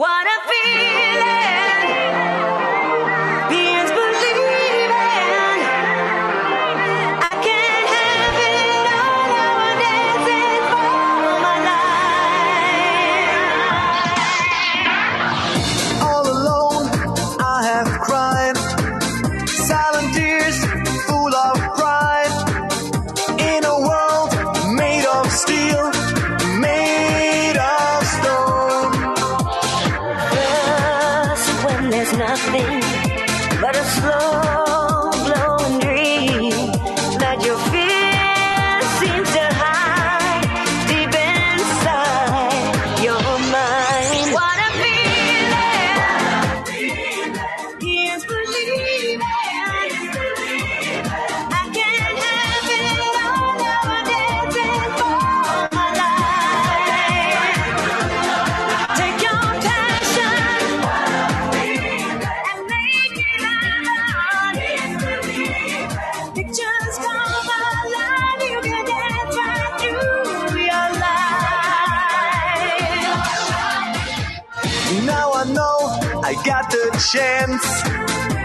What 0.00 0.26
a 0.26 0.48
feeling! 0.48 0.89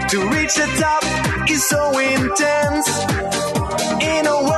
To 0.08 0.28
reach 0.28 0.54
the 0.54 0.66
top 0.78 1.02
is 1.50 1.68
so 1.68 1.98
intense. 1.98 2.88
In 4.02 4.26
a 4.26 4.42
world 4.42 4.55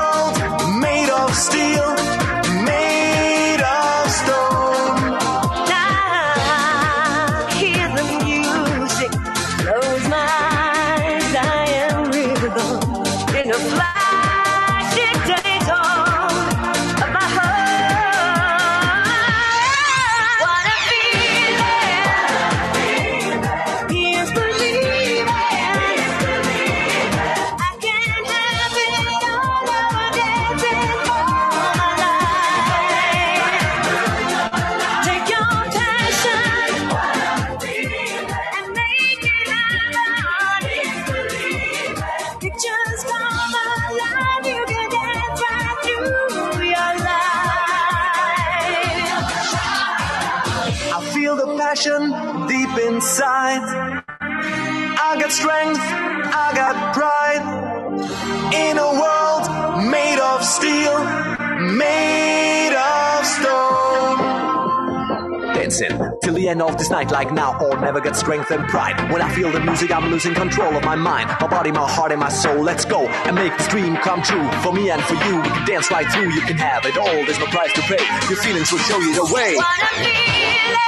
end 66.49 66.63
of 66.63 66.79
this 66.79 66.91
night, 66.91 67.11
like 67.11 67.33
now 67.33 67.59
or 67.59 67.79
never 67.81 68.01
get 68.01 68.17
strength 68.17 68.51
and 68.51 68.67
pride. 68.69 69.13
When 69.13 69.23
I 69.23 69.33
feel 69.35 69.51
the 69.53 69.61
music, 69.61 69.91
I'm 69.91 70.11
losing 70.11 70.35
control 70.35 70.75
of 70.75 70.85
my 70.85 70.97
mind, 70.97 71.29
my 71.41 71.47
body, 71.47 71.71
my 71.71 71.89
heart, 71.89 72.13
and 72.13 72.21
my 72.21 72.31
soul. 72.31 72.63
Let's 72.63 72.85
go 72.85 73.07
and 73.07 73.37
make 73.37 73.57
this 73.59 73.69
dream 73.69 73.97
come 73.97 74.23
true 74.23 74.51
for 74.63 74.73
me 74.73 74.91
and 74.91 75.03
for 75.03 75.15
you. 75.15 75.37
We 75.37 75.49
can 75.49 75.67
dance 75.67 75.91
right 75.91 76.11
through, 76.11 76.33
you 76.33 76.41
can 76.43 76.57
have 76.57 76.85
it 76.87 76.97
all. 76.97 77.25
There's 77.27 77.39
no 77.39 77.47
price 77.47 77.73
to 77.75 77.83
pay. 77.83 78.03
Your 78.29 78.43
feelings 78.43 78.73
will 78.73 78.79
show 78.79 78.99
you 78.99 79.15
the 79.15 79.33
way. 79.33 80.88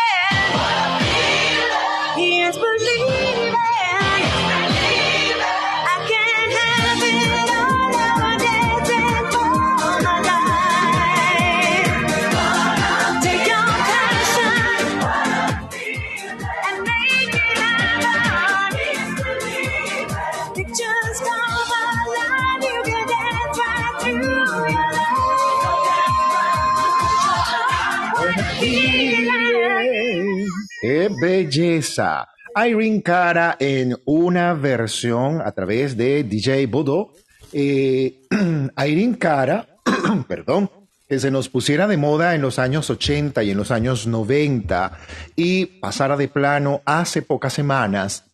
Belleza! 31.21 32.29
Irene 32.57 33.03
Cara 33.03 33.57
en 33.59 33.97
una 34.05 34.55
versión 34.55 35.41
a 35.41 35.53
través 35.53 35.97
de 35.97 36.25
DJ 36.25 36.67
Bodo. 36.67 37.13
Eh, 37.53 38.23
Irene 38.31 39.19
Cara, 39.19 39.67
perdón, 40.29 40.71
que 41.09 41.19
se 41.19 41.31
nos 41.31 41.49
pusiera 41.49 41.87
de 41.87 41.97
moda 41.97 42.35
en 42.35 42.43
los 42.43 42.59
años 42.59 42.89
80 42.89 43.43
y 43.43 43.51
en 43.51 43.57
los 43.57 43.71
años 43.71 44.07
90 44.07 44.99
y 45.37 45.67
pasara 45.67 46.17
de 46.17 46.29
plano 46.29 46.83
hace 46.85 47.23
pocas 47.23 47.53
semanas, 47.53 48.25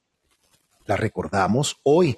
la 0.87 0.97
recordamos 0.97 1.79
hoy 1.85 2.17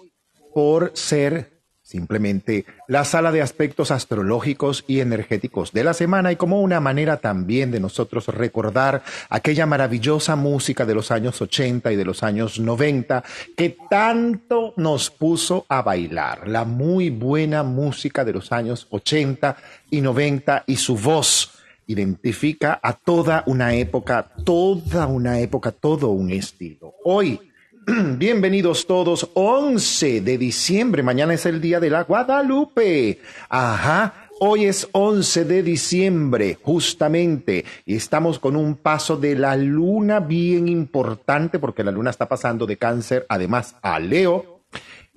por 0.53 0.93
ser 0.95 1.58
simplemente 1.89 2.67
la 2.87 3.07
sala 3.07 3.33
de 3.33 3.41
aspectos 3.41 3.91
astrológicos 3.91 4.85
y 4.87 5.01
energéticos 5.01 5.73
de 5.73 5.85
la 5.85 5.95
semana 5.95 6.31
y 6.31 6.37
como 6.37 6.61
una 6.61 6.81
manera 6.81 7.17
también 7.17 7.71
de 7.71 7.81
nosotros 7.81 8.27
recordar 8.27 9.03
aquella 9.31 9.65
maravillosa 9.65 10.37
música 10.37 10.85
de 10.85 10.95
los 10.95 11.11
años 11.11 11.41
80 11.41 11.91
y 11.91 11.97
de 11.97 12.05
los 12.05 12.23
años 12.23 12.61
90 12.61 13.25
que 13.57 13.75
tanto 13.89 14.75
nos 14.77 15.11
puso 15.11 15.65
a 15.71 15.81
bailar, 15.81 16.47
la 16.47 16.67
muy 16.67 17.09
buena 17.09 17.63
música 17.63 18.23
de 18.23 18.35
los 18.35 18.53
años 18.53 18.87
80 18.91 19.57
y 19.91 20.03
90 20.03 20.65
y 20.67 20.77
su 20.77 20.95
voz 20.95 21.55
identifica 21.87 22.79
a 22.83 22.93
toda 22.93 23.45
una 23.47 23.73
época, 23.73 24.31
toda 24.45 25.07
una 25.07 25.41
época, 25.41 25.73
todo 25.73 26.11
un 26.11 26.31
estilo. 26.33 26.93
Hoy 27.03 27.48
Bienvenidos 28.19 28.87
todos, 28.87 29.31
11 29.33 30.21
de 30.21 30.37
diciembre, 30.37 31.03
mañana 31.03 31.35
es 31.35 31.47
el 31.47 31.61
día 31.61 31.81
de 31.81 31.89
la 31.89 32.03
Guadalupe. 32.05 33.21
Ajá, 33.49 34.29
hoy 34.41 34.67
es 34.67 34.89
11 34.93 35.45
de 35.45 35.63
diciembre, 35.63 36.59
justamente, 36.61 37.65
y 37.87 37.97
estamos 37.97 38.39
con 38.39 38.57
un 38.57 38.77
paso 38.77 39.17
de 39.17 39.37
la 39.37 39.57
luna 39.57 40.21
bien 40.21 40.69
importante, 40.69 41.59
porque 41.59 41.85
la 41.85 41.91
luna 41.91 42.11
está 42.11 42.29
pasando 42.29 42.67
de 42.67 42.77
cáncer, 42.77 43.25
además, 43.29 43.77
a 43.81 43.99
Leo. 43.99 44.58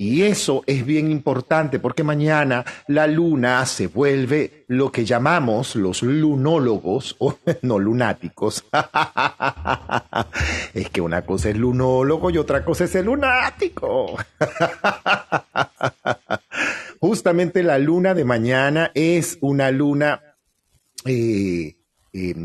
Y 0.01 0.23
eso 0.23 0.63
es 0.65 0.83
bien 0.83 1.11
importante 1.11 1.77
porque 1.77 2.03
mañana 2.03 2.65
la 2.87 3.05
luna 3.05 3.63
se 3.67 3.85
vuelve 3.85 4.65
lo 4.67 4.91
que 4.91 5.05
llamamos 5.05 5.75
los 5.75 6.01
lunólogos, 6.01 7.15
o 7.19 7.37
no 7.61 7.77
lunáticos. 7.77 8.65
es 10.73 10.89
que 10.89 11.01
una 11.01 11.23
cosa 11.23 11.51
es 11.51 11.55
lunólogo 11.55 12.31
y 12.31 12.39
otra 12.39 12.65
cosa 12.65 12.85
es 12.85 12.95
el 12.95 13.05
lunático. 13.05 14.17
Justamente 16.99 17.61
la 17.61 17.77
luna 17.77 18.15
de 18.15 18.25
mañana 18.25 18.89
es 18.95 19.37
una 19.41 19.69
luna 19.69 20.19
eh, 21.05 21.75
eh, 22.13 22.35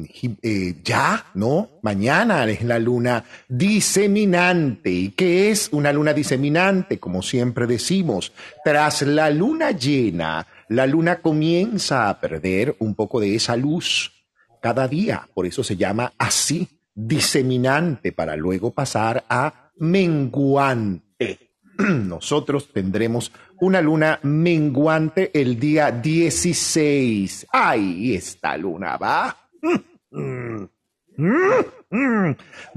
eh, 0.43 0.77
ya, 0.85 1.27
¿no? 1.35 1.71
Mañana 1.83 2.49
es 2.49 2.63
la 2.63 2.79
luna 2.79 3.25
diseminante. 3.49 4.91
¿Y 4.91 5.09
qué 5.11 5.51
es 5.51 5.69
una 5.73 5.93
luna 5.93 6.13
diseminante? 6.13 6.99
Como 6.99 7.21
siempre 7.23 7.67
decimos, 7.67 8.33
tras 8.65 9.03
la 9.03 9.29
luna 9.31 9.73
llena, 9.73 10.47
la 10.69 10.87
luna 10.87 11.17
comienza 11.17 12.09
a 12.09 12.21
perder 12.21 12.77
un 12.79 12.95
poco 12.95 13.21
de 13.21 13.35
esa 13.35 13.57
luz 13.57 14.13
cada 14.61 14.87
día. 14.87 15.29
Por 15.35 15.47
eso 15.47 15.65
se 15.65 15.77
llama 15.77 16.12
así 16.17 16.69
diseminante 16.95 18.12
para 18.12 18.37
luego 18.37 18.73
pasar 18.73 19.25
a 19.29 19.71
menguante. 19.79 21.51
Nosotros 21.79 22.73
tendremos 22.73 23.33
una 23.61 23.81
luna 23.81 24.19
menguante 24.23 25.31
el 25.35 25.59
día 25.59 25.91
16. 25.91 27.47
Ahí 27.51 28.15
esta 28.15 28.57
luna 28.57 28.97
va. 28.97 29.46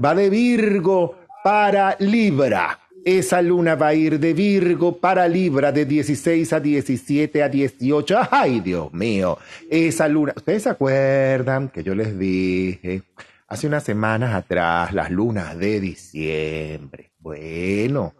Va 0.02 0.14
de 0.14 0.30
Virgo 0.30 1.16
para 1.44 1.96
Libra. 1.98 2.78
Esa 3.04 3.40
luna 3.40 3.76
va 3.76 3.88
a 3.88 3.94
ir 3.94 4.20
de 4.20 4.34
Virgo 4.34 4.98
para 4.98 5.26
Libra 5.26 5.72
de 5.72 5.86
16 5.86 6.52
a 6.52 6.60
17 6.60 7.42
a 7.42 7.48
18. 7.48 8.18
Ay, 8.30 8.60
Dios 8.60 8.92
mío. 8.92 9.38
Esa 9.70 10.06
luna. 10.06 10.34
¿Ustedes 10.36 10.64
se 10.64 10.70
acuerdan 10.70 11.70
que 11.70 11.82
yo 11.82 11.94
les 11.94 12.18
dije 12.18 13.02
hace 13.48 13.66
unas 13.66 13.84
semanas 13.84 14.34
atrás 14.34 14.92
las 14.92 15.10
lunas 15.10 15.58
de 15.58 15.80
diciembre? 15.80 17.12
Bueno, 17.18 18.14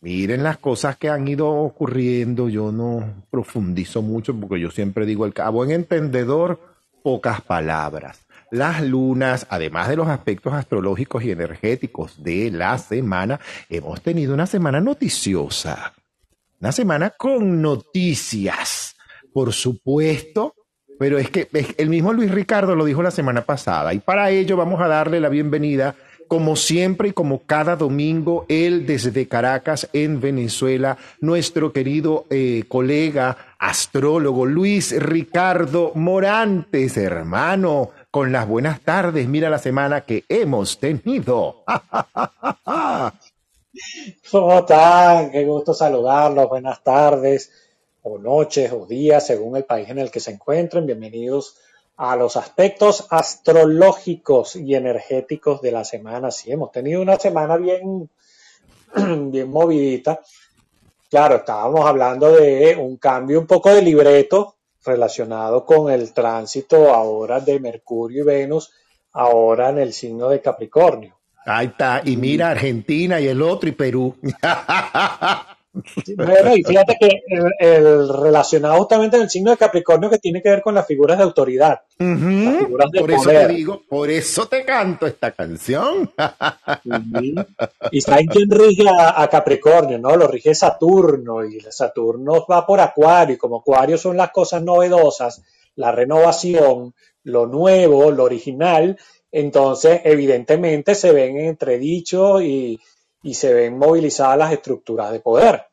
miren 0.00 0.42
las 0.42 0.58
cosas 0.58 0.96
que 0.96 1.08
han 1.08 1.28
ido 1.28 1.48
ocurriendo. 1.48 2.48
Yo 2.48 2.72
no 2.72 3.24
profundizo 3.30 4.02
mucho 4.02 4.34
porque 4.34 4.58
yo 4.60 4.70
siempre 4.70 5.06
digo 5.06 5.26
el 5.26 5.32
cabo 5.32 5.64
en 5.64 5.70
entendedor, 5.70 6.60
pocas 7.04 7.42
palabras. 7.42 8.26
Las 8.50 8.82
lunas, 8.82 9.46
además 9.50 9.90
de 9.90 9.96
los 9.96 10.08
aspectos 10.08 10.54
astrológicos 10.54 11.22
y 11.22 11.30
energéticos 11.30 12.22
de 12.22 12.50
la 12.50 12.78
semana, 12.78 13.38
hemos 13.68 14.00
tenido 14.00 14.32
una 14.32 14.46
semana 14.46 14.80
noticiosa, 14.80 15.92
una 16.60 16.72
semana 16.72 17.10
con 17.10 17.60
noticias, 17.60 18.96
por 19.34 19.52
supuesto, 19.52 20.54
pero 20.98 21.18
es 21.18 21.28
que 21.28 21.48
el 21.76 21.90
mismo 21.90 22.14
Luis 22.14 22.30
Ricardo 22.30 22.74
lo 22.74 22.86
dijo 22.86 23.02
la 23.02 23.10
semana 23.10 23.42
pasada 23.42 23.92
y 23.92 23.98
para 23.98 24.30
ello 24.30 24.56
vamos 24.56 24.80
a 24.80 24.88
darle 24.88 25.20
la 25.20 25.28
bienvenida 25.28 25.96
como 26.34 26.56
siempre 26.56 27.10
y 27.10 27.12
como 27.12 27.42
cada 27.46 27.76
domingo, 27.76 28.44
él 28.48 28.88
desde 28.88 29.28
Caracas, 29.28 29.88
en 29.92 30.20
Venezuela, 30.20 30.98
nuestro 31.20 31.72
querido 31.72 32.24
eh, 32.28 32.64
colega 32.66 33.54
astrólogo 33.56 34.44
Luis 34.44 35.00
Ricardo 35.00 35.92
Morantes, 35.94 36.96
hermano 36.96 37.90
con 38.10 38.32
las 38.32 38.48
buenas 38.48 38.80
tardes. 38.80 39.28
Mira 39.28 39.48
la 39.48 39.60
semana 39.60 40.00
que 40.00 40.24
hemos 40.28 40.80
tenido. 40.80 41.62
¿Cómo 44.32 44.58
están? 44.58 45.30
Qué 45.30 45.44
gusto 45.44 45.72
saludarlos. 45.72 46.48
Buenas 46.48 46.82
tardes, 46.82 47.52
o 48.02 48.18
noches, 48.18 48.72
o 48.72 48.86
días, 48.86 49.24
según 49.24 49.56
el 49.56 49.66
país 49.66 49.88
en 49.88 50.00
el 50.00 50.10
que 50.10 50.18
se 50.18 50.32
encuentren. 50.32 50.84
Bienvenidos 50.84 51.58
a 51.96 52.16
los 52.16 52.36
aspectos 52.36 53.06
astrológicos 53.10 54.56
y 54.56 54.74
energéticos 54.74 55.60
de 55.60 55.72
la 55.72 55.84
semana. 55.84 56.30
Sí, 56.30 56.50
hemos 56.50 56.72
tenido 56.72 57.00
una 57.00 57.18
semana 57.18 57.56
bien, 57.56 58.10
bien 59.30 59.50
movidita. 59.50 60.20
Claro, 61.08 61.36
estábamos 61.36 61.86
hablando 61.86 62.32
de 62.32 62.76
un 62.76 62.96
cambio 62.96 63.38
un 63.38 63.46
poco 63.46 63.72
de 63.72 63.82
libreto 63.82 64.56
relacionado 64.84 65.64
con 65.64 65.90
el 65.90 66.12
tránsito 66.12 66.92
ahora 66.92 67.40
de 67.40 67.60
Mercurio 67.60 68.22
y 68.22 68.26
Venus, 68.26 68.72
ahora 69.12 69.70
en 69.70 69.78
el 69.78 69.92
signo 69.92 70.28
de 70.28 70.40
Capricornio. 70.40 71.16
Ahí 71.46 71.66
está, 71.66 72.02
y 72.04 72.16
mira 72.16 72.50
Argentina 72.50 73.20
y 73.20 73.28
el 73.28 73.42
otro 73.42 73.68
y 73.68 73.72
Perú. 73.72 74.16
Bueno, 76.16 76.56
y 76.56 76.62
fíjate 76.62 76.96
que 77.00 77.22
el, 77.58 78.08
relacionado 78.08 78.76
justamente 78.76 79.16
en 79.16 79.24
el 79.24 79.30
signo 79.30 79.50
de 79.50 79.56
Capricornio 79.56 80.08
que 80.08 80.18
tiene 80.18 80.40
que 80.40 80.50
ver 80.50 80.62
con 80.62 80.74
las 80.74 80.86
figuras 80.86 81.18
de 81.18 81.24
autoridad. 81.24 81.80
por 81.98 83.10
eso 83.10 83.30
te 83.30 83.48
digo, 83.48 83.82
por 83.88 84.10
eso 84.10 84.46
te 84.46 84.64
canto 84.64 85.06
esta 85.06 85.32
canción. 85.32 86.12
Y 87.90 88.00
saben 88.00 88.26
quién 88.26 88.50
rige 88.50 88.84
a, 88.88 89.26
Capricornio, 89.28 89.98
¿no? 89.98 90.16
Lo 90.16 90.28
rige 90.28 90.54
Saturno, 90.54 91.44
y 91.44 91.60
Saturno 91.60 92.46
va 92.50 92.64
por 92.64 92.80
Acuario, 92.80 93.34
y 93.34 93.38
como 93.38 93.58
Acuario 93.58 93.98
son 93.98 94.16
las 94.16 94.30
cosas 94.30 94.62
novedosas, 94.62 95.42
la 95.76 95.90
renovación, 95.90 96.94
lo 97.24 97.46
nuevo, 97.46 98.10
lo 98.12 98.24
original, 98.24 98.96
entonces 99.32 100.02
evidentemente 100.04 100.94
se 100.94 101.10
ven 101.10 101.38
entredichos 101.38 102.42
y 102.42 102.78
y 103.24 103.34
se 103.34 103.52
ven 103.52 103.78
movilizadas 103.78 104.38
las 104.38 104.52
estructuras 104.52 105.10
de 105.10 105.20
poder. 105.20 105.64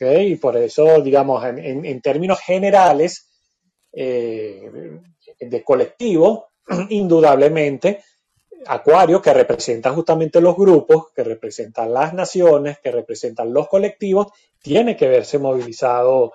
Y 0.00 0.36
por 0.36 0.56
eso, 0.56 1.00
digamos, 1.00 1.44
en, 1.44 2.00
términos 2.00 2.40
generales 2.40 3.28
eh, 3.92 4.98
de 5.38 5.62
colectivo, 5.62 6.48
indudablemente, 6.88 8.02
Acuario, 8.66 9.22
que 9.22 9.32
representa 9.32 9.90
justamente 9.90 10.40
los 10.40 10.56
grupos, 10.56 11.12
que 11.14 11.24
representan 11.24 11.92
las 11.92 12.12
naciones, 12.12 12.78
que 12.78 12.90
representan 12.90 13.52
los 13.52 13.68
colectivos, 13.68 14.28
tiene 14.62 14.96
que 14.96 15.08
verse 15.08 15.38
movilizado 15.38 16.32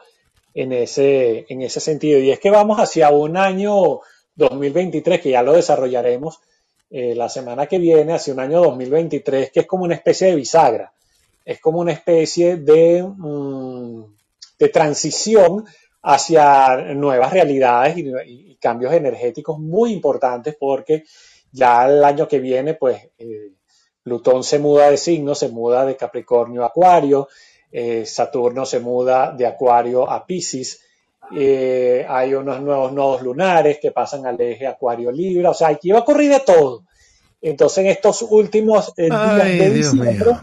en 0.54 0.72
ese, 0.72 1.46
en 1.50 1.62
ese 1.62 1.80
sentido. 1.80 2.20
Y 2.20 2.32
es 2.32 2.40
que 2.40 2.52
vamos 2.52 2.80
hacia 2.80 3.10
un 3.10 3.38
año 3.38 4.02
2023, 4.36 5.22
que 5.22 5.32
ya 5.32 5.44
lo 5.44 5.54
desarrollaremos, 5.54 6.40
eh, 6.90 7.16
la 7.16 7.30
semana 7.30 7.66
que 7.66 7.80
viene, 7.80 8.14
hacia 8.14 8.34
un 8.34 8.40
año 8.40 8.62
2023, 8.62 9.52
que 9.52 9.62
es 9.62 9.68
como 9.68 9.84
una 9.84 9.96
especie 9.96 10.28
de 10.28 10.36
bisagra, 10.36 10.94
es 11.44 11.60
como 11.60 11.80
una 11.80 11.92
especie 11.92 12.58
de, 12.58 13.04
mm, 13.04 14.04
transición 14.74 15.66
hacia 16.02 16.78
nuevas 16.94 17.32
realidades 17.32 17.98
y, 17.98 18.58
cambios 18.60 18.94
energéticos 18.94 19.60
muy 19.60 19.92
importantes 19.92 20.56
porque 20.60 21.04
ya 21.52 21.86
el 21.88 22.04
año 22.04 22.28
que 22.28 22.40
viene, 22.40 22.74
pues 22.74 23.10
eh, 23.20 23.52
Plutón 24.02 24.44
se 24.44 24.60
muda 24.60 24.90
de 24.90 24.98
signo, 24.98 25.36
se 25.36 25.50
muda 25.50 25.86
de 25.86 25.96
Capricornio 25.96 26.64
a 26.64 26.68
Acuario, 26.68 27.28
eh, 27.72 28.06
Saturno 28.06 28.66
se 28.66 28.80
muda 28.80 29.32
de 29.32 29.46
Acuario 29.48 30.10
a 30.10 30.26
Pisces, 30.26 30.85
eh, 31.34 32.06
hay 32.08 32.34
unos 32.34 32.62
nuevos 32.62 32.92
nodos 32.92 33.22
lunares 33.22 33.80
que 33.82 33.92
pasan 33.92 34.26
al 34.26 34.40
eje 34.40 34.68
Acuario-Libra, 34.68 35.52
o 35.52 35.54
sea, 35.54 35.70
aquí 35.70 35.92
va 35.92 36.00
a 36.00 36.02
ocurrir 36.02 36.32
de 36.32 36.40
todo. 36.42 36.84
Entonces, 37.42 37.78
en 37.80 37.88
estos 37.88 38.22
últimos 38.24 38.94
eh, 38.98 39.04
días 39.04 39.44
de 39.44 39.70
diciembre, 39.70 40.38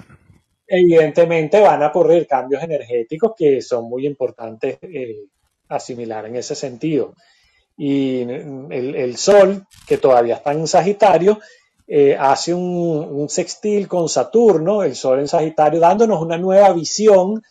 evidentemente 0.67 1.61
van 1.61 1.83
a 1.83 1.89
ocurrir 1.89 2.27
cambios 2.27 2.63
energéticos 2.63 3.33
que 3.37 3.61
son 3.61 3.89
muy 3.89 4.07
importantes 4.07 4.79
eh, 4.83 5.17
asimilar 5.69 6.27
en 6.27 6.37
ese 6.37 6.55
sentido. 6.55 7.15
Y 7.77 8.21
el, 8.21 9.17
Sol, 9.17 9.67
que 9.87 9.99
todavía 9.99 10.37
está 10.37 10.53
en 10.53 10.67
Sagitario, 10.67 11.41
hace 12.19 12.55
un, 12.55 13.09
un, 13.11 13.29
sextil 13.29 13.89
con 13.89 14.09
Saturno, 14.09 14.83
el 14.83 14.95
Sol 14.95 15.21
en 15.21 15.29
Sagitario, 15.29 15.81
dándonos 15.81 16.21
una 16.21 16.39
nueva 16.39 16.73
visión 16.73 17.43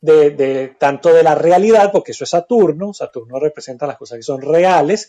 de, 0.00 0.74
tanto 0.78 1.12
de 1.12 1.22
la 1.22 1.34
realidad, 1.34 1.90
porque 1.92 2.12
eso 2.12 2.24
es 2.24 2.30
Saturno, 2.30 2.92
Saturno 2.92 3.38
representa 3.38 3.86
las 3.86 3.96
cosas 3.96 4.18
que 4.18 4.22
son 4.22 4.40
reales, 4.40 5.08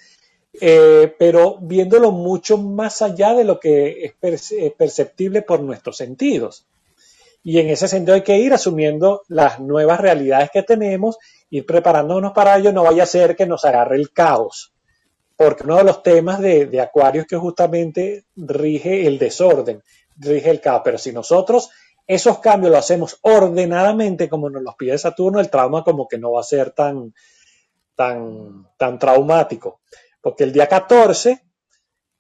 eh, 0.60 1.14
pero 1.18 1.58
viéndolo 1.62 2.12
mucho 2.12 2.58
más 2.58 3.02
allá 3.02 3.34
de 3.34 3.44
lo 3.44 3.60
que 3.60 4.06
es 4.06 4.72
perceptible 4.74 5.44
por 5.44 5.62
nuestros 5.62 5.98
sentidos. 5.98 6.66
Y 7.44 7.60
en 7.60 7.70
ese 7.70 7.88
sentido 7.88 8.16
hay 8.16 8.24
que 8.24 8.38
ir 8.38 8.54
asumiendo 8.54 9.22
las 9.28 9.60
nuevas 9.60 10.00
realidades 10.00 10.50
que 10.52 10.64
tenemos, 10.64 11.18
ir 11.50 11.66
preparándonos 11.66 12.34
para 12.34 12.58
ello, 12.58 12.74
no 12.74 12.84
vaya 12.84 13.04
a 13.04 13.08
ser 13.08 13.36
que 13.36 13.46
nos 13.46 13.64
agarre 13.64 13.96
el 13.96 14.12
caos. 14.12 14.74
Porque 15.38 15.64
uno 15.64 15.78
de 15.78 15.86
los 15.86 16.04
temas 16.04 16.42
de, 16.42 16.66
de 16.66 16.82
Acuario 16.82 17.22
es 17.22 17.28
que 17.28 17.38
justamente 17.38 18.26
rige 18.36 19.08
el 19.08 19.18
desorden, 19.18 19.82
rige 20.18 20.50
el 20.50 20.60
caos. 20.60 20.82
Pero 20.84 20.98
si 20.98 21.14
nosotros 21.14 21.70
esos 22.10 22.40
cambios 22.40 22.72
los 22.72 22.80
hacemos 22.80 23.20
ordenadamente 23.22 24.28
como 24.28 24.50
nos 24.50 24.64
los 24.64 24.74
pide 24.74 24.98
Saturno, 24.98 25.40
el 25.40 25.52
trauma 25.52 25.84
como 25.84 26.08
que 26.08 26.18
no 26.18 26.32
va 26.32 26.40
a 26.40 26.44
ser 26.44 26.72
tan, 26.72 27.14
tan, 27.96 28.68
tan 28.78 28.98
traumático. 28.98 29.82
Porque 30.20 30.44
el 30.44 30.52
día 30.52 30.68
14, 30.68 31.40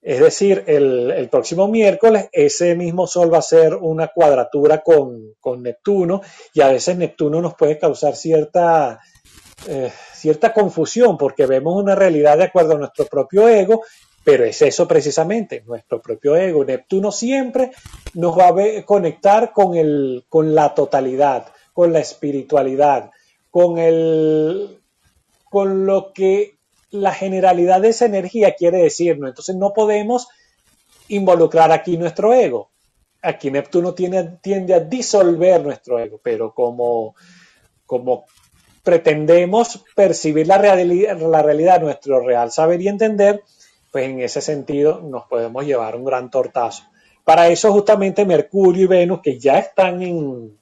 es 0.03 0.19
decir, 0.19 0.63
el, 0.67 1.27
próximo 1.31 1.67
miércoles, 1.67 2.29
ese 2.31 2.75
mismo 2.75 3.07
Sol 3.07 3.33
va 3.33 3.39
a 3.39 3.41
ser 3.41 3.73
una 3.73 4.09
cuadratura 4.09 4.83
con, 4.83 5.35
Neptuno 5.59 6.21
y 6.53 6.61
a 6.61 6.67
veces 6.67 6.95
Neptuno 6.95 7.41
nos 7.41 7.55
puede 7.55 7.79
causar 7.79 8.15
cierta, 8.15 8.99
eh, 9.67 9.91
cierta 10.13 10.53
confusión 10.53 11.17
porque 11.17 11.47
vemos 11.47 11.73
una 11.73 11.95
realidad 11.95 12.37
de 12.37 12.43
acuerdo 12.43 12.75
a 12.75 12.77
nuestro 12.77 13.05
propio 13.05 13.49
ego 13.49 13.81
pero 14.23 14.43
es 14.45 14.61
eso 14.61 14.87
precisamente, 14.87 15.63
nuestro 15.65 16.01
propio 16.01 16.35
ego. 16.35 16.65
Neptuno 16.65 17.11
siempre 17.11 17.71
nos 18.13 18.37
va 18.37 18.49
a 18.49 18.85
conectar 18.85 19.53
con, 19.53 19.75
el, 19.75 20.25
con 20.29 20.53
la 20.53 20.73
totalidad, 20.75 21.47
con 21.73 21.93
la 21.93 21.99
espiritualidad, 21.99 23.11
con, 23.49 23.77
el, 23.77 24.79
con 25.49 25.85
lo 25.85 26.13
que 26.13 26.57
la 26.91 27.13
generalidad 27.13 27.81
de 27.81 27.89
esa 27.89 28.05
energía 28.05 28.55
quiere 28.55 28.79
decirnos. 28.79 29.29
Entonces 29.29 29.55
no 29.55 29.73
podemos 29.73 30.27
involucrar 31.07 31.71
aquí 31.71 31.97
nuestro 31.97 32.33
ego. 32.33 32.69
Aquí 33.21 33.51
Neptuno 33.51 33.93
tiende 33.93 34.73
a 34.73 34.79
disolver 34.79 35.61
nuestro 35.61 35.99
ego, 35.99 36.19
pero 36.23 36.53
como, 36.53 37.15
como 37.85 38.25
pretendemos 38.83 39.83
percibir 39.95 40.47
la 40.47 40.57
la 40.57 41.41
realidad, 41.43 41.81
nuestro 41.81 42.25
real 42.25 42.51
saber 42.51 42.81
y 42.81 42.87
entender, 42.87 43.43
pues 43.91 44.09
en 44.09 44.19
ese 44.19 44.41
sentido 44.41 45.01
nos 45.01 45.25
podemos 45.25 45.65
llevar 45.65 45.95
un 45.95 46.05
gran 46.05 46.29
tortazo. 46.29 46.83
Para 47.23 47.47
eso 47.49 47.71
justamente 47.71 48.25
Mercurio 48.25 48.85
y 48.85 48.87
Venus, 48.87 49.21
que 49.21 49.39
ya 49.39 49.59
están 49.59 50.01
en, 50.01 50.57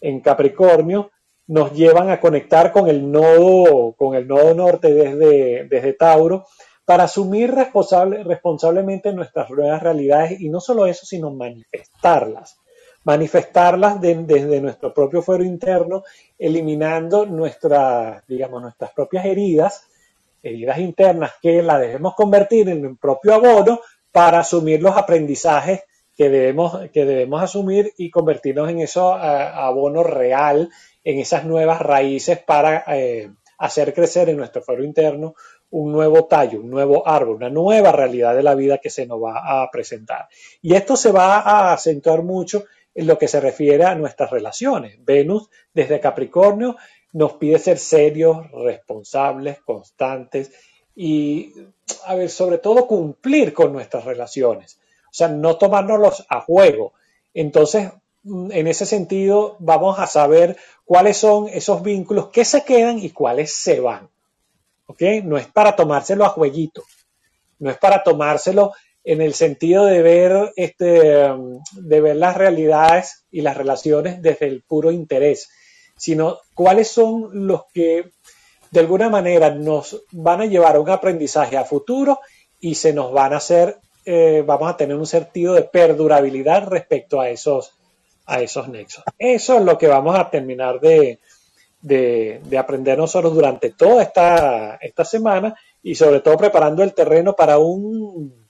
en 0.00 0.20
Capricornio, 0.20 1.10
nos 1.48 1.72
llevan 1.72 2.10
a 2.10 2.20
conectar 2.20 2.72
con 2.72 2.88
el 2.88 3.10
nodo, 3.10 3.92
con 3.92 4.14
el 4.14 4.26
nodo 4.26 4.54
norte 4.54 4.92
desde, 4.92 5.66
desde 5.68 5.92
Tauro, 5.94 6.46
para 6.84 7.04
asumir 7.04 7.50
responsable, 7.50 8.24
responsablemente 8.24 9.12
nuestras 9.12 9.50
nuevas 9.50 9.82
realidades 9.82 10.40
y 10.40 10.48
no 10.48 10.60
solo 10.60 10.86
eso, 10.86 11.06
sino 11.06 11.30
manifestarlas. 11.30 12.58
Manifestarlas 13.04 14.00
desde 14.00 14.60
nuestro 14.60 14.94
propio 14.94 15.22
fuero 15.22 15.44
interno, 15.44 16.04
eliminando 16.38 17.26
nuestras, 17.26 18.24
digamos, 18.28 18.62
nuestras 18.62 18.92
propias 18.92 19.24
heridas, 19.26 19.88
heridas 20.42 20.78
internas 20.78 21.32
que 21.40 21.62
las 21.62 21.80
debemos 21.80 22.14
convertir 22.14 22.68
en 22.68 22.84
un 22.84 22.96
propio 22.96 23.34
abono 23.34 23.80
para 24.10 24.40
asumir 24.40 24.82
los 24.82 24.96
aprendizajes 24.96 25.84
que 26.14 26.28
debemos, 26.28 26.90
que 26.92 27.04
debemos 27.04 27.42
asumir 27.42 27.92
y 27.96 28.10
convertirnos 28.10 28.68
en 28.68 28.80
eso 28.80 29.14
abono 29.14 30.02
real, 30.02 30.68
en 31.04 31.18
esas 31.18 31.44
nuevas 31.44 31.80
raíces 31.80 32.38
para 32.38 32.84
eh, 32.88 33.30
hacer 33.58 33.94
crecer 33.94 34.28
en 34.28 34.36
nuestro 34.36 34.62
fuero 34.62 34.84
interno 34.84 35.34
un 35.70 35.90
nuevo 35.90 36.26
tallo, 36.26 36.60
un 36.60 36.70
nuevo 36.70 37.08
árbol, 37.08 37.36
una 37.36 37.48
nueva 37.48 37.92
realidad 37.92 38.34
de 38.34 38.42
la 38.42 38.54
vida 38.54 38.78
que 38.78 38.90
se 38.90 39.06
nos 39.06 39.22
va 39.22 39.62
a 39.62 39.70
presentar. 39.70 40.28
Y 40.60 40.74
esto 40.74 40.96
se 40.96 41.12
va 41.12 41.40
a 41.40 41.72
acentuar 41.72 42.22
mucho 42.22 42.64
en 42.94 43.06
lo 43.06 43.16
que 43.16 43.28
se 43.28 43.40
refiere 43.40 43.84
a 43.84 43.94
nuestras 43.94 44.30
relaciones. 44.30 45.02
Venus 45.02 45.48
desde 45.72 45.98
Capricornio 45.98 46.76
nos 47.12 47.34
pide 47.34 47.58
ser 47.58 47.78
serios, 47.78 48.50
responsables, 48.52 49.60
constantes 49.60 50.52
y, 50.94 51.52
a 52.06 52.14
ver, 52.14 52.30
sobre 52.30 52.58
todo 52.58 52.86
cumplir 52.86 53.52
con 53.52 53.72
nuestras 53.72 54.04
relaciones. 54.04 54.78
O 55.06 55.14
sea, 55.14 55.28
no 55.28 55.56
tomárnoslos 55.56 56.24
a 56.28 56.40
juego. 56.40 56.94
Entonces, 57.34 57.90
en 58.24 58.66
ese 58.66 58.86
sentido, 58.86 59.56
vamos 59.58 59.98
a 59.98 60.06
saber 60.06 60.56
cuáles 60.84 61.16
son 61.16 61.48
esos 61.48 61.82
vínculos 61.82 62.28
que 62.28 62.44
se 62.44 62.64
quedan 62.64 62.98
y 62.98 63.10
cuáles 63.10 63.52
se 63.52 63.80
van. 63.80 64.08
No 65.24 65.38
es 65.38 65.46
para 65.46 65.74
tomárselo 65.74 66.24
a 66.24 66.30
jueguito, 66.30 66.84
no 67.58 67.70
es 67.70 67.78
para 67.78 68.02
tomárselo 68.02 68.72
en 69.04 69.20
el 69.20 69.34
sentido 69.34 69.86
de 69.86 70.02
ver, 70.02 70.52
este, 70.56 71.28
de 71.72 72.00
ver 72.00 72.16
las 72.16 72.36
realidades 72.36 73.24
y 73.30 73.40
las 73.40 73.56
relaciones 73.56 74.22
desde 74.22 74.46
el 74.46 74.62
puro 74.62 74.92
interés, 74.92 75.48
sino 76.02 76.40
cuáles 76.52 76.88
son 76.88 77.46
los 77.46 77.66
que 77.72 78.10
de 78.72 78.80
alguna 78.80 79.08
manera 79.08 79.50
nos 79.50 80.02
van 80.10 80.40
a 80.40 80.46
llevar 80.46 80.74
a 80.74 80.80
un 80.80 80.90
aprendizaje 80.90 81.56
a 81.56 81.64
futuro 81.64 82.18
y 82.60 82.74
se 82.74 82.92
nos 82.92 83.12
van 83.12 83.32
a 83.32 83.36
hacer, 83.36 83.78
eh, 84.04 84.42
vamos 84.44 84.68
a 84.68 84.76
tener 84.76 84.96
un 84.96 85.06
sentido 85.06 85.54
de 85.54 85.62
perdurabilidad 85.62 86.66
respecto 86.66 87.20
a 87.20 87.28
esos, 87.28 87.74
a 88.26 88.40
esos 88.40 88.66
nexos. 88.66 89.04
Eso 89.16 89.58
es 89.58 89.64
lo 89.64 89.78
que 89.78 89.86
vamos 89.86 90.18
a 90.18 90.28
terminar 90.28 90.80
de, 90.80 91.20
de, 91.80 92.58
aprender 92.58 92.98
nosotros 92.98 93.32
durante 93.32 93.70
toda 93.70 94.02
esta, 94.02 94.78
esta 94.80 95.04
semana 95.04 95.54
y 95.84 95.94
sobre 95.94 96.18
todo 96.18 96.36
preparando 96.36 96.82
el 96.82 96.94
terreno 96.94 97.36
para 97.36 97.58
un, 97.58 98.44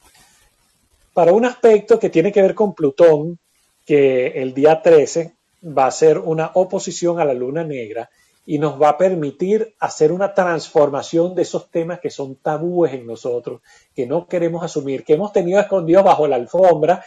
para 1.13 1.35
un 1.35 1.45
aspecto 1.45 1.99
que 1.99 2.09
tiene 2.09 2.33
que 2.33 2.41
ver 2.41 2.55
con 2.55 2.75
Plutón, 2.75 3.39
que 3.85 4.29
el 4.29 4.55
día 4.55 4.81
13 4.81 5.35
va 5.65 5.87
a 5.87 5.91
ser 5.91 6.19
una 6.19 6.51
oposición 6.55 7.21
a 7.21 7.25
la 7.25 7.35
luna 7.35 7.65
negra 7.65 8.11
y 8.45 8.59
nos 8.59 8.81
va 8.81 8.91
a 8.91 8.99
permitir 8.99 9.75
hacer 9.79 10.11
una 10.11 10.35
transformación 10.35 11.35
de 11.35 11.43
esos 11.43 11.71
temas 11.71 12.01
que 12.01 12.11
son 12.11 12.37
tabúes 12.37 12.93
en 12.93 13.07
nosotros, 13.07 13.61
que 13.95 14.07
no 14.07 14.27
queremos 14.27 14.65
asumir, 14.65 15.05
que 15.05 15.15
hemos 15.15 15.33
tenido 15.33 15.61
escondidos 15.61 16.05
bajo 16.05 16.27
la 16.27 16.37
alfombra 16.37 17.05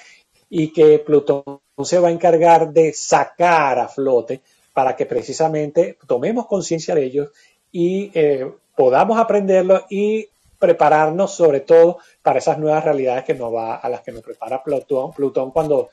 y 0.49 0.71
que 0.71 0.99
Plutón 0.99 1.43
se 1.83 1.99
va 1.99 2.07
a 2.07 2.11
encargar 2.11 2.71
de 2.71 2.93
sacar 2.93 3.79
a 3.79 3.89
flote 3.89 4.41
para 4.73 4.95
que 4.95 5.05
precisamente 5.05 5.97
tomemos 6.07 6.47
conciencia 6.47 6.95
de 6.95 7.03
ellos 7.03 7.29
y 7.71 8.11
eh, 8.13 8.49
podamos 8.75 9.19
aprenderlos 9.19 9.83
y 9.89 10.29
prepararnos 10.57 11.33
sobre 11.33 11.59
todo 11.59 11.97
para 12.21 12.39
esas 12.39 12.57
nuevas 12.57 12.83
realidades 12.83 13.25
que 13.25 13.33
nos 13.33 13.53
va, 13.53 13.75
a 13.75 13.89
las 13.89 14.01
que 14.01 14.13
nos 14.13 14.21
prepara 14.21 14.63
Plutón, 14.63 15.11
Plutón 15.11 15.51
cuando 15.51 15.89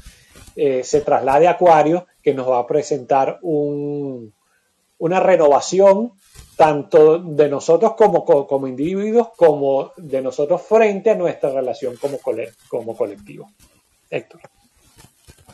eh, 0.56 0.82
se 0.84 1.00
traslade 1.00 1.48
a 1.48 1.52
Acuario, 1.52 2.06
que 2.22 2.34
nos 2.34 2.48
va 2.48 2.58
a 2.60 2.66
presentar 2.66 3.38
un, 3.42 4.32
una 4.98 5.20
renovación 5.20 6.12
tanto 6.56 7.18
de 7.18 7.48
nosotros 7.48 7.94
como, 7.96 8.24
como 8.24 8.68
individuos 8.68 9.28
como 9.36 9.92
de 9.96 10.22
nosotros 10.22 10.62
frente 10.62 11.10
a 11.10 11.14
nuestra 11.14 11.50
relación 11.50 11.96
como, 11.96 12.18
como 12.68 12.96
colectivo. 12.96 13.50
Héctor. 14.10 14.40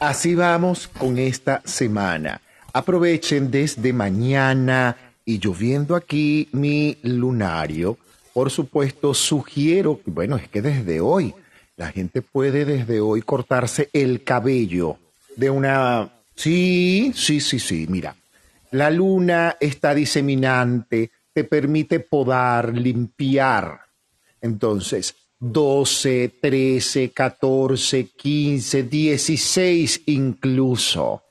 Así 0.00 0.34
vamos 0.34 0.86
con 0.86 1.18
esta 1.18 1.62
semana. 1.64 2.40
Aprovechen 2.72 3.50
desde 3.50 3.92
mañana 3.92 4.96
y 5.24 5.38
lloviendo 5.38 5.96
aquí 5.96 6.48
mi 6.52 6.98
lunario. 7.02 7.96
Por 8.32 8.50
supuesto, 8.50 9.14
sugiero, 9.14 10.00
bueno, 10.06 10.36
es 10.36 10.48
que 10.48 10.62
desde 10.62 11.00
hoy, 11.00 11.34
la 11.78 11.92
gente 11.92 12.22
puede 12.22 12.64
desde 12.64 13.00
hoy 13.00 13.22
cortarse 13.22 13.88
el 13.92 14.24
cabello 14.24 14.98
de 15.36 15.48
una... 15.48 16.10
Sí, 16.34 17.12
sí, 17.14 17.40
sí, 17.40 17.58
sí, 17.58 17.86
mira. 17.88 18.14
La 18.72 18.90
luna 18.90 19.56
está 19.60 19.94
diseminante, 19.94 21.10
te 21.32 21.44
permite 21.44 22.00
podar, 22.00 22.74
limpiar. 22.74 23.80
Entonces, 24.40 25.14
12, 25.38 26.34
13, 26.40 27.10
14, 27.10 28.08
15, 28.08 28.82
16 28.82 30.02
incluso 30.06 31.22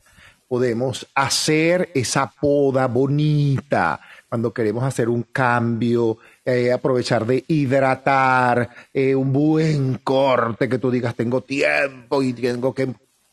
podemos 0.47 1.05
hacer 1.13 1.91
esa 1.93 2.31
poda 2.31 2.87
bonita 2.87 3.99
cuando 4.29 4.53
queremos 4.53 4.83
hacer 4.83 5.09
un 5.09 5.23
cambio, 5.23 6.17
eh, 6.47 6.71
aprovechar 6.71 7.25
de 7.25 7.43
hidratar, 7.45 8.69
eh, 8.93 9.13
un 9.13 9.33
buen 9.33 9.95
corte, 9.95 10.69
que 10.69 10.79
tú 10.79 10.89
digas, 10.89 11.13
tengo 11.13 11.41
tiempo 11.41 12.23
y 12.23 12.31
tengo 12.31 12.73
que 12.73 12.87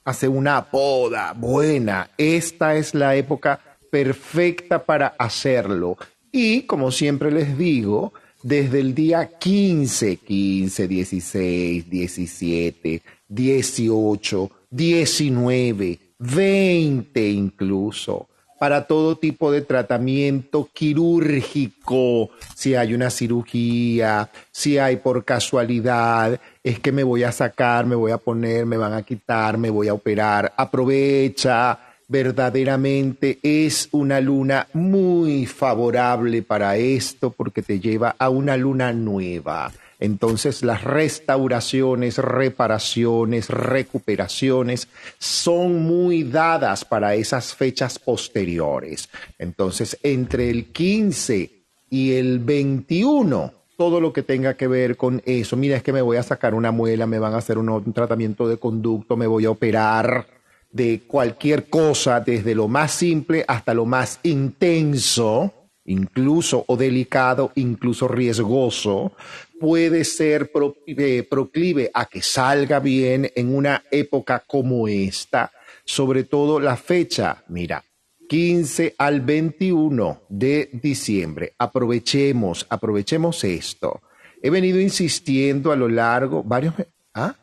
hacer 0.04 0.28
una 0.28 0.64
poda 0.64 1.32
buena. 1.32 2.10
Esta 2.18 2.74
es 2.74 2.92
la 2.92 3.14
época 3.14 3.60
perfecta 3.88 4.84
para 4.84 5.14
hacerlo. 5.16 5.96
Y 6.32 6.62
como 6.62 6.90
siempre 6.90 7.30
les 7.30 7.56
digo, 7.56 8.12
desde 8.42 8.80
el 8.80 8.96
día 8.96 9.30
15, 9.38 10.16
15, 10.16 10.88
16, 10.88 11.88
17, 11.88 13.02
18, 13.28 14.50
19, 14.70 15.98
20 16.18 17.28
incluso, 17.28 18.26
para 18.64 18.86
todo 18.86 19.16
tipo 19.16 19.52
de 19.52 19.60
tratamiento 19.60 20.70
quirúrgico, 20.72 22.30
si 22.54 22.74
hay 22.74 22.94
una 22.94 23.10
cirugía, 23.10 24.30
si 24.50 24.78
hay 24.78 24.96
por 24.96 25.22
casualidad, 25.22 26.40
es 26.62 26.80
que 26.80 26.90
me 26.90 27.02
voy 27.02 27.24
a 27.24 27.30
sacar, 27.30 27.84
me 27.84 27.94
voy 27.94 28.10
a 28.10 28.16
poner, 28.16 28.64
me 28.64 28.78
van 28.78 28.94
a 28.94 29.02
quitar, 29.02 29.58
me 29.58 29.68
voy 29.68 29.88
a 29.88 29.92
operar, 29.92 30.54
aprovecha, 30.56 31.78
verdaderamente 32.08 33.38
es 33.42 33.86
una 33.92 34.18
luna 34.18 34.66
muy 34.72 35.44
favorable 35.44 36.40
para 36.40 36.78
esto 36.78 37.28
porque 37.32 37.60
te 37.60 37.78
lleva 37.78 38.16
a 38.18 38.30
una 38.30 38.56
luna 38.56 38.94
nueva 38.94 39.70
entonces 40.00 40.62
las 40.62 40.84
restauraciones, 40.84 42.18
reparaciones, 42.18 43.48
recuperaciones 43.48 44.88
son 45.18 45.82
muy 45.82 46.24
dadas 46.24 46.84
para 46.84 47.14
esas 47.14 47.54
fechas 47.54 47.98
posteriores. 47.98 49.08
Entonces 49.38 49.98
entre 50.02 50.50
el 50.50 50.66
15 50.66 51.50
y 51.90 52.12
el 52.14 52.40
21, 52.40 53.52
todo 53.76 54.00
lo 54.00 54.12
que 54.12 54.22
tenga 54.22 54.54
que 54.54 54.66
ver 54.66 54.96
con 54.96 55.22
eso, 55.26 55.56
mira, 55.56 55.76
es 55.76 55.82
que 55.82 55.92
me 55.92 56.02
voy 56.02 56.16
a 56.16 56.22
sacar 56.22 56.54
una 56.54 56.70
muela, 56.70 57.06
me 57.06 57.18
van 57.18 57.34
a 57.34 57.38
hacer 57.38 57.58
un, 57.58 57.92
tratamiento 57.92 58.48
de 58.48 58.56
conducto, 58.56 59.16
me 59.16 59.26
voy 59.26 59.44
a 59.44 59.50
operar 59.50 60.26
de 60.70 61.02
cualquier 61.06 61.68
cosa, 61.68 62.20
desde 62.20 62.54
lo 62.54 62.66
más 62.66 62.92
simple 62.92 63.44
hasta 63.46 63.74
lo 63.74 63.84
más 63.84 64.18
intenso, 64.24 65.52
incluso 65.84 66.64
o 66.66 66.76
delicado, 66.76 67.52
incluso 67.54 68.08
riesgoso, 68.08 69.12
puede 69.60 70.04
ser 70.04 70.50
eh, 70.86 71.26
proclive 71.28 71.90
a 71.92 72.06
que 72.06 72.22
salga 72.22 72.80
bien 72.80 73.30
en 73.34 73.54
una 73.54 73.84
época 73.90 74.42
como 74.46 74.88
esta, 74.88 75.52
sobre 75.84 76.24
todo 76.24 76.60
la 76.60 76.76
fecha, 76.76 77.44
mira, 77.48 77.84
15 78.28 78.94
al 78.98 79.20
21 79.20 80.22
de 80.28 80.70
diciembre. 80.72 81.54
Aprovechemos, 81.58 82.66
aprovechemos 82.68 83.44
esto. 83.44 84.02
He 84.42 84.50
venido 84.50 84.80
insistiendo 84.80 85.72
a 85.72 85.76
lo 85.76 85.88
largo, 85.88 86.42
varios... 86.42 86.74
¿Ah? 87.14 87.36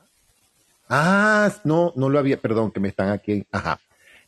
Ah, 0.89 1.51
no, 1.63 1.93
no 1.95 2.09
lo 2.09 2.19
había, 2.19 2.41
perdón, 2.41 2.71
que 2.71 2.79
me 2.79 2.89
están 2.89 3.09
aquí. 3.09 3.45
Ajá. 3.51 3.79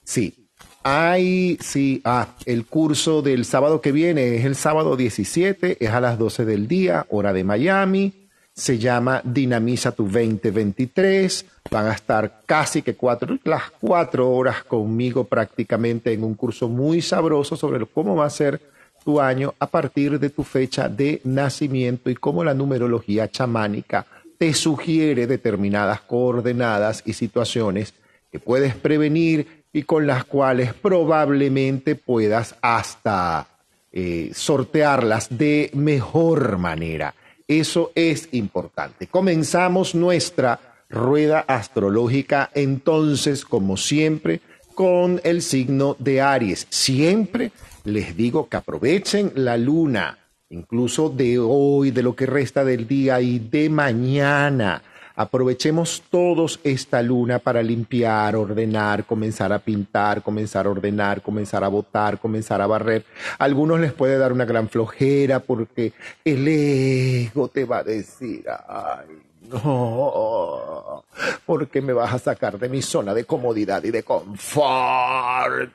Sí, 0.04 0.43
hay, 0.84 1.58
sí, 1.62 2.02
ah, 2.04 2.36
el 2.46 2.66
curso 2.66 3.22
del 3.22 3.46
sábado 3.46 3.80
que 3.80 3.92
viene 3.92 4.36
es 4.36 4.46
el 4.46 4.56
sábado 4.56 4.98
17, 4.98 5.78
es 5.80 5.90
a 5.90 6.02
las 6.02 6.18
12 6.18 6.46
del 6.46 6.68
día, 6.68 7.06
hora 7.10 7.34
de 7.34 7.44
Miami. 7.44 8.13
se 8.56 8.78
llama 8.78 9.22
Dinamiza 9.24 9.94
tu 9.94 10.04
2023. 10.04 11.46
Van 11.72 11.88
a 11.88 11.94
estar 11.94 12.42
casi 12.46 12.84
que 12.84 12.96
cuatro, 12.96 13.40
las 13.46 13.72
cuatro 13.72 14.30
horas 14.30 14.63
conmigo 14.63 15.24
prácticamente 15.24 16.13
en 16.13 16.24
un 16.24 16.36
curso 16.36 16.70
muy 16.70 17.02
sabroso 17.02 17.56
sobre 17.56 17.84
cómo 17.88 18.16
va 18.16 18.25
a 18.25 18.30
ser 18.30 18.62
tu 19.04 19.20
año 19.20 19.56
a 19.58 19.68
partir 19.68 20.20
de 20.20 20.30
tu 20.30 20.44
fecha 20.44 20.88
de 20.88 21.20
nacimiento 21.24 22.10
y 22.10 22.16
cómo 22.16 22.44
la 22.44 22.54
numerología 22.54 23.28
chamánica 23.28 24.06
te 24.38 24.54
sugiere 24.54 25.25
determinadas 25.25 26.02
coordenadas 26.02 27.02
y 27.06 27.13
situaciones 27.13 27.94
que 28.32 28.40
puedes 28.40 28.75
prevenir 28.75 29.62
y 29.74 29.84
con 29.84 30.06
las 30.06 30.24
cuales 30.24 30.74
probablemente 30.74 31.96
puedas 31.96 32.56
hasta 32.62 33.48
eh, 33.92 34.32
sortearlas 34.34 35.36
de 35.36 35.72
mejor 35.74 36.60
manera. 36.60 37.15
Eso 37.48 37.92
es 37.96 38.30
importante. 38.32 39.08
Comenzamos 39.08 39.96
nuestra 39.96 40.60
rueda 40.89 41.39
astrológica 41.48 42.51
entonces, 42.53 43.44
como 43.44 43.75
siempre, 43.75 44.42
con 44.75 45.20
el 45.24 45.42
signo 45.42 45.96
de 46.00 46.22
Aries. 46.22 46.68
Siempre 46.70 47.51
les 47.84 48.15
digo 48.15 48.48
que 48.48 48.58
aprovechen 48.58 49.32
la 49.36 49.58
luna, 49.58 50.18
incluso 50.50 51.10
de 51.10 51.39
hoy, 51.39 51.92
de 51.92 52.03
lo 52.03 52.15
que 52.15 52.25
resta 52.25 52.63
del 52.63 52.88
día 52.88 53.20
y 53.22 53.39
de 53.39 53.70
mañana. 53.70 54.82
Aprovechemos 55.15 56.01
todos 56.10 56.60
esta 56.63 57.03
luna 57.03 57.38
para 57.38 57.62
limpiar, 57.62 58.36
ordenar, 58.36 59.05
comenzar 59.05 59.53
a 59.53 59.60
pintar, 59.60 60.24
comenzar 60.24 60.65
a 60.65 60.72
ordenar, 60.72 61.22
comenzar 61.22 61.63
a 61.63 61.67
botar, 61.67 62.17
comenzar 62.20 62.62
a 62.62 62.67
barrer. 62.67 63.05
A 63.38 63.43
algunos 63.43 63.79
les 63.79 63.93
puede 63.93 64.17
dar 64.17 64.34
una 64.34 64.46
gran 64.46 64.70
flojera 64.70 65.39
porque 65.39 65.93
el 66.25 66.48
ego 66.48 67.48
te 67.48 67.63
va 67.63 67.79
a 67.79 67.84
decir, 67.84 68.43
ay, 68.48 69.05
no, 69.51 71.03
porque 71.46 71.82
me 71.82 71.93
vas 71.93 72.13
a 72.13 72.20
sacar 72.20 72.58
de 72.58 72.70
mi 72.70 72.82
zona 72.82 73.13
de 73.13 73.25
comodidad 73.25 73.84
y 73.84 73.91
de 73.91 74.01
confort. 74.01 75.72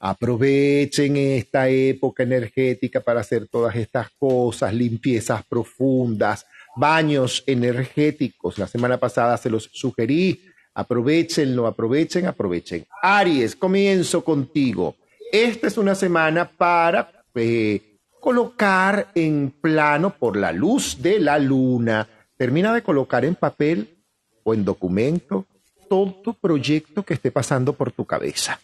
Aprovechen 0.00 1.16
esta 1.16 1.68
época 1.68 2.22
energética 2.22 3.00
para 3.00 3.20
hacer 3.20 3.48
todas 3.48 3.74
estas 3.74 4.10
cosas, 4.10 4.72
limpiezas 4.72 5.44
profundas, 5.44 6.46
baños 6.78 7.42
energéticos. 7.46 8.58
La 8.58 8.66
semana 8.66 8.98
pasada 8.98 9.36
se 9.36 9.50
los 9.50 9.68
sugerí. 9.72 10.44
Aprovechenlo, 10.74 11.66
aprovechen, 11.66 12.26
aprovechen. 12.26 12.86
Aries, 13.02 13.56
comienzo 13.56 14.22
contigo. 14.22 14.96
Esta 15.32 15.66
es 15.66 15.76
una 15.76 15.94
semana 15.94 16.48
para 16.48 17.24
eh, 17.34 17.98
colocar 18.20 19.10
en 19.14 19.52
plano 19.60 20.14
por 20.18 20.36
la 20.36 20.52
luz 20.52 21.02
de 21.02 21.18
la 21.18 21.38
luna. 21.38 22.08
Termina 22.36 22.72
de 22.72 22.82
colocar 22.82 23.24
en 23.24 23.34
papel 23.34 23.98
o 24.44 24.54
en 24.54 24.64
documento 24.64 25.46
todo 25.88 26.34
proyecto 26.34 27.02
que 27.02 27.14
esté 27.14 27.30
pasando 27.30 27.72
por 27.72 27.90
tu 27.92 28.04
cabeza 28.04 28.60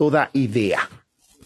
toda 0.00 0.30
idea. 0.32 0.88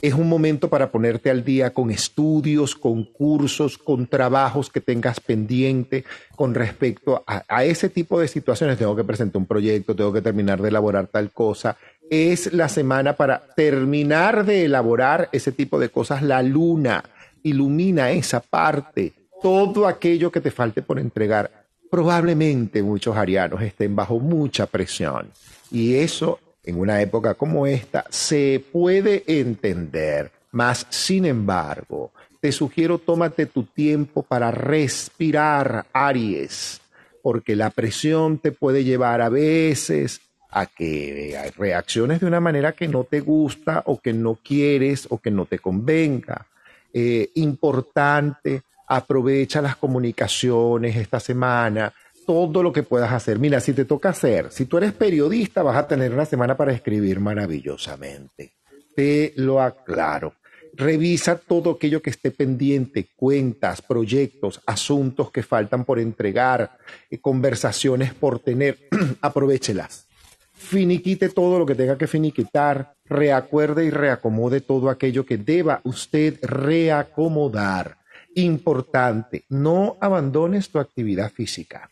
Es 0.05 0.13
un 0.13 0.29
momento 0.29 0.69
para 0.69 0.93
ponerte 0.93 1.31
al 1.31 1.43
día 1.43 1.73
con 1.73 1.91
estudios, 1.91 2.75
con 2.75 3.05
cursos, 3.05 3.79
con 3.79 4.07
trabajos 4.07 4.69
que 4.69 4.83
tengas 4.83 5.19
pendiente 5.19 6.05
con 6.37 6.53
respecto 6.53 7.25
a, 7.27 7.65
ese 7.65 7.89
tipo 7.89 8.21
de 8.21 8.29
situaciones. 8.29 8.77
Tengo 8.77 8.95
que 8.95 9.03
presentar 9.03 9.41
un 9.41 9.47
proyecto, 9.47 9.97
tengo 9.97 10.13
que 10.13 10.21
terminar 10.21 10.61
de 10.61 10.69
elaborar 10.69 11.07
tal 11.07 11.31
cosa. 11.31 11.79
Es 12.11 12.53
la 12.53 12.69
semana 12.69 13.15
para 13.15 13.47
terminar 13.57 14.45
de 14.45 14.67
elaborar 14.67 15.31
ese 15.33 15.53
tipo 15.53 15.79
de 15.81 15.89
cosas. 15.89 16.23
La 16.23 16.43
luna 16.43 17.03
ilumina 17.43 18.11
esa 18.11 18.41
parte, 18.41 19.15
todo 19.41 19.87
aquello 19.87 20.31
que 20.31 20.43
te 20.43 20.51
falte 20.51 20.83
por 20.83 20.99
entregar. 20.99 21.51
Probablemente 21.91 22.83
muchos 22.83 23.17
arianos 23.17 23.63
estén 23.63 23.97
bajo 23.97 24.21
mucha 24.21 24.67
presión 24.67 25.29
y 25.71 25.95
eso 25.95 26.41
en 26.65 26.79
una 26.79 27.01
época 27.01 27.35
como 27.35 27.67
esta 27.67 28.05
se 28.11 28.65
puede 28.73 29.25
entender, 29.27 30.31
mas 30.51 30.87
sin 30.91 31.27
embargo, 31.27 32.13
te 32.41 32.53
sugiero 32.53 32.99
tómate 32.99 33.47
tu 33.47 33.65
tiempo 33.65 34.23
para 34.23 34.51
respirar, 34.51 35.87
Aries, 35.93 36.81
porque 37.23 37.57
la 37.57 37.71
presión 37.71 38.39
te 38.39 38.53
puede 38.53 38.85
llevar 38.85 39.21
a 39.21 39.29
veces 39.29 40.21
a 40.51 40.67
que 40.67 41.53
reacciones 41.57 42.21
de 42.21 42.27
una 42.27 42.41
manera 42.41 42.73
que 42.73 42.87
no 42.87 43.05
te 43.05 43.21
gusta 43.21 43.83
o 43.87 43.99
que 43.99 44.13
no 44.13 44.37
quieres 44.37 45.07
o 45.11 45.19
que 45.19 45.31
no 45.31 45.47
te 45.47 45.59
convenga. 45.59 46.47
Eh, 46.93 47.31
importante, 47.35 48.63
aprovecha 48.87 49.61
las 49.61 49.77
comunicaciones 49.77 50.97
esta 50.97 51.19
semana, 51.19 51.93
todo 52.25 52.63
lo 52.63 52.73
que 52.73 52.83
puedas 52.83 53.13
hacer. 53.13 53.39
Mira, 53.39 53.61
si 53.61 53.73
te 53.73 53.85
toca 53.85 54.11
hacer, 54.11 54.51
si 54.51 54.67
tú 54.67 54.79
eres 54.79 54.93
periodista, 54.93 55.63
vas 55.63 55.77
a 55.77 55.87
tener 55.87 56.13
una 56.13 56.25
semana 56.25 56.57
para 56.57 56.73
escribir 56.73 57.21
maravillosamente. 57.21 58.53
Te 58.95 59.33
lo 59.37 59.61
aclaro. 59.61 60.35
Revisa 60.77 61.37
todo 61.37 61.73
aquello 61.73 62.03
que 62.03 62.11
esté 62.11 62.31
pendiente, 62.33 63.09
cuentas, 63.15 63.81
proyectos, 63.81 64.61
asuntos 64.67 65.31
que 65.31 65.43
faltan 65.43 65.85
por 65.85 66.01
entregar, 66.01 66.79
eh, 67.11 67.19
conversaciones 67.19 68.13
por 68.13 68.41
tener. 68.41 68.79
Aprovechelas. 69.21 70.07
Finiquite 70.53 71.29
todo 71.29 71.59
lo 71.59 71.67
que 71.67 71.75
tenga 71.75 71.97
que 71.97 72.07
finiquitar. 72.07 72.95
Reacuerde 73.05 73.85
y 73.85 73.91
reacomode 73.91 74.61
todo 74.63 74.91
aquello 74.91 75.25
que 75.25 75.37
deba 75.37 75.81
usted 75.85 76.39
reacomodar. 76.43 77.99
Importante, 78.35 79.45
no 79.49 79.97
abandones 80.01 80.71
tu 80.71 80.81
actividad 80.81 81.31
física 81.31 81.91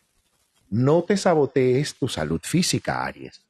no 0.73 1.03
te 1.03 1.19
sabotees 1.19 1.95
tu 1.95 2.09
salud 2.09 2.41
física, 2.43 3.05
Aries. 3.05 3.43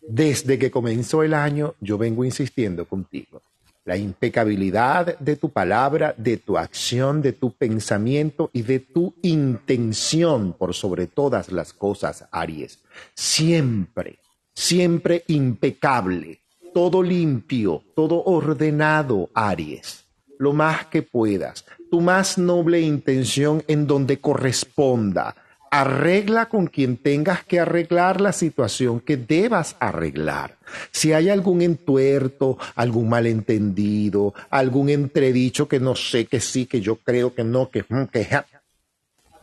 Desde 0.00 0.58
que 0.58 0.72
comenzó 0.72 1.22
el 1.22 1.34
año, 1.34 1.76
yo 1.80 1.96
vengo 1.96 2.24
insistiendo 2.24 2.84
contigo. 2.84 3.40
La 3.84 3.96
impecabilidad 3.96 5.18
de 5.20 5.36
tu 5.36 5.50
palabra, 5.50 6.14
de 6.18 6.38
tu 6.38 6.58
acción, 6.58 7.22
de 7.22 7.32
tu 7.32 7.52
pensamiento 7.52 8.50
y 8.52 8.62
de 8.62 8.80
tu 8.80 9.14
intención 9.22 10.52
por 10.52 10.74
sobre 10.74 11.06
todas 11.06 11.52
las 11.52 11.72
cosas, 11.72 12.24
Aries. 12.32 12.80
Siempre, 13.14 14.18
siempre 14.52 15.22
impecable, 15.28 16.40
todo 16.74 17.04
limpio, 17.04 17.84
todo 17.94 18.24
ordenado, 18.24 19.30
Aries. 19.32 20.04
Lo 20.38 20.52
más 20.52 20.86
que 20.86 21.02
puedas, 21.02 21.64
tu 21.88 22.00
más 22.00 22.36
noble 22.36 22.80
intención 22.80 23.62
en 23.68 23.86
donde 23.86 24.18
corresponda, 24.18 25.36
arregla 25.72 26.50
con 26.50 26.66
quien 26.66 26.98
tengas 26.98 27.44
que 27.44 27.58
arreglar 27.58 28.20
la 28.20 28.34
situación 28.34 29.00
que 29.00 29.16
debas 29.16 29.74
arreglar. 29.80 30.58
Si 30.90 31.14
hay 31.14 31.30
algún 31.30 31.62
entuerto, 31.62 32.58
algún 32.74 33.08
malentendido, 33.08 34.34
algún 34.50 34.90
entredicho 34.90 35.68
que 35.68 35.80
no 35.80 35.96
sé, 35.96 36.26
que 36.26 36.40
sí, 36.40 36.66
que 36.66 36.82
yo 36.82 36.96
creo 36.96 37.34
que 37.34 37.42
no, 37.42 37.70
que, 37.70 37.86
mm, 37.88 38.04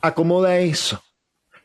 acomoda 0.02 0.60
eso. 0.60 1.02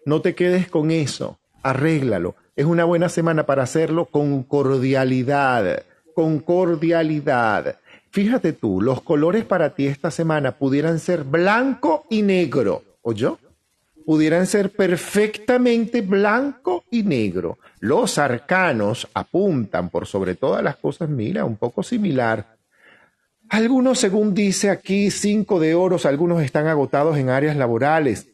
No 0.07 0.22
te 0.22 0.35
quedes 0.35 0.70
con 0.70 0.90
eso. 0.90 1.38
Arréglalo. 1.62 2.35
Es 2.57 2.64
una 2.64 2.85
buena 2.85 3.11
semana 3.11 3.44
para 3.44 3.64
hacerlo 3.64 4.07
con 4.07 4.44
cordialidad. 4.44 5.83
Con 6.14 6.38
cordialidad. 6.38 7.81
Fíjate 8.12 8.55
tú, 8.55 8.81
los 8.81 9.03
colores 9.03 9.44
para 9.44 9.74
ti 9.74 9.88
esta 9.88 10.11
semana 10.11 10.53
pudieran 10.53 11.00
ser 11.00 11.24
blanco 11.24 12.07
y 12.09 12.22
negro. 12.22 12.83
¿O 13.03 13.12
yo? 13.12 13.38
Pudieran 14.05 14.47
ser 14.47 14.71
perfectamente 14.71 16.01
blanco 16.01 16.85
y 16.90 17.03
negro. 17.03 17.59
Los 17.81 18.19
arcanos 18.19 19.09
apuntan 19.14 19.90
por 19.90 20.07
sobre 20.07 20.35
todas 20.35 20.62
las 20.62 20.77
cosas, 20.77 21.09
mira, 21.09 21.45
un 21.45 21.57
poco 21.57 21.83
similar. 21.83 22.57
Algunos, 23.49 23.99
según 23.99 24.35
dice 24.35 24.71
aquí, 24.71 25.11
cinco 25.11 25.61
de 25.61 25.75
oros, 25.75 26.07
algunos 26.07 26.43
están 26.43 26.67
agotados 26.67 27.17
en 27.19 27.29
áreas 27.31 27.57
laborales. 27.57 28.29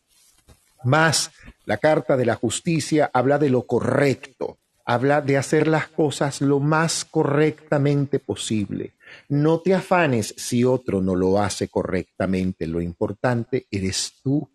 Más, 0.84 1.30
la 1.64 1.76
carta 1.78 2.16
de 2.16 2.26
la 2.26 2.36
justicia 2.36 3.10
habla 3.12 3.38
de 3.38 3.50
lo 3.50 3.66
correcto, 3.66 4.58
habla 4.84 5.20
de 5.20 5.36
hacer 5.36 5.68
las 5.68 5.88
cosas 5.88 6.40
lo 6.40 6.58
más 6.58 7.04
correctamente 7.04 8.18
posible. 8.18 8.94
No 9.28 9.60
te 9.60 9.74
afanes 9.74 10.34
si 10.36 10.64
otro 10.64 11.02
no 11.02 11.16
lo 11.16 11.40
hace 11.40 11.68
correctamente, 11.68 12.66
lo 12.66 12.80
importante 12.80 13.66
eres 13.70 14.14
tú 14.22 14.48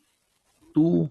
tú, 0.76 1.10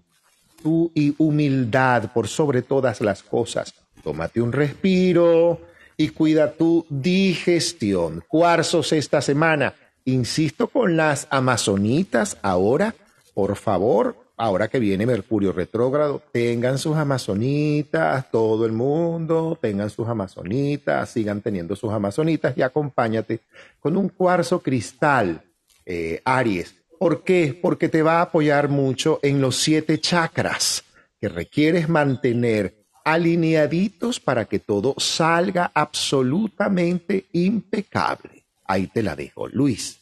tú 0.61 0.91
y 0.93 1.15
humildad 1.17 2.11
por 2.13 2.27
sobre 2.27 2.61
todas 2.61 3.01
las 3.01 3.23
cosas. 3.23 3.73
Tómate 4.03 4.39
un 4.39 4.51
respiro 4.51 5.59
y 5.97 6.09
cuida 6.09 6.53
tu 6.53 6.85
digestión. 6.87 8.23
Cuarzos 8.27 8.93
esta 8.93 9.21
semana. 9.21 9.73
Insisto 10.05 10.67
con 10.67 10.95
las 10.95 11.27
amazonitas 11.31 12.37
ahora, 12.43 12.93
por 13.33 13.55
favor, 13.55 14.15
ahora 14.37 14.67
que 14.67 14.77
viene 14.77 15.07
Mercurio 15.07 15.51
retrógrado, 15.51 16.21
tengan 16.31 16.77
sus 16.77 16.95
amazonitas, 16.95 18.29
todo 18.29 18.67
el 18.67 18.71
mundo, 18.71 19.57
tengan 19.59 19.89
sus 19.89 20.07
amazonitas, 20.07 21.09
sigan 21.09 21.41
teniendo 21.41 21.75
sus 21.75 21.91
amazonitas 21.91 22.55
y 22.55 22.61
acompáñate 22.61 23.39
con 23.79 23.97
un 23.97 24.09
cuarzo 24.09 24.59
cristal, 24.59 25.41
eh, 25.87 26.21
Aries, 26.23 26.75
¿Por 26.99 27.23
qué? 27.23 27.57
Porque 27.61 27.89
te 27.89 28.01
va 28.01 28.19
a 28.19 28.23
apoyar 28.23 28.69
mucho 28.69 29.19
en 29.21 29.41
los 29.41 29.57
siete 29.57 29.99
chakras 29.99 30.83
que 31.19 31.29
requieres 31.29 31.89
mantener 31.89 32.85
alineaditos 33.03 34.19
para 34.19 34.45
que 34.45 34.59
todo 34.59 34.95
salga 34.97 35.71
absolutamente 35.73 37.25
impecable. 37.33 38.45
Ahí 38.65 38.87
te 38.87 39.03
la 39.03 39.15
dejo, 39.15 39.47
Luis. 39.47 39.99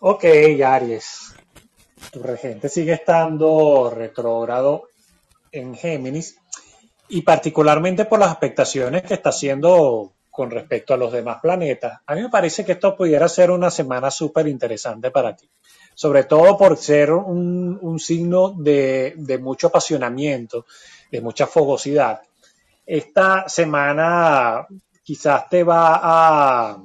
Ok, 0.00 0.24
Aries. 0.64 1.34
Tu 2.12 2.22
regente 2.22 2.68
sigue 2.68 2.92
estando 2.92 3.90
retrógrado 3.90 4.88
en 5.50 5.74
Géminis 5.74 6.36
y 7.08 7.22
particularmente 7.22 8.04
por 8.04 8.20
las 8.20 8.30
expectaciones 8.30 9.02
que 9.02 9.14
está 9.14 9.30
haciendo 9.30 10.12
con 10.38 10.52
respecto 10.52 10.94
a 10.94 10.96
los 10.96 11.12
demás 11.12 11.40
planetas. 11.42 12.00
A 12.06 12.14
mí 12.14 12.22
me 12.22 12.28
parece 12.28 12.64
que 12.64 12.70
esto 12.70 12.96
pudiera 12.96 13.28
ser 13.28 13.50
una 13.50 13.72
semana 13.72 14.08
súper 14.08 14.46
interesante 14.46 15.10
para 15.10 15.34
ti, 15.34 15.50
sobre 15.96 16.22
todo 16.22 16.56
por 16.56 16.76
ser 16.76 17.10
un, 17.10 17.98
signo 17.98 18.50
de, 18.50 19.40
mucho 19.42 19.66
apasionamiento, 19.66 20.64
de 21.10 21.20
mucha 21.20 21.48
fogosidad. 21.48 22.20
Esta 22.86 23.48
semana 23.48 24.64
quizás 25.02 25.48
te 25.48 25.64
va 25.64 25.98
a, 26.00 26.78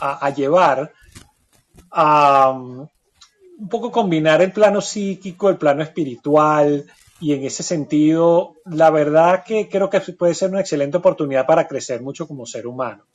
a, 0.00 0.30
llevar 0.30 0.92
a 1.92 2.50
um, 2.50 2.80
un 3.60 3.68
poco 3.68 3.92
combinar 3.92 4.42
el 4.42 4.50
plano 4.50 4.80
psíquico, 4.80 5.50
el 5.50 5.56
plano 5.56 5.84
espiritual, 5.84 6.84
y 7.20 7.32
en 7.32 7.44
ese 7.44 7.62
sentido, 7.62 8.56
la 8.64 8.90
verdad 8.90 9.44
que 9.44 9.68
creo 9.68 9.88
que 9.88 10.00
puede 10.00 10.34
ser 10.34 10.50
una 10.50 10.60
excelente 10.60 10.96
oportunidad 10.96 11.46
para 11.46 11.66
crecer 11.66 12.02
mucho 12.02 12.26
como 12.26 12.44
ser 12.44 12.66
humano. 12.66 13.06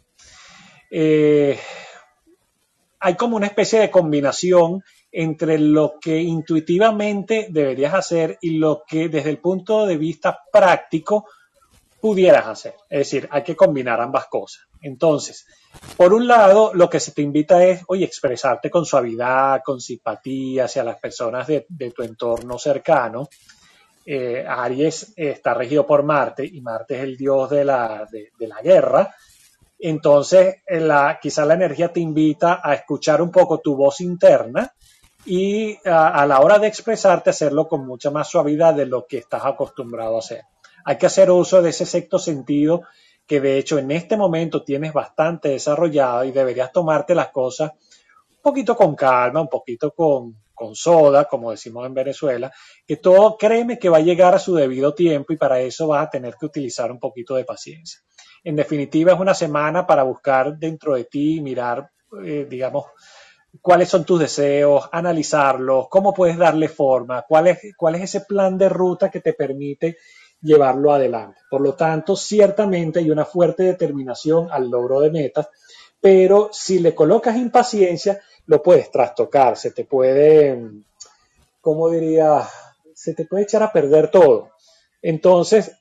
Eh, 0.89 1.59
hay 2.99 3.15
como 3.15 3.35
una 3.35 3.47
especie 3.47 3.79
de 3.79 3.91
combinación 3.91 4.83
entre 5.11 5.57
lo 5.57 5.95
que 5.99 6.17
intuitivamente 6.19 7.47
deberías 7.49 7.93
hacer 7.93 8.37
y 8.41 8.57
lo 8.57 8.83
que 8.87 9.09
desde 9.09 9.31
el 9.31 9.39
punto 9.39 9.85
de 9.85 9.97
vista 9.97 10.39
práctico 10.51 11.25
pudieras 11.99 12.47
hacer. 12.47 12.75
Es 12.89 12.99
decir, 12.99 13.27
hay 13.31 13.43
que 13.43 13.55
combinar 13.55 13.99
ambas 13.99 14.27
cosas. 14.27 14.67
Entonces, 14.81 15.45
por 15.97 16.13
un 16.13 16.25
lado, 16.25 16.71
lo 16.73 16.89
que 16.89 17.01
se 17.01 17.11
te 17.11 17.21
invita 17.21 17.63
es, 17.65 17.83
oye, 17.87 18.05
expresarte 18.05 18.69
con 18.69 18.85
suavidad, 18.85 19.61
con 19.63 19.81
simpatía 19.81 20.65
hacia 20.65 20.83
las 20.83 20.97
personas 20.97 21.47
de 21.47 21.91
tu 21.91 22.03
entorno 22.03 22.57
cercano 22.57 23.27
eh, 24.11 24.43
Aries 24.43 25.13
está 25.15 25.53
regido 25.53 25.85
por 25.85 26.01
Marte 26.01 26.43
y 26.43 26.61
Marte 26.61 26.95
es 26.95 27.03
el 27.03 27.15
dios 27.15 27.47
de 27.51 27.63
la, 27.63 28.07
de, 28.11 28.47
la 28.47 28.59
guerra. 28.59 29.13
Entonces, 29.77 30.63
la, 30.67 31.19
quizá 31.21 31.45
la 31.45 31.53
energía 31.53 31.93
te 31.93 31.99
invita 31.99 32.59
a 32.63 32.73
escuchar 32.73 33.21
un 33.21 33.29
poco 33.29 33.59
tu 33.59 33.75
voz 33.75 34.01
interna 34.01 34.73
y 35.27 35.77
a, 35.85 36.25
la 36.25 36.39
hora 36.39 36.57
de 36.57 36.65
expresarte 36.65 37.29
hacerlo 37.29 37.67
con 37.67 37.85
mucha 37.85 38.09
más 38.09 38.27
suavidad 38.27 38.73
de 38.73 38.87
lo 38.87 39.05
que 39.05 39.19
estás 39.19 39.45
acostumbrado 39.45 40.15
a 40.15 40.19
hacer. 40.19 40.41
Hay 40.85 40.97
que 40.97 41.05
hacer 41.05 41.29
uso 41.29 41.61
de 41.61 41.69
ese 41.69 41.85
sexto 41.85 42.17
sentido 42.17 42.81
que 43.27 43.39
de 43.39 43.59
hecho 43.59 43.77
en 43.77 43.91
este 43.91 44.17
momento 44.17 44.63
tienes 44.63 44.91
bastante 44.91 45.49
desarrollado 45.49 46.23
y 46.23 46.31
deberías 46.31 46.71
tomarte 46.71 47.13
las 47.13 47.29
cosas 47.29 47.73
un 47.73 48.41
poquito 48.41 48.75
con 48.75 48.95
calma, 48.95 49.41
un 49.41 49.49
poquito 49.49 49.91
con, 49.91 50.35
con 50.59 50.75
soda, 50.75 51.25
como 51.25 51.51
decimos 51.51 51.87
en 51.87 51.93
Venezuela, 51.93 52.51
que 52.85 52.97
todo 52.97 53.37
créeme 53.37 53.79
que 53.79 53.87
va 53.87 53.97
a 53.97 54.01
llegar 54.01 54.35
a 54.35 54.39
su 54.39 54.53
debido 54.53 54.93
tiempo 54.93 55.31
y 55.31 55.37
para 55.37 55.61
eso 55.61 55.87
vas 55.87 56.05
a 56.05 56.09
tener 56.09 56.35
que 56.37 56.45
utilizar 56.45 56.91
un 56.91 56.99
poquito 56.99 57.35
de 57.35 57.45
paciencia. 57.45 58.01
En 58.43 58.57
definitiva, 58.57 59.13
es 59.13 59.19
una 59.19 59.33
semana 59.33 59.87
para 59.87 60.03
buscar 60.03 60.57
dentro 60.57 60.95
de 60.95 61.05
ti, 61.05 61.39
mirar, 61.39 61.89
eh, 62.25 62.45
digamos, 62.49 62.87
cuáles 63.61 63.87
son 63.87 64.03
tus 64.03 64.19
deseos, 64.19 64.89
analizarlos, 64.91 65.87
cómo 65.89 66.13
puedes 66.13 66.37
darle 66.37 66.67
forma, 66.67 67.23
cuál 67.27 67.47
es, 67.47 67.59
cuál 67.77 67.95
es 67.95 68.03
ese 68.03 68.21
plan 68.21 68.57
de 68.57 68.67
ruta 68.67 69.09
que 69.09 69.21
te 69.21 69.33
permite 69.33 69.97
llevarlo 70.41 70.93
adelante. 70.93 71.39
Por 71.49 71.61
lo 71.61 71.73
tanto, 71.73 72.15
ciertamente 72.15 72.99
hay 72.99 73.11
una 73.11 73.25
fuerte 73.25 73.63
determinación 73.63 74.49
al 74.51 74.69
logro 74.69 74.99
de 74.99 75.11
metas, 75.11 75.49
pero 76.01 76.49
si 76.51 76.79
le 76.79 76.95
colocas 76.95 77.35
impaciencia, 77.35 78.21
lo 78.49 78.63
puedes 78.63 78.89
trastocar, 78.89 79.57
se 79.57 79.69
te 79.69 79.85
puede, 79.85 80.59
¿cómo 81.61 81.87
diría? 81.87 82.41
Se 82.95 83.13
te 83.13 83.25
puede 83.25 83.43
echar 83.43 83.61
a 83.61 83.71
perder 83.71 84.09
todo. 84.09 84.49
Entonces, 85.03 85.73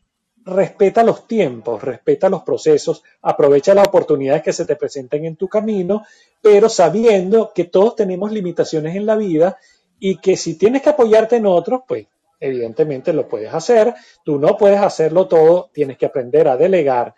respeta 0.44 1.02
los 1.02 1.26
tiempos, 1.26 1.82
respeta 1.82 2.28
los 2.28 2.42
procesos, 2.42 3.02
aprovecha 3.22 3.72
las 3.72 3.88
oportunidades 3.88 4.42
que 4.42 4.52
se 4.52 4.66
te 4.66 4.76
presenten 4.76 5.24
en 5.24 5.36
tu 5.36 5.48
camino, 5.48 6.04
pero 6.42 6.68
sabiendo 6.68 7.52
que 7.54 7.64
todos 7.64 7.96
tenemos 7.96 8.32
limitaciones 8.32 8.96
en 8.96 9.06
la 9.06 9.16
vida 9.16 9.56
y 9.98 10.18
que 10.18 10.36
si 10.36 10.58
tienes 10.58 10.82
que 10.82 10.90
apoyarte 10.90 11.36
en 11.36 11.46
otros, 11.46 11.80
pues 11.88 12.06
evidentemente 12.38 13.14
lo 13.14 13.26
puedes 13.26 13.52
hacer, 13.54 13.94
tú 14.22 14.38
no 14.38 14.58
puedes 14.58 14.80
hacerlo 14.80 15.26
todo, 15.26 15.70
tienes 15.72 15.96
que 15.96 16.04
aprender 16.04 16.46
a 16.48 16.58
delegar. 16.58 17.14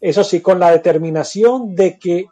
Eso 0.00 0.24
sí, 0.24 0.40
con 0.40 0.58
la 0.58 0.70
determinación 0.70 1.76
de 1.76 1.98
que 1.98 2.24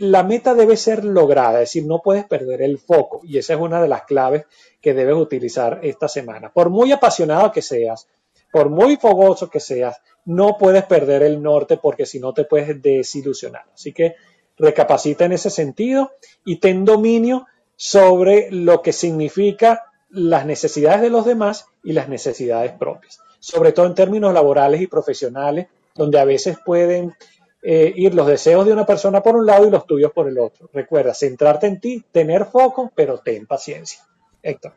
la 0.00 0.22
meta 0.22 0.54
debe 0.54 0.78
ser 0.78 1.04
lograda, 1.04 1.60
es 1.60 1.68
decir, 1.68 1.84
no 1.84 2.00
puedes 2.00 2.24
perder 2.24 2.62
el 2.62 2.78
foco 2.78 3.20
y 3.22 3.36
esa 3.36 3.52
es 3.52 3.60
una 3.60 3.82
de 3.82 3.88
las 3.88 4.04
claves 4.04 4.44
que 4.80 4.94
debes 4.94 5.14
utilizar 5.14 5.80
esta 5.82 6.08
semana. 6.08 6.50
Por 6.50 6.70
muy 6.70 6.90
apasionado 6.90 7.52
que 7.52 7.60
seas, 7.60 8.08
por 8.50 8.70
muy 8.70 8.96
fogoso 8.96 9.50
que 9.50 9.60
seas, 9.60 10.00
no 10.24 10.56
puedes 10.58 10.84
perder 10.84 11.22
el 11.22 11.42
norte 11.42 11.76
porque 11.76 12.06
si 12.06 12.18
no 12.18 12.32
te 12.32 12.44
puedes 12.44 12.80
desilusionar. 12.80 13.66
Así 13.74 13.92
que 13.92 14.14
recapacita 14.56 15.26
en 15.26 15.32
ese 15.32 15.50
sentido 15.50 16.12
y 16.46 16.56
ten 16.56 16.86
dominio 16.86 17.46
sobre 17.76 18.50
lo 18.50 18.80
que 18.80 18.94
significa 18.94 19.84
las 20.08 20.46
necesidades 20.46 21.02
de 21.02 21.10
los 21.10 21.26
demás 21.26 21.66
y 21.84 21.92
las 21.92 22.08
necesidades 22.08 22.72
propias, 22.72 23.20
sobre 23.38 23.72
todo 23.72 23.84
en 23.84 23.94
términos 23.94 24.32
laborales 24.32 24.80
y 24.80 24.86
profesionales, 24.86 25.66
donde 25.94 26.18
a 26.18 26.24
veces 26.24 26.56
pueden 26.64 27.12
eh, 27.62 27.92
ir 27.94 28.14
los 28.14 28.26
deseos 28.26 28.64
de 28.64 28.72
una 28.72 28.86
persona 28.86 29.22
por 29.22 29.36
un 29.36 29.46
lado 29.46 29.66
y 29.66 29.70
los 29.70 29.86
tuyos 29.86 30.12
por 30.12 30.28
el 30.28 30.38
otro. 30.38 30.70
Recuerda, 30.72 31.14
centrarte 31.14 31.66
en 31.66 31.80
ti, 31.80 32.04
tener 32.10 32.46
foco, 32.46 32.90
pero 32.94 33.18
ten 33.18 33.46
paciencia. 33.46 34.00
Héctor. 34.42 34.72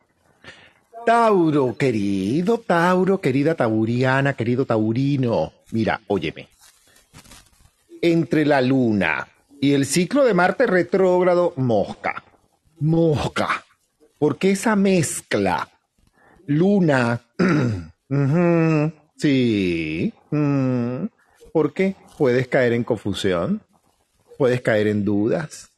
Tauro, 1.05 1.75
querido 1.77 2.59
Tauro, 2.59 3.19
querida 3.19 3.55
Tauriana, 3.55 4.33
querido 4.33 4.65
Taurino. 4.65 5.51
Mira, 5.71 6.01
óyeme. 6.07 6.47
Entre 8.01 8.45
la 8.45 8.61
luna 8.61 9.27
y 9.59 9.73
el 9.73 9.85
ciclo 9.85 10.23
de 10.25 10.33
Marte 10.33 10.67
retrógrado, 10.67 11.53
mosca. 11.55 12.23
Mosca. 12.79 13.65
Porque 14.19 14.51
esa 14.51 14.75
mezcla, 14.75 15.69
luna, 16.45 17.21
sí, 19.17 20.13
¿por 21.51 21.73
qué? 21.73 21.95
Puedes 22.17 22.47
caer 22.47 22.73
en 22.73 22.83
confusión, 22.83 23.61
puedes 24.37 24.61
caer 24.61 24.87
en 24.87 25.05
dudas, 25.05 25.69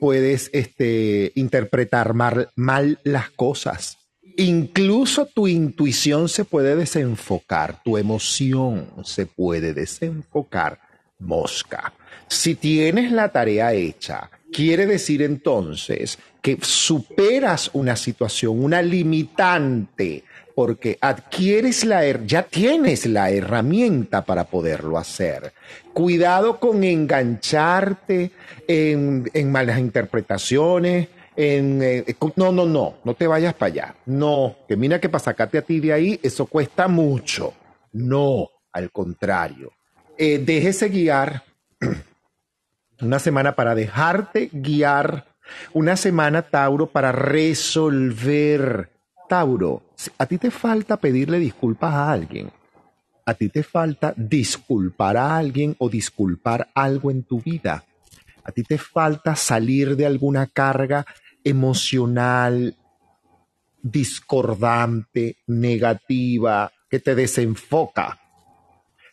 puedes 0.00 0.50
este, 0.52 1.32
interpretar 1.34 2.14
mal, 2.14 2.50
mal 2.56 2.98
las 3.04 3.30
cosas. 3.30 3.98
Incluso 4.36 5.26
tu 5.26 5.46
intuición 5.46 6.28
se 6.28 6.44
puede 6.44 6.74
desenfocar, 6.74 7.82
tu 7.82 7.98
emoción 7.98 8.88
se 9.04 9.26
puede 9.26 9.74
desenfocar. 9.74 10.80
Mosca. 11.22 11.92
Si 12.28 12.54
tienes 12.54 13.12
la 13.12 13.30
tarea 13.30 13.72
hecha, 13.72 14.30
quiere 14.52 14.86
decir 14.86 15.22
entonces 15.22 16.18
que 16.40 16.58
superas 16.60 17.70
una 17.72 17.96
situación, 17.96 18.62
una 18.62 18.82
limitante, 18.82 20.24
porque 20.54 20.98
adquieres 21.00 21.84
la, 21.84 22.04
ya 22.24 22.42
tienes 22.42 23.06
la 23.06 23.30
herramienta 23.30 24.24
para 24.24 24.44
poderlo 24.44 24.98
hacer. 24.98 25.52
Cuidado 25.92 26.58
con 26.58 26.84
engancharte 26.84 28.32
en, 28.66 29.50
malas 29.50 29.78
interpretaciones, 29.78 31.08
en, 31.36 31.82
eh, 31.82 32.16
no, 32.36 32.52
no, 32.52 32.66
no, 32.66 32.94
no 33.04 33.14
te 33.14 33.26
vayas 33.26 33.54
para 33.54 33.72
allá. 33.72 33.94
No, 34.06 34.56
que 34.68 34.76
mira 34.76 35.00
que 35.00 35.08
para 35.08 35.24
sacarte 35.24 35.58
a 35.58 35.62
ti 35.62 35.80
de 35.80 35.92
ahí, 35.92 36.20
eso 36.22 36.46
cuesta 36.46 36.88
mucho. 36.88 37.54
No, 37.92 38.48
al 38.72 38.90
contrario. 38.90 39.72
Eh, 40.16 40.38
déjese 40.38 40.88
guiar. 40.88 41.42
Una 43.00 43.18
semana 43.18 43.56
para 43.56 43.74
dejarte 43.74 44.48
guiar. 44.52 45.26
Una 45.72 45.96
semana, 45.96 46.42
Tauro, 46.42 46.86
para 46.86 47.12
resolver 47.12 48.91
Tauro, 49.32 49.94
a 50.18 50.26
ti 50.26 50.36
te 50.36 50.50
falta 50.50 50.98
pedirle 50.98 51.38
disculpas 51.38 51.94
a 51.94 52.12
alguien. 52.12 52.50
A 53.24 53.32
ti 53.32 53.48
te 53.48 53.62
falta 53.62 54.12
disculpar 54.14 55.16
a 55.16 55.38
alguien 55.38 55.74
o 55.78 55.88
disculpar 55.88 56.68
algo 56.74 57.10
en 57.10 57.22
tu 57.22 57.40
vida. 57.40 57.82
A 58.44 58.52
ti 58.52 58.62
te 58.62 58.76
falta 58.76 59.34
salir 59.34 59.96
de 59.96 60.04
alguna 60.04 60.46
carga 60.48 61.06
emocional 61.42 62.76
discordante, 63.80 65.38
negativa, 65.46 66.70
que 66.90 66.98
te 67.00 67.14
desenfoca. 67.14 68.20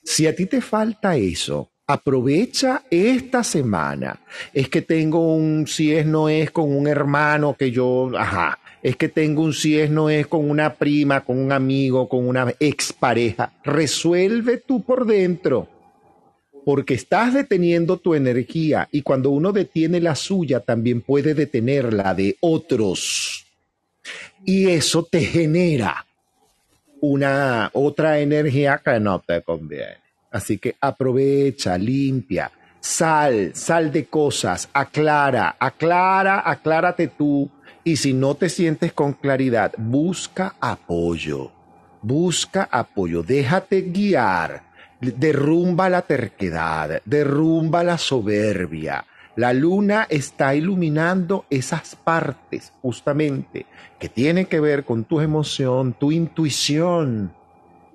Si 0.04 0.28
a 0.28 0.36
ti 0.36 0.48
te 0.48 0.60
falta 0.60 1.16
eso, 1.16 1.70
Aprovecha 1.90 2.84
esta 2.92 3.44
semana. 3.44 4.20
Es 4.54 4.70
que 4.70 4.84
tengo 4.84 5.34
un 5.34 5.66
si 5.66 5.92
es 5.92 6.06
no 6.06 6.30
es 6.30 6.52
con 6.52 6.72
un 6.72 6.86
hermano 6.88 7.56
que 7.58 7.72
yo, 7.72 8.12
ajá, 8.16 8.60
es 8.82 8.96
que 8.96 9.10
tengo 9.10 9.44
un 9.44 9.54
si 9.54 9.80
es 9.80 9.90
no 9.90 10.10
es 10.10 10.28
con 10.28 10.50
una 10.50 10.76
prima, 10.76 11.22
con 11.26 11.38
un 11.38 11.52
amigo, 11.52 12.08
con 12.08 12.28
una 12.28 12.54
expareja. 12.60 13.54
Resuelve 13.64 14.58
tú 14.58 14.84
por 14.84 15.06
dentro. 15.06 15.68
Porque 16.66 16.94
estás 16.94 17.34
deteniendo 17.34 17.98
tu 17.98 18.14
energía 18.14 18.88
y 18.92 19.02
cuando 19.02 19.32
uno 19.32 19.52
detiene 19.52 20.00
la 20.02 20.16
suya 20.16 20.60
también 20.60 21.02
puede 21.02 21.34
detener 21.34 21.94
la 21.94 22.14
de 22.14 22.38
otros. 22.42 23.46
Y 24.46 24.68
eso 24.68 25.04
te 25.04 25.22
genera 25.22 26.06
una 27.02 27.70
otra 27.74 28.20
energía 28.20 28.82
que 28.84 29.00
no 29.00 29.20
te 29.20 29.42
conviene. 29.42 29.98
Así 30.32 30.58
que 30.58 30.76
aprovecha, 30.80 31.78
limpia, 31.78 32.52
sal, 32.80 33.52
sal 33.56 33.92
de 33.92 34.06
cosas, 34.06 34.70
aclara, 34.74 35.56
aclara, 35.60 36.44
aclárate 36.50 37.08
tú. 37.08 37.50
Y 37.90 37.96
si 37.96 38.14
no 38.14 38.36
te 38.36 38.50
sientes 38.50 38.94
con 38.94 39.14
claridad, 39.14 39.74
busca 39.76 40.54
apoyo, 40.60 41.52
busca 42.04 42.70
apoyo, 42.72 43.24
déjate 43.24 43.82
guiar, 43.82 44.62
derrumba 45.02 45.90
la 45.90 46.04
terquedad, 46.04 47.02
derrumba 47.04 47.84
la 47.84 47.98
soberbia. 47.98 49.08
La 49.36 49.54
luna 49.54 50.06
está 50.08 50.54
iluminando 50.54 51.46
esas 51.50 51.96
partes 51.96 52.74
justamente 52.84 53.66
que 53.98 54.08
tienen 54.08 54.46
que 54.46 54.60
ver 54.60 54.84
con 54.84 55.04
tu 55.04 55.20
emoción, 55.20 55.96
tu 56.00 56.12
intuición, 56.12 57.34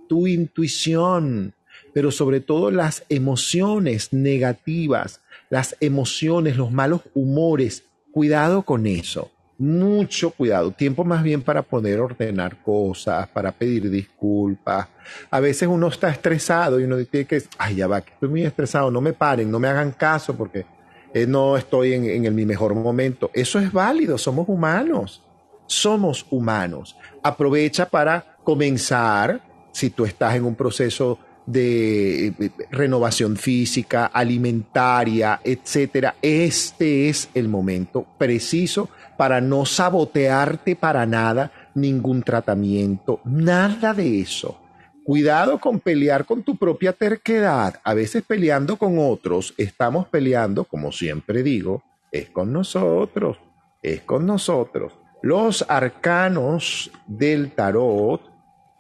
tu 0.08 0.26
intuición, 0.26 1.54
pero 1.92 2.10
sobre 2.10 2.40
todo 2.40 2.72
las 2.72 3.04
emociones 3.10 4.12
negativas, 4.12 5.20
las 5.50 5.76
emociones, 5.78 6.56
los 6.56 6.72
malos 6.72 7.02
humores. 7.14 7.84
Cuidado 8.10 8.62
con 8.62 8.88
eso. 8.88 9.30
Mucho 9.56 10.30
cuidado. 10.30 10.72
Tiempo 10.72 11.04
más 11.04 11.22
bien 11.22 11.40
para 11.40 11.62
poder 11.62 12.00
ordenar 12.00 12.60
cosas, 12.62 13.28
para 13.28 13.52
pedir 13.52 13.88
disculpas. 13.88 14.88
A 15.30 15.38
veces 15.40 15.68
uno 15.68 15.88
está 15.88 16.08
estresado 16.08 16.80
y 16.80 16.84
uno 16.84 16.96
tiene 17.04 17.26
que, 17.26 17.42
ay, 17.58 17.76
ya 17.76 17.86
va, 17.86 18.00
que 18.00 18.12
estoy 18.12 18.28
muy 18.28 18.42
estresado, 18.42 18.90
no 18.90 19.00
me 19.00 19.12
paren, 19.12 19.50
no 19.50 19.60
me 19.60 19.68
hagan 19.68 19.92
caso 19.92 20.36
porque 20.36 20.66
eh, 21.12 21.26
no 21.26 21.56
estoy 21.56 21.92
en, 21.92 22.24
en 22.24 22.34
mi 22.34 22.44
mejor 22.44 22.74
momento. 22.74 23.30
Eso 23.32 23.60
es 23.60 23.72
válido, 23.72 24.18
somos 24.18 24.48
humanos. 24.48 25.22
Somos 25.66 26.26
humanos. 26.30 26.96
Aprovecha 27.22 27.88
para 27.88 28.36
comenzar, 28.42 29.40
si 29.72 29.90
tú 29.90 30.04
estás 30.04 30.34
en 30.34 30.44
un 30.44 30.54
proceso 30.56 31.18
de 31.46 32.28
eh, 32.28 32.50
renovación 32.70 33.36
física, 33.36 34.06
alimentaria, 34.06 35.40
etcétera. 35.44 36.16
Este 36.22 37.08
es 37.08 37.28
el 37.34 37.48
momento 37.48 38.06
preciso 38.18 38.88
para 39.16 39.40
no 39.40 39.64
sabotearte 39.64 40.76
para 40.76 41.06
nada 41.06 41.50
ningún 41.74 42.22
tratamiento, 42.22 43.20
nada 43.24 43.94
de 43.94 44.20
eso. 44.20 44.60
Cuidado 45.04 45.60
con 45.60 45.80
pelear 45.80 46.24
con 46.24 46.42
tu 46.42 46.56
propia 46.56 46.92
terquedad. 46.92 47.80
A 47.84 47.92
veces 47.92 48.22
peleando 48.26 48.76
con 48.76 48.98
otros, 48.98 49.54
estamos 49.58 50.08
peleando, 50.08 50.64
como 50.64 50.92
siempre 50.92 51.42
digo, 51.42 51.82
es 52.10 52.30
con 52.30 52.52
nosotros, 52.52 53.38
es 53.82 54.00
con 54.02 54.26
nosotros. 54.26 54.94
Los 55.22 55.64
arcanos 55.68 56.90
del 57.06 57.52
tarot 57.52 58.22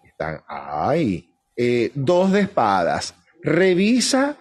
están 0.02 0.40
ahí 0.46 1.34
eh, 1.56 1.90
dos 1.94 2.32
de 2.32 2.40
espadas. 2.40 3.14
Revisa, 3.42 4.36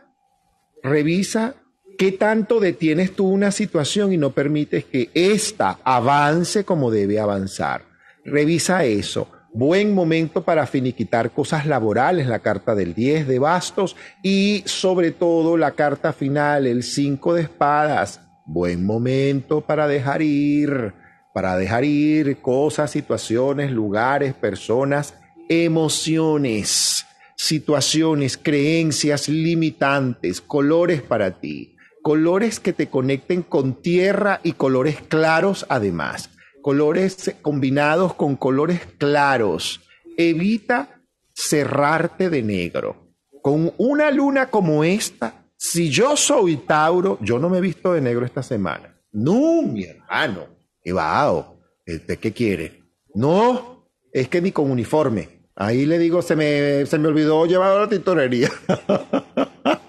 revisa 0.81 1.55
qué 1.97 2.11
tanto 2.11 2.59
detienes 2.59 3.15
tú 3.15 3.27
una 3.27 3.51
situación 3.51 4.13
y 4.13 4.17
no 4.17 4.31
permites 4.31 4.85
que 4.85 5.09
ésta 5.13 5.79
avance 5.83 6.63
como 6.63 6.91
debe 6.91 7.19
avanzar. 7.19 7.83
Revisa 8.25 8.85
eso. 8.85 9.27
Buen 9.53 9.93
momento 9.93 10.43
para 10.43 10.65
finiquitar 10.65 11.31
cosas 11.31 11.67
laborales, 11.67 12.27
la 12.27 12.39
carta 12.39 12.73
del 12.73 12.95
10 12.95 13.27
de 13.27 13.39
bastos 13.39 13.95
y 14.23 14.63
sobre 14.65 15.11
todo 15.11 15.57
la 15.57 15.71
carta 15.71 16.11
final, 16.11 16.65
el 16.65 16.83
5 16.83 17.35
de 17.35 17.43
espadas. 17.43 18.21
Buen 18.45 18.83
momento 18.83 19.61
para 19.61 19.87
dejar 19.87 20.21
ir, 20.23 20.93
para 21.33 21.55
dejar 21.55 21.85
ir 21.85 22.37
cosas, 22.37 22.89
situaciones, 22.91 23.71
lugares, 23.71 24.33
personas 24.33 25.13
emociones, 25.49 27.05
situaciones, 27.35 28.37
creencias 28.37 29.27
limitantes, 29.29 30.41
colores 30.41 31.01
para 31.01 31.39
ti, 31.39 31.72
colores 32.03 32.59
que 32.59 32.73
te 32.73 32.89
conecten 32.89 33.41
con 33.41 33.81
tierra 33.81 34.41
y 34.43 34.51
colores 34.51 34.97
claros 35.07 35.65
además, 35.69 36.29
colores 36.61 37.33
combinados 37.41 38.13
con 38.13 38.35
colores 38.35 38.81
claros. 38.99 39.81
Evita 40.17 41.01
cerrarte 41.33 42.29
de 42.29 42.43
negro. 42.43 43.15
Con 43.41 43.73
una 43.77 44.11
luna 44.11 44.51
como 44.51 44.83
esta, 44.83 45.45
si 45.57 45.89
yo 45.89 46.15
soy 46.15 46.57
Tauro, 46.57 47.17
yo 47.21 47.39
no 47.39 47.49
me 47.49 47.57
he 47.57 47.61
visto 47.61 47.93
de 47.93 48.01
negro 48.01 48.25
esta 48.25 48.43
semana. 48.43 48.95
No, 49.11 49.61
mi 49.63 49.85
hermano. 49.85 50.47
¿De 51.85 52.17
qué 52.17 52.31
quiere? 52.33 52.83
No, 53.15 53.87
es 54.11 54.27
que 54.27 54.41
ni 54.41 54.51
con 54.51 54.69
uniforme. 54.69 55.47
Ahí 55.55 55.85
le 55.85 55.99
digo, 55.99 56.21
se 56.21 56.35
me, 56.35 56.85
se 56.85 56.97
me 56.97 57.07
olvidó 57.07 57.45
llevar 57.45 57.79
la 57.79 57.87
tintorería. 57.87 58.51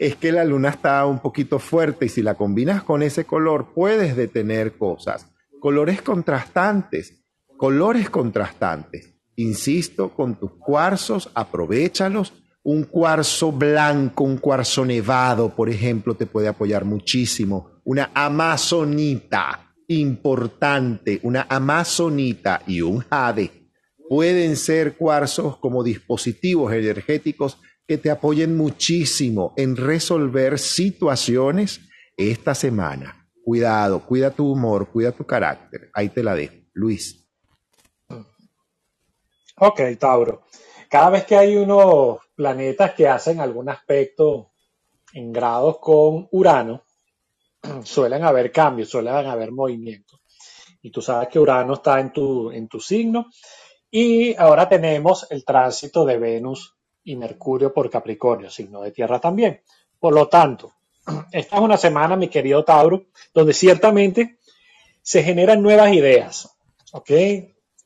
es 0.00 0.16
que 0.16 0.32
la 0.32 0.44
luna 0.44 0.70
está 0.70 1.04
un 1.04 1.18
poquito 1.18 1.58
fuerte 1.58 2.06
y 2.06 2.08
si 2.08 2.22
la 2.22 2.34
combinas 2.34 2.82
con 2.82 3.02
ese 3.02 3.26
color 3.26 3.74
puedes 3.74 4.16
detener 4.16 4.78
cosas. 4.78 5.26
Colores 5.60 6.00
contrastantes, 6.00 7.22
colores 7.58 8.08
contrastantes. 8.08 9.14
Insisto, 9.36 10.14
con 10.14 10.40
tus 10.40 10.52
cuarzos, 10.52 11.30
aprovechalos. 11.34 12.32
Un 12.62 12.84
cuarzo 12.84 13.52
blanco, 13.52 14.24
un 14.24 14.38
cuarzo 14.38 14.86
nevado, 14.86 15.54
por 15.54 15.68
ejemplo, 15.68 16.14
te 16.14 16.24
puede 16.24 16.48
apoyar 16.48 16.86
muchísimo. 16.86 17.72
Una 17.84 18.10
amazonita 18.14 19.74
importante, 19.86 21.20
una 21.22 21.46
amazonita 21.46 22.62
y 22.66 22.80
un 22.80 23.00
jade 23.00 23.60
pueden 24.08 24.56
ser 24.56 24.96
cuarzos 24.96 25.58
como 25.58 25.84
dispositivos 25.84 26.72
energéticos 26.72 27.58
que 27.90 27.98
te 27.98 28.12
apoyen 28.12 28.56
muchísimo 28.56 29.52
en 29.56 29.76
resolver 29.76 30.60
situaciones 30.60 31.80
esta 32.16 32.54
semana. 32.54 33.28
Cuidado, 33.42 34.06
cuida 34.06 34.30
tu 34.30 34.52
humor, 34.52 34.92
cuida 34.92 35.10
tu 35.10 35.26
carácter. 35.26 35.90
Ahí 35.92 36.08
te 36.08 36.22
la 36.22 36.36
dejo. 36.36 36.54
Luis. 36.72 37.28
Ok, 39.56 39.80
Tauro. 39.98 40.42
Cada 40.88 41.10
vez 41.10 41.24
que 41.24 41.36
hay 41.36 41.56
unos 41.56 42.18
planetas 42.36 42.94
que 42.94 43.08
hacen 43.08 43.40
algún 43.40 43.68
aspecto 43.68 44.52
en 45.12 45.32
grados 45.32 45.78
con 45.80 46.28
Urano, 46.30 46.84
suelen 47.82 48.22
haber 48.22 48.52
cambios, 48.52 48.88
suelen 48.88 49.26
haber 49.26 49.50
movimientos. 49.50 50.20
Y 50.80 50.92
tú 50.92 51.02
sabes 51.02 51.28
que 51.28 51.40
Urano 51.40 51.74
está 51.74 51.98
en 51.98 52.12
tu, 52.12 52.52
en 52.52 52.68
tu 52.68 52.78
signo 52.78 53.26
y 53.90 54.36
ahora 54.36 54.68
tenemos 54.68 55.26
el 55.32 55.44
tránsito 55.44 56.04
de 56.04 56.18
Venus 56.18 56.76
y 57.04 57.16
Mercurio 57.16 57.72
por 57.72 57.90
Capricornio, 57.90 58.50
signo 58.50 58.82
de 58.82 58.90
tierra 58.90 59.18
también. 59.18 59.62
Por 59.98 60.14
lo 60.14 60.28
tanto, 60.28 60.72
esta 61.32 61.56
es 61.56 61.62
una 61.62 61.76
semana, 61.76 62.16
mi 62.16 62.28
querido 62.28 62.64
Tauro, 62.64 63.06
donde 63.34 63.52
ciertamente 63.52 64.38
se 65.02 65.22
generan 65.22 65.62
nuevas 65.62 65.92
ideas. 65.92 66.50
¿Ok? 66.92 67.10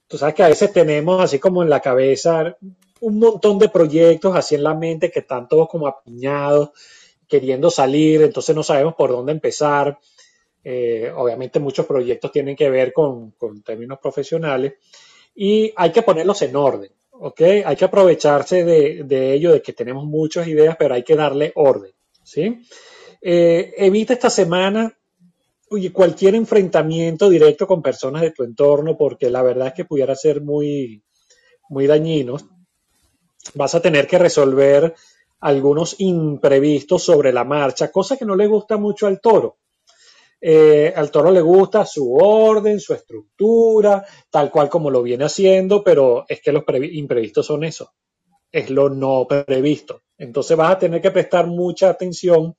Tú 0.06 0.18
sabes 0.18 0.34
que 0.34 0.42
a 0.42 0.48
veces 0.48 0.72
tenemos 0.72 1.22
así 1.22 1.38
como 1.38 1.62
en 1.62 1.70
la 1.70 1.80
cabeza 1.80 2.56
un 3.00 3.18
montón 3.18 3.58
de 3.58 3.68
proyectos 3.68 4.34
así 4.36 4.54
en 4.54 4.62
la 4.62 4.74
mente 4.74 5.10
que 5.10 5.20
están 5.20 5.48
todos 5.48 5.68
como 5.68 5.86
apiñados, 5.86 6.70
queriendo 7.28 7.70
salir, 7.70 8.22
entonces 8.22 8.54
no 8.54 8.62
sabemos 8.62 8.94
por 8.94 9.10
dónde 9.10 9.32
empezar. 9.32 9.98
Eh, 10.62 11.12
obviamente 11.14 11.60
muchos 11.60 11.84
proyectos 11.84 12.32
tienen 12.32 12.56
que 12.56 12.70
ver 12.70 12.92
con, 12.92 13.32
con 13.32 13.62
términos 13.62 13.98
profesionales 14.00 14.74
y 15.34 15.72
hay 15.76 15.92
que 15.92 16.02
ponerlos 16.02 16.40
en 16.42 16.56
orden, 16.56 16.90
¿ok? 17.20 17.40
Hay 17.64 17.76
que 17.76 17.84
aprovecharse 17.84 18.64
de, 18.64 19.32
ello, 19.32 19.52
de 19.52 19.62
que 19.62 19.72
tenemos 19.72 20.04
muchas 20.04 20.46
ideas, 20.48 20.76
pero 20.78 20.94
hay 20.94 21.02
que 21.02 21.16
darle 21.16 21.52
orden, 21.54 21.92
¿sí? 22.22 22.60
Eh, 23.20 23.74
evita 23.78 24.12
esta 24.12 24.30
semana 24.30 24.96
cualquier 25.92 26.34
enfrentamiento 26.34 27.28
directo 27.28 27.66
con 27.66 27.82
personas 27.82 28.22
de 28.22 28.30
tu 28.30 28.44
entorno, 28.44 28.96
porque 28.96 29.30
la 29.30 29.42
verdad 29.42 29.68
es 29.68 29.74
que 29.74 29.84
pudiera 29.84 30.14
ser 30.14 30.40
muy, 30.40 31.02
muy 31.68 31.86
dañino. 31.86 32.36
Vas 33.54 33.74
a 33.74 33.82
tener 33.82 34.06
que 34.06 34.18
resolver 34.18 34.94
algunos 35.40 35.96
imprevistos 35.98 37.02
sobre 37.02 37.32
la 37.32 37.44
marcha, 37.44 37.90
cosa 37.90 38.16
que 38.16 38.24
no 38.24 38.36
le 38.36 38.46
gusta 38.46 38.76
mucho 38.76 39.06
al 39.06 39.20
toro. 39.20 39.58
Eh, 40.46 40.92
al 40.94 41.10
toro 41.10 41.30
le 41.30 41.40
gusta 41.40 41.86
su 41.86 42.16
orden, 42.16 42.78
su 42.78 42.92
estructura, 42.92 44.04
tal 44.30 44.50
cual 44.50 44.68
como 44.68 44.90
lo 44.90 45.02
viene 45.02 45.24
haciendo, 45.24 45.82
pero 45.82 46.26
es 46.28 46.42
que 46.42 46.52
los 46.52 46.64
imprevistos 46.92 47.46
son 47.46 47.64
eso. 47.64 47.94
es 48.52 48.68
lo 48.68 48.90
no 48.90 49.26
previsto. 49.26 50.02
Entonces 50.18 50.54
vas 50.54 50.72
a 50.72 50.78
tener 50.78 51.00
que 51.00 51.10
prestar 51.10 51.46
mucha 51.46 51.88
atención, 51.88 52.54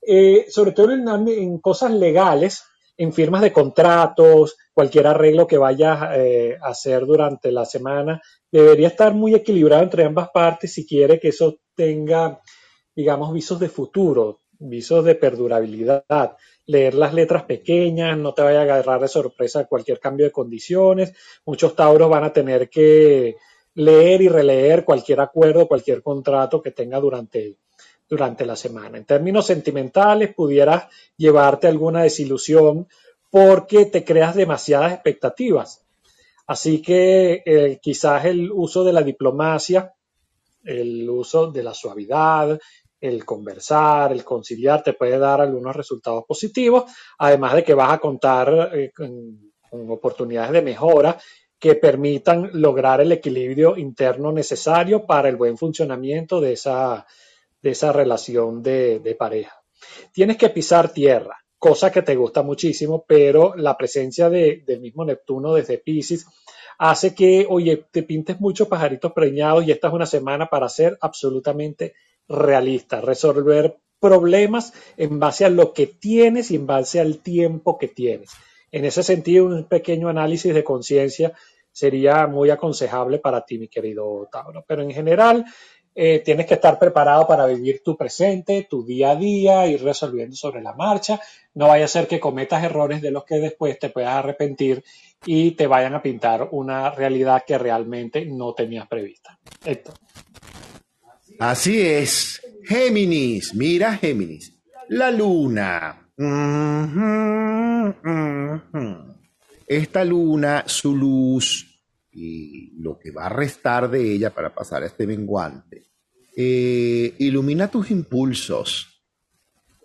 eh, 0.00 0.46
sobre 0.48 0.72
todo 0.72 0.92
en, 0.92 1.58
cosas 1.58 1.90
legales, 1.92 2.64
en 2.96 3.12
firmas 3.12 3.42
de 3.42 3.52
contratos, 3.52 4.56
cualquier 4.72 5.06
arreglo 5.06 5.46
que 5.46 5.58
vayas 5.58 6.16
eh, 6.16 6.56
a 6.58 6.68
hacer 6.68 7.04
durante 7.04 7.52
la 7.52 7.66
semana, 7.66 8.22
debería 8.50 8.88
estar 8.88 9.12
muy 9.12 9.34
equilibrado 9.34 9.82
entre 9.82 10.04
ambas 10.04 10.30
partes 10.30 10.72
si 10.72 10.86
quiere 10.86 11.20
que 11.20 11.28
eso 11.28 11.58
tenga, 11.74 12.40
digamos, 12.96 13.30
visos 13.34 13.60
de 13.60 13.68
futuro, 13.68 14.40
visos 14.58 15.04
de 15.04 15.16
perdurabilidad. 15.16 16.36
Leer 16.70 16.94
las 16.94 17.12
letras 17.12 17.42
pequeñas, 17.42 18.16
no 18.16 18.32
te 18.32 18.42
vaya 18.42 18.60
a 18.60 18.62
agarrar 18.62 19.00
de 19.00 19.08
sorpresa 19.08 19.64
cualquier 19.64 19.98
cambio 19.98 20.26
de 20.26 20.32
condiciones. 20.32 21.12
Muchos 21.44 21.74
tauros 21.74 22.08
van 22.08 22.22
a 22.22 22.32
tener 22.32 22.70
que 22.70 23.34
leer 23.74 24.22
y 24.22 24.28
releer 24.28 24.84
cualquier 24.84 25.20
acuerdo, 25.20 25.66
cualquier 25.66 26.00
contrato 26.00 26.62
que 26.62 26.70
tenga 26.70 27.00
durante, 27.00 27.56
durante 28.08 28.46
la 28.46 28.54
semana. 28.54 28.98
En 28.98 29.04
términos 29.04 29.46
sentimentales, 29.46 30.32
pudieras 30.32 30.84
llevarte 31.16 31.66
alguna 31.66 32.04
desilusión 32.04 32.86
porque 33.30 33.86
te 33.86 34.04
creas 34.04 34.36
demasiadas 34.36 34.92
expectativas. 34.92 35.84
Así 36.46 36.82
que 36.82 37.42
eh, 37.44 37.80
quizás 37.82 38.26
el 38.26 38.50
uso 38.52 38.84
de 38.84 38.92
la 38.92 39.02
diplomacia, 39.02 39.92
el 40.64 41.08
uso 41.08 41.50
de 41.50 41.62
la 41.62 41.74
suavidad, 41.74 42.60
el 43.00 43.24
conversar, 43.24 44.12
el 44.12 44.24
conciliar, 44.24 44.82
te 44.82 44.92
puede 44.92 45.18
dar 45.18 45.40
algunos 45.40 45.74
resultados 45.74 46.24
positivos, 46.26 46.84
además 47.18 47.54
de 47.54 47.64
que 47.64 47.74
vas 47.74 47.92
a 47.92 47.98
contar 47.98 48.70
eh, 48.74 48.92
con, 48.94 49.50
oportunidades 49.72 50.50
de 50.50 50.62
mejora 50.62 51.16
que 51.58 51.76
permitan 51.76 52.50
lograr 52.54 53.00
el 53.00 53.12
equilibrio 53.12 53.76
interno 53.76 54.32
necesario 54.32 55.06
para 55.06 55.28
el 55.28 55.36
buen 55.36 55.56
funcionamiento 55.56 56.40
de 56.40 56.54
esa, 56.54 57.06
de 57.62 57.70
esa 57.70 57.92
relación 57.92 58.62
de, 58.62 59.16
pareja. 59.18 59.62
Tienes 60.12 60.38
que 60.38 60.48
pisar 60.48 60.92
tierra, 60.92 61.38
cosa 61.58 61.92
que 61.92 62.02
te 62.02 62.16
gusta 62.16 62.42
muchísimo, 62.42 63.04
pero 63.06 63.54
la 63.54 63.76
presencia 63.76 64.28
de, 64.28 64.64
del 64.66 64.80
mismo 64.80 65.04
Neptuno 65.04 65.54
desde 65.54 65.78
Pisces 65.78 66.26
hace 66.78 67.14
que, 67.14 67.46
oye, 67.48 67.84
te 67.90 68.02
pintes 68.02 68.40
muchos 68.40 68.66
pajaritos 68.66 69.12
preñados 69.12 69.64
y 69.64 69.70
esta 69.70 69.88
es 69.88 69.94
una 69.94 70.06
semana 70.06 70.48
para 70.48 70.68
ser 70.68 70.96
absolutamente 71.02 71.94
realista, 72.30 73.00
resolver 73.00 73.76
problemas 74.00 74.72
en 74.96 75.18
base 75.18 75.44
a 75.44 75.50
lo 75.50 75.74
que 75.74 75.86
tienes 75.86 76.50
y 76.50 76.56
en 76.56 76.66
base 76.66 77.00
al 77.00 77.18
tiempo 77.18 77.76
que 77.76 77.88
tienes. 77.88 78.30
En 78.72 78.84
ese 78.84 79.02
sentido, 79.02 79.46
un 79.46 79.64
pequeño 79.64 80.08
análisis 80.08 80.54
de 80.54 80.64
conciencia 80.64 81.32
sería 81.72 82.26
muy 82.26 82.50
aconsejable 82.50 83.18
para 83.18 83.44
ti, 83.44 83.58
mi 83.58 83.68
querido 83.68 84.28
Tauro. 84.30 84.64
Pero 84.66 84.82
en 84.82 84.92
general, 84.92 85.44
eh, 85.94 86.20
tienes 86.24 86.46
que 86.46 86.54
estar 86.54 86.78
preparado 86.78 87.26
para 87.26 87.46
vivir 87.46 87.82
tu 87.82 87.96
presente, 87.96 88.66
tu 88.70 88.84
día 88.84 89.10
a 89.10 89.16
día, 89.16 89.66
ir 89.66 89.82
resolviendo 89.82 90.36
sobre 90.36 90.62
la 90.62 90.72
marcha. 90.72 91.20
No 91.54 91.68
vaya 91.68 91.84
a 91.84 91.88
ser 91.88 92.06
que 92.06 92.20
cometas 92.20 92.62
errores 92.62 93.02
de 93.02 93.10
los 93.10 93.24
que 93.24 93.36
después 93.36 93.78
te 93.78 93.90
puedas 93.90 94.14
arrepentir 94.14 94.84
y 95.26 95.52
te 95.52 95.66
vayan 95.66 95.94
a 95.94 96.02
pintar 96.02 96.48
una 96.52 96.90
realidad 96.90 97.42
que 97.46 97.58
realmente 97.58 98.24
no 98.24 98.54
tenías 98.54 98.86
prevista. 98.88 99.38
Esto. 99.64 99.92
Así 101.40 101.80
es. 101.80 102.42
Géminis, 102.64 103.54
mira 103.54 103.96
Géminis. 103.96 104.52
La 104.90 105.10
luna. 105.10 106.06
Esta 109.66 110.04
luna, 110.04 110.64
su 110.66 110.94
luz 110.94 111.82
y 112.12 112.72
lo 112.78 112.98
que 112.98 113.10
va 113.10 113.24
a 113.24 113.28
restar 113.30 113.90
de 113.90 114.12
ella 114.12 114.34
para 114.34 114.54
pasar 114.54 114.82
a 114.82 114.86
este 114.86 115.06
menguante, 115.06 115.86
eh, 116.36 117.14
ilumina 117.18 117.68
tus 117.68 117.90
impulsos, 117.90 119.02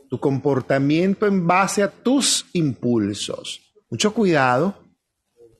tu 0.09 0.19
comportamiento 0.19 1.25
en 1.25 1.47
base 1.47 1.83
a 1.83 1.89
tus 1.89 2.47
impulsos. 2.51 3.61
Mucho 3.89 4.13
cuidado 4.13 4.75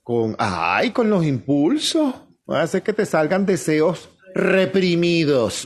con, 0.04 0.36
ay, 0.40 0.92
con 0.92 1.10
los 1.10 1.26
impulsos. 1.26 2.14
Va 2.52 2.60
a 2.60 2.64
hacer 2.64 2.84
que 2.84 2.92
te 2.92 3.06
salgan 3.06 3.46
deseos 3.46 4.10
reprimidos. 4.36 5.66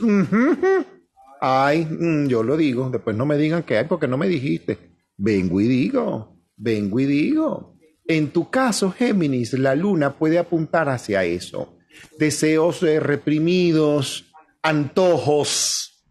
Ay, 1.40 1.84
mm, 1.84 2.28
yo 2.28 2.42
lo 2.42 2.56
digo, 2.56 2.88
después 2.88 3.16
no 3.16 3.26
me 3.26 3.36
digan 3.36 3.64
que 3.64 3.76
hay 3.76 3.84
porque 3.84 4.06
no 4.06 4.16
me 4.16 4.28
dijiste. 4.28 4.78
Vengo 5.16 5.60
y 5.60 5.66
digo, 5.66 6.38
vengo 6.56 7.00
y 7.00 7.04
digo. 7.04 7.76
En 8.06 8.30
tu 8.30 8.48
caso, 8.48 8.90
Géminis, 8.90 9.52
la 9.54 9.74
luna 9.74 10.16
puede 10.16 10.38
apuntar 10.38 10.88
hacia 10.88 11.24
eso. 11.24 11.76
Deseos 12.18 12.82
eh, 12.82 13.00
reprimidos, 13.00 14.26
antojos, 14.62 16.04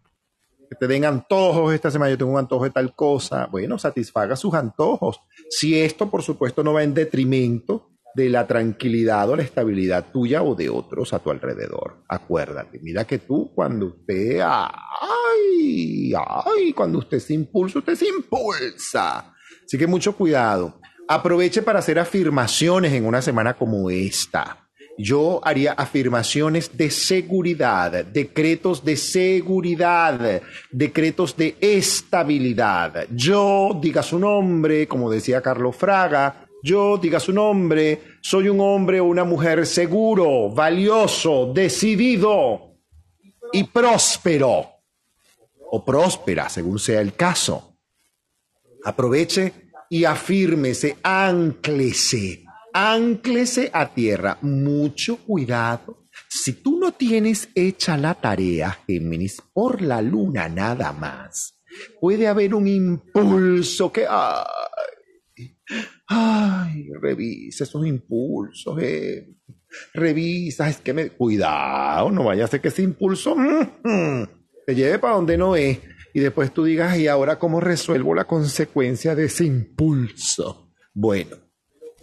que 0.68 0.76
te 0.76 0.86
den 0.86 1.04
antojos 1.04 1.74
esta 1.74 1.90
semana, 1.90 2.10
yo 2.10 2.18
tengo 2.18 2.32
un 2.32 2.38
antojo 2.38 2.64
de 2.64 2.70
tal 2.70 2.94
cosa. 2.94 3.46
Bueno, 3.46 3.78
satisfaga 3.78 4.36
sus 4.36 4.54
antojos. 4.54 5.20
Si 5.48 5.78
esto, 5.78 6.10
por 6.10 6.22
supuesto, 6.22 6.62
no 6.62 6.74
va 6.74 6.82
en 6.82 6.94
detrimento 6.94 7.90
de 8.14 8.28
la 8.28 8.46
tranquilidad 8.46 9.28
o 9.30 9.36
la 9.36 9.42
estabilidad 9.42 10.06
tuya 10.12 10.42
o 10.42 10.54
de 10.54 10.68
otros 10.68 11.12
a 11.12 11.18
tu 11.18 11.30
alrededor. 11.30 12.04
Acuérdate, 12.08 12.78
mira 12.82 13.06
que 13.06 13.18
tú 13.18 13.52
cuando 13.54 13.86
usted, 13.86 14.40
ay, 14.42 16.12
ay, 16.14 16.72
cuando 16.72 16.98
usted 16.98 17.18
se 17.18 17.34
impulsa, 17.34 17.78
usted 17.78 17.94
se 17.94 18.08
impulsa. 18.08 19.34
Así 19.64 19.78
que 19.78 19.86
mucho 19.86 20.16
cuidado. 20.16 20.80
Aproveche 21.08 21.62
para 21.62 21.80
hacer 21.80 21.98
afirmaciones 21.98 22.92
en 22.92 23.04
una 23.04 23.22
semana 23.22 23.54
como 23.54 23.90
esta. 23.90 24.68
Yo 25.02 25.40
haría 25.44 25.72
afirmaciones 25.72 26.76
de 26.76 26.90
seguridad, 26.90 28.04
decretos 28.04 28.84
de 28.84 28.96
seguridad, 28.96 30.42
decretos 30.70 31.36
de 31.36 31.56
estabilidad. 31.60 33.06
Yo, 33.10 33.78
diga 33.80 34.02
su 34.02 34.18
nombre, 34.18 34.86
como 34.86 35.10
decía 35.10 35.40
Carlos 35.40 35.74
Fraga, 35.74 36.49
yo, 36.62 36.98
diga 36.98 37.18
su 37.18 37.32
nombre, 37.32 38.02
soy 38.20 38.48
un 38.48 38.60
hombre 38.60 39.00
o 39.00 39.04
una 39.04 39.24
mujer 39.24 39.66
seguro, 39.66 40.50
valioso, 40.50 41.50
decidido 41.54 42.76
y 43.52 43.64
próspero. 43.64 44.66
O 45.72 45.84
próspera, 45.84 46.48
según 46.48 46.78
sea 46.78 47.00
el 47.00 47.14
caso. 47.14 47.78
Aproveche 48.84 49.70
y 49.88 50.04
afírmese, 50.04 50.98
anclese, 51.02 52.44
anclese 52.72 53.70
a 53.72 53.92
tierra. 53.94 54.38
Mucho 54.42 55.18
cuidado. 55.18 56.08
Si 56.28 56.54
tú 56.54 56.78
no 56.78 56.92
tienes 56.92 57.48
hecha 57.54 57.96
la 57.96 58.14
tarea, 58.14 58.78
Géminis, 58.86 59.42
por 59.52 59.80
la 59.80 60.02
luna 60.02 60.48
nada 60.48 60.92
más, 60.92 61.60
puede 62.00 62.28
haber 62.28 62.54
un 62.54 62.68
impulso 62.68 63.92
que... 63.92 64.06
revisa 67.00 67.64
esos 67.64 67.86
impulsos, 67.86 68.78
eh. 68.82 69.28
Revisa, 69.94 70.68
es 70.68 70.78
que 70.78 70.92
me. 70.92 71.10
Cuidado, 71.10 72.10
no 72.10 72.24
vaya 72.24 72.44
a 72.44 72.48
ser 72.48 72.60
que 72.60 72.68
ese 72.68 72.82
impulso 72.82 73.36
mm, 73.36 74.24
te 74.66 74.74
lleve 74.74 74.98
para 74.98 75.14
donde 75.14 75.38
no 75.38 75.56
es. 75.56 75.78
Y 76.12 76.20
después 76.20 76.52
tú 76.52 76.64
digas, 76.64 76.98
¿y 76.98 77.06
ahora 77.06 77.38
cómo 77.38 77.60
resuelvo 77.60 78.14
la 78.14 78.24
consecuencia 78.24 79.14
de 79.14 79.26
ese 79.26 79.44
impulso? 79.44 80.72
Bueno, 80.92 81.36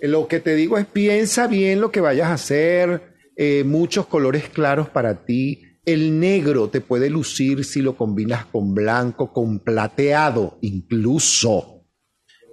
lo 0.01 0.27
que 0.29 0.39
te 0.39 0.55
digo 0.55 0.77
es 0.77 0.85
piensa 0.85 1.47
bien 1.47 1.81
lo 1.81 1.91
que 1.91 1.99
vayas 1.99 2.27
a 2.27 2.35
hacer. 2.35 3.15
Eh, 3.35 3.63
muchos 3.65 4.07
colores 4.07 4.47
claros 4.49 4.89
para 4.89 5.25
ti. 5.25 5.61
El 5.85 6.19
negro 6.19 6.69
te 6.69 6.81
puede 6.81 7.09
lucir 7.09 7.65
si 7.65 7.81
lo 7.81 7.97
combinas 7.97 8.45
con 8.45 8.73
blanco, 8.73 9.31
con 9.33 9.59
plateado, 9.59 10.57
incluso 10.61 11.76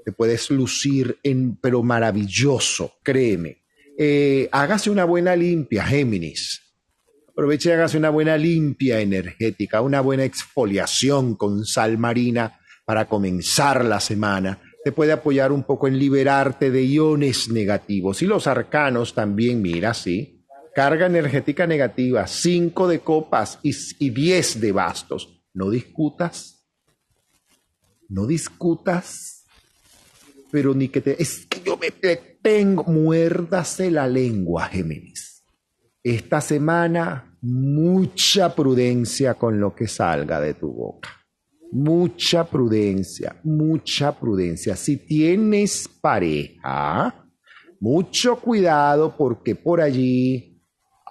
te 0.05 0.12
puedes 0.12 0.51
lucir 0.51 1.19
en, 1.23 1.57
pero 1.57 1.83
maravilloso, 1.83 2.93
créeme. 3.03 3.64
Eh, 3.97 4.49
hágase 4.53 4.90
una 4.90 5.05
buena 5.05 5.35
limpia, 5.35 5.85
Géminis. 5.85 6.61
Aproveche 7.31 7.71
y 7.71 7.73
hágase 7.73 7.97
una 7.97 8.11
buena 8.11 8.37
limpia 8.37 9.01
energética, 9.01 9.81
una 9.81 10.01
buena 10.01 10.25
exfoliación 10.25 11.37
con 11.37 11.64
sal 11.64 11.99
marina 11.99 12.61
para 12.85 13.09
comenzar 13.09 13.85
la 13.85 13.99
semana. 13.99 14.61
Te 14.85 14.93
puede 14.93 15.12
apoyar 15.12 15.51
un 15.51 15.64
poco 15.64 15.89
en 15.89 15.99
liberarte 15.99 16.70
de 16.70 16.85
iones 16.85 17.49
negativos. 17.49 18.20
Y 18.22 18.26
los 18.26 18.47
arcanos 18.47 19.14
también, 19.14 19.62
mira, 19.62 19.95
sí. 19.95 20.45
Carga 20.74 21.07
energética 21.07 21.66
negativa, 21.66 22.26
cinco 22.26 22.89
de 22.89 23.01
copas 23.01 23.59
y, 23.62 23.72
y 23.99 24.11
diez 24.11 24.61
de 24.61 24.72
bastos. 24.72 25.43
No 25.55 25.70
discutas. 25.70 26.68
No 28.09 28.26
discutas 28.26 29.34
pero 30.55 30.72
ni 30.72 30.86
que 30.86 31.00
te... 31.00 31.20
Es 31.20 31.46
que 31.46 31.61
yo 31.66 31.76
me 31.76 31.90
tengo, 32.40 32.84
muérdase 32.84 33.90
la 33.90 34.07
lengua, 34.07 34.66
Géminis. 34.66 35.44
Esta 36.00 36.40
semana, 36.40 37.36
mucha 37.40 38.55
prudencia 38.55 39.34
con 39.34 39.59
lo 39.59 39.74
que 39.74 39.88
salga 39.88 40.40
de 40.40 40.55
tu 40.55 40.72
boca. 40.72 41.09
Mucha 41.72 42.44
prudencia, 42.48 43.40
mucha 43.42 44.16
prudencia. 44.16 44.76
Si 44.76 44.96
tienes 44.98 45.88
pareja, 45.88 47.26
mucho 47.80 48.36
cuidado 48.36 49.16
porque 49.16 49.57
por 49.57 49.80
allí 49.80 50.53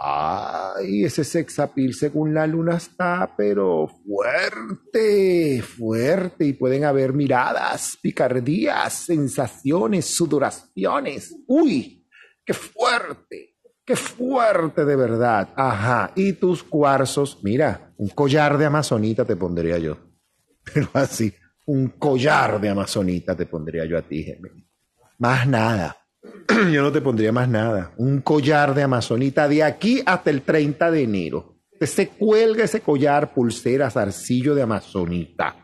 Ay, 0.06 1.06
ese 1.06 1.24
sexapil 1.24 1.93
según 1.93 2.34
la 2.34 2.45
luna 2.45 2.76
está, 2.76 3.34
pero 3.38 3.88
fuerte, 3.88 5.62
fuerte, 5.62 6.45
y 6.45 6.51
pueden 6.51 6.84
haber 6.84 7.14
miradas, 7.14 7.97
picardías, 8.01 8.91
sensaciones, 9.06 10.14
sudoraciones. 10.14 11.34
Uy, 11.47 12.06
qué 12.43 12.54
fuerte, 12.54 13.56
qué 13.86 13.95
fuerte 13.95 14.84
de 14.84 14.95
verdad. 14.97 15.54
Ajá, 15.56 16.12
y 16.18 16.34
tus 16.34 16.64
cuarzos, 16.64 17.39
mira, 17.41 17.93
un 17.95 18.10
collar 18.10 18.58
de 18.58 18.66
amazonita 18.66 19.24
te 19.24 19.38
pondría 19.38 19.78
yo. 19.78 19.97
Pero 20.74 20.89
así, 20.95 21.34
un 21.66 21.88
collar 21.91 22.60
de 22.60 22.68
amazonita 22.68 23.38
te 23.38 23.45
pondría 23.45 23.86
yo 23.86 23.97
a 23.97 24.01
ti, 24.01 24.22
Gemini. 24.22 24.68
Más 25.20 25.47
nada. 25.47 26.03
Yo 26.71 26.82
no 26.82 26.91
te 26.91 27.01
pondría 27.01 27.32
más 27.32 27.49
nada. 27.49 27.93
Un 27.97 28.21
collar 28.21 28.74
de 28.74 28.84
amazonita 28.84 29.47
de 29.47 29.63
aquí 29.63 30.01
hasta 30.05 30.30
el 30.30 30.41
30 30.41 30.91
de 30.91 31.03
enero. 31.03 31.57
Se 31.82 32.09
cuelga 32.09 32.63
ese 32.63 32.82
collar, 32.82 33.34
pulsera, 33.34 33.89
zarcillo 33.89 34.55
de 34.55 34.61
amazonita. 34.61 35.55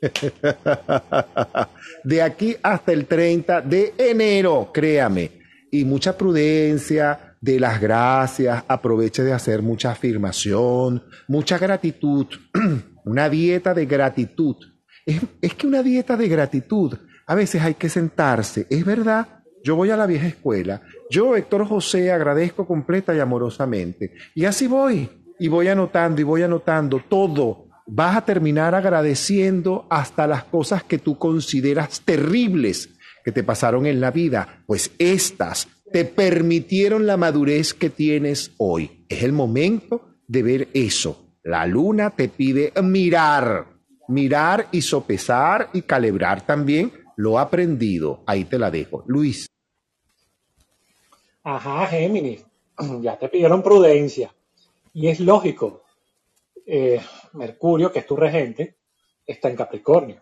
De 2.04 2.22
aquí 2.22 2.54
hasta 2.62 2.92
el 2.92 3.06
30 3.06 3.62
de 3.62 3.94
enero, 3.96 4.70
créame. 4.72 5.40
Y 5.70 5.84
mucha 5.84 6.16
prudencia, 6.16 7.36
de 7.40 7.58
las 7.58 7.80
gracias, 7.80 8.64
aproveche 8.68 9.22
de 9.22 9.32
hacer 9.32 9.62
mucha 9.62 9.92
afirmación, 9.92 11.02
mucha 11.28 11.58
gratitud, 11.58 12.26
una 13.04 13.28
dieta 13.28 13.74
de 13.74 13.86
gratitud. 13.86 14.56
Es, 15.04 15.20
es 15.40 15.54
que 15.54 15.66
una 15.66 15.82
dieta 15.82 16.16
de 16.16 16.28
gratitud, 16.28 16.94
a 17.26 17.34
veces 17.34 17.62
hay 17.62 17.74
que 17.74 17.88
sentarse, 17.88 18.66
es 18.70 18.84
verdad, 18.84 19.35
yo 19.66 19.74
voy 19.74 19.90
a 19.90 19.96
la 19.96 20.06
vieja 20.06 20.28
escuela. 20.28 20.80
Yo, 21.10 21.34
Héctor 21.34 21.66
José, 21.66 22.12
agradezco 22.12 22.68
completa 22.68 23.12
y 23.16 23.18
amorosamente. 23.18 24.12
Y 24.32 24.44
así 24.44 24.68
voy. 24.68 25.08
Y 25.40 25.48
voy 25.48 25.66
anotando 25.66 26.20
y 26.20 26.24
voy 26.24 26.44
anotando 26.44 27.02
todo. 27.08 27.66
Vas 27.84 28.16
a 28.16 28.24
terminar 28.24 28.76
agradeciendo 28.76 29.88
hasta 29.90 30.28
las 30.28 30.44
cosas 30.44 30.84
que 30.84 30.98
tú 30.98 31.18
consideras 31.18 32.00
terribles 32.02 32.90
que 33.24 33.32
te 33.32 33.42
pasaron 33.42 33.86
en 33.86 34.00
la 34.00 34.12
vida. 34.12 34.62
Pues 34.66 34.92
estas 35.00 35.66
te 35.92 36.04
permitieron 36.04 37.04
la 37.04 37.16
madurez 37.16 37.74
que 37.74 37.90
tienes 37.90 38.52
hoy. 38.58 39.04
Es 39.08 39.24
el 39.24 39.32
momento 39.32 40.14
de 40.28 40.42
ver 40.44 40.68
eso. 40.74 41.34
La 41.42 41.66
luna 41.66 42.10
te 42.10 42.28
pide 42.28 42.72
mirar, 42.84 43.66
mirar 44.06 44.68
y 44.70 44.82
sopesar 44.82 45.70
y 45.72 45.82
calibrar 45.82 46.46
también 46.46 46.92
lo 47.16 47.40
aprendido. 47.40 48.22
Ahí 48.28 48.44
te 48.44 48.60
la 48.60 48.70
dejo. 48.70 49.02
Luis. 49.08 49.48
Ajá, 51.48 51.86
Géminis, 51.86 52.44
ya 53.02 53.16
te 53.16 53.28
pidieron 53.28 53.62
prudencia. 53.62 54.34
Y 54.92 55.06
es 55.06 55.20
lógico. 55.20 55.84
Eh, 56.66 57.00
Mercurio, 57.34 57.92
que 57.92 58.00
es 58.00 58.06
tu 58.06 58.16
regente, 58.16 58.78
está 59.24 59.48
en 59.48 59.54
Capricornio. 59.54 60.20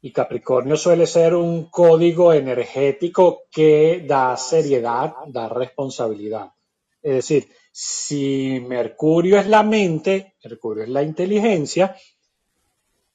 Y 0.00 0.10
Capricornio 0.10 0.78
suele 0.78 1.06
ser 1.06 1.34
un 1.34 1.68
código 1.68 2.32
energético 2.32 3.42
que 3.50 4.04
da 4.06 4.38
seriedad, 4.38 5.12
da 5.26 5.50
responsabilidad. 5.50 6.52
Es 7.02 7.16
decir, 7.16 7.50
si 7.70 8.58
Mercurio 8.66 9.38
es 9.38 9.46
la 9.46 9.62
mente, 9.62 10.36
Mercurio 10.42 10.84
es 10.84 10.88
la 10.88 11.02
inteligencia, 11.02 11.94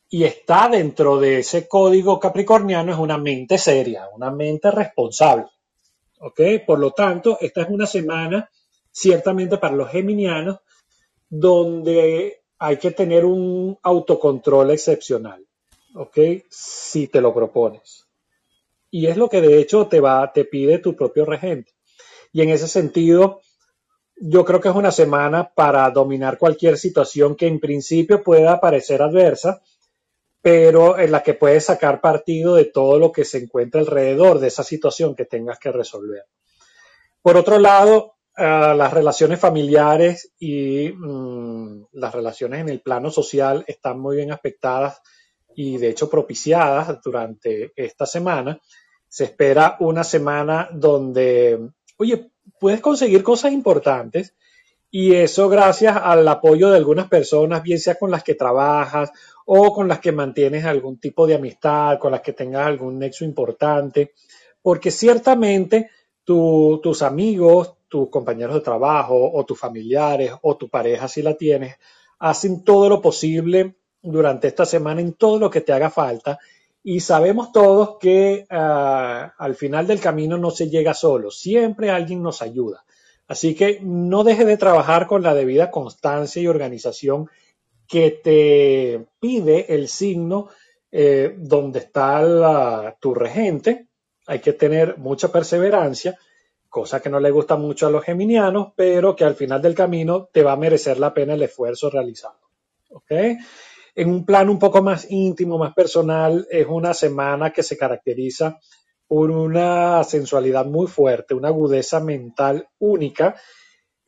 y 0.08 0.24
está 0.24 0.70
dentro 0.70 1.18
de 1.18 1.40
ese 1.40 1.68
código 1.68 2.20
capricorniano, 2.20 2.92
es 2.92 3.00
una 3.00 3.18
mente 3.18 3.58
seria, 3.58 4.08
una 4.14 4.30
mente 4.30 4.70
responsable. 4.70 5.48
¿Ok? 6.20 6.42
Por 6.66 6.80
lo 6.80 6.92
tanto, 6.92 7.38
esta 7.42 7.62
es 7.62 7.70
una 7.70 7.86
semana 7.86 8.50
ciertamente 8.92 9.58
para 9.58 9.76
los 9.76 9.90
geminianos 9.90 10.60
donde 11.30 12.42
hay 12.58 12.78
que 12.78 12.92
tener 12.92 13.26
un 13.26 13.78
autocontrol 13.84 14.72
excepcional, 14.72 15.46
¿ok? 15.96 16.18
Si 16.50 17.08
te 17.08 17.22
lo 17.22 17.34
propones. 17.34 18.06
Y 18.92 19.08
es 19.08 19.18
lo 19.18 19.30
que 19.30 19.42
de 19.42 19.60
hecho 19.60 19.88
te 19.88 20.00
va, 20.00 20.32
te 20.34 20.46
pide 20.46 20.80
tu 20.80 20.96
propio 20.96 21.26
regente. 21.26 21.72
Y 22.34 22.42
en 22.42 22.50
ese 22.50 22.68
sentido, 22.68 23.42
yo 24.16 24.44
creo 24.44 24.60
que 24.60 24.70
es 24.70 24.76
una 24.76 24.92
semana 24.92 25.52
para 25.54 25.90
dominar 25.92 26.38
cualquier 26.38 26.78
situación 26.78 27.36
que 27.36 27.48
en 27.48 27.60
principio 27.60 28.24
pueda 28.24 28.60
parecer 28.60 29.02
adversa, 29.02 29.62
pero 30.42 30.98
en 30.98 31.12
la 31.12 31.22
que 31.22 31.34
puedes 31.34 31.66
sacar 31.66 32.02
partido 32.02 32.56
de 32.56 32.66
todo 32.66 32.98
lo 32.98 33.12
que 33.12 33.26
se 33.26 33.40
encuentra 33.40 33.82
alrededor 33.82 34.40
de 34.40 34.48
esa 34.48 34.64
situación 34.64 35.16
que 35.16 35.26
tengas 35.26 35.60
que 35.60 35.72
resolver. 35.72 36.24
Por 37.22 37.36
otro 37.36 37.60
lado, 37.60 38.16
eh, 38.38 38.74
las 38.76 38.94
relaciones 38.94 39.40
familiares 39.40 40.34
y 40.40 40.90
mm, 40.90 41.88
las 41.94 42.14
relaciones 42.14 42.62
en 42.62 42.70
el 42.70 42.82
plano 42.82 43.12
social 43.12 43.66
están 43.68 44.00
muy 44.00 44.16
bien 44.16 44.32
aspectadas 44.32 45.02
y 45.56 45.78
de 45.78 45.90
hecho 45.90 46.10
propiciadas 46.10 47.02
durante 47.04 47.74
esta 47.76 48.06
semana. 48.06 48.60
Se 49.10 49.26
espera 49.26 49.76
una 49.82 50.06
semana 50.06 50.70
donde, 50.72 51.70
oye, 51.98 52.32
puedes 52.60 52.80
conseguir 52.80 53.24
cosas 53.24 53.52
importantes 53.52 54.36
y 54.92 55.14
eso 55.14 55.50
gracias 55.50 55.96
al 55.96 56.28
apoyo 56.28 56.70
de 56.70 56.78
algunas 56.78 57.08
personas, 57.08 57.62
bien 57.62 57.80
sea 57.80 57.96
con 57.96 58.10
las 58.10 58.24
que 58.24 58.36
trabajas 58.36 59.12
o 59.46 59.74
con 59.74 59.88
las 59.88 60.00
que 60.00 60.12
mantienes 60.12 60.66
algún 60.66 61.00
tipo 61.00 61.28
de 61.28 61.36
amistad, 61.36 62.00
con 62.00 62.12
las 62.12 62.22
que 62.22 62.34
tengas 62.34 62.66
algún 62.66 62.98
nexo 62.98 63.24
importante, 63.24 64.14
porque 64.62 64.92
ciertamente 64.92 65.90
tus 66.24 67.02
amigos, 67.02 67.74
tus 67.88 68.10
compañeros 68.10 68.56
de 68.56 68.62
trabajo 68.62 69.32
o 69.34 69.46
tus 69.46 69.60
familiares 69.60 70.32
o 70.44 70.58
tu 70.58 70.70
pareja 70.70 71.08
si 71.08 71.22
la 71.24 71.36
tienes, 71.36 71.76
hacen 72.20 72.64
todo 72.64 72.90
lo 72.90 73.02
posible 73.02 73.76
durante 74.02 74.48
esta 74.48 74.66
semana 74.66 75.02
en 75.02 75.14
todo 75.14 75.40
lo 75.40 75.50
que 75.50 75.62
te 75.62 75.74
haga 75.74 75.90
falta 75.90 76.38
y 76.84 77.00
sabemos 77.00 77.52
todos 77.52 77.98
que 78.00 78.46
ah, 78.50 79.34
al 79.38 79.56
final 79.56 79.88
del 79.88 80.00
camino 80.00 80.38
no 80.38 80.52
se 80.52 80.70
llega 80.70 80.94
solo, 80.94 81.32
siempre 81.32 81.90
alguien 81.90 82.22
nos 82.22 82.42
ayuda. 82.42 82.84
Así 83.30 83.54
que 83.54 83.80
no 83.84 84.24
dejes 84.24 84.48
de 84.48 84.58
trabajar 84.58 85.06
con 85.06 85.22
la 85.22 85.36
debida 85.36 85.70
constancia 85.70 86.42
y 86.42 86.48
organización 86.48 87.30
que 87.88 88.10
te 88.10 89.06
pide 89.20 89.72
el 89.76 89.88
signo 89.88 90.50
eh, 90.92 91.36
donde 91.38 91.78
está 91.78 92.98
tu 93.00 93.14
regente. 93.14 93.88
Hay 94.26 94.40
que 94.40 94.54
tener 94.54 94.98
mucha 94.98 95.32
perseverancia, 95.32 96.18
cosa 96.70 97.00
que 97.02 97.12
no 97.12 97.20
le 97.20 97.30
gusta 97.30 97.56
mucho 97.56 97.86
a 97.86 97.92
los 97.92 98.04
geminianos, 98.04 98.74
pero 98.76 99.16
que 99.16 99.26
al 99.26 99.36
final 99.36 99.62
del 99.62 99.76
camino 99.76 100.28
te 100.34 100.42
va 100.42 100.54
a 100.54 100.58
merecer 100.58 101.00
la 101.00 101.14
pena 101.14 101.36
el 101.36 101.44
esfuerzo 101.44 101.92
realizado. 101.92 102.40
En 103.96 104.10
un 104.10 104.26
plano 104.26 104.52
un 104.52 104.60
poco 104.60 104.82
más 104.82 105.06
íntimo, 105.08 105.60
más 105.60 105.76
personal, 105.76 106.48
es 106.50 106.66
una 106.68 106.96
semana 106.96 107.52
que 107.52 107.62
se 107.62 107.78
caracteriza 107.78 108.60
una 109.10 110.04
sensualidad 110.04 110.66
muy 110.66 110.88
fuerte, 110.88 111.34
una 111.34 111.50
agudeza 111.50 112.00
mental 112.00 112.68
única 112.80 113.36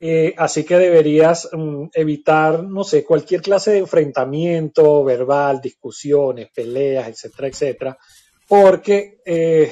eh, 0.03 0.33
así 0.35 0.63
que 0.63 0.79
deberías 0.79 1.47
mm, 1.51 1.89
evitar, 1.93 2.63
no 2.63 2.83
sé, 2.83 3.05
cualquier 3.05 3.39
clase 3.39 3.69
de 3.69 3.77
enfrentamiento 3.77 5.03
verbal, 5.03 5.61
discusiones, 5.61 6.49
peleas, 6.49 7.07
etcétera, 7.07 7.47
etcétera, 7.47 7.97
porque 8.47 9.19
eh, 9.23 9.71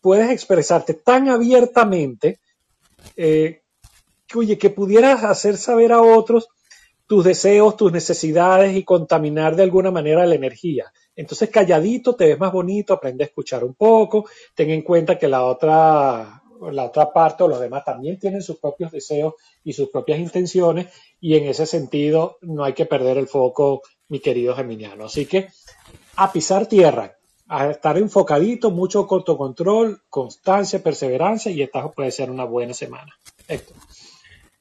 puedes 0.00 0.30
expresarte 0.30 0.94
tan 0.94 1.28
abiertamente 1.28 2.40
eh, 3.14 3.60
que, 4.26 4.38
oye, 4.38 4.56
que 4.56 4.70
pudieras 4.70 5.22
hacer 5.22 5.58
saber 5.58 5.92
a 5.92 6.00
otros 6.00 6.48
tus 7.06 7.24
deseos, 7.24 7.76
tus 7.76 7.92
necesidades 7.92 8.76
y 8.76 8.84
contaminar 8.84 9.56
de 9.56 9.62
alguna 9.62 9.90
manera 9.90 10.26
la 10.26 10.34
energía. 10.34 10.92
Entonces, 11.14 11.50
calladito 11.50 12.14
te 12.14 12.26
ves 12.26 12.38
más 12.38 12.52
bonito, 12.52 12.92
aprende 12.92 13.24
a 13.24 13.26
escuchar 13.26 13.64
un 13.64 13.74
poco, 13.74 14.28
ten 14.54 14.70
en 14.70 14.82
cuenta 14.82 15.18
que 15.18 15.28
la 15.28 15.44
otra 15.44 16.42
la 16.72 16.84
otra 16.84 17.12
parte 17.12 17.44
o 17.44 17.48
los 17.48 17.60
demás 17.60 17.84
también 17.84 18.18
tienen 18.18 18.42
sus 18.42 18.56
propios 18.58 18.90
deseos 18.90 19.34
y 19.64 19.72
sus 19.72 19.88
propias 19.90 20.18
intenciones 20.18 20.86
y 21.20 21.36
en 21.36 21.44
ese 21.44 21.66
sentido 21.66 22.38
no 22.42 22.64
hay 22.64 22.72
que 22.72 22.86
perder 22.86 23.18
el 23.18 23.28
foco, 23.28 23.82
mi 24.08 24.20
querido 24.20 24.54
Geminiano. 24.54 25.06
Así 25.06 25.26
que 25.26 25.48
a 26.16 26.32
pisar 26.32 26.66
tierra, 26.66 27.16
a 27.48 27.70
estar 27.70 27.96
enfocadito, 27.98 28.70
mucho 28.70 29.06
control, 29.06 30.02
constancia, 30.08 30.82
perseverancia 30.82 31.52
y 31.52 31.62
esta 31.62 31.88
puede 31.90 32.10
ser 32.10 32.30
una 32.30 32.44
buena 32.44 32.74
semana. 32.74 33.18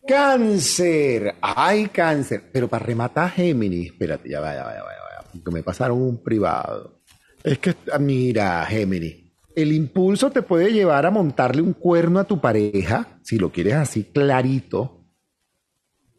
Cáncer, 0.07 1.35
ay 1.41 1.87
cáncer, 1.87 2.49
pero 2.51 2.67
para 2.67 2.85
rematar 2.85 3.31
Géminis, 3.31 3.87
espérate, 3.87 4.29
ya 4.29 4.39
vaya, 4.39 4.63
vaya, 4.63 4.83
vaya, 4.83 4.99
vaya, 5.01 5.43
que 5.43 5.51
me 5.51 5.63
pasaron 5.63 5.99
un 5.99 6.23
privado. 6.23 7.01
Es 7.43 7.57
que, 7.57 7.75
mira, 7.99 8.63
Géminis, 8.65 9.33
el 9.55 9.71
impulso 9.71 10.29
te 10.29 10.43
puede 10.43 10.71
llevar 10.71 11.05
a 11.05 11.11
montarle 11.11 11.61
un 11.61 11.73
cuerno 11.73 12.19
a 12.19 12.25
tu 12.25 12.39
pareja, 12.39 13.19
si 13.23 13.39
lo 13.39 13.51
quieres 13.51 13.73
así 13.75 14.03
clarito, 14.03 15.05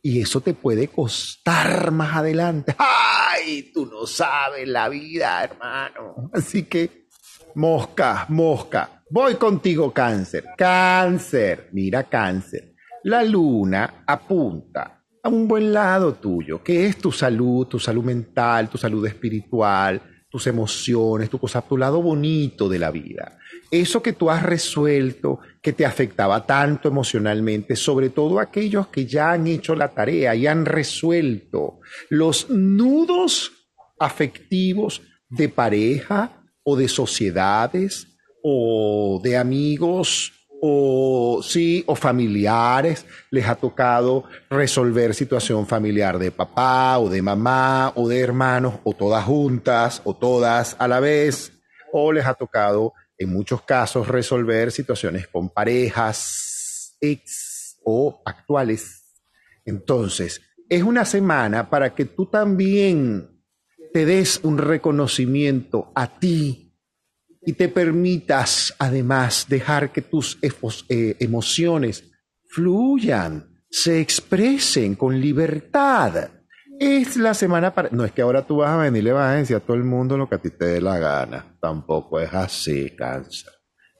y 0.02 0.20
eso 0.20 0.40
te 0.40 0.54
puede 0.54 0.88
costar 0.88 1.90
más 1.90 2.16
adelante. 2.16 2.74
¡Ay! 2.78 3.70
Tú 3.72 3.86
no 3.86 4.06
sabes 4.06 4.66
la 4.66 4.88
vida, 4.88 5.44
hermano. 5.44 6.30
Así 6.32 6.64
que, 6.64 7.08
mosca, 7.54 8.26
mosca. 8.28 9.02
Voy 9.10 9.34
contigo, 9.34 9.92
cáncer. 9.92 10.44
Cáncer. 10.56 11.70
Mira, 11.72 12.04
cáncer. 12.04 12.75
La 13.06 13.22
luna 13.22 14.02
apunta 14.04 15.04
a 15.22 15.28
un 15.28 15.46
buen 15.46 15.72
lado 15.72 16.14
tuyo, 16.14 16.60
que 16.60 16.86
es 16.86 16.98
tu 16.98 17.12
salud, 17.12 17.68
tu 17.68 17.78
salud 17.78 18.02
mental, 18.02 18.68
tu 18.68 18.78
salud 18.78 19.06
espiritual, 19.06 20.24
tus 20.28 20.48
emociones, 20.48 21.30
tu 21.30 21.38
cosa, 21.38 21.62
tu 21.62 21.76
lado 21.76 22.02
bonito 22.02 22.68
de 22.68 22.80
la 22.80 22.90
vida. 22.90 23.38
Eso 23.70 24.02
que 24.02 24.12
tú 24.12 24.28
has 24.28 24.42
resuelto, 24.42 25.38
que 25.62 25.72
te 25.72 25.86
afectaba 25.86 26.44
tanto 26.46 26.88
emocionalmente, 26.88 27.76
sobre 27.76 28.10
todo 28.10 28.40
aquellos 28.40 28.88
que 28.88 29.06
ya 29.06 29.30
han 29.30 29.46
hecho 29.46 29.76
la 29.76 29.94
tarea 29.94 30.34
y 30.34 30.48
han 30.48 30.66
resuelto 30.66 31.78
los 32.10 32.50
nudos 32.50 33.52
afectivos 34.00 35.02
de 35.28 35.48
pareja 35.48 36.42
o 36.64 36.74
de 36.74 36.88
sociedades 36.88 38.18
o 38.42 39.20
de 39.22 39.36
amigos 39.36 40.35
o 40.60 41.40
sí, 41.42 41.84
o 41.86 41.94
familiares, 41.94 43.06
les 43.30 43.46
ha 43.46 43.56
tocado 43.56 44.24
resolver 44.48 45.14
situación 45.14 45.66
familiar 45.66 46.18
de 46.18 46.30
papá 46.30 46.98
o 46.98 47.08
de 47.08 47.22
mamá 47.22 47.92
o 47.94 48.08
de 48.08 48.20
hermanos 48.20 48.74
o 48.84 48.92
todas 48.94 49.24
juntas 49.24 50.00
o 50.04 50.14
todas 50.14 50.76
a 50.78 50.88
la 50.88 51.00
vez, 51.00 51.52
o 51.92 52.12
les 52.12 52.26
ha 52.26 52.34
tocado 52.34 52.94
en 53.18 53.32
muchos 53.32 53.62
casos 53.62 54.08
resolver 54.08 54.72
situaciones 54.72 55.28
con 55.28 55.48
parejas 55.50 56.96
ex 57.00 57.78
o 57.84 58.22
actuales. 58.24 59.04
Entonces, 59.64 60.42
es 60.68 60.82
una 60.82 61.04
semana 61.04 61.70
para 61.70 61.94
que 61.94 62.04
tú 62.04 62.26
también 62.26 63.30
te 63.92 64.04
des 64.04 64.40
un 64.42 64.58
reconocimiento 64.58 65.92
a 65.94 66.18
ti 66.18 66.65
y 67.46 67.54
te 67.54 67.68
permitas 67.68 68.74
además 68.78 69.46
dejar 69.48 69.92
que 69.92 70.02
tus 70.02 70.38
eh, 70.42 71.16
emociones 71.20 72.04
fluyan, 72.50 73.62
se 73.70 74.00
expresen 74.00 74.96
con 74.96 75.18
libertad. 75.20 76.28
Es 76.78 77.16
la 77.16 77.32
semana 77.32 77.74
para... 77.74 77.88
No 77.90 78.04
es 78.04 78.12
que 78.12 78.20
ahora 78.20 78.46
tú 78.46 78.56
vas 78.58 78.70
a 78.70 78.76
venir 78.76 79.00
y 79.00 79.04
le 79.04 79.12
vas 79.12 79.32
a 79.32 79.36
decir 79.36 79.56
a 79.56 79.60
todo 79.60 79.76
el 79.76 79.84
mundo 79.84 80.18
lo 80.18 80.28
que 80.28 80.34
a 80.34 80.38
ti 80.38 80.50
te 80.50 80.66
dé 80.66 80.80
la 80.80 80.98
gana. 80.98 81.56
Tampoco 81.60 82.20
es 82.20 82.34
así, 82.34 82.94
cáncer. 82.94 83.52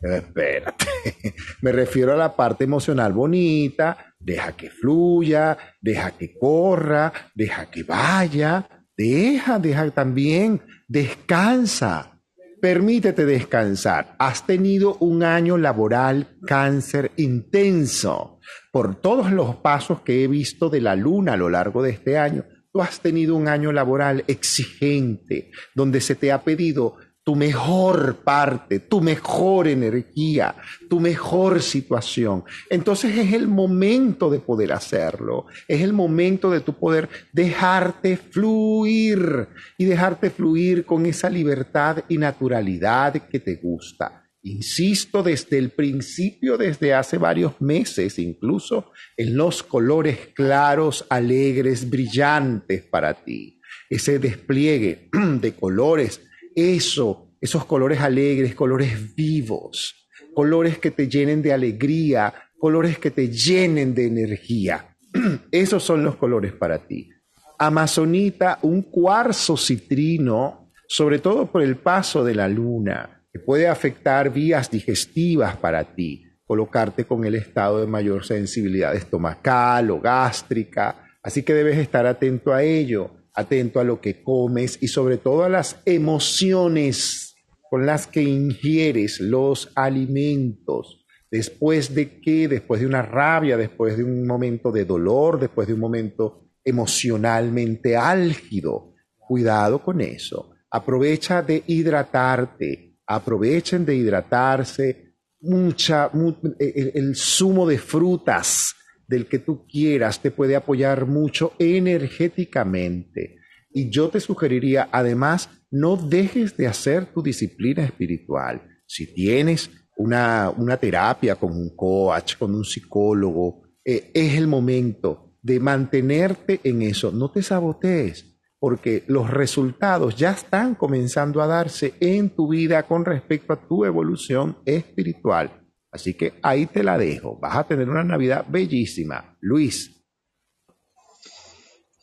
Espérate. 0.03 0.85
Me 1.63 1.73
refiero 1.73 2.13
a 2.13 2.17
la 2.17 2.37
parte 2.37 2.65
emocional 2.65 3.13
bonita. 3.13 4.15
Deja 4.19 4.53
que 4.53 4.71
fluya, 4.71 5.57
deja 5.81 6.11
que 6.11 6.35
corra, 6.39 7.13
deja 7.35 7.71
que 7.71 7.85
vaya, 7.85 8.69
Deja, 8.97 9.59
deja 9.59 9.91
también, 9.91 10.63
descansa, 10.89 12.16
permítete 12.61 13.25
descansar. 13.25 14.17
Has 14.19 14.47
tenido 14.47 14.97
un 14.97 15.23
año 15.23 15.59
laboral 15.59 16.39
cáncer 16.47 17.13
intenso. 17.17 18.39
Por 18.73 19.01
todos 19.01 19.33
los 19.33 19.57
pasos 19.57 20.01
que 20.03 20.25
he 20.25 20.29
visto 20.29 20.69
de 20.69 20.81
la 20.81 20.97
luna 20.97 21.35
a 21.35 21.37
lo 21.37 21.49
largo 21.49 21.83
de 21.83 21.91
este 21.91 22.19
año, 22.19 22.45
tú 22.73 22.83
has 22.83 23.01
tenido 23.01 23.35
un 23.35 23.49
año 23.49 23.73
laboral 23.73 24.25
exigente, 24.27 25.51
donde 25.75 26.01
se 26.01 26.15
te 26.15 26.33
ha 26.33 26.43
pedido 26.43 26.97
tu 27.27 27.35
mejor 27.35 28.18
parte, 28.22 28.79
tu 28.79 29.01
mejor 29.01 29.66
energía, 29.66 30.55
tu 30.89 31.01
mejor 31.01 31.61
situación. 31.61 32.45
Entonces 32.70 33.18
es 33.18 33.33
el 33.33 33.49
momento 33.49 34.31
de 34.31 34.39
poder 34.39 34.72
hacerlo, 34.72 35.47
es 35.66 35.81
el 35.81 35.93
momento 35.93 36.53
de 36.53 36.61
tu 36.61 36.74
poder 36.74 37.09
dejarte 37.33 38.16
fluir 38.16 39.49
y 39.77 39.87
dejarte 39.87 40.31
fluir 40.31 40.85
con 40.85 41.05
esa 41.05 41.29
libertad 41.29 42.05
y 42.09 42.16
naturalidad 42.16 43.14
que 43.14 43.41
te 43.41 43.57
gusta. 43.57 44.31
Insisto 44.45 45.24
desde 45.24 45.59
el 45.59 45.70
principio, 45.70 46.57
desde 46.57 46.95
hace 46.95 47.18
varios 47.18 47.61
meses 47.61 48.20
incluso, 48.20 48.93
en 49.16 49.37
los 49.37 49.64
colores 49.64 50.29
claros, 50.33 51.05
alegres, 51.11 51.91
brillantes 51.91 52.85
para 52.85 53.14
ti. 53.14 53.61
Ese 53.91 54.20
despliegue 54.20 55.11
de 55.41 55.55
colores 55.55 56.20
eso, 56.57 57.35
esos 57.39 57.67
colores 57.67 58.01
alegres, 58.01 58.55
colores 58.55 59.15
vivos, 59.15 60.09
colores 60.35 60.79
que 60.79 60.91
te 60.91 61.07
llenen 61.07 61.43
de 61.43 61.53
alegría, 61.53 62.33
colores 62.59 62.99
que 62.99 63.11
te 63.11 63.29
llenen 63.29 63.95
de 63.95 64.07
energía. 64.07 64.97
Esos 65.51 65.85
son 65.85 66.03
los 66.03 66.17
colores 66.17 66.53
para 66.53 66.79
ti. 66.79 67.11
Amazonita, 67.59 68.59
un 68.63 68.83
cuarzo 68.83 69.57
citrino, 69.57 70.73
sobre 70.89 71.19
todo 71.19 71.47
por 71.47 71.63
el 71.63 71.77
paso 71.77 72.25
de 72.25 72.35
la 72.35 72.49
luna, 72.49 73.23
que 73.33 73.39
puede 73.39 73.69
afectar 73.69 74.33
vías 74.33 74.71
digestivas 74.71 75.57
para 75.57 75.85
ti, 75.85 76.25
colocarte 76.47 77.05
con 77.05 77.25
el 77.25 77.35
estado 77.35 77.81
de 77.81 77.87
mayor 77.87 78.25
sensibilidad 78.25 78.95
estomacal 78.95 79.91
o 79.91 80.01
gástrica, 80.01 81.19
así 81.23 81.43
que 81.43 81.53
debes 81.53 81.77
estar 81.79 82.07
atento 82.07 82.53
a 82.53 82.63
ello 82.63 83.11
atento 83.37 83.78
a 83.78 83.84
lo 83.84 84.01
que 84.01 84.22
comes 84.22 84.78
y 84.80 84.89
sobre 84.89 85.18
todo 85.18 85.45
a 85.45 85.49
las 85.49 85.80
emociones 85.84 87.37
con 87.70 87.84
las 87.87 88.07
que 88.07 88.22
ingieres 88.22 89.20
los 89.20 89.70
alimentos. 89.74 91.05
Después 91.30 91.95
de 91.95 92.20
qué, 92.20 92.49
después 92.49 92.80
de 92.80 92.87
una 92.87 93.03
rabia, 93.03 93.57
después 93.57 93.97
de 93.97 94.05
un 94.05 94.26
momento 94.26 94.72
de 94.72 94.84
dolor, 94.84 95.39
después 95.39 95.68
de 95.68 95.74
un 95.74 95.80
momento 95.80 96.49
emocionalmente 96.64 97.97
álgido. 97.97 98.95
Cuidado 99.18 99.82
con 99.82 100.01
eso. 100.01 100.51
Aprovecha 100.70 101.43
de 101.43 101.62
hidratarte. 101.66 102.99
Aprovechen 103.07 103.84
de 103.84 103.97
hidratarse. 103.97 105.14
Mucha, 105.41 106.11
el, 106.59 106.93
el 106.95 107.16
zumo 107.16 107.66
de 107.66 107.78
frutas 107.78 108.74
del 109.09 109.27
que 109.27 109.39
tú 109.39 109.67
quieras 109.67 110.21
te 110.21 110.31
puede 110.31 110.57
apoyar 110.57 111.07
mucho 111.07 111.53
energéticamente. 111.59 113.37
Y 113.71 113.91
yo 113.91 114.09
te 114.09 114.21
sugeriría, 114.21 114.89
además, 114.91 115.51
no 115.71 115.97
dejes 115.97 116.57
de 116.57 116.67
hacer 116.67 117.07
tu 117.07 117.23
disciplina 117.23 117.85
espiritual. 117.85 118.63
Si 118.87 119.13
tienes 119.13 119.71
una, 119.97 120.51
una 120.57 120.77
terapia 120.77 121.37
con 121.37 121.53
un 121.53 121.75
coach, 121.77 122.37
con 122.39 122.55
un 122.55 122.65
psicólogo, 122.65 123.63
eh, 123.85 124.11
es 124.15 124.35
el 124.35 124.47
momento 124.47 125.35
de 125.43 125.61
mantenerte 125.61 126.61
en 126.65 126.83
eso. 126.83 127.13
No 127.13 127.31
te 127.31 127.43
sabotees, 127.43 128.37
porque 128.59 129.05
los 129.07 129.31
resultados 129.31 130.17
ya 130.17 130.33
están 130.33 130.75
comenzando 130.75 131.41
a 131.43 131.47
darse 131.47 131.95
en 132.01 132.31
tu 132.31 132.49
vida 132.49 132.83
con 132.85 133.05
respecto 133.05 133.53
a 133.53 133.69
tu 133.69 133.85
evolución 133.85 134.59
espiritual. 134.65 135.66
Así 135.97 136.15
que 136.15 136.35
ahí 136.43 136.67
te 136.67 136.83
la 136.83 136.97
dejo. 136.97 137.37
Vas 137.37 137.57
a 137.57 137.65
tener 137.65 137.89
una 137.89 138.05
Navidad 138.05 138.45
bellísima. 138.49 139.37
Luis. 139.41 139.93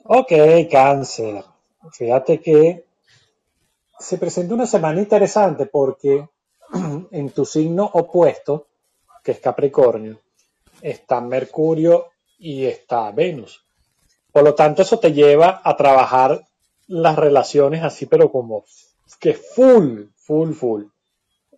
Ok, 0.05 0.31
cáncer. 0.69 1.43
Fíjate 1.91 2.41
que 2.41 2.85
se 3.99 4.17
presenta 4.17 4.55
una 4.55 4.65
semana 4.65 4.99
interesante 4.99 5.67
porque 5.67 6.27
en 7.11 7.29
tu 7.29 7.45
signo 7.45 7.89
opuesto, 7.93 8.67
que 9.23 9.31
es 9.31 9.39
Capricornio, 9.39 10.19
está 10.81 11.21
Mercurio 11.21 12.07
y 12.37 12.65
está 12.65 13.11
Venus. 13.11 13.63
Por 14.31 14.43
lo 14.43 14.55
tanto, 14.55 14.81
eso 14.81 14.99
te 14.99 15.13
lleva 15.13 15.61
a 15.63 15.77
trabajar 15.77 16.43
las 16.87 17.15
relaciones 17.15 17.83
así, 17.83 18.07
pero 18.07 18.31
como 18.31 18.65
que 19.19 19.35
full, 19.35 20.07
full, 20.15 20.51
full. 20.53 20.83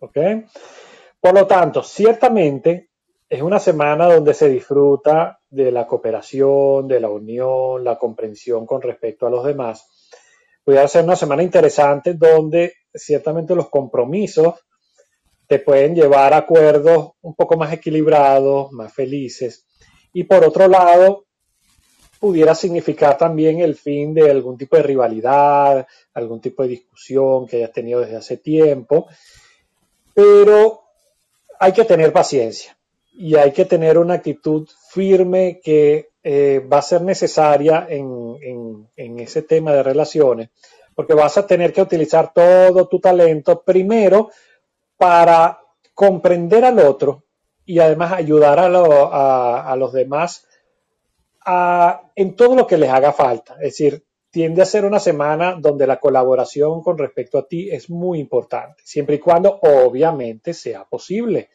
¿Ok? 0.00 0.16
Por 1.26 1.34
lo 1.34 1.44
tanto, 1.44 1.82
ciertamente 1.82 2.90
es 3.28 3.42
una 3.42 3.58
semana 3.58 4.06
donde 4.06 4.32
se 4.32 4.48
disfruta 4.48 5.40
de 5.50 5.72
la 5.72 5.84
cooperación, 5.84 6.86
de 6.86 7.00
la 7.00 7.08
unión, 7.08 7.82
la 7.82 7.98
comprensión 7.98 8.64
con 8.64 8.80
respecto 8.80 9.26
a 9.26 9.30
los 9.30 9.44
demás. 9.44 9.88
Puede 10.62 10.86
ser 10.86 11.02
una 11.02 11.16
semana 11.16 11.42
interesante 11.42 12.14
donde 12.14 12.74
ciertamente 12.94 13.56
los 13.56 13.68
compromisos 13.70 14.54
te 15.48 15.58
pueden 15.58 15.96
llevar 15.96 16.32
a 16.32 16.36
acuerdos 16.36 17.14
un 17.22 17.34
poco 17.34 17.56
más 17.56 17.72
equilibrados, 17.72 18.70
más 18.70 18.94
felices. 18.94 19.66
Y 20.12 20.22
por 20.22 20.44
otro 20.44 20.68
lado, 20.68 21.24
pudiera 22.20 22.54
significar 22.54 23.18
también 23.18 23.58
el 23.58 23.74
fin 23.74 24.14
de 24.14 24.30
algún 24.30 24.56
tipo 24.56 24.76
de 24.76 24.84
rivalidad, 24.84 25.88
algún 26.14 26.40
tipo 26.40 26.62
de 26.62 26.68
discusión 26.68 27.48
que 27.48 27.56
hayas 27.56 27.72
tenido 27.72 27.98
desde 27.98 28.14
hace 28.14 28.36
tiempo. 28.36 29.08
Pero 30.14 30.85
hay 31.58 31.72
que 31.72 31.84
tener 31.84 32.12
paciencia 32.12 32.76
y 33.12 33.36
hay 33.36 33.52
que 33.52 33.64
tener 33.64 33.98
una 33.98 34.14
actitud 34.14 34.68
firme 34.90 35.60
que 35.62 36.10
eh, 36.22 36.58
va 36.60 36.78
a 36.78 36.82
ser 36.82 37.02
necesaria 37.02 37.86
en, 37.88 38.88
en, 38.96 39.20
ese 39.20 39.42
tema 39.42 39.72
de 39.72 39.82
relaciones, 39.82 40.50
porque 40.94 41.14
vas 41.14 41.38
a 41.38 41.46
tener 41.46 41.72
que 41.72 41.82
utilizar 41.82 42.32
todo 42.32 42.88
tu 42.88 43.00
talento 43.00 43.62
primero 43.62 44.30
para 44.96 45.60
comprender 45.94 46.64
al 46.64 46.78
otro 46.80 47.24
y 47.64 47.78
además 47.78 48.12
ayudar 48.12 48.58
a, 48.58 49.70
a, 49.72 49.76
los 49.76 49.92
demás 49.92 50.46
en 52.16 52.36
todo 52.36 52.54
lo 52.54 52.66
que 52.66 52.76
les 52.76 52.90
haga 52.90 53.12
falta. 53.12 53.54
Es 53.54 53.78
decir, 53.78 54.04
tiende 54.36 54.60
a 54.60 54.66
ser 54.66 54.84
una 54.84 55.00
semana 55.00 55.56
donde 55.58 55.86
la 55.86 55.98
colaboración 55.98 56.82
con 56.82 56.98
respecto 56.98 57.38
a 57.38 57.48
ti 57.48 57.70
es 57.70 57.88
muy 57.88 58.20
importante, 58.20 58.82
siempre 58.84 59.16
y 59.16 59.18
cuando 59.18 59.58
obviamente 59.62 60.52
sea 60.52 60.84
posible. 60.84 61.48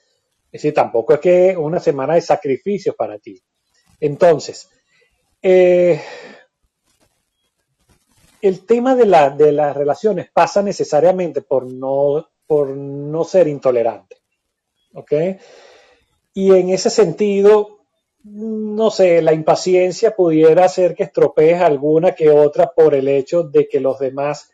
Es 0.45 0.63
decir, 0.63 0.73
tampoco 0.73 1.13
es 1.13 1.19
que 1.19 1.55
una 1.55 1.79
semana 1.79 2.15
de 2.15 2.21
sacrificios 2.21 2.95
para 2.95 3.19
ti. 3.19 3.39
Entonces, 3.99 4.67
eh, 5.43 6.01
el 8.41 8.65
tema 8.65 8.95
de, 8.95 9.05
la, 9.05 9.29
de 9.29 9.51
las 9.51 9.77
relaciones 9.77 10.31
pasa 10.33 10.63
necesariamente 10.63 11.43
por 11.43 11.71
no, 11.71 12.31
por 12.47 12.69
no 12.69 13.23
ser 13.25 13.47
intolerante. 13.47 14.15
¿Ok? 14.95 15.13
Y 16.33 16.51
en 16.51 16.71
ese 16.71 16.89
sentido, 16.89 17.80
no 18.23 18.91
sé, 18.91 19.21
la 19.21 19.33
impaciencia 19.33 20.15
pudiera 20.15 20.65
hacer 20.65 20.95
que 20.95 21.03
estropees 21.03 21.61
alguna 21.61 22.11
que 22.11 22.29
otra 22.29 22.71
por 22.71 22.93
el 22.93 23.07
hecho 23.07 23.43
de 23.43 23.67
que 23.67 23.79
los 23.79 23.99
demás, 23.99 24.51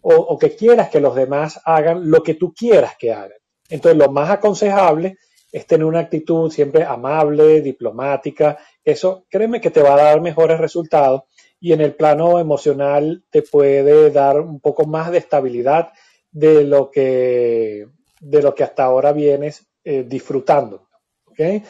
o, 0.00 0.38
que 0.38 0.56
quieras 0.56 0.88
que 0.88 1.00
los 1.00 1.14
demás 1.14 1.60
hagan 1.64 2.10
lo 2.10 2.22
que 2.22 2.34
tú 2.34 2.54
quieras 2.54 2.94
que 2.98 3.12
hagan. 3.12 3.38
Entonces, 3.68 3.98
lo 3.98 4.10
más 4.10 4.30
aconsejable 4.30 5.18
es 5.52 5.66
tener 5.66 5.84
una 5.84 6.00
actitud 6.00 6.50
siempre 6.50 6.84
amable, 6.84 7.60
diplomática. 7.60 8.58
Eso, 8.82 9.26
créeme 9.28 9.60
que 9.60 9.70
te 9.70 9.82
va 9.82 9.94
a 9.94 10.02
dar 10.02 10.20
mejores 10.20 10.58
resultados 10.58 11.22
y 11.60 11.72
en 11.72 11.80
el 11.80 11.94
plano 11.94 12.38
emocional 12.38 13.24
te 13.30 13.42
puede 13.42 14.10
dar 14.10 14.40
un 14.40 14.60
poco 14.60 14.86
más 14.86 15.10
de 15.10 15.18
estabilidad 15.18 15.90
de 16.30 16.64
lo 16.64 16.90
que, 16.90 17.86
de 18.20 18.42
lo 18.42 18.54
que 18.54 18.64
hasta 18.64 18.84
ahora 18.84 19.12
vienes 19.12 19.66
eh, 19.84 20.04
disfrutando. 20.06 20.88
¿okay? 21.26 21.62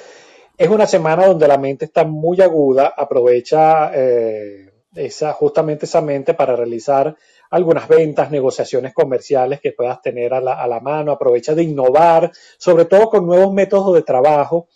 Es 0.58 0.68
una 0.68 0.88
semana 0.88 1.24
donde 1.24 1.46
la 1.46 1.56
mente 1.56 1.84
está 1.84 2.04
muy 2.04 2.40
aguda, 2.40 2.92
aprovecha 2.96 3.92
eh, 3.94 4.68
esa, 4.92 5.32
justamente 5.32 5.86
esa 5.86 6.00
mente 6.00 6.34
para 6.34 6.56
realizar 6.56 7.16
algunas 7.50 7.86
ventas, 7.86 8.32
negociaciones 8.32 8.92
comerciales 8.92 9.60
que 9.60 9.70
puedas 9.70 10.02
tener 10.02 10.34
a 10.34 10.40
la, 10.40 10.60
a 10.60 10.66
la 10.66 10.80
mano, 10.80 11.12
aprovecha 11.12 11.54
de 11.54 11.62
innovar, 11.62 12.32
sobre 12.58 12.86
todo 12.86 13.08
con 13.08 13.24
nuevos 13.24 13.54
métodos 13.54 13.94
de 13.94 14.02
trabajo 14.02 14.66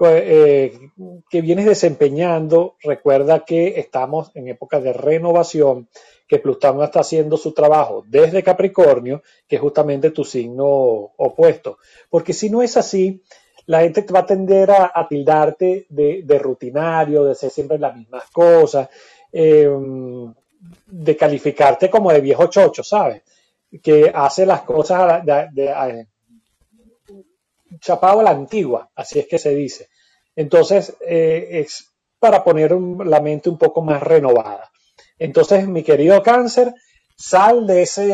eh, 0.00 0.78
que 1.28 1.40
vienes 1.42 1.66
desempeñando. 1.66 2.76
Recuerda 2.82 3.44
que 3.44 3.78
estamos 3.80 4.30
en 4.34 4.48
época 4.48 4.80
de 4.80 4.94
renovación, 4.94 5.88
que 6.26 6.38
Plutón 6.38 6.82
está 6.82 7.00
haciendo 7.00 7.36
su 7.36 7.52
trabajo 7.52 8.02
desde 8.06 8.42
Capricornio, 8.42 9.22
que 9.46 9.56
es 9.56 9.62
justamente 9.62 10.10
tu 10.10 10.24
signo 10.24 10.64
opuesto. 10.66 11.78
Porque 12.08 12.32
si 12.32 12.48
no 12.48 12.62
es 12.62 12.76
así, 12.78 13.22
la 13.68 13.80
gente 13.80 14.02
va 14.10 14.20
a 14.20 14.26
tender 14.26 14.70
a, 14.70 15.06
tildarte 15.06 15.86
de, 15.90 16.38
rutinario, 16.38 17.24
de 17.24 17.32
hacer 17.32 17.50
siempre 17.50 17.78
las 17.78 17.94
mismas 17.94 18.30
cosas, 18.30 18.88
em, 19.30 20.32
de 20.86 21.16
calificarte 21.16 21.90
como 21.90 22.10
de 22.10 22.22
viejo 22.22 22.46
chocho, 22.46 22.82
¿sabes? 22.82 23.22
Que 23.82 24.10
hace 24.14 24.46
las 24.46 24.62
cosas 24.62 25.22
de, 25.24 26.06
chapado 27.78 28.20
a 28.20 28.22
la 28.22 28.30
antigua, 28.30 28.90
así 28.94 29.18
es 29.18 29.26
que 29.26 29.38
se 29.38 29.54
dice. 29.54 29.88
Entonces, 30.34 30.96
eh, 31.06 31.48
es 31.50 31.92
para 32.18 32.42
poner 32.42 32.72
la 32.72 33.20
mente 33.20 33.50
un 33.50 33.58
poco 33.58 33.82
más 33.82 34.02
renovada. 34.02 34.70
Entonces, 35.18 35.68
mi 35.68 35.82
querido 35.82 36.22
cáncer, 36.22 36.72
sal 37.14 37.66
de, 37.66 37.82
ese, 37.82 38.06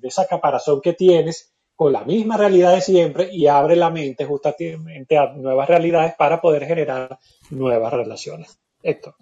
de 0.00 0.08
esa 0.08 0.26
caparazón 0.26 0.80
que 0.80 0.94
tienes 0.94 1.53
con 1.76 1.92
la 1.92 2.04
misma 2.04 2.36
realidad 2.36 2.74
de 2.74 2.80
siempre 2.80 3.28
y 3.32 3.46
abre 3.46 3.76
la 3.76 3.90
mente 3.90 4.24
justamente 4.24 5.18
a 5.18 5.32
nuevas 5.32 5.68
realidades 5.68 6.14
para 6.16 6.40
poder 6.40 6.66
generar 6.66 7.18
nuevas 7.50 7.92
relaciones. 7.92 8.58
Héctor. 8.82 9.14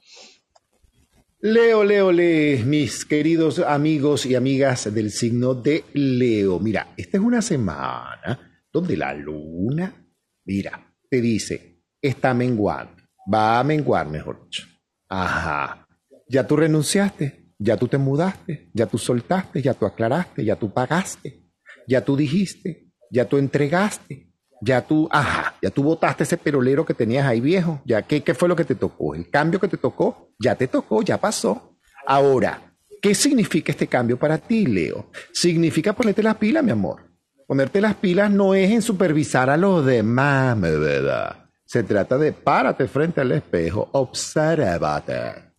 Leo, 1.41 1.83
Leo, 1.83 2.13
Leo, 2.13 2.65
mis 2.65 3.05
queridos 3.05 3.59
amigos 3.59 4.27
y 4.27 4.35
amigas 4.35 4.93
del 4.95 5.11
signo 5.11 5.55
de 5.55 5.85
Leo. 5.93 6.61
Mira, 6.61 6.95
esta 6.97 7.17
es 7.17 7.23
una 7.23 7.43
semana 7.43 8.65
donde 8.73 8.97
la 8.97 9.13
luna, 9.13 10.07
mira, 10.45 10.95
te 11.09 11.21
dice, 11.21 11.81
está 12.01 12.33
menguando, 12.33 13.03
va 13.33 13.59
a 13.59 13.65
menguar, 13.65 14.09
mejor 14.09 14.45
dicho. 14.45 14.65
Ajá, 15.09 15.87
ya 16.29 16.47
tú 16.47 16.57
renunciaste, 16.57 17.53
ya 17.59 17.77
tú 17.77 17.89
te 17.89 17.99
mudaste, 17.99 18.71
ya 18.73 18.87
tú 18.87 18.99
soltaste, 18.99 19.61
ya 19.63 19.75
tú 19.75 19.85
aclaraste, 19.87 20.45
ya 20.45 20.57
tú 20.57 20.73
pagaste, 20.73 21.42
ya 21.87 22.05
tú 22.05 22.17
dijiste, 22.17 22.89
ya 23.11 23.27
tú 23.27 23.39
entregaste, 23.39 24.33
ya 24.61 24.87
tú, 24.87 25.09
ajá, 25.11 25.55
ya 25.61 25.71
tú 25.71 25.83
botaste 25.83 26.23
ese 26.23 26.37
perolero 26.37 26.87
que 26.87 26.95
tenías 26.95 27.27
ahí 27.27 27.41
viejo, 27.41 27.83
ya 27.85 28.03
qué, 28.03 28.23
qué 28.23 28.33
fue 28.33 28.49
lo 28.49 28.57
que 28.57 28.65
te 28.65 28.75
tocó, 28.75 29.15
el 29.15 29.29
cambio 29.29 29.59
que 29.61 29.69
te 29.69 29.77
tocó, 29.77 30.31
ya 30.39 30.55
te 30.55 30.69
tocó, 30.69 31.03
ya 31.03 31.19
pasó. 31.19 31.77
Ahora, 32.07 32.75
¿qué 33.01 33.15
significa 33.15 33.73
este 33.73 33.87
cambio 33.87 34.19
para 34.19 34.39
ti, 34.39 34.67
Leo? 34.67 35.11
Significa 35.33 35.93
ponerte 35.93 36.23
las 36.23 36.37
pilas, 36.37 36.63
mi 36.63 36.71
amor. 36.71 37.11
Ponerte 37.47 37.81
las 37.81 37.97
pilas 37.97 38.31
no 38.31 38.55
es 38.55 38.71
en 38.71 38.83
supervisar 38.83 39.51
a 39.51 39.57
los 39.57 39.85
demás, 39.85 40.59
¿verdad? 40.61 41.51
Se 41.65 41.83
trata 41.83 42.17
de 42.17 42.33
párate 42.33 42.87
frente 42.87 43.21
al 43.21 43.33
espejo, 43.33 43.89
obsérvate, 43.93 45.53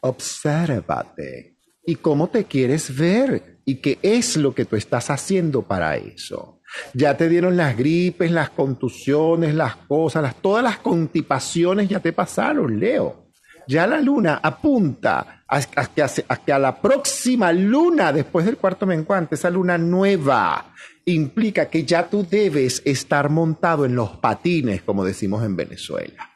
obsérvate. 0.00 1.56
¿Y 1.84 1.96
cómo 1.96 2.28
te 2.28 2.44
quieres 2.44 2.96
ver? 2.96 3.51
¿Y 3.64 3.76
qué 3.76 3.98
es 4.02 4.36
lo 4.36 4.54
que 4.54 4.64
tú 4.64 4.76
estás 4.76 5.10
haciendo 5.10 5.62
para 5.62 5.96
eso? 5.96 6.60
Ya 6.94 7.16
te 7.16 7.28
dieron 7.28 7.56
las 7.56 7.76
gripes, 7.76 8.30
las 8.30 8.50
contusiones, 8.50 9.54
las 9.54 9.76
cosas, 9.76 10.22
las, 10.22 10.36
todas 10.36 10.64
las 10.64 10.78
contipaciones 10.78 11.88
ya 11.88 12.00
te 12.00 12.12
pasaron, 12.12 12.80
Leo. 12.80 13.28
Ya 13.68 13.86
la 13.86 14.00
luna 14.00 14.40
apunta 14.42 15.44
a, 15.46 15.60
que 15.86 16.52
a, 16.52 16.58
la 16.58 16.80
próxima 16.80 17.52
luna 17.52 18.12
después 18.12 18.44
del 18.44 18.56
cuarto 18.56 18.86
menguante, 18.86 19.36
esa 19.36 19.50
luna 19.50 19.78
nueva, 19.78 20.74
implica 21.04 21.66
que 21.66 21.84
ya 21.84 22.08
tú 22.08 22.26
debes 22.28 22.82
estar 22.84 23.30
montado 23.30 23.84
en 23.84 23.94
los 23.94 24.16
patines, 24.16 24.82
como 24.82 25.04
decimos 25.04 25.44
en 25.44 25.54
Venezuela. 25.54 26.28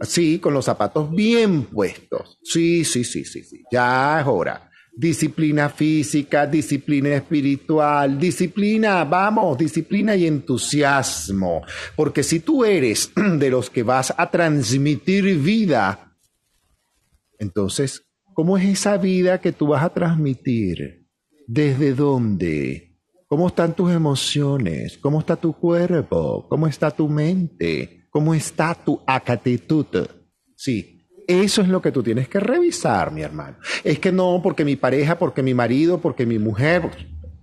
Sí, 0.00 0.38
con 0.38 0.54
los 0.54 0.64
zapatos 0.64 1.10
bien 1.10 1.64
puestos. 1.64 2.38
Sí, 2.42 2.84
sí, 2.84 3.04
sí, 3.04 3.24
sí, 3.24 3.44
sí. 3.44 3.62
Ya 3.70 4.20
es 4.20 4.26
hora 4.26 4.71
disciplina 4.94 5.68
física, 5.70 6.46
disciplina 6.46 7.14
espiritual, 7.14 8.18
disciplina, 8.18 9.04
vamos, 9.04 9.56
disciplina 9.56 10.14
y 10.14 10.26
entusiasmo. 10.26 11.62
Porque 11.96 12.22
si 12.22 12.40
tú 12.40 12.64
eres 12.64 13.10
de 13.38 13.50
los 13.50 13.70
que 13.70 13.82
vas 13.82 14.12
a 14.16 14.30
transmitir 14.30 15.38
vida, 15.38 16.14
entonces, 17.38 18.02
¿cómo 18.34 18.58
es 18.58 18.64
esa 18.66 18.98
vida 18.98 19.40
que 19.40 19.52
tú 19.52 19.68
vas 19.68 19.82
a 19.82 19.92
transmitir? 19.92 21.08
¿Desde 21.46 21.94
dónde? 21.94 22.92
¿Cómo 23.26 23.48
están 23.48 23.74
tus 23.74 23.90
emociones? 23.90 24.98
¿Cómo 24.98 25.20
está 25.20 25.36
tu 25.36 25.54
cuerpo? 25.54 26.46
¿Cómo 26.48 26.66
está 26.66 26.90
tu 26.90 27.08
mente? 27.08 28.06
¿Cómo 28.10 28.34
está 28.34 28.74
tu 28.74 29.00
actitud? 29.06 29.86
Sí, 30.54 30.91
eso 31.40 31.62
es 31.62 31.68
lo 31.68 31.80
que 31.80 31.92
tú 31.92 32.02
tienes 32.02 32.28
que 32.28 32.40
revisar, 32.40 33.12
mi 33.12 33.22
hermano. 33.22 33.56
Es 33.84 33.98
que 33.98 34.12
no, 34.12 34.40
porque 34.42 34.64
mi 34.64 34.76
pareja, 34.76 35.18
porque 35.18 35.42
mi 35.42 35.54
marido, 35.54 36.00
porque 36.00 36.26
mi 36.26 36.38
mujer, 36.38 36.90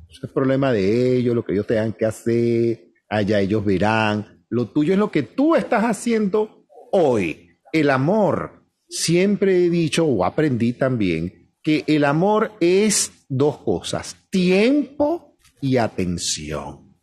eso 0.10 0.26
es 0.26 0.32
problema 0.32 0.72
de 0.72 1.18
ellos, 1.18 1.36
lo 1.36 1.44
que 1.44 1.54
ellos 1.54 1.68
tengan 1.68 1.94
que 1.94 2.06
hacer, 2.06 2.92
allá 3.10 3.40
ellos 3.40 3.64
verán. 3.64 4.46
Lo 4.50 4.70
tuyo 4.70 4.94
es 4.94 5.00
lo 5.00 5.12
que 5.12 5.24
tú 5.24 5.56
estás 5.56 5.84
haciendo 5.84 6.66
hoy. 6.92 7.58
El 7.72 7.90
amor, 7.90 8.64
siempre 8.88 9.66
he 9.66 9.70
dicho 9.70 10.06
o 10.06 10.26
aprendí 10.26 10.74
también 10.74 11.54
que 11.62 11.84
el 11.88 12.06
amor 12.06 12.54
es 12.60 13.12
dos 13.28 13.60
cosas, 13.60 14.16
tiempo 14.30 15.38
y 15.62 15.78
atención. 15.78 16.96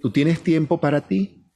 ¿Tú 0.00 0.10
tienes 0.10 0.42
tiempo 0.42 0.78
para 0.78 1.00
ti? 1.00 1.46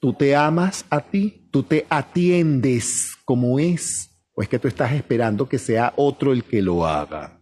¿Tú 0.00 0.12
te 0.12 0.34
amas 0.34 0.84
a 0.90 1.00
ti? 1.00 1.37
¿Tú 1.50 1.62
te 1.62 1.86
atiendes 1.88 3.16
como 3.24 3.58
es? 3.58 4.10
¿O 4.32 4.42
es 4.42 4.48
que 4.48 4.58
tú 4.58 4.68
estás 4.68 4.92
esperando 4.92 5.48
que 5.48 5.58
sea 5.58 5.92
otro 5.96 6.32
el 6.32 6.44
que 6.44 6.62
lo 6.62 6.86
haga? 6.86 7.40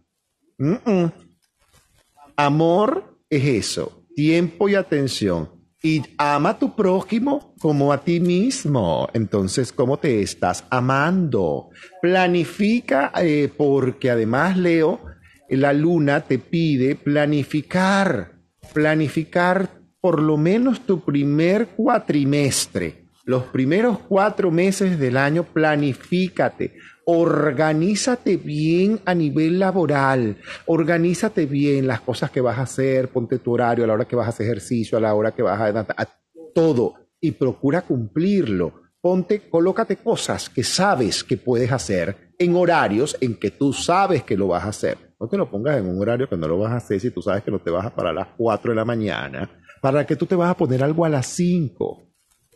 Amor 2.37 3.21
es 3.29 3.45
eso, 3.45 4.07
tiempo 4.15 4.69
y 4.69 4.75
atención. 4.75 5.51
Y 5.83 6.03
ama 6.19 6.51
a 6.51 6.59
tu 6.59 6.75
prójimo 6.75 7.55
como 7.61 7.93
a 7.93 8.03
ti 8.03 8.19
mismo. 8.19 9.09
Entonces, 9.13 9.73
¿cómo 9.73 9.99
te 9.99 10.23
estás 10.23 10.65
amando? 10.71 11.69
Planifica, 12.01 13.13
eh, 13.21 13.53
porque 13.55 14.11
además, 14.11 14.57
Leo, 14.57 15.01
la 15.49 15.73
luna 15.73 16.23
te 16.23 16.39
pide 16.39 16.97
planificar, 16.97 18.33
planificar 18.73 19.81
por 20.01 20.21
lo 20.21 20.37
menos 20.37 20.81
tu 20.87 21.01
primer 21.01 21.69
cuatrimestre, 21.69 23.06
los 23.27 23.43
primeros 23.47 23.99
cuatro 23.99 24.53
meses 24.53 25.01
del 25.01 25.17
año, 25.17 25.43
planifícate, 25.43 26.77
organízate 27.05 28.37
bien 28.37 29.01
a 29.05 29.15
nivel 29.15 29.59
laboral, 29.59 30.37
organízate 30.67 31.47
bien 31.47 31.89
las 31.89 32.03
cosas 32.03 32.31
que 32.31 32.41
vas 32.41 32.57
a 32.59 32.63
hacer, 32.63 33.09
ponte 33.09 33.41
tu 33.41 33.53
horario 33.53 33.83
a 33.83 33.89
la 33.89 33.95
hora 33.95 34.05
que 34.05 34.15
vas 34.15 34.27
a 34.27 34.31
hacer 34.31 34.47
ejercicio, 34.47 34.97
a 34.97 35.01
la 35.01 35.13
hora 35.13 35.33
que 35.33 35.43
vas 35.43 35.61
a, 35.61 35.81
a 35.81 36.09
todo 36.55 36.95
y 37.21 37.33
procura 37.33 37.83
cumplirlo. 37.83 38.83
Ponte, 39.01 39.49
colócate 39.51 39.97
cosas 39.97 40.49
que 40.49 40.63
sabes 40.63 41.25
que 41.25 41.37
puedes 41.37 41.73
hacer 41.73 42.33
en 42.39 42.55
horarios 42.55 43.17
en 43.21 43.35
que 43.35 43.51
tú 43.51 43.73
sabes 43.73 44.23
que 44.23 44.37
lo 44.37 44.49
vas 44.49 44.65
a 44.65 44.69
hacer. 44.69 44.99
No 45.19 45.27
te 45.27 45.37
lo 45.37 45.51
pongas 45.51 45.79
en 45.79 45.89
un 45.89 46.01
horario 46.01 46.29
que 46.29 46.37
no 46.37 46.47
lo 46.47 46.59
vas 46.59 46.73
a 46.73 46.77
hacer 46.77 47.01
si 47.01 47.11
tú 47.11 47.23
sabes 47.23 47.43
que 47.43 47.51
no 47.51 47.59
te 47.59 47.71
vas 47.71 47.87
a 47.87 47.95
parar 47.95 48.13
a 48.13 48.21
las 48.21 48.29
4 48.37 48.71
de 48.71 48.77
la 48.77 48.85
mañana 48.85 49.51
para 49.83 50.07
que 50.07 50.15
tú 50.15 50.27
te 50.27 50.35
vas 50.37 50.51
a 50.51 50.57
poner 50.57 50.83
algo 50.85 51.05
a 51.05 51.09
las 51.09 51.27
5. 51.27 52.06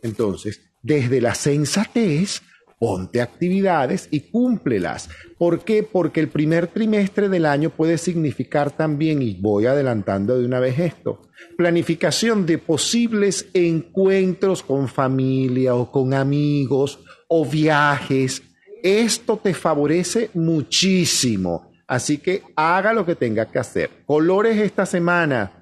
Entonces, 0.01 0.61
desde 0.81 1.21
la 1.21 1.35
sensatez, 1.35 2.41
ponte 2.79 3.21
actividades 3.21 4.07
y 4.09 4.21
cúmplelas. 4.31 5.07
¿Por 5.37 5.63
qué? 5.63 5.83
Porque 5.83 6.19
el 6.19 6.29
primer 6.29 6.65
trimestre 6.65 7.29
del 7.29 7.45
año 7.45 7.69
puede 7.69 7.99
significar 7.99 8.75
también, 8.75 9.21
y 9.21 9.35
voy 9.35 9.67
adelantando 9.67 10.39
de 10.39 10.45
una 10.45 10.59
vez 10.59 10.79
esto, 10.79 11.21
planificación 11.57 12.47
de 12.47 12.57
posibles 12.57 13.47
encuentros 13.53 14.63
con 14.63 14.87
familia 14.87 15.75
o 15.75 15.91
con 15.91 16.15
amigos 16.15 16.99
o 17.27 17.45
viajes. 17.45 18.41
Esto 18.81 19.37
te 19.37 19.53
favorece 19.53 20.31
muchísimo. 20.33 21.71
Así 21.85 22.17
que 22.17 22.41
haga 22.55 22.93
lo 22.93 23.05
que 23.05 23.15
tenga 23.15 23.45
que 23.51 23.59
hacer. 23.59 23.91
Colores 24.07 24.57
esta 24.57 24.87
semana. 24.87 25.60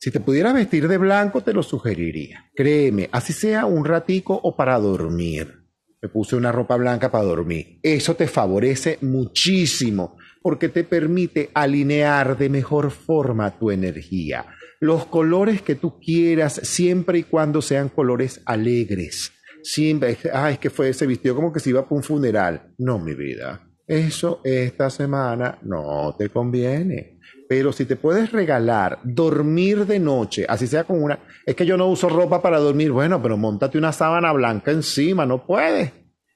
Si 0.00 0.12
te 0.12 0.20
pudieras 0.20 0.54
vestir 0.54 0.86
de 0.86 0.96
blanco, 0.96 1.40
te 1.40 1.52
lo 1.52 1.64
sugeriría. 1.64 2.50
Créeme, 2.54 3.08
así 3.10 3.32
sea 3.32 3.66
un 3.66 3.84
ratico 3.84 4.38
o 4.42 4.54
para 4.54 4.78
dormir. 4.78 5.64
Me 6.00 6.08
puse 6.08 6.36
una 6.36 6.52
ropa 6.52 6.76
blanca 6.76 7.10
para 7.10 7.24
dormir. 7.24 7.80
Eso 7.82 8.14
te 8.14 8.28
favorece 8.28 8.98
muchísimo 9.00 10.16
porque 10.40 10.68
te 10.68 10.84
permite 10.84 11.50
alinear 11.52 12.38
de 12.38 12.48
mejor 12.48 12.92
forma 12.92 13.58
tu 13.58 13.72
energía. 13.72 14.46
Los 14.78 15.06
colores 15.06 15.62
que 15.62 15.74
tú 15.74 15.98
quieras, 15.98 16.60
siempre 16.62 17.18
y 17.18 17.22
cuando 17.24 17.60
sean 17.60 17.88
colores 17.88 18.40
alegres. 18.44 19.32
Siempre, 19.64 20.16
ay, 20.32 20.58
que 20.58 20.70
fue, 20.70 20.92
se 20.92 21.08
vistió 21.08 21.34
como 21.34 21.52
que 21.52 21.58
se 21.58 21.70
iba 21.70 21.82
para 21.82 21.96
un 21.96 22.04
funeral. 22.04 22.74
No, 22.78 23.00
mi 23.00 23.14
vida. 23.14 23.68
Eso 23.88 24.40
esta 24.44 24.90
semana 24.90 25.58
no 25.62 26.14
te 26.16 26.28
conviene. 26.28 27.17
Pero 27.48 27.72
si 27.72 27.86
te 27.86 27.96
puedes 27.96 28.30
regalar 28.30 28.98
dormir 29.02 29.86
de 29.86 29.98
noche, 29.98 30.44
así 30.46 30.66
sea 30.66 30.84
con 30.84 31.02
una... 31.02 31.18
Es 31.46 31.56
que 31.56 31.64
yo 31.64 31.78
no 31.78 31.88
uso 31.88 32.08
ropa 32.08 32.42
para 32.42 32.58
dormir. 32.58 32.92
Bueno, 32.92 33.22
pero 33.22 33.38
montate 33.38 33.78
una 33.78 33.92
sábana 33.92 34.32
blanca 34.32 34.70
encima, 34.70 35.24
no 35.24 35.46
puedes. 35.46 35.92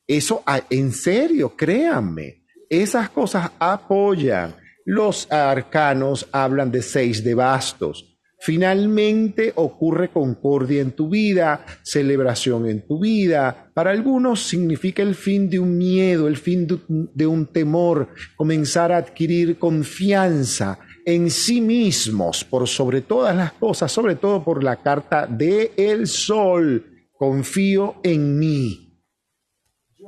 Eso, 0.07 0.43
ah, 0.47 0.61
en 0.71 0.93
serio, 0.93 1.55
créanme, 1.55 2.45
esas 2.69 3.11
cosas 3.11 3.51
apoyan. 3.59 4.55
Los 4.87 5.31
arcanos 5.31 6.27
hablan 6.33 6.73
de 6.73 6.83
seis 6.83 7.23
de 7.23 7.35
bastos. 7.35 8.09
Finalmente 8.41 9.53
ocurre 9.55 10.09
concordia 10.09 10.81
en 10.81 10.91
tu 10.91 11.09
vida, 11.09 11.65
celebración 11.83 12.67
en 12.67 12.85
tu 12.85 12.99
vida. 12.99 13.71
Para 13.73 13.93
algunos 13.93 14.43
significa 14.43 15.03
el 15.03 15.15
fin 15.15 15.49
de 15.49 15.61
un 15.61 15.79
miedo, 15.79 16.27
el 16.27 16.37
fin 16.37 16.67
de 16.89 17.27
un 17.27 17.47
temor, 17.47 18.09
comenzar 18.35 18.91
a 18.91 18.97
adquirir 18.97 19.59
confianza 19.61 20.81
en 21.07 21.31
sí 21.31 21.61
mismos 21.61 22.45
por 22.45 22.69
sobre 22.69 23.03
todas 23.03 23.35
las 23.35 23.53
cosas, 23.53 23.91
sobre 23.91 24.17
todo 24.17 24.43
por 24.43 24.63
la 24.63 24.77
carta 24.77 25.27
de 25.27 25.73
el 25.77 26.07
sol. 26.07 27.09
Confío 27.13 27.97
en 28.03 28.39
mí. 28.39 29.01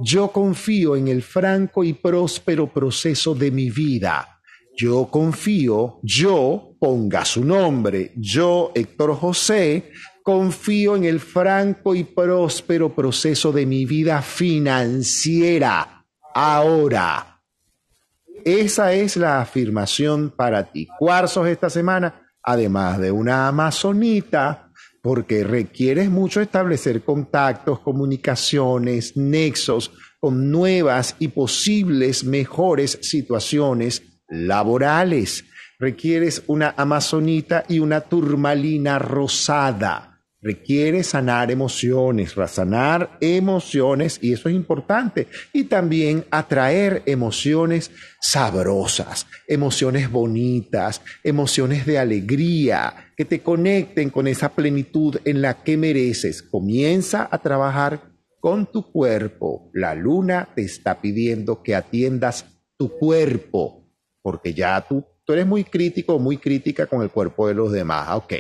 Yo 0.03 0.33
confío 0.33 0.97
en 0.97 1.09
el 1.09 1.23
franco 1.23 1.85
y 1.85 1.93
próspero 1.93 2.73
proceso 2.73 3.35
de 3.35 3.51
mi 3.51 3.71
vida. 3.71 4.41
Yo 4.77 5.07
confío, 5.07 6.01
yo 6.03 6.77
ponga 6.81 7.25
su 7.25 7.45
nombre, 7.45 8.13
yo, 8.17 8.73
Héctor 8.75 9.15
José, 9.15 9.93
confío 10.25 10.97
en 10.97 11.05
el 11.05 11.21
franco 11.21 11.95
y 11.95 12.03
próspero 12.03 12.93
proceso 12.93 13.53
de 13.53 13.67
mi 13.67 13.85
vida 13.85 14.21
financiera. 14.21 16.05
Ahora. 16.35 17.34
Esa 18.45 18.93
es 18.93 19.17
la 19.17 19.41
afirmación 19.41 20.31
para 20.31 20.71
ti. 20.71 20.87
Cuarzos 20.99 21.49
esta 21.49 21.71
semana, 21.71 22.29
además 22.43 22.99
de 22.99 23.11
una 23.11 23.49
amazonita, 23.49 24.71
porque 25.03 25.45
requieres 25.45 26.11
mucho 26.11 26.43
establecer 26.43 27.03
contactos, 27.03 27.81
comunicaciones, 27.81 29.17
nexos 29.17 29.93
con 30.21 30.51
nuevas 30.51 31.17
y 31.19 31.29
posibles 31.29 32.25
mejores 32.25 32.99
situaciones 33.01 34.03
laborales. 34.29 35.45
Requieres 35.79 36.43
una 36.47 36.75
amazonita 36.77 37.65
y 37.69 37.79
una 37.79 38.03
turmalina 38.03 38.99
rosada 38.99 40.14
requiere 40.45 41.03
sanar 41.03 41.51
emociones, 41.51 42.35
sanar 42.49 43.17
emociones, 43.21 44.19
y 44.21 44.35
eso 44.35 44.51
es 44.51 44.55
importante, 44.55 45.27
y 45.55 45.65
también 45.65 46.27
atraer 46.31 47.03
emociones 47.07 47.91
sabrosas, 48.21 49.27
emociones 49.49 50.11
bonitas, 50.11 51.01
emociones 51.23 51.87
de 51.87 51.99
alegría, 51.99 53.11
que 53.17 53.25
te 53.25 53.41
conecten 53.41 54.11
con 54.11 54.27
esa 54.27 54.51
plenitud 54.51 55.17
en 55.25 55.41
la 55.41 55.63
que 55.63 55.79
mereces. 55.79 56.43
Comienza 56.43 57.27
a 57.31 57.39
trabajar 57.39 58.13
con 58.39 58.67
tu 58.67 58.93
cuerpo. 58.93 59.71
La 59.73 59.95
luna 59.95 60.51
te 60.55 60.63
está 60.63 61.01
pidiendo 61.01 61.63
que 61.63 61.75
atiendas 61.75 62.45
tu 62.77 62.91
cuerpo, 62.99 63.89
porque 64.21 64.53
ya 64.53 64.85
tú, 64.87 65.07
tú 65.25 65.33
eres 65.33 65.47
muy 65.47 65.65
crítico, 65.65 66.19
muy 66.19 66.37
crítica 66.37 66.87
con 66.87 67.01
el 67.03 67.11
cuerpo 67.11 67.49
de 67.49 67.55
los 67.55 67.73
demás. 67.73 68.11
Ok 68.17 68.35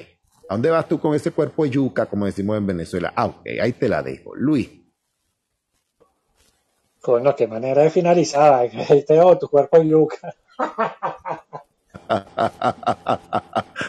¿A 0.49 0.55
dónde 0.55 0.71
vas 0.71 0.87
tú 0.89 1.01
con 1.01 1.15
ese 1.15 1.31
cuerpo 1.31 1.65
de 1.65 1.71
yuca, 1.71 2.07
como 2.07 2.27
decimos 2.27 2.59
en 2.59 2.67
Venezuela? 2.67 3.13
Ah, 3.17 3.27
ok, 3.27 3.47
ahí 3.61 3.73
te 3.73 3.89
la 3.89 4.03
dejo. 4.03 4.35
Luis. 4.35 4.71
Bueno, 7.07 7.35
qué 7.37 7.47
manera 7.47 7.83
de 7.83 7.91
finalizar. 7.91 8.55
Ahí 8.89 9.05
te 9.05 9.21
tu 9.39 9.49
cuerpo 9.49 9.79
de 9.79 9.89
yuca. 9.89 10.35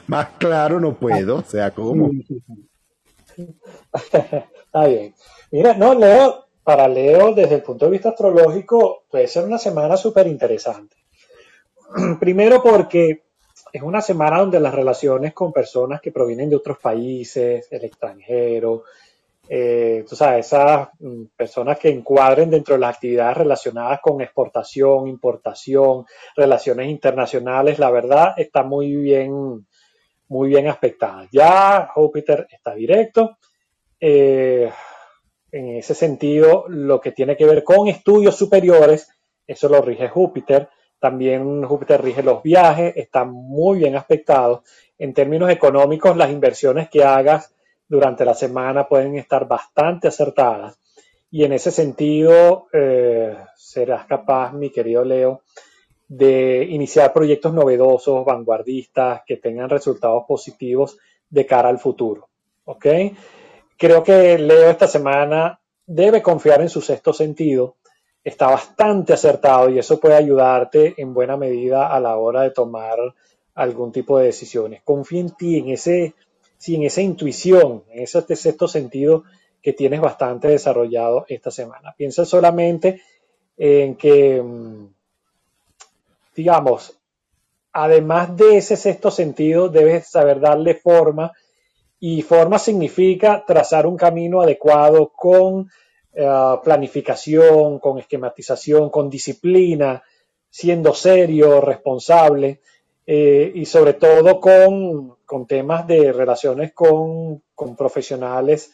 Más 0.07 0.29
claro 0.37 0.79
no 0.79 0.95
puedo, 0.95 1.37
o 1.37 1.43
sea, 1.43 1.71
como. 1.71 2.11
Está 3.93 4.87
bien. 4.87 5.13
Mira, 5.51 5.73
no, 5.75 5.93
Leo, 5.93 6.45
para 6.63 6.87
Leo, 6.87 7.33
desde 7.33 7.55
el 7.55 7.63
punto 7.63 7.85
de 7.85 7.91
vista 7.91 8.09
astrológico, 8.09 9.03
puede 9.09 9.27
ser 9.27 9.45
una 9.45 9.57
semana 9.57 9.97
súper 9.97 10.27
interesante. 10.27 10.95
Primero 12.19 12.61
porque 12.63 13.25
es 13.75 13.81
una 13.81 13.99
semana 13.99 14.39
donde 14.39 14.61
las 14.61 14.73
relaciones 14.73 15.33
con 15.33 15.51
personas 15.51 15.99
que 15.99 16.13
provienen 16.13 16.49
de 16.49 16.55
otros 16.55 16.77
países, 16.77 17.67
el 17.69 17.83
extranjero, 17.83 18.85
eh, 19.49 20.05
esas 20.07 20.87
mm, 20.97 21.23
personas 21.35 21.77
que 21.77 21.89
encuadren 21.89 22.49
dentro 22.49 22.75
de 22.75 22.79
las 22.79 22.95
actividades 22.95 23.35
relacionadas 23.35 23.99
con 24.01 24.21
exportación, 24.21 25.09
importación, 25.09 26.05
relaciones 26.37 26.87
internacionales, 26.87 27.77
la 27.77 27.91
verdad 27.91 28.33
está 28.37 28.63
muy 28.63 28.95
bien, 28.95 29.67
muy 30.29 30.47
bien 30.47 30.69
aspectada. 30.69 31.27
Ya 31.29 31.89
Júpiter 31.93 32.47
está 32.49 32.73
directo. 32.73 33.37
Eh, 33.99 34.71
en 35.51 35.67
ese 35.75 35.95
sentido, 35.95 36.63
lo 36.69 37.01
que 37.01 37.11
tiene 37.11 37.35
que 37.35 37.45
ver 37.45 37.61
con 37.65 37.89
estudios 37.89 38.37
superiores, 38.37 39.09
eso 39.45 39.67
lo 39.67 39.81
rige 39.81 40.07
Júpiter. 40.07 40.69
También 41.05 41.63
Júpiter 41.63 42.01
rige 42.01 42.23
los 42.23 42.41
viajes, 42.41 42.97
está 42.97 43.25
muy 43.25 43.77
bien 43.77 43.95
aspectado. 43.95 44.63
En 44.97 45.13
términos 45.13 45.51
económicos, 45.51 46.17
las 46.17 46.31
inversiones 46.31 46.89
que 46.89 47.03
hagas 47.03 47.53
durante 47.87 48.25
la 48.25 48.33
semana 48.33 48.87
pueden 48.87 49.15
estar 49.15 49.47
bastante 49.47 50.07
acertadas. 50.07 50.79
Y 51.29 51.43
en 51.43 51.53
ese 51.53 51.69
sentido, 51.69 52.65
eh, 52.73 53.37
serás 53.55 54.07
capaz, 54.07 54.53
mi 54.53 54.71
querido 54.71 55.05
Leo, 55.05 55.43
de 56.07 56.65
iniciar 56.71 57.13
proyectos 57.13 57.53
novedosos, 57.53 58.25
vanguardistas, 58.25 59.21
que 59.27 59.37
tengan 59.37 59.69
resultados 59.69 60.23
positivos 60.27 60.97
de 61.29 61.45
cara 61.45 61.69
al 61.69 61.77
futuro. 61.77 62.29
¿Ok? 62.63 62.87
Creo 63.77 64.01
que 64.01 64.39
Leo 64.39 64.71
esta 64.71 64.87
semana 64.87 65.59
debe 65.85 66.23
confiar 66.23 66.61
en 66.61 66.69
su 66.69 66.81
sexto 66.81 67.13
sentido 67.13 67.75
está 68.25 68.47
bastante 68.47 69.13
acertado 69.13 69.69
y 69.69 69.77
eso 69.77 69.99
puede 69.99 70.15
ayudarte 70.15 70.95
en 70.97 71.13
buena 71.13 71.37
medida 71.37 71.87
a 71.87 71.99
la 71.99 72.17
hora 72.17 72.41
de 72.41 72.49
tomar 72.49 72.97
algún 73.53 73.91
tipo 73.91 74.17
de 74.17 74.25
decisiones. 74.25 74.81
Confía 74.83 75.21
en 75.21 75.29
ti, 75.29 75.59
en 75.59 75.69
ese, 75.69 76.15
en 76.67 76.83
esa 76.83 77.01
intuición, 77.01 77.83
en 77.91 78.01
ese 78.01 78.35
sexto 78.35 78.67
sentido 78.67 79.25
que 79.61 79.73
tienes 79.73 80.01
bastante 80.01 80.47
desarrollado 80.47 81.25
esta 81.29 81.51
semana. 81.51 81.93
Piensa 81.95 82.25
solamente 82.25 83.03
en 83.57 83.95
que, 83.95 84.41
mm, 84.41 84.87
digamos, 86.35 86.97
además 87.73 88.35
de 88.35 88.57
ese 88.57 88.75
sexto 88.75 89.11
sentido, 89.11 89.69
debes 89.69 90.09
saber 90.09 90.39
darle 90.39 90.73
forma 90.73 91.31
y 91.99 92.23
forma 92.23 92.57
significa 92.57 93.43
trazar 93.45 93.85
un 93.85 93.97
camino 93.97 94.41
adecuado 94.41 95.11
con 95.15 95.69
eh, 96.17 96.57
planificación, 96.63 97.79
con 97.79 97.99
esquematización, 97.99 98.89
con 98.89 99.09
disciplina, 99.09 100.01
siendo 100.49 100.93
serio, 100.93 101.59
responsable 101.59 102.61
eh, 103.05 103.51
y 103.53 103.65
sobre 103.65 103.95
todo 103.95 104.39
con, 104.39 105.17
temas 105.45 105.85
de 105.85 106.13
relaciones 106.13 106.71
con, 106.71 107.43
profesionales 107.77 108.71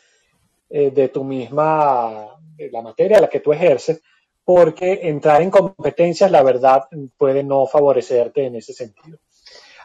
eh, 0.70 0.92
de 0.92 1.10
tu 1.10 1.24
misma, 1.24 2.28
la 2.72 2.82
materia 2.84 3.18
a 3.18 3.22
la 3.22 3.30
que 3.30 3.40
tú 3.40 3.54
ejerces, 3.54 4.04
porque 4.46 5.00
entrar 5.02 5.42
en 5.42 5.50
competencias, 5.50 6.30
la 6.30 6.44
verdad, 6.44 6.84
puede 7.18 7.44
no 7.44 7.66
favorecerte 7.66 8.46
en 8.46 8.58
ese 8.58 8.74
sentido. 8.74 9.18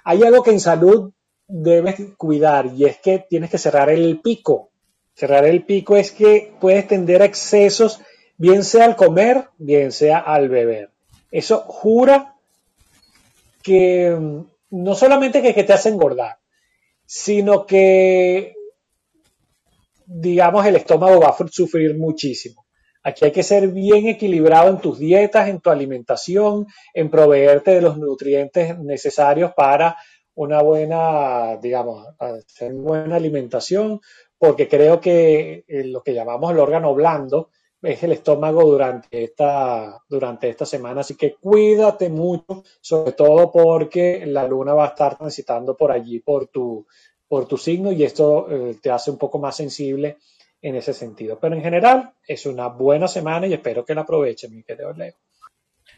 Hay 0.05 0.23
algo 0.23 0.43
que 0.43 0.51
en 0.51 0.61
salud 0.61 1.11
debes 1.49 1.97
cuidar 2.19 2.67
y 2.67 2.85
es 2.85 2.99
que 2.99 3.21
tienes 3.21 3.51
que 3.51 3.57
cerrar 3.57 3.89
el 3.89 4.21
pico 4.21 4.73
Cerrar 5.17 5.47
el 5.47 5.65
pico 5.65 5.97
es 5.97 6.13
que 6.13 6.53
puedes 6.61 6.87
tender 6.87 7.23
a 7.23 7.25
excesos, 7.25 8.01
bien 8.37 8.63
sea 8.63 8.85
al 8.85 8.97
comer, 8.97 9.49
bien 9.57 9.91
sea 9.91 10.19
al 10.19 10.51
beber. 10.51 10.91
Eso 11.31 11.61
jura 11.61 12.35
que 13.63 14.15
mm, 14.15 14.41
no 14.73 14.95
solamente 14.95 15.41
que, 15.41 15.55
que 15.55 15.65
te 15.65 15.73
hace 15.73 15.89
engordar, 15.89 16.37
sino 17.07 17.65
que, 17.65 18.55
digamos, 20.05 20.67
el 20.67 20.77
estómago 20.77 21.19
va 21.19 21.29
a 21.29 21.49
sufrir 21.51 21.97
muchísimo. 21.97 22.67
Aquí 23.03 23.25
hay 23.25 23.33
que 23.33 23.43
ser 23.43 23.69
bien 23.69 24.09
equilibrado 24.09 24.69
en 24.69 24.83
tus 24.83 24.99
dietas, 24.99 25.49
en 25.49 25.61
tu 25.61 25.71
alimentación, 25.71 26.67
en 26.93 27.09
proveerte 27.09 27.71
de 27.71 27.81
los 27.81 27.97
nutrientes 27.97 28.79
necesarios 28.81 29.53
para 29.57 29.97
una 30.37 30.61
buena, 30.61 31.57
digamos, 31.57 32.07
hacer 32.19 32.75
buena 32.75 33.17
alimentación, 33.17 34.01
porque 34.39 34.69
creo 34.69 35.01
que 35.01 35.65
eh, 35.67 35.85
lo 35.85 36.03
que 36.03 36.15
llamamos 36.15 36.53
el 36.53 36.59
órgano 36.59 36.95
blando 36.95 37.51
es 37.83 38.03
el 38.03 38.13
estómago 38.13 38.65
durante 38.65 39.25
esta, 39.25 40.03
durante 40.09 40.49
esta 40.49 40.67
semana. 40.67 41.03
Así 41.03 41.15
que 41.15 41.35
cuídate 41.35 42.09
mucho, 42.09 42.65
sobre 42.81 43.13
todo 43.13 43.53
porque 43.53 44.25
la 44.27 44.47
luna 44.47 44.75
va 44.75 44.87
a 44.87 44.89
estar 44.89 45.17
transitando 45.17 45.77
por 45.77 45.93
allí, 45.93 46.21
por 46.21 46.49
tu, 46.49 46.87
por 47.29 47.47
tu 47.47 47.57
signo, 47.57 47.93
y 47.93 48.03
esto 48.03 48.49
eh, 48.51 48.77
te 48.83 48.91
hace 48.91 49.11
un 49.11 49.19
poco 49.19 49.39
más 49.39 49.57
sensible 49.57 50.19
en 50.61 50.75
ese 50.75 50.93
sentido. 50.93 51.39
Pero 51.41 51.55
en 51.55 51.63
general 51.63 52.13
es 52.27 52.47
una 52.47 52.69
buena 52.69 53.09
semana 53.09 53.47
y 53.47 53.55
espero 53.55 53.85
que 53.85 53.95
la 53.95 54.03
aprovechen, 54.03 54.55
mi 54.55 54.63
querido 54.63 54.93
Leo. 54.93 55.15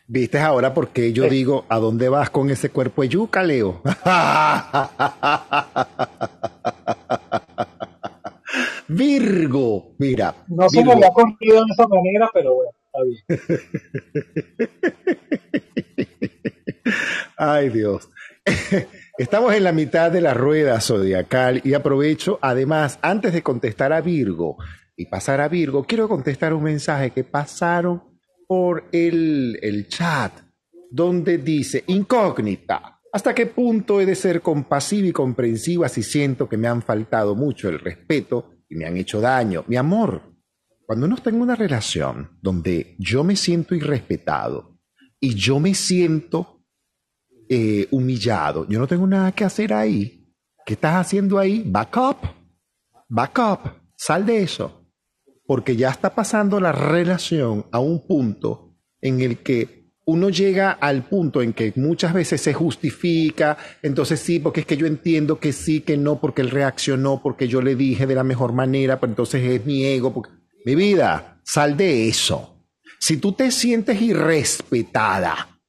¿Viste 0.07 0.39
ahora 0.39 0.73
por 0.73 0.89
qué 0.89 1.13
yo 1.13 1.29
digo, 1.29 1.65
¿a 1.69 1.79
dónde 1.79 2.09
vas 2.09 2.31
con 2.31 2.51
ese 2.51 2.71
cuerpo 2.71 3.03
de 3.03 3.09
yuca, 3.09 3.43
Leo? 3.43 3.83
Virgo, 8.89 9.95
mira. 9.99 10.35
No 10.49 10.67
me 10.73 10.79
Virgo. 10.79 10.93
había 10.93 11.09
ocurrido 11.09 11.65
de 11.65 11.73
esa 11.73 11.87
manera, 11.87 12.31
pero 12.33 12.55
bueno, 12.55 12.73
está 12.87 13.03
bien. 13.05 14.39
Ay, 17.37 17.69
Dios. 17.69 18.09
Estamos 19.19 19.53
en 19.55 19.65
la 19.65 19.73
mitad 19.73 20.11
de 20.11 20.21
la 20.21 20.33
rueda 20.33 20.81
zodiacal 20.81 21.61
y 21.65 21.75
aprovecho, 21.75 22.39
además, 22.41 22.99
antes 23.03 23.33
de 23.33 23.43
contestar 23.43 23.93
a 23.93 24.01
Virgo 24.01 24.57
y 24.97 25.07
pasar 25.07 25.41
a 25.41 25.49
Virgo, 25.49 25.85
quiero 25.85 26.09
contestar 26.09 26.55
un 26.55 26.63
mensaje 26.63 27.11
que 27.11 27.25
pasaron 27.25 28.03
por 28.47 28.85
el, 28.93 29.59
el 29.61 29.89
chat, 29.89 30.33
donde 30.91 31.39
dice, 31.39 31.85
incógnita, 31.89 33.01
¿hasta 33.13 33.35
qué 33.35 33.47
punto 33.47 34.01
he 34.01 34.07
de 34.07 34.15
ser 34.15 34.41
compasiva 34.41 35.09
y 35.09 35.13
comprensiva 35.13 35.89
si 35.89 36.03
siento 36.03 36.49
que 36.49 36.57
me 36.57 36.69
han 36.69 36.81
faltado 36.83 37.35
mucho 37.35 37.69
el 37.69 37.79
respeto 37.79 38.58
y 38.69 38.77
me 38.77 38.87
han 38.87 38.97
hecho 38.97 39.21
daño? 39.21 39.65
Mi 39.67 39.77
amor, 39.77 40.35
cuando 40.87 41.07
uno 41.07 41.17
está 41.17 41.31
en 41.31 41.41
una 41.41 41.55
relación 41.55 42.39
donde 42.41 42.97
yo 42.99 43.25
me 43.25 43.37
siento 43.37 43.75
irrespetado 43.75 44.79
y 45.21 45.35
yo 45.35 45.61
me 45.61 45.75
siento 45.75 46.65
eh, 47.49 47.89
humillado. 47.91 48.67
Yo 48.69 48.79
no 48.79 48.87
tengo 48.87 49.07
nada 49.07 49.33
que 49.33 49.45
hacer 49.45 49.73
ahí. 49.73 50.35
¿Qué 50.65 50.75
estás 50.75 50.97
haciendo 50.97 51.39
ahí? 51.39 51.63
Back 51.67 51.97
up. 51.97 52.17
Back 53.09 53.39
up. 53.39 53.71
Sal 53.97 54.27
de 54.27 54.43
eso. 54.43 54.87
Porque 55.47 55.77
ya 55.77 55.91
está 55.91 56.15
pasando 56.15 56.61
la 56.61 56.73
relación 56.73 57.67
a 57.73 57.79
un 57.79 58.07
punto 58.07 58.77
en 59.01 59.21
el 59.21 59.43
que 59.43 59.78
uno 60.11 60.31
llega 60.31 60.71
al 60.73 61.03
punto 61.03 61.43
en 61.43 61.53
que 61.53 61.75
muchas 61.77 62.15
veces 62.15 62.41
se 62.41 62.55
justifica, 62.55 63.59
entonces 63.83 64.19
sí, 64.19 64.39
porque 64.39 64.61
es 64.61 64.67
que 64.67 64.79
yo 64.79 64.87
entiendo 64.87 65.39
que 65.39 65.53
sí, 65.53 65.83
que 65.83 65.99
no, 65.99 66.19
porque 66.19 66.41
él 66.41 66.49
reaccionó, 66.49 67.21
porque 67.23 67.47
yo 67.47 67.61
le 67.61 67.75
dije 67.75 68.07
de 68.07 68.15
la 68.15 68.25
mejor 68.25 68.55
manera, 68.55 68.99
pero 68.99 69.13
entonces 69.13 69.43
es 69.45 69.67
mi 69.67 69.85
ego. 69.85 70.15
porque- 70.15 70.31
Mi 70.65 70.75
vida, 70.75 71.43
sal 71.45 71.77
de 71.77 72.09
eso. 72.09 72.65
Si 72.99 73.19
tú 73.19 73.33
te 73.33 73.51
sientes 73.51 74.01
irrespetada, 74.01 75.61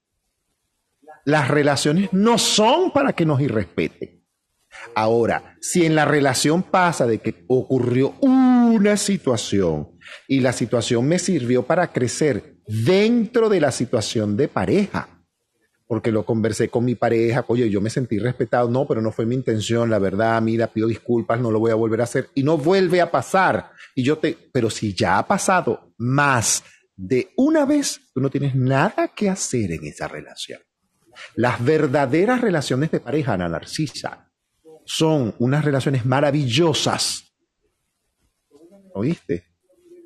las 1.26 1.50
relaciones 1.50 2.08
no 2.14 2.38
son 2.38 2.92
para 2.92 3.12
que 3.12 3.26
nos 3.26 3.42
irrespeten. 3.42 4.24
Ahora, 4.96 5.58
si 5.60 5.86
en 5.86 5.96
la 5.96 6.06
relación 6.06 6.64
pasa 6.64 7.06
de 7.06 7.20
que 7.20 7.44
ocurrió 7.50 8.16
una 8.22 8.96
situación 8.96 9.99
y 10.28 10.42
la 10.42 10.54
situación 10.54 11.08
me 11.08 11.20
sirvió 11.20 11.64
para 11.64 11.92
crecer 11.92 12.58
dentro 12.68 13.50
de 13.50 13.60
la 13.60 13.72
situación 13.72 14.38
de 14.38 14.48
pareja, 14.48 15.20
porque 15.88 16.12
lo 16.12 16.24
conversé 16.24 16.70
con 16.70 16.86
mi 16.86 16.94
pareja, 16.96 17.44
oye, 17.48 17.70
yo 17.70 17.82
me 17.82 17.90
sentí 17.90 18.20
respetado, 18.20 18.70
no, 18.70 18.88
pero 18.88 19.02
no 19.02 19.12
fue 19.12 19.26
mi 19.26 19.34
intención, 19.34 19.90
la 19.90 19.98
verdad, 19.98 20.40
mira, 20.42 20.68
pido 20.68 20.88
disculpas, 20.88 21.40
no 21.40 21.50
lo 21.50 21.60
voy 21.60 21.72
a 21.72 21.76
volver 21.76 22.02
a 22.02 22.04
hacer 22.04 22.30
y 22.36 22.44
no 22.44 22.58
vuelve 22.58 23.02
a 23.02 23.10
pasar. 23.10 23.72
Y 23.96 24.04
yo 24.04 24.20
te, 24.20 24.38
pero 24.54 24.70
si 24.70 24.94
ya 24.94 25.18
ha 25.18 25.28
pasado 25.28 25.94
más 25.98 26.64
de 26.96 27.32
una 27.38 27.66
vez, 27.66 28.02
tú 28.14 28.22
no 28.22 28.30
tienes 28.30 28.54
nada 28.56 29.08
que 29.16 29.30
hacer 29.30 29.72
en 29.72 29.86
esa 29.86 30.08
relación. 30.08 30.60
Las 31.36 31.64
verdaderas 31.64 32.42
relaciones 32.42 32.92
de 32.92 33.00
pareja, 33.00 33.34
Ana 33.34 33.50
Narcisa, 33.50 34.32
son 34.86 35.34
unas 35.40 35.66
relaciones 35.66 36.06
maravillosas. 36.06 37.24
¿Oíste? 38.94 39.49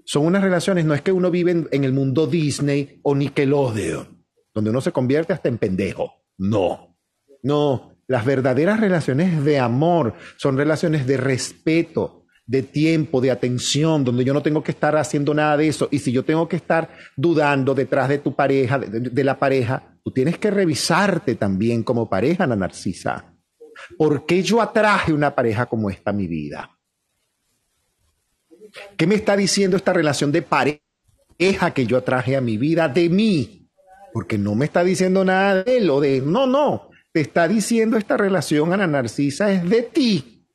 Son 0.05 0.25
unas 0.25 0.43
relaciones, 0.43 0.85
no 0.85 0.93
es 0.93 1.01
que 1.01 1.11
uno 1.11 1.31
vive 1.31 1.65
en, 1.71 1.83
el 1.83 1.93
mundo 1.93 2.27
Disney 2.27 2.99
o 3.03 3.15
Nickelodeon, 3.15 4.25
donde 4.53 4.69
uno 4.69 4.81
se 4.81 4.91
convierte 4.91 5.33
hasta 5.33 5.49
en 5.49 5.57
pendejo. 5.57 6.13
No, 6.37 6.97
no. 7.41 7.91
Las 8.07 8.25
verdaderas 8.25 8.79
relaciones 8.79 9.43
de 9.45 9.59
amor 9.59 10.15
son 10.37 10.57
relaciones 10.57 11.07
de 11.07 11.17
respeto, 11.17 12.25
de 12.45 12.63
tiempo, 12.63 13.21
de 13.21 13.31
atención, 13.31 14.03
donde 14.03 14.25
yo 14.25 14.33
no 14.33 14.43
tengo 14.43 14.61
que 14.61 14.71
estar 14.71 14.97
haciendo 14.97 15.33
nada 15.33 15.55
de 15.55 15.69
eso. 15.69 15.87
Y 15.89 15.99
si 15.99 16.11
yo 16.11 16.23
tengo 16.25 16.47
que 16.49 16.57
estar 16.57 16.89
dudando 17.15 17.73
detrás 17.73 18.09
de 18.09 18.17
tu 18.17 18.35
pareja, 18.35 18.77
de, 18.77 18.99
de 18.99 19.23
la 19.23 19.39
pareja, 19.39 19.97
tú 20.03 20.11
tienes 20.11 20.37
que 20.37 20.51
revisarte 20.51 21.35
también 21.35 21.83
como 21.83 22.09
pareja, 22.09 22.43
Ana 22.43 22.57
Narcisa. 22.57 23.33
¿Por 23.97 24.25
qué 24.25 24.43
yo 24.43 24.61
atraje 24.61 25.13
una 25.13 25.33
pareja 25.33 25.65
como 25.65 25.89
esta 25.89 26.11
a 26.11 26.13
mi 26.13 26.27
vida? 26.27 26.69
¿Qué 28.97 29.07
me 29.07 29.15
está 29.15 29.35
diciendo 29.35 29.77
esta 29.77 29.93
relación 29.93 30.31
de 30.31 30.41
pareja 30.41 31.73
que 31.73 31.85
yo 31.85 31.97
atraje 31.97 32.35
a 32.35 32.41
mi 32.41 32.57
vida 32.57 32.87
de 32.87 33.09
mí? 33.09 33.69
Porque 34.13 34.37
no 34.37 34.55
me 34.55 34.65
está 34.65 34.83
diciendo 34.83 35.23
nada 35.25 35.63
de 35.63 35.77
él 35.77 35.89
o 35.89 35.99
de 35.99 36.21
no, 36.21 36.47
no. 36.47 36.89
Te 37.11 37.21
está 37.21 37.47
diciendo 37.47 37.97
esta 37.97 38.17
relación, 38.17 38.73
Ana 38.73 38.87
Narcisa, 38.87 39.51
es 39.51 39.67
de 39.69 39.83
ti. 39.83 40.47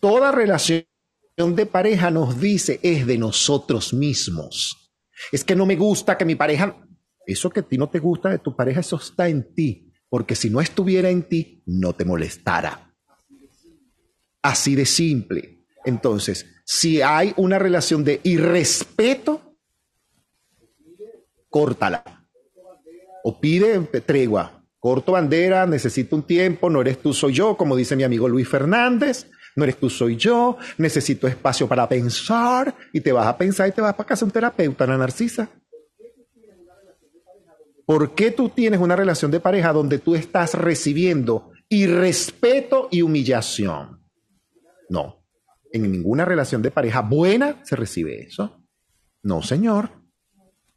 Toda 0.00 0.32
relación 0.32 0.84
de 1.38 1.66
pareja 1.66 2.10
nos 2.10 2.40
dice 2.40 2.80
es 2.82 3.06
de 3.06 3.18
nosotros 3.18 3.92
mismos. 3.92 4.92
Es 5.32 5.44
que 5.44 5.56
no 5.56 5.66
me 5.66 5.76
gusta 5.76 6.16
que 6.16 6.24
mi 6.24 6.34
pareja, 6.34 6.76
eso 7.26 7.50
que 7.50 7.60
a 7.60 7.62
ti 7.62 7.78
no 7.78 7.88
te 7.88 7.98
gusta 7.98 8.28
de 8.28 8.38
tu 8.38 8.54
pareja, 8.54 8.80
eso 8.80 8.96
está 8.96 9.28
en 9.28 9.54
ti. 9.54 9.92
Porque 10.08 10.34
si 10.34 10.50
no 10.50 10.60
estuviera 10.60 11.10
en 11.10 11.22
ti, 11.22 11.62
no 11.66 11.92
te 11.94 12.04
molestara. 12.04 12.94
Así 14.42 14.74
de 14.74 14.86
simple. 14.86 15.66
Entonces, 15.84 16.46
si 16.70 17.00
hay 17.00 17.32
una 17.38 17.58
relación 17.58 18.04
de 18.04 18.20
irrespeto, 18.24 19.56
córtala. 21.48 22.28
O 23.24 23.40
pide 23.40 23.80
tregua. 24.04 24.62
Corto 24.78 25.12
bandera, 25.12 25.64
necesito 25.66 26.14
un 26.14 26.24
tiempo, 26.24 26.68
no 26.68 26.82
eres 26.82 26.98
tú, 27.00 27.14
soy 27.14 27.32
yo, 27.32 27.56
como 27.56 27.74
dice 27.74 27.96
mi 27.96 28.02
amigo 28.04 28.28
Luis 28.28 28.46
Fernández. 28.46 29.30
No 29.56 29.64
eres 29.64 29.78
tú, 29.78 29.88
soy 29.88 30.16
yo. 30.16 30.58
Necesito 30.76 31.26
espacio 31.26 31.66
para 31.66 31.88
pensar. 31.88 32.74
Y 32.92 33.00
te 33.00 33.12
vas 33.12 33.26
a 33.26 33.38
pensar 33.38 33.70
y 33.70 33.72
te 33.72 33.80
vas 33.80 33.94
para 33.94 34.06
casa 34.06 34.26
un 34.26 34.30
terapeuta, 34.30 34.84
Ana 34.84 34.98
Narcisa. 34.98 35.48
¿Por 37.86 38.14
qué 38.14 38.30
tú 38.30 38.50
tienes 38.50 38.78
una 38.78 38.94
relación 38.94 39.30
de 39.30 39.40
pareja 39.40 39.72
donde 39.72 39.98
tú 39.98 40.14
estás 40.14 40.52
recibiendo 40.52 41.50
irrespeto 41.70 42.88
y 42.90 43.00
humillación? 43.00 44.06
No. 44.90 45.17
En 45.72 45.90
ninguna 45.90 46.24
relación 46.24 46.62
de 46.62 46.70
pareja 46.70 47.00
buena 47.00 47.60
se 47.64 47.76
recibe 47.76 48.22
eso. 48.22 48.62
No, 49.22 49.42
señor. 49.42 49.90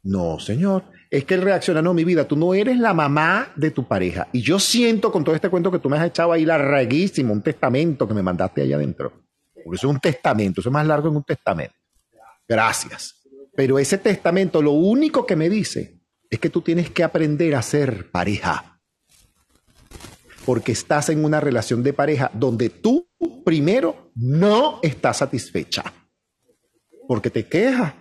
No, 0.02 0.38
señor. 0.38 0.84
Es 1.10 1.24
que 1.24 1.34
él 1.34 1.42
reacciona, 1.42 1.82
no, 1.82 1.94
mi 1.94 2.04
vida, 2.04 2.26
tú 2.26 2.36
no 2.36 2.54
eres 2.54 2.78
la 2.78 2.94
mamá 2.94 3.52
de 3.56 3.70
tu 3.70 3.86
pareja. 3.86 4.28
Y 4.32 4.40
yo 4.40 4.58
siento 4.58 5.12
con 5.12 5.24
todo 5.24 5.34
este 5.34 5.50
cuento 5.50 5.70
que 5.70 5.78
tú 5.78 5.88
me 5.88 5.98
has 5.98 6.06
echado 6.06 6.32
ahí 6.32 6.44
larguísimo, 6.44 7.32
un 7.32 7.42
testamento 7.42 8.08
que 8.08 8.14
me 8.14 8.22
mandaste 8.22 8.62
allá 8.62 8.76
adentro. 8.76 9.12
Porque 9.54 9.76
eso 9.76 9.88
es 9.88 9.94
un 9.94 10.00
testamento, 10.00 10.60
eso 10.60 10.70
es 10.70 10.72
más 10.72 10.86
largo 10.86 11.10
que 11.10 11.16
un 11.16 11.24
testamento. 11.24 11.74
Gracias. 12.48 13.22
Pero 13.54 13.78
ese 13.78 13.98
testamento 13.98 14.62
lo 14.62 14.72
único 14.72 15.26
que 15.26 15.36
me 15.36 15.48
dice 15.48 16.00
es 16.30 16.38
que 16.38 16.48
tú 16.48 16.62
tienes 16.62 16.90
que 16.90 17.04
aprender 17.04 17.54
a 17.54 17.62
ser 17.62 18.10
pareja. 18.10 18.71
Porque 20.44 20.72
estás 20.72 21.08
en 21.08 21.24
una 21.24 21.40
relación 21.40 21.82
de 21.82 21.92
pareja 21.92 22.30
donde 22.34 22.70
tú 22.70 23.08
primero 23.44 24.10
no 24.14 24.80
estás 24.82 25.18
satisfecha. 25.18 25.84
Porque 27.06 27.30
te 27.30 27.46
quejas. 27.46 27.94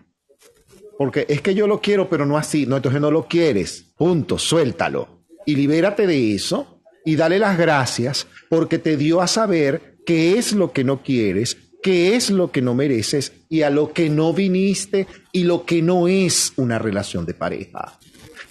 Porque 0.97 1.25
es 1.29 1.41
que 1.41 1.55
yo 1.55 1.67
lo 1.67 1.81
quiero, 1.81 2.09
pero 2.09 2.25
no 2.25 2.37
así. 2.37 2.65
No, 2.65 2.77
entonces 2.77 3.01
no 3.01 3.11
lo 3.11 3.27
quieres. 3.27 3.93
Punto, 3.97 4.37
suéltalo. 4.37 5.25
Y 5.45 5.55
libérate 5.55 6.05
de 6.07 6.35
eso 6.35 6.81
y 7.03 7.15
dale 7.15 7.39
las 7.39 7.57
gracias 7.57 8.27
porque 8.49 8.77
te 8.77 8.95
dio 8.97 9.21
a 9.21 9.27
saber 9.27 9.97
qué 10.05 10.37
es 10.37 10.53
lo 10.53 10.71
que 10.71 10.83
no 10.83 11.01
quieres 11.01 11.57
qué 11.81 12.15
es 12.15 12.29
lo 12.29 12.51
que 12.51 12.61
no 12.61 12.75
mereces 12.75 13.33
y 13.49 13.63
a 13.63 13.69
lo 13.69 13.91
que 13.91 14.09
no 14.09 14.33
viniste 14.33 15.07
y 15.31 15.43
lo 15.43 15.65
que 15.65 15.81
no 15.81 16.07
es 16.07 16.53
una 16.57 16.79
relación 16.79 17.25
de 17.25 17.33
pareja. 17.33 17.99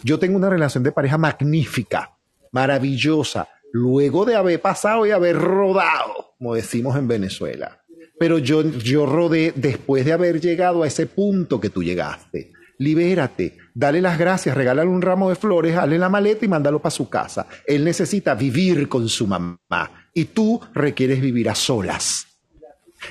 Yo 0.03 0.19
tengo 0.19 0.37
una 0.37 0.51
relación 0.51 0.83
de 0.83 0.93
pareja 0.93 1.19
magnífica, 1.19 2.19
maravillosa, 2.53 3.49
luego 3.73 4.25
de 4.25 4.37
haber 4.37 4.61
pasado 4.61 5.07
y 5.07 5.11
haber 5.11 5.37
rodado, 5.37 6.35
como 6.39 6.55
decimos 6.55 6.97
en 6.97 7.09
Venezuela. 7.09 7.81
Pero 8.19 8.39
yo, 8.39 8.63
yo 8.63 9.07
rodé 9.07 9.53
después 9.57 10.05
de 10.05 10.13
haber 10.13 10.41
llegado 10.41 10.83
a 10.83 10.87
ese 10.87 11.07
punto 11.07 11.61
que 11.61 11.71
tú 11.71 11.83
llegaste. 11.83 12.53
Libérate, 12.79 13.59
dale 13.75 14.01
las 14.01 14.19
gracias, 14.19 14.57
regálale 14.57 14.89
un 14.89 15.03
ramo 15.03 15.29
de 15.29 15.37
flores, 15.37 15.75
dale 15.75 15.99
la 15.99 16.09
maleta 16.09 16.45
y 16.45 16.49
mándalo 16.49 16.81
para 16.81 16.91
su 16.91 17.09
casa. 17.09 17.47
Él 17.67 17.85
necesita 17.85 18.35
vivir 18.35 18.89
con 18.89 19.09
su 19.09 19.27
mamá 19.27 20.09
y 20.15 20.27
tú 20.27 20.61
requieres 20.73 21.21
vivir 21.21 21.49
a 21.51 21.55
solas 21.55 22.27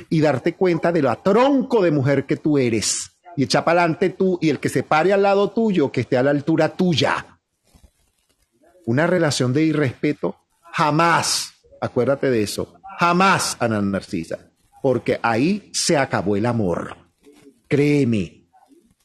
y 0.09 0.21
darte 0.21 0.55
cuenta 0.55 0.91
de 0.91 1.01
lo 1.01 1.15
tronco 1.17 1.83
de 1.83 1.91
mujer 1.91 2.25
que 2.25 2.35
tú 2.35 2.57
eres 2.57 3.11
y 3.35 3.43
echa 3.43 3.63
para 3.63 3.81
adelante 3.81 4.09
tú 4.09 4.37
y 4.41 4.49
el 4.49 4.59
que 4.59 4.69
se 4.69 4.83
pare 4.83 5.13
al 5.13 5.23
lado 5.23 5.51
tuyo, 5.51 5.91
que 5.91 6.01
esté 6.01 6.17
a 6.17 6.23
la 6.23 6.31
altura 6.31 6.69
tuya. 6.75 7.39
Una 8.85 9.07
relación 9.07 9.53
de 9.53 9.63
irrespeto, 9.63 10.35
jamás, 10.79 11.55
acuérdate 11.81 12.29
de 12.29 12.41
eso, 12.41 12.73
jamás, 12.99 13.57
Ana 13.59 13.81
Narcisa, 13.81 14.49
porque 14.81 15.19
ahí 15.21 15.69
se 15.73 15.97
acabó 15.97 16.37
el 16.37 16.45
amor. 16.45 16.95
Créeme, 17.67 18.47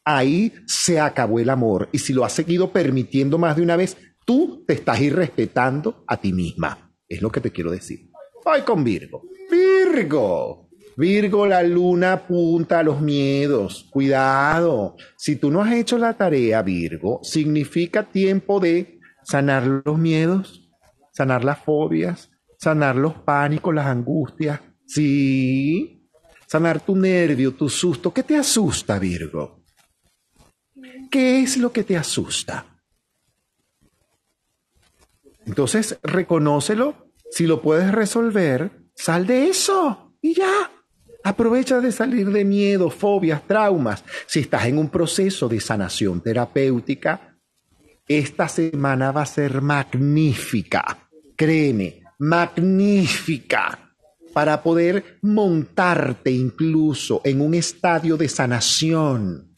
ahí 0.05 0.53
se 0.67 1.01
acabó 1.01 1.41
el 1.41 1.51
amor. 1.51 1.89
Y 1.91 1.99
si 1.99 2.13
lo 2.13 2.25
has 2.25 2.33
seguido 2.33 2.71
permitiendo 2.71 3.39
más 3.39 3.57
de 3.57 3.63
una 3.63 3.75
vez, 3.75 3.97
tú 4.25 4.63
te 4.65 4.75
estás 4.75 5.01
irrespetando 5.01 6.05
a 6.07 6.17
ti 6.17 6.33
misma. 6.33 6.93
Es 7.09 7.21
lo 7.21 7.33
que 7.33 7.41
te 7.41 7.51
quiero 7.51 7.73
decir. 7.73 8.09
Voy 8.45 8.61
con 8.61 8.85
Virgo. 8.85 9.23
Virgo. 9.51 10.69
Virgo, 10.97 11.45
la 11.45 11.65
luna 11.65 12.13
apunta 12.13 12.79
a 12.79 12.83
los 12.85 13.01
miedos. 13.01 13.89
Cuidado. 13.91 14.95
Si 15.17 15.35
tú 15.35 15.51
no 15.51 15.61
has 15.61 15.73
hecho 15.73 15.99
la 15.99 16.15
tarea, 16.15 16.63
Virgo, 16.63 17.19
significa 17.25 18.05
tiempo 18.05 18.61
de 18.61 19.01
sanar 19.25 19.83
los 19.85 19.99
miedos, 19.99 20.64
sanar 21.15 21.45
las 21.45 21.61
fobias, 21.61 22.31
sanar 22.59 22.97
los 22.97 23.15
pánicos, 23.15 23.75
las 23.75 23.87
angustias. 23.87 24.61
Sí. 24.87 26.11
Sanar 26.47 26.81
tu 26.81 26.97
nervio, 26.97 27.55
tu 27.55 27.69
susto. 27.69 28.13
¿Qué 28.13 28.23
te 28.23 28.37
asusta, 28.37 28.99
Virgo? 28.99 29.65
¿Qué 31.11 31.41
es 31.41 31.57
lo 31.57 31.73
que 31.73 31.85
te 31.85 31.97
asusta? 31.97 32.67
Entonces, 35.47 35.99
reconócelo. 36.03 37.13
Si 37.31 37.47
lo 37.47 37.63
puedes 37.63 37.91
resolver, 37.93 38.71
sal 38.95 39.27
de 39.27 39.49
eso 39.49 40.17
y 40.21 40.35
ya. 40.35 40.71
Aprovecha 41.25 41.81
de 41.81 41.91
salir 41.91 42.31
de 42.31 42.45
miedo, 42.45 42.91
fobias, 42.91 43.47
traumas. 43.47 44.05
Si 44.27 44.41
estás 44.41 44.67
en 44.67 44.79
un 44.79 44.91
proceso 44.91 45.49
de 45.49 45.61
sanación 45.61 46.21
terapéutica, 46.21 47.39
esta 48.07 48.49
semana 48.49 49.11
va 49.13 49.23
a 49.23 49.27
ser 49.27 49.63
magnífica. 49.63 51.04
Créeme, 51.37 52.03
magnífica 52.19 53.79
para 54.33 54.63
poder 54.63 55.19
montarte 55.23 56.31
incluso 56.31 57.21
en 57.25 57.41
un 57.41 57.55
estadio 57.55 58.17
de 58.17 58.29
sanación. 58.29 59.57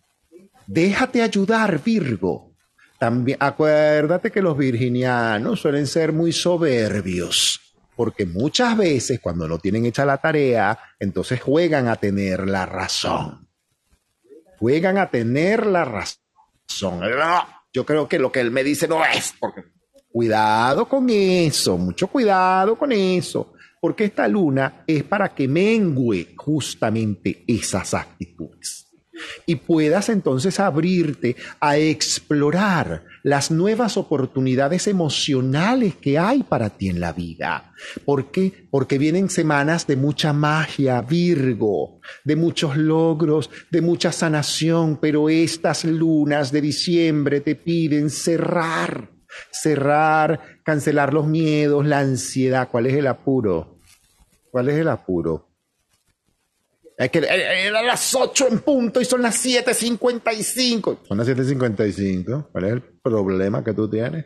Déjate 0.66 1.22
ayudar, 1.22 1.83
Virgo. 1.83 2.53
También 2.99 3.39
acuérdate 3.41 4.31
que 4.31 4.43
los 4.43 4.57
virginianos 4.57 5.61
suelen 5.61 5.87
ser 5.87 6.12
muy 6.12 6.33
soberbios 6.33 7.61
porque 7.97 8.27
muchas 8.27 8.77
veces 8.77 9.18
cuando 9.20 9.49
no 9.49 9.59
tienen 9.59 9.87
hecha 9.87 10.05
la 10.05 10.18
tarea, 10.18 10.79
entonces 11.01 11.41
juegan 11.41 11.89
a 11.89 11.97
tener 11.97 12.47
la 12.47 12.66
razón. 12.66 13.49
Juegan 14.59 14.99
a 14.99 15.11
tener 15.11 15.66
la 15.66 15.85
razón. 15.85 17.01
Yo 17.72 17.87
creo 17.87 18.07
que 18.07 18.18
lo 18.18 18.31
que 18.31 18.41
él 18.41 18.51
me 18.51 18.62
dice 18.62 18.87
no 18.87 19.05
es, 19.05 19.35
porque 19.41 19.64
cuidado 20.16 20.88
con 20.88 21.10
eso, 21.10 21.76
mucho 21.76 22.06
cuidado 22.06 22.78
con 22.78 22.90
eso, 22.90 23.52
porque 23.78 24.06
esta 24.06 24.26
luna 24.26 24.82
es 24.86 25.04
para 25.04 25.34
que 25.34 25.46
mengue 25.46 26.32
justamente 26.34 27.44
esas 27.46 27.92
actitudes 27.92 28.86
y 29.44 29.56
puedas 29.56 30.08
entonces 30.08 30.58
abrirte 30.58 31.36
a 31.60 31.76
explorar 31.76 33.04
las 33.24 33.50
nuevas 33.50 33.98
oportunidades 33.98 34.86
emocionales 34.86 35.96
que 35.96 36.18
hay 36.18 36.42
para 36.44 36.70
ti 36.70 36.88
en 36.88 36.98
la 36.98 37.12
vida. 37.12 37.74
¿Por 38.06 38.30
qué? 38.30 38.66
Porque 38.70 38.96
vienen 38.96 39.28
semanas 39.28 39.86
de 39.86 39.96
mucha 39.96 40.32
magia, 40.32 41.02
Virgo, 41.02 42.00
de 42.24 42.36
muchos 42.36 42.78
logros, 42.78 43.50
de 43.70 43.82
mucha 43.82 44.12
sanación, 44.12 44.96
pero 44.98 45.28
estas 45.28 45.84
lunas 45.84 46.52
de 46.52 46.62
diciembre 46.62 47.42
te 47.42 47.54
piden 47.54 48.08
cerrar, 48.08 49.15
cerrar, 49.51 50.61
cancelar 50.64 51.12
los 51.12 51.26
miedos, 51.26 51.87
la 51.87 52.01
ansiedad. 52.01 52.68
¿Cuál 52.70 52.87
es 52.87 52.95
el 52.95 53.07
apuro? 53.07 53.78
¿Cuál 54.51 54.68
es 54.68 54.76
el 54.76 54.89
apuro? 54.89 55.51
Es 56.97 57.11
que 57.11 57.18
era 57.18 57.82
las 57.82 58.14
8 58.14 58.49
en 58.51 58.61
punto 58.61 59.01
y 59.01 59.05
son 59.05 59.20
las 59.20 59.45
7.55. 59.45 61.07
Son 61.07 61.18
las 61.18 61.28
7.55. 61.28 62.49
¿Cuál 62.51 62.64
es 62.64 62.72
el 62.72 62.82
problema 62.82 63.62
que 63.62 63.74
tú 63.74 63.89
tienes? 63.89 64.24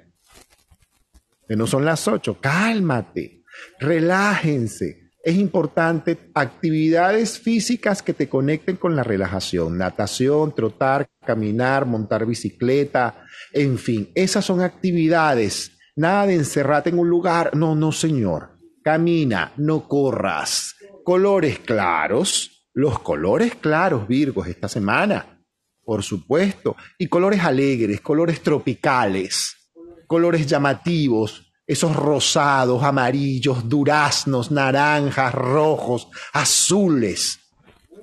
Que 1.49 1.57
no 1.57 1.67
son 1.67 1.85
las 1.85 2.07
8. 2.07 2.39
Cálmate. 2.41 3.43
Relájense. 3.81 5.00
Es 5.23 5.37
importante 5.37 6.31
actividades 6.35 7.39
físicas 7.39 8.03
que 8.03 8.15
te 8.15 8.29
conecten 8.29 8.77
con 8.77 8.97
la 8.97 9.03
relajación. 9.03 9.77
Natación, 9.77 10.55
trotar, 10.55 11.09
caminar, 11.25 11.87
montar 11.87 12.27
bicicleta. 12.27 13.25
En 13.53 13.79
fin, 13.79 14.11
esas 14.15 14.45
son 14.45 14.61
actividades. 14.61 15.73
Nada 15.97 16.27
de 16.27 16.35
encerrarte 16.35 16.91
en 16.91 16.99
un 16.99 17.09
lugar. 17.09 17.55
No, 17.55 17.75
no, 17.75 17.93
señor. 17.93 18.59
Camina, 18.83 19.53
no 19.57 19.87
corras. 19.87 20.77
Colores 21.05 21.59
claros 21.59 22.61
los 22.73 23.01
colores 23.01 23.57
claros, 23.57 24.07
Virgos, 24.07 24.47
esta 24.47 24.69
semana, 24.69 25.45
por 25.85 26.03
supuesto, 26.03 26.77
y 26.99 27.09
colores 27.09 27.41
alegres, 27.41 28.01
colores 28.01 28.43
tropicales, 28.43 29.73
colores 30.07 30.47
llamativos, 30.47 31.50
esos 31.71 31.95
rosados, 31.95 32.83
amarillos, 32.83 33.69
duraznos, 33.69 34.51
naranjas, 34.51 35.35
rojos, 35.35 36.09
azules. 36.33 37.39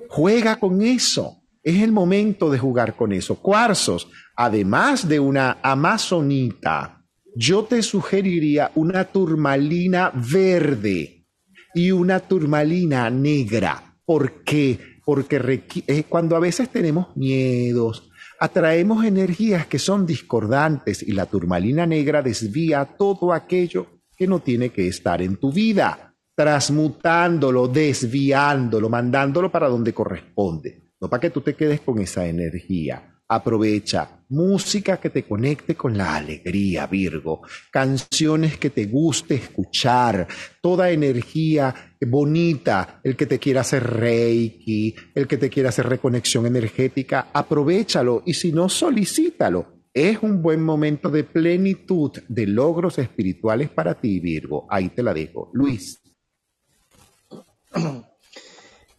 Juega 0.08 0.58
con 0.58 0.80
eso. 0.82 1.42
Es 1.62 1.82
el 1.82 1.92
momento 1.92 2.50
de 2.50 2.58
jugar 2.58 2.96
con 2.96 3.12
eso. 3.12 3.36
Cuarzos, 3.36 4.08
además 4.36 5.06
de 5.06 5.20
una 5.20 5.58
amazonita, 5.62 7.04
yo 7.34 7.64
te 7.64 7.82
sugeriría 7.82 8.70
una 8.74 9.04
turmalina 9.04 10.12
verde 10.14 11.26
y 11.74 11.90
una 11.90 12.20
turmalina 12.20 13.10
negra 13.10 13.88
¿Por 14.08 14.42
qué? 14.42 14.78
Porque 15.04 15.62
eh, 15.86 16.04
cuando 16.08 16.34
a 16.34 16.38
veces 16.38 16.70
tenemos 16.70 17.14
miedos, 17.14 18.07
atraemos 18.38 19.04
energías 19.04 19.66
que 19.66 19.78
son 19.78 20.06
discordantes 20.06 21.02
y 21.02 21.12
la 21.12 21.26
turmalina 21.26 21.86
negra 21.86 22.22
desvía 22.22 22.84
todo 22.84 23.32
aquello 23.32 23.86
que 24.16 24.26
no 24.26 24.40
tiene 24.40 24.70
que 24.70 24.88
estar 24.88 25.22
en 25.22 25.36
tu 25.36 25.52
vida, 25.52 26.14
transmutándolo, 26.34 27.68
desviándolo, 27.68 28.88
mandándolo 28.88 29.50
para 29.50 29.68
donde 29.68 29.92
corresponde, 29.92 30.92
no 31.00 31.08
para 31.08 31.20
que 31.20 31.30
tú 31.30 31.40
te 31.40 31.54
quedes 31.54 31.80
con 31.80 32.00
esa 32.00 32.26
energía. 32.26 33.17
Aprovecha 33.28 34.18
música 34.30 34.98
que 34.98 35.10
te 35.10 35.24
conecte 35.24 35.74
con 35.74 35.96
la 35.96 36.16
alegría, 36.16 36.86
Virgo, 36.86 37.42
canciones 37.70 38.58
que 38.58 38.70
te 38.70 38.86
guste 38.86 39.34
escuchar, 39.34 40.26
toda 40.60 40.90
energía 40.90 41.74
bonita, 42.06 43.00
el 43.02 43.16
que 43.16 43.26
te 43.26 43.38
quiera 43.38 43.62
hacer 43.62 43.84
reiki, 43.84 44.94
el 45.14 45.26
que 45.26 45.36
te 45.36 45.50
quiera 45.50 45.70
hacer 45.70 45.88
reconexión 45.88 46.46
energética, 46.46 47.28
aprovechalo 47.32 48.22
y 48.24 48.34
si 48.34 48.52
no, 48.52 48.68
solicítalo. 48.68 49.78
Es 49.92 50.22
un 50.22 50.42
buen 50.42 50.62
momento 50.62 51.08
de 51.08 51.24
plenitud 51.24 52.12
de 52.28 52.46
logros 52.46 52.98
espirituales 52.98 53.68
para 53.70 53.94
ti, 53.94 54.20
Virgo. 54.20 54.66
Ahí 54.70 54.90
te 54.90 55.02
la 55.02 55.12
dejo. 55.12 55.50
Luis. 55.54 56.00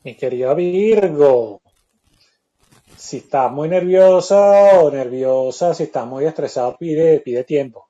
Mi 0.03 0.15
querido 0.15 0.55
Virgo, 0.55 1.61
si 3.09 3.17
estás 3.17 3.51
muy 3.51 3.67
nerviosa 3.67 4.81
o 4.81 4.91
nerviosa, 4.91 5.73
si 5.73 5.81
estás 5.81 6.05
muy 6.05 6.25
estresado, 6.25 6.77
pide, 6.77 7.19
pide 7.21 7.43
tiempo. 7.43 7.89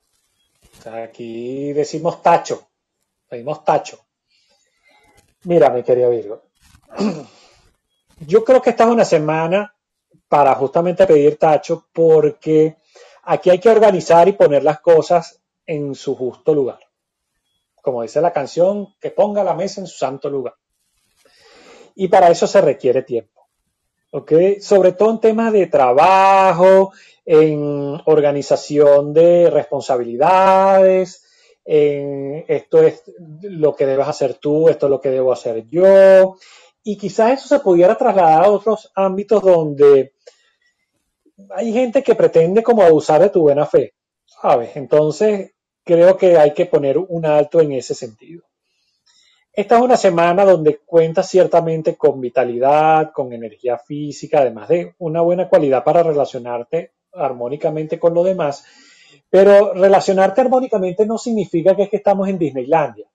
aquí 0.86 1.74
decimos 1.74 2.22
tacho, 2.22 2.70
pedimos 3.28 3.62
tacho. 3.62 3.98
Mira, 5.44 5.68
mi 5.68 5.82
querido 5.82 6.08
Virgo, 6.08 6.44
yo 8.26 8.42
creo 8.42 8.62
que 8.62 8.70
esta 8.70 8.84
es 8.84 8.90
una 8.90 9.04
semana 9.04 9.76
para 10.26 10.54
justamente 10.54 11.06
pedir 11.06 11.36
tacho 11.36 11.88
porque 11.92 12.78
aquí 13.24 13.50
hay 13.50 13.58
que 13.58 13.68
organizar 13.68 14.26
y 14.26 14.32
poner 14.32 14.64
las 14.64 14.80
cosas 14.80 15.42
en 15.66 15.94
su 15.94 16.16
justo 16.16 16.54
lugar. 16.54 16.80
Como 17.82 18.00
dice 18.00 18.22
la 18.22 18.32
canción, 18.32 18.94
que 18.98 19.10
ponga 19.10 19.44
la 19.44 19.52
mesa 19.52 19.82
en 19.82 19.86
su 19.86 19.98
santo 19.98 20.30
lugar. 20.30 20.54
y 21.94 22.08
para 22.08 22.30
eso 22.30 22.46
se 22.46 22.62
requiere 22.62 23.02
tiempo. 23.02 23.39
¿Ok? 24.10 24.32
Sobre 24.60 24.92
todo 24.92 25.10
en 25.12 25.20
temas 25.20 25.52
de 25.52 25.66
trabajo, 25.66 26.92
en 27.24 28.00
organización 28.06 29.12
de 29.12 29.50
responsabilidades, 29.50 31.24
en 31.64 32.44
esto 32.48 32.82
es 32.82 33.04
lo 33.42 33.76
que 33.76 33.86
debes 33.86 34.08
hacer 34.08 34.34
tú, 34.34 34.68
esto 34.68 34.86
es 34.86 34.90
lo 34.90 35.00
que 35.00 35.10
debo 35.10 35.32
hacer 35.32 35.66
yo. 35.66 36.36
Y 36.82 36.96
quizás 36.96 37.38
eso 37.38 37.48
se 37.48 37.62
pudiera 37.62 37.96
trasladar 37.96 38.44
a 38.44 38.50
otros 38.50 38.90
ámbitos 38.94 39.42
donde 39.42 40.14
hay 41.50 41.72
gente 41.72 42.02
que 42.02 42.14
pretende 42.14 42.62
como 42.62 42.82
abusar 42.82 43.20
de 43.20 43.30
tu 43.30 43.42
buena 43.42 43.66
fe, 43.66 43.94
¿sabes? 44.24 44.76
Entonces, 44.76 45.52
creo 45.84 46.16
que 46.16 46.36
hay 46.36 46.52
que 46.52 46.66
poner 46.66 46.98
un 46.98 47.26
alto 47.26 47.60
en 47.60 47.72
ese 47.72 47.94
sentido. 47.94 48.49
Esta 49.60 49.76
es 49.76 49.82
una 49.82 49.98
semana 49.98 50.46
donde 50.46 50.78
cuentas 50.78 51.28
ciertamente 51.28 51.94
con 51.94 52.18
vitalidad, 52.18 53.12
con 53.12 53.30
energía 53.34 53.76
física, 53.76 54.38
además 54.40 54.68
de 54.70 54.94
una 55.00 55.20
buena 55.20 55.50
cualidad 55.50 55.84
para 55.84 56.02
relacionarte 56.02 56.92
armónicamente 57.12 57.98
con 57.98 58.14
lo 58.14 58.24
demás. 58.24 58.64
Pero 59.28 59.74
relacionarte 59.74 60.40
armónicamente 60.40 61.04
no 61.04 61.18
significa 61.18 61.76
que 61.76 61.82
es 61.82 61.90
que 61.90 61.98
estamos 61.98 62.26
en 62.30 62.38
Disneylandia, 62.38 63.06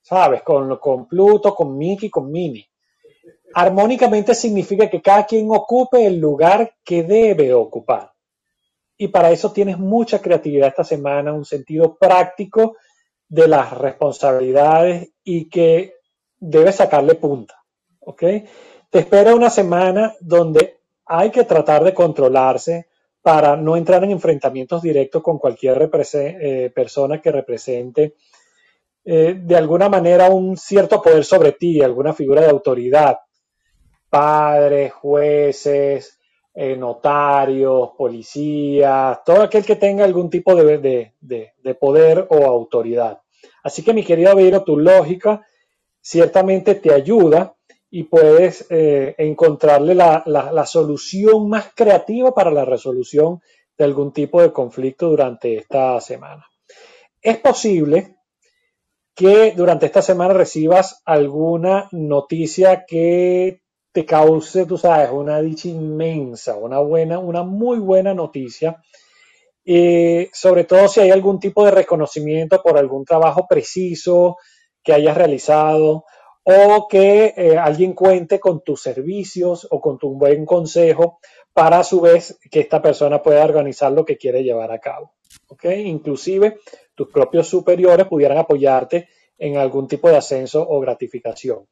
¿sabes? 0.00 0.40
Con, 0.40 0.74
con 0.78 1.06
Pluto, 1.06 1.54
con 1.54 1.76
Mickey, 1.76 2.08
con 2.08 2.32
Minnie. 2.32 2.66
Armónicamente 3.52 4.34
significa 4.34 4.88
que 4.88 5.02
cada 5.02 5.26
quien 5.26 5.48
ocupe 5.50 6.06
el 6.06 6.18
lugar 6.18 6.76
que 6.82 7.02
debe 7.02 7.52
ocupar. 7.52 8.10
Y 8.96 9.08
para 9.08 9.30
eso 9.30 9.52
tienes 9.52 9.78
mucha 9.78 10.22
creatividad 10.22 10.68
esta 10.68 10.84
semana, 10.84 11.34
un 11.34 11.44
sentido 11.44 11.94
práctico 11.94 12.74
de 13.28 13.48
las 13.48 13.72
responsabilidades 13.72 15.10
y 15.22 15.48
que 15.48 15.94
debes 16.38 16.76
sacarle 16.76 17.14
punta. 17.14 17.62
¿Ok? 18.00 18.22
Te 18.90 18.98
espera 18.98 19.34
una 19.34 19.50
semana 19.50 20.14
donde 20.20 20.78
hay 21.06 21.30
que 21.30 21.44
tratar 21.44 21.84
de 21.84 21.94
controlarse 21.94 22.88
para 23.22 23.56
no 23.56 23.76
entrar 23.76 24.04
en 24.04 24.10
enfrentamientos 24.10 24.82
directos 24.82 25.22
con 25.22 25.38
cualquier 25.38 25.90
eh, 26.12 26.70
persona 26.74 27.20
que 27.20 27.32
represente 27.32 28.14
eh, 29.06 29.34
de 29.38 29.56
alguna 29.56 29.90
manera 29.90 30.30
un 30.30 30.56
cierto 30.56 31.02
poder 31.02 31.24
sobre 31.24 31.52
ti, 31.52 31.82
alguna 31.82 32.14
figura 32.14 32.40
de 32.40 32.48
autoridad, 32.48 33.18
padres, 34.08 34.92
jueces, 34.94 36.18
eh, 36.56 36.76
notarios, 36.76 37.90
policías, 37.98 39.24
todo 39.24 39.42
aquel 39.42 39.64
que 39.64 39.74
tenga 39.74 40.04
algún 40.04 40.30
tipo 40.30 40.54
de, 40.54 41.12
poder 41.80 42.28
o 42.30 42.46
autoridad. 42.46 43.20
Así 43.64 43.82
que 43.82 43.92
mi 43.92 44.04
querido 44.04 44.36
Viro, 44.36 44.62
tu 44.62 44.76
lógica 44.76 45.44
ciertamente 46.00 46.76
te 46.76 46.92
ayuda 46.92 47.56
y 47.90 48.04
puedes 48.04 48.66
eh, 48.70 49.16
encontrarle 49.18 49.96
la, 49.96 50.22
la, 50.26 50.66
solución 50.66 51.48
más 51.48 51.72
creativa 51.74 52.32
para 52.32 52.52
la 52.52 52.64
resolución 52.64 53.40
de 53.76 53.84
algún 53.84 54.12
tipo 54.12 54.40
de 54.40 54.52
conflicto 54.52 55.08
durante 55.08 55.56
esta 55.56 56.00
semana. 56.00 56.46
Es 57.20 57.38
posible 57.38 58.16
que 59.14 59.52
durante 59.56 59.86
esta 59.86 60.02
semana 60.02 60.34
recibas 60.34 61.02
alguna 61.04 61.88
noticia 61.90 62.84
que 62.86 63.63
te 63.94 64.04
cause, 64.04 64.66
tú 64.66 64.76
sabes, 64.76 65.08
una 65.12 65.40
dicha 65.40 65.68
inmensa, 65.68 66.56
una 66.56 66.80
buena, 66.80 67.20
una 67.20 67.44
muy 67.44 67.78
buena 67.78 68.12
noticia. 68.12 68.82
Eh, 69.64 70.30
sobre 70.32 70.64
todo 70.64 70.88
si 70.88 70.98
hay 70.98 71.12
algún 71.12 71.38
tipo 71.38 71.64
de 71.64 71.70
reconocimiento 71.70 72.60
por 72.60 72.76
algún 72.76 73.04
trabajo 73.04 73.46
preciso 73.48 74.36
que 74.82 74.92
hayas 74.92 75.16
realizado 75.16 76.04
o 76.42 76.88
que 76.88 77.34
eh, 77.36 77.56
alguien 77.56 77.92
cuente 77.92 78.40
con 78.40 78.64
tus 78.64 78.82
servicios 78.82 79.68
o 79.70 79.80
con 79.80 79.96
tu 79.96 80.18
buen 80.18 80.44
consejo 80.44 81.20
para 81.52 81.78
a 81.78 81.84
su 81.84 82.00
vez 82.00 82.36
que 82.50 82.60
esta 82.60 82.82
persona 82.82 83.22
pueda 83.22 83.44
organizar 83.44 83.92
lo 83.92 84.04
que 84.04 84.18
quiere 84.18 84.42
llevar 84.42 84.72
a 84.72 84.80
cabo. 84.80 85.12
¿okay? 85.46 85.86
Inclusive 85.86 86.58
tus 86.96 87.12
propios 87.12 87.46
superiores 87.46 88.08
pudieran 88.08 88.38
apoyarte 88.38 89.08
en 89.38 89.56
algún 89.56 89.86
tipo 89.86 90.08
de 90.08 90.16
ascenso 90.16 90.66
o 90.68 90.80
gratificación 90.80 91.68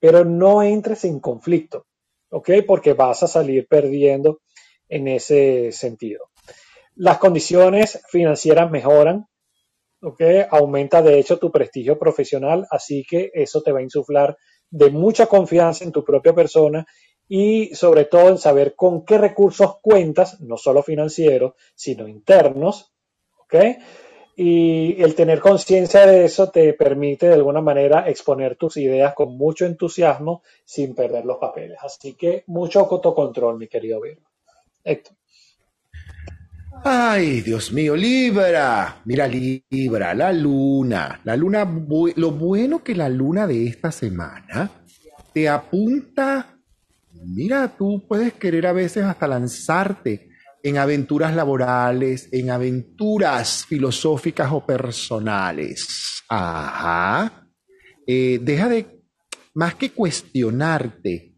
pero 0.00 0.24
no 0.24 0.62
entres 0.62 1.04
en 1.04 1.20
conflicto, 1.20 1.86
¿ok? 2.30 2.50
Porque 2.66 2.92
vas 2.92 3.22
a 3.22 3.28
salir 3.28 3.66
perdiendo 3.68 4.40
en 4.88 5.08
ese 5.08 5.72
sentido. 5.72 6.30
Las 6.96 7.18
condiciones 7.18 8.00
financieras 8.08 8.70
mejoran, 8.70 9.26
¿ok? 10.02 10.22
Aumenta 10.50 11.02
de 11.02 11.18
hecho 11.18 11.38
tu 11.38 11.50
prestigio 11.50 11.98
profesional, 11.98 12.66
así 12.70 13.04
que 13.08 13.30
eso 13.34 13.62
te 13.62 13.72
va 13.72 13.80
a 13.80 13.82
insuflar 13.82 14.36
de 14.70 14.90
mucha 14.90 15.26
confianza 15.26 15.84
en 15.84 15.92
tu 15.92 16.04
propia 16.04 16.34
persona 16.34 16.86
y 17.28 17.74
sobre 17.74 18.04
todo 18.04 18.28
en 18.28 18.38
saber 18.38 18.74
con 18.74 19.04
qué 19.04 19.18
recursos 19.18 19.80
cuentas, 19.80 20.40
no 20.40 20.56
solo 20.56 20.82
financieros, 20.82 21.54
sino 21.74 22.06
internos, 22.06 22.94
¿ok? 23.38 23.54
Y 24.36 25.00
el 25.00 25.14
tener 25.14 25.40
conciencia 25.40 26.06
de 26.06 26.24
eso 26.24 26.50
te 26.50 26.72
permite 26.72 27.28
de 27.28 27.34
alguna 27.34 27.60
manera 27.60 28.08
exponer 28.08 28.56
tus 28.56 28.76
ideas 28.76 29.14
con 29.14 29.36
mucho 29.36 29.64
entusiasmo 29.64 30.42
sin 30.64 30.94
perder 30.94 31.24
los 31.24 31.38
papeles. 31.38 31.78
Así 31.80 32.14
que 32.14 32.42
mucho 32.48 32.80
autocontrol, 32.80 33.58
mi 33.58 33.68
querido 33.68 34.00
Virgo. 34.00 34.22
Héctor. 34.82 35.16
Ay, 36.82 37.40
Dios 37.40 37.72
mío, 37.72 37.94
Libra. 37.94 39.00
Mira, 39.04 39.28
Libra, 39.28 40.12
la 40.14 40.32
luna. 40.32 41.20
La 41.24 41.36
luna, 41.36 41.64
lo 42.16 42.30
bueno 42.32 42.82
que 42.82 42.94
la 42.94 43.08
luna 43.08 43.46
de 43.46 43.66
esta 43.66 43.92
semana 43.92 44.70
te 45.32 45.48
apunta. 45.48 46.58
Mira, 47.24 47.68
tú 47.68 48.04
puedes 48.06 48.34
querer 48.34 48.66
a 48.66 48.72
veces 48.72 49.04
hasta 49.04 49.26
lanzarte 49.26 50.33
en 50.64 50.78
aventuras 50.78 51.36
laborales, 51.36 52.30
en 52.32 52.50
aventuras 52.50 53.66
filosóficas 53.66 54.50
o 54.50 54.64
personales. 54.64 56.22
Ajá. 56.28 57.50
Eh, 58.06 58.40
deja 58.42 58.70
de, 58.70 59.02
más 59.52 59.74
que 59.74 59.90
cuestionarte, 59.90 61.36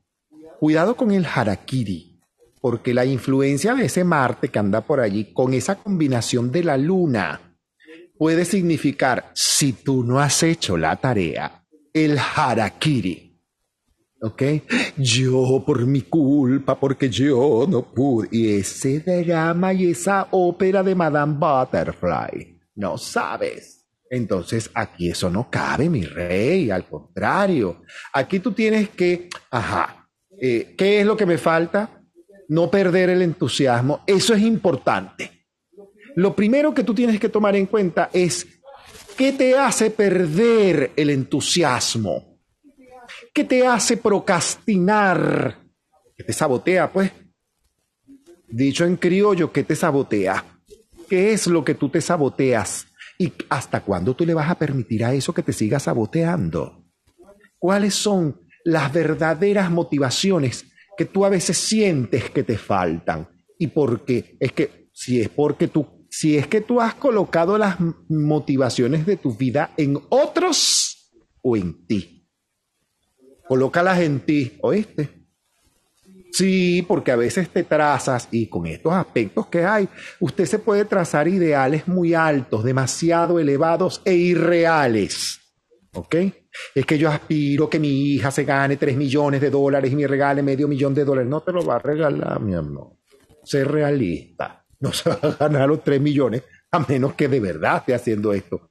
cuidado 0.61 0.97
con 0.97 1.11
el 1.11 1.27
harakiri, 1.27 2.21
porque 2.61 2.95
la 2.95 3.05
influencia 3.05 3.75
de 3.75 3.87
ese 3.87 4.05
Marte 4.05 4.49
que 4.49 4.61
anda 4.61 4.83
por 4.83 5.01
allí, 5.01 5.33
con 5.33 5.55
esa 5.55 5.75
combinación 5.75 6.53
de 6.53 6.63
la 6.63 6.77
luna, 6.77 7.59
puede 8.17 8.45
significar, 8.45 9.33
si 9.35 9.73
tú 9.73 10.05
no 10.05 10.21
has 10.21 10.45
hecho 10.45 10.77
la 10.77 10.95
tarea, 10.95 11.65
el 11.93 12.17
harakiri. 12.17 13.26
¿Ok? 14.23 14.43
Yo 14.97 15.63
por 15.67 15.87
mi 15.87 16.03
culpa, 16.03 16.79
porque 16.79 17.11
yo 17.11 17.67
no 17.69 17.83
pude. 17.83 18.29
Y 18.31 18.55
ese 18.55 19.01
drama 19.01 19.73
y 19.75 19.91
esa 19.91 20.29
ópera 20.31 20.83
de 20.83 20.95
Madame 20.95 21.35
Butterfly, 21.39 22.61
no 22.77 22.97
sabes. 22.97 23.77
Entonces 24.09 24.71
aquí 24.73 25.11
eso 25.11 25.29
no 25.29 25.51
cabe, 25.51 25.91
mi 25.91 26.03
rey, 26.05 26.71
al 26.71 26.87
contrario. 26.87 27.83
Aquí 28.13 28.39
tú 28.39 28.53
tienes 28.53 28.89
que, 28.91 29.29
ajá, 29.51 30.09
eh, 30.41 30.75
¿qué 30.79 31.01
es 31.01 31.07
lo 31.07 31.17
que 31.17 31.27
me 31.27 31.39
falta? 31.39 32.03
No 32.49 32.71
perder 32.71 33.11
el 33.11 33.23
entusiasmo. 33.23 34.03
Eso 34.07 34.33
es 34.35 34.43
importante. 34.43 35.47
Lo 36.15 36.35
primero 36.35 36.73
que 36.73 36.85
tú 36.85 36.95
tienes 36.95 37.21
que 37.21 37.29
tomar 37.29 37.57
en 37.57 37.67
cuenta 37.67 38.09
es 38.13 38.47
qué 39.17 39.33
te 39.33 39.59
hace 39.59 39.91
perder 39.91 40.93
el 40.97 41.11
entusiasmo. 41.11 42.36
¿Qué 43.37 43.45
te 43.45 43.67
hace 43.67 43.99
procrastinar? 43.99 45.59
¿Qué 46.17 46.25
te 46.25 46.33
sabotea, 46.33 46.91
pues? 46.91 47.13
Dicho 48.49 48.87
en 48.87 48.97
criollo, 48.97 49.53
¿qué 49.53 49.63
te 49.63 49.77
sabotea? 49.77 50.63
¿Qué 51.07 51.35
es 51.35 51.47
lo 51.47 51.63
que 51.63 51.75
tú 51.75 51.91
te 51.91 52.01
saboteas? 52.01 52.87
¿Y 53.19 53.31
hasta 53.51 53.83
cuándo 53.83 54.17
tú 54.17 54.25
le 54.25 54.33
vas 54.33 54.51
a 54.51 54.55
permitir 54.55 55.05
a 55.05 55.13
eso 55.13 55.35
que 55.35 55.43
te 55.43 55.53
siga 55.53 55.79
saboteando? 55.79 56.83
¿Cuáles 57.59 57.93
son 57.93 58.41
las 58.65 58.91
verdaderas 58.91 59.71
motivaciones 59.71 60.65
que 60.97 61.05
tú 61.05 61.27
a 61.27 61.29
veces 61.29 61.59
sientes 61.59 62.31
que 62.31 62.43
te 62.43 62.57
faltan? 62.57 63.29
¿Y 63.59 63.67
por 63.67 64.07
qué? 64.07 64.39
Es 64.41 64.53
que 64.53 64.89
si 64.95 65.21
es 65.21 65.29
porque 65.29 65.69
tú, 65.69 66.07
si 66.09 66.39
es 66.39 66.47
que 66.47 66.63
tú 66.63 66.81
has 66.81 66.95
colocado 66.95 67.59
las 67.59 67.77
motivaciones 68.09 69.05
de 69.05 69.19
tu 69.19 69.35
vida 69.35 69.75
en 69.77 69.99
otros 70.09 71.13
o 71.43 71.55
en 71.55 71.87
ti. 71.87 72.16
Colócalas 73.49 74.01
en 74.01 74.21
ti, 74.21 74.59
¿oíste? 74.63 75.27
Sí, 76.33 76.85
porque 76.87 77.13
a 77.13 77.17
veces 77.17 77.49
te 77.49 77.63
trazas 77.63 78.29
y 78.31 78.49
con 78.49 78.67
estos 78.67 78.93
aspectos 78.93 79.47
que 79.47 79.65
hay, 79.65 79.89
usted 80.21 80.45
se 80.45 80.59
puede 80.59 80.85
trazar 80.85 81.29
ideales 81.29 81.89
muy 81.89 82.13
altos, 82.13 82.63
demasiado 82.63 83.39
elevados 83.39 84.03
e 84.05 84.15
irreales. 84.15 85.41
¿Ok? 85.95 86.15
Es 86.75 86.85
que 86.85 86.99
yo 86.99 87.09
aspiro 87.11 87.71
que 87.71 87.79
mi 87.79 88.13
hija 88.13 88.31
se 88.31 88.45
gane 88.45 88.77
3 88.77 88.97
millones 88.97 89.41
de 89.41 89.49
dólares 89.49 89.91
y 89.91 89.97
me 89.97 90.07
regale 90.07 90.43
medio 90.43 90.69
millón 90.69 90.95
de 90.95 91.07
dólares. 91.07 91.31
No 91.31 91.41
te 91.41 91.53
lo 91.53 91.65
va 91.65 91.77
a 91.77 91.79
regalar, 91.79 92.39
mi 92.41 92.55
amor. 92.55 92.97
Sé 93.43 93.65
realista. 93.65 94.67
No 94.81 94.93
se 94.93 95.09
va 95.09 95.19
a 95.23 95.37
ganar 95.39 95.69
los 95.69 95.83
3 95.83 96.01
millones 96.01 96.43
a 96.71 96.81
menos 96.81 97.15
que 97.15 97.29
de 97.29 97.41
verdad 97.41 97.79
esté 97.79 97.95
haciendo 97.95 98.33
esto. 98.33 98.71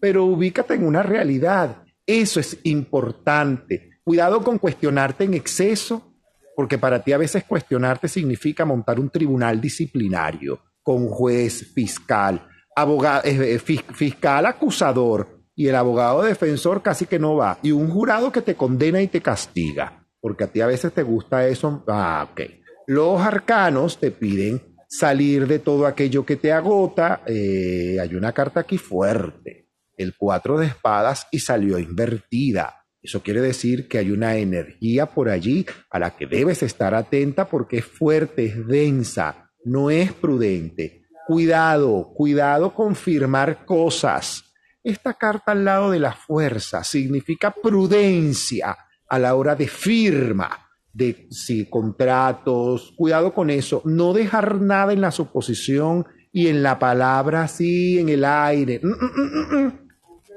Pero 0.00 0.24
ubícate 0.24 0.74
en 0.74 0.86
una 0.86 1.02
realidad. 1.02 1.82
Eso 2.08 2.40
es 2.40 2.58
importante. 2.62 4.00
Cuidado 4.02 4.42
con 4.42 4.56
cuestionarte 4.56 5.24
en 5.24 5.34
exceso, 5.34 6.14
porque 6.56 6.78
para 6.78 7.04
ti 7.04 7.12
a 7.12 7.18
veces 7.18 7.44
cuestionarte 7.44 8.08
significa 8.08 8.64
montar 8.64 8.98
un 8.98 9.10
tribunal 9.10 9.60
disciplinario 9.60 10.58
con 10.82 11.06
juez, 11.08 11.70
fiscal, 11.74 12.48
abogado, 12.74 13.24
eh, 13.24 13.54
eh, 13.54 13.58
fiscal 13.58 14.46
acusador 14.46 15.42
y 15.54 15.68
el 15.68 15.74
abogado 15.74 16.22
defensor 16.22 16.80
casi 16.80 17.04
que 17.04 17.18
no 17.18 17.36
va, 17.36 17.58
y 17.62 17.72
un 17.72 17.90
jurado 17.90 18.32
que 18.32 18.40
te 18.40 18.54
condena 18.54 19.02
y 19.02 19.08
te 19.08 19.20
castiga, 19.20 20.06
porque 20.18 20.44
a 20.44 20.46
ti 20.46 20.62
a 20.62 20.66
veces 20.66 20.94
te 20.94 21.02
gusta 21.02 21.46
eso. 21.46 21.84
Ah, 21.88 22.26
ok. 22.32 22.40
Los 22.86 23.20
arcanos 23.20 23.98
te 23.98 24.12
piden 24.12 24.62
salir 24.88 25.46
de 25.46 25.58
todo 25.58 25.86
aquello 25.86 26.24
que 26.24 26.36
te 26.36 26.52
agota. 26.52 27.20
Eh, 27.26 27.98
hay 28.00 28.14
una 28.14 28.32
carta 28.32 28.60
aquí 28.60 28.78
fuerte, 28.78 29.67
el 29.98 30.16
cuatro 30.16 30.58
de 30.58 30.66
espadas 30.66 31.26
y 31.30 31.40
salió 31.40 31.78
invertida. 31.78 32.86
Eso 33.02 33.22
quiere 33.22 33.40
decir 33.40 33.88
que 33.88 33.98
hay 33.98 34.10
una 34.10 34.36
energía 34.36 35.06
por 35.06 35.28
allí 35.28 35.66
a 35.90 35.98
la 35.98 36.16
que 36.16 36.26
debes 36.26 36.62
estar 36.62 36.94
atenta 36.94 37.48
porque 37.48 37.78
es 37.78 37.84
fuerte, 37.84 38.46
es 38.46 38.66
densa, 38.66 39.50
no 39.64 39.90
es 39.90 40.12
prudente. 40.12 41.02
Cuidado, 41.26 42.12
cuidado 42.14 42.74
con 42.74 42.96
firmar 42.96 43.64
cosas. 43.64 44.44
Esta 44.82 45.14
carta 45.14 45.52
al 45.52 45.64
lado 45.64 45.90
de 45.90 45.98
la 45.98 46.12
fuerza 46.12 46.82
significa 46.82 47.50
prudencia 47.50 48.76
a 49.08 49.18
la 49.18 49.34
hora 49.34 49.54
de 49.54 49.68
firma 49.68 50.68
de 50.92 51.28
si 51.30 51.68
contratos, 51.68 52.92
cuidado 52.96 53.32
con 53.32 53.50
eso, 53.50 53.82
no 53.84 54.12
dejar 54.12 54.60
nada 54.60 54.92
en 54.92 55.00
la 55.00 55.12
suposición 55.12 56.06
y 56.32 56.48
en 56.48 56.62
la 56.62 56.78
palabra 56.78 57.42
así, 57.42 57.98
en 57.98 58.08
el 58.08 58.24
aire. 58.24 58.80
Mm, 58.82 58.88
mm, 58.88 59.66
mm, 59.66 59.87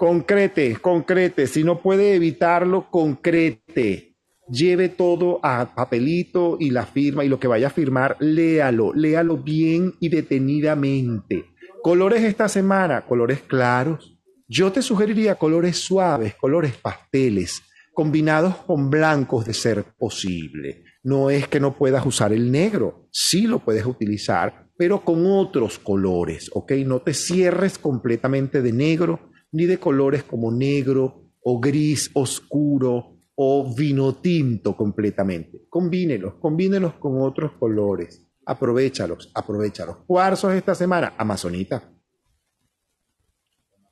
concrete, 0.01 0.77
concrete, 0.81 1.45
si 1.45 1.63
no 1.63 1.79
puede 1.79 2.15
evitarlo, 2.15 2.89
concrete. 2.89 4.15
Lleve 4.49 4.89
todo 4.89 5.39
a 5.43 5.75
papelito 5.75 6.57
y 6.59 6.71
la 6.71 6.87
firma 6.87 7.23
y 7.23 7.29
lo 7.29 7.39
que 7.39 7.47
vaya 7.47 7.67
a 7.67 7.69
firmar, 7.69 8.17
léalo, 8.19 8.93
léalo 8.95 9.37
bien 9.37 9.93
y 9.99 10.09
detenidamente. 10.09 11.45
Colores 11.83 12.23
esta 12.23 12.49
semana, 12.49 13.05
colores 13.05 13.41
claros. 13.41 14.17
Yo 14.47 14.71
te 14.71 14.81
sugeriría 14.81 15.35
colores 15.35 15.77
suaves, 15.77 16.33
colores 16.33 16.73
pasteles 16.77 17.61
combinados 17.93 18.55
con 18.55 18.89
blancos 18.89 19.45
de 19.45 19.53
ser 19.53 19.83
posible. 19.99 20.83
No 21.03 21.29
es 21.29 21.47
que 21.47 21.59
no 21.59 21.77
puedas 21.77 22.03
usar 22.07 22.33
el 22.33 22.51
negro, 22.51 23.07
sí 23.11 23.45
lo 23.45 23.59
puedes 23.59 23.85
utilizar, 23.85 24.65
pero 24.75 25.05
con 25.05 25.27
otros 25.27 25.77
colores, 25.77 26.49
¿ok? 26.55 26.71
No 26.87 27.03
te 27.03 27.13
cierres 27.13 27.77
completamente 27.77 28.63
de 28.63 28.73
negro 28.73 29.30
ni 29.51 29.65
de 29.65 29.77
colores 29.77 30.23
como 30.23 30.51
negro 30.51 31.31
o 31.43 31.59
gris 31.59 32.09
oscuro 32.13 33.17
o 33.35 33.73
vino 33.73 34.15
tinto 34.15 34.75
completamente. 34.75 35.65
Combínelos, 35.69 36.35
combínelos 36.35 36.93
con 36.95 37.21
otros 37.21 37.53
colores. 37.53 38.27
Aprovechalos, 38.45 39.31
aprovechalos. 39.33 39.97
Cuarzos 40.05 40.53
esta 40.53 40.75
semana, 40.75 41.13
amazonita. 41.17 41.91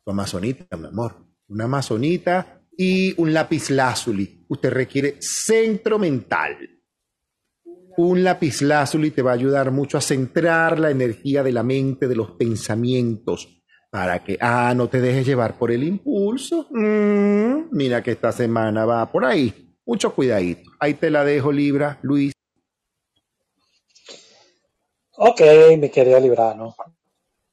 amazonita, 0.05 0.75
mi 0.77 0.87
amor. 0.87 1.25
Una 1.47 1.65
amazonita 1.65 2.61
y 2.75 3.13
un 3.21 3.33
lápiz 3.33 3.69
lazuli. 3.69 4.45
Usted 4.47 4.71
requiere 4.71 5.17
centro 5.19 5.99
mental. 5.99 6.57
Un 7.97 8.23
lápiz 8.23 8.61
lazuli 8.61 9.11
te 9.11 9.21
va 9.21 9.31
a 9.31 9.35
ayudar 9.35 9.71
mucho 9.71 9.97
a 9.97 10.01
centrar 10.01 10.79
la 10.79 10.89
energía 10.89 11.43
de 11.43 11.51
la 11.51 11.63
mente, 11.63 12.07
de 12.07 12.15
los 12.15 12.31
pensamientos, 12.31 13.58
para 13.89 14.23
que, 14.23 14.37
ah, 14.39 14.73
no 14.75 14.87
te 14.87 15.01
dejes 15.01 15.25
llevar 15.25 15.57
por 15.57 15.71
el 15.71 15.83
impulso. 15.83 16.67
Mm, 16.69 17.69
mira 17.71 18.03
que 18.03 18.11
esta 18.11 18.31
semana 18.31 18.85
va 18.85 19.11
por 19.11 19.25
ahí. 19.25 19.75
Mucho 19.85 20.13
cuidadito. 20.13 20.69
Ahí 20.79 20.93
te 20.93 21.09
la 21.09 21.23
dejo, 21.23 21.51
Libra, 21.51 21.97
Luis. 22.03 22.33
Ok, 25.17 25.41
mi 25.77 25.89
querido 25.89 26.19
Librano. 26.19 26.75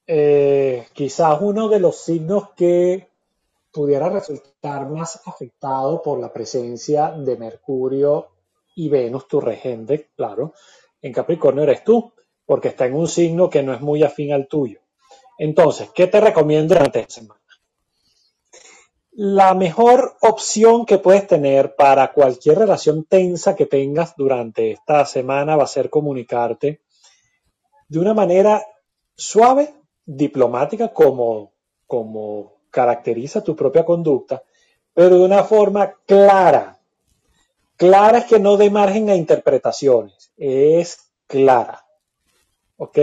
Eh, 0.06 0.86
quizás 0.92 1.38
uno 1.40 1.68
de 1.68 1.80
los 1.80 1.96
signos 1.96 2.50
que 2.54 3.08
pudiera 3.72 4.08
resultar 4.08 4.88
más 4.88 5.20
afectado 5.26 6.00
por 6.00 6.20
la 6.20 6.32
presencia 6.32 7.10
de 7.10 7.36
Mercurio 7.36 8.28
y 8.76 8.88
Venus, 8.88 9.26
tu 9.26 9.40
regente, 9.40 10.10
claro, 10.14 10.54
en 11.02 11.12
Capricornio 11.12 11.64
eres 11.64 11.82
tú, 11.82 12.12
porque 12.44 12.68
está 12.68 12.86
en 12.86 12.94
un 12.94 13.08
signo 13.08 13.50
que 13.50 13.62
no 13.62 13.74
es 13.74 13.80
muy 13.80 14.02
afín 14.02 14.32
al 14.32 14.46
tuyo. 14.46 14.80
Entonces, 15.38 15.90
¿qué 15.94 16.06
te 16.06 16.20
recomiendo 16.20 16.74
durante 16.74 17.00
esta 17.00 17.14
semana? 17.14 17.40
La 19.12 19.54
mejor 19.54 20.16
opción 20.20 20.84
que 20.84 20.98
puedes 20.98 21.26
tener 21.26 21.74
para 21.74 22.12
cualquier 22.12 22.58
relación 22.58 23.04
tensa 23.04 23.56
que 23.56 23.64
tengas 23.64 24.14
durante 24.16 24.72
esta 24.72 25.06
semana 25.06 25.56
va 25.56 25.64
a 25.64 25.68
ser 25.68 25.88
comunicarte 25.88 26.82
de 27.88 27.98
una 27.98 28.12
manera 28.12 28.62
suave, 29.14 29.72
diplomática, 30.04 30.92
como, 30.92 31.52
como 31.86 32.56
caracteriza 32.70 33.42
tu 33.42 33.56
propia 33.56 33.84
conducta, 33.84 34.42
pero 34.92 35.18
de 35.18 35.24
una 35.24 35.44
forma 35.44 35.94
clara. 36.04 36.78
Clara 37.76 38.18
es 38.18 38.24
que 38.26 38.38
no 38.38 38.56
dé 38.56 38.70
margen 38.70 39.08
a 39.08 39.14
interpretaciones, 39.14 40.32
es 40.36 41.10
clara. 41.26 41.86
¿Ok? 42.76 42.98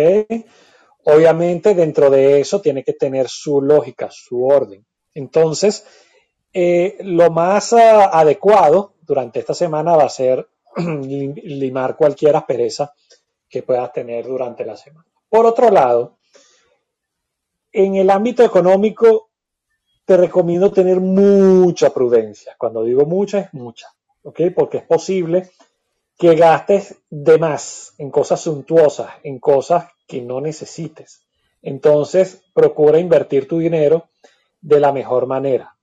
Obviamente 1.05 1.73
dentro 1.73 2.09
de 2.09 2.39
eso 2.39 2.61
tiene 2.61 2.83
que 2.83 2.93
tener 2.93 3.27
su 3.27 3.61
lógica, 3.61 4.09
su 4.11 4.45
orden. 4.45 4.85
Entonces, 5.13 5.85
eh, 6.53 6.97
lo 7.01 7.29
más 7.29 7.73
ah, 7.73 8.17
adecuado 8.17 8.93
durante 9.01 9.39
esta 9.39 9.53
semana 9.53 9.95
va 9.95 10.05
a 10.05 10.09
ser 10.09 10.47
limar 10.77 11.95
cualquier 11.95 12.35
aspereza 12.35 12.93
que 13.49 13.63
puedas 13.63 13.91
tener 13.91 14.25
durante 14.25 14.65
la 14.65 14.77
semana. 14.77 15.05
Por 15.29 15.45
otro 15.45 15.69
lado, 15.69 16.17
en 17.71 17.95
el 17.95 18.09
ámbito 18.09 18.43
económico, 18.43 19.29
te 20.05 20.17
recomiendo 20.17 20.71
tener 20.71 20.99
mucha 20.99 21.91
prudencia. 21.91 22.55
Cuando 22.57 22.83
digo 22.83 23.05
mucha, 23.05 23.39
es 23.39 23.53
mucha, 23.53 23.87
¿ok? 24.23 24.41
Porque 24.55 24.77
es 24.77 24.83
posible 24.83 25.49
que 26.17 26.35
gastes 26.35 26.95
de 27.09 27.37
más 27.39 27.95
en 27.97 28.11
cosas 28.11 28.41
suntuosas, 28.41 29.09
en 29.23 29.39
cosas 29.39 29.85
que 30.13 30.21
no 30.21 30.39
necesites. 30.39 31.25
Entonces, 31.63 32.43
procura 32.53 32.99
invertir 32.99 33.47
tu 33.47 33.57
dinero 33.57 34.09
de 34.61 34.79
la 34.79 34.91
mejor 34.91 35.25
manera. 35.25 35.75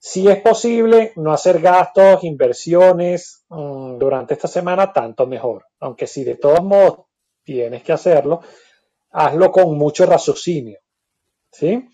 Si 0.00 0.26
es 0.26 0.40
posible 0.40 1.12
no 1.14 1.32
hacer 1.32 1.60
gastos, 1.60 2.24
inversiones 2.24 3.44
mm, 3.48 3.98
durante 3.98 4.34
esta 4.34 4.48
semana, 4.48 4.92
tanto 4.92 5.28
mejor. 5.28 5.66
Aunque 5.78 6.08
si 6.08 6.24
de 6.24 6.34
todos 6.34 6.64
modos 6.64 7.06
tienes 7.44 7.84
que 7.84 7.92
hacerlo, 7.92 8.40
hazlo 9.12 9.52
con 9.52 9.78
mucho 9.78 10.06
raciocinio. 10.06 10.80
¿Sí? 11.52 11.88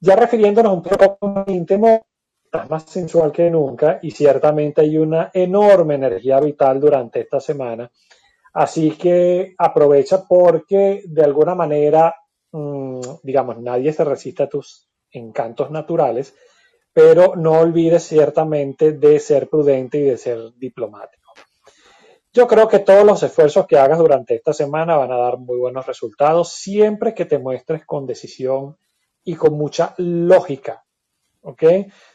Ya 0.00 0.16
refiriéndonos 0.16 0.72
un 0.72 0.82
poco 0.82 1.18
más 1.26 1.46
íntimo, 1.48 2.06
estás 2.42 2.70
más 2.70 2.84
sensual 2.84 3.32
que 3.32 3.50
nunca 3.50 3.98
y 4.00 4.12
ciertamente 4.12 4.80
hay 4.80 4.96
una 4.96 5.30
enorme 5.34 5.96
energía 5.96 6.40
vital 6.40 6.80
durante 6.80 7.20
esta 7.20 7.38
semana. 7.38 7.90
Así 8.52 8.92
que 8.92 9.54
aprovecha 9.58 10.24
porque 10.28 11.02
de 11.06 11.22
alguna 11.22 11.54
manera, 11.54 12.14
mm, 12.52 13.00
digamos, 13.22 13.58
nadie 13.60 13.92
se 13.92 14.04
resiste 14.04 14.42
a 14.42 14.48
tus 14.48 14.88
encantos 15.12 15.70
naturales, 15.70 16.34
pero 16.92 17.36
no 17.36 17.52
olvides 17.52 18.02
ciertamente 18.02 18.92
de 18.92 19.20
ser 19.20 19.48
prudente 19.48 19.98
y 19.98 20.02
de 20.02 20.16
ser 20.16 20.52
diplomático. 20.56 21.20
Yo 22.32 22.46
creo 22.46 22.68
que 22.68 22.78
todos 22.78 23.04
los 23.04 23.22
esfuerzos 23.22 23.66
que 23.66 23.76
hagas 23.76 23.98
durante 23.98 24.36
esta 24.36 24.52
semana 24.52 24.96
van 24.96 25.10
a 25.10 25.16
dar 25.16 25.38
muy 25.38 25.58
buenos 25.58 25.86
resultados 25.86 26.52
siempre 26.52 27.12
que 27.12 27.24
te 27.24 27.38
muestres 27.38 27.84
con 27.84 28.06
decisión 28.06 28.76
y 29.24 29.34
con 29.34 29.54
mucha 29.54 29.94
lógica. 29.98 30.84
¿Ok? 31.42 31.62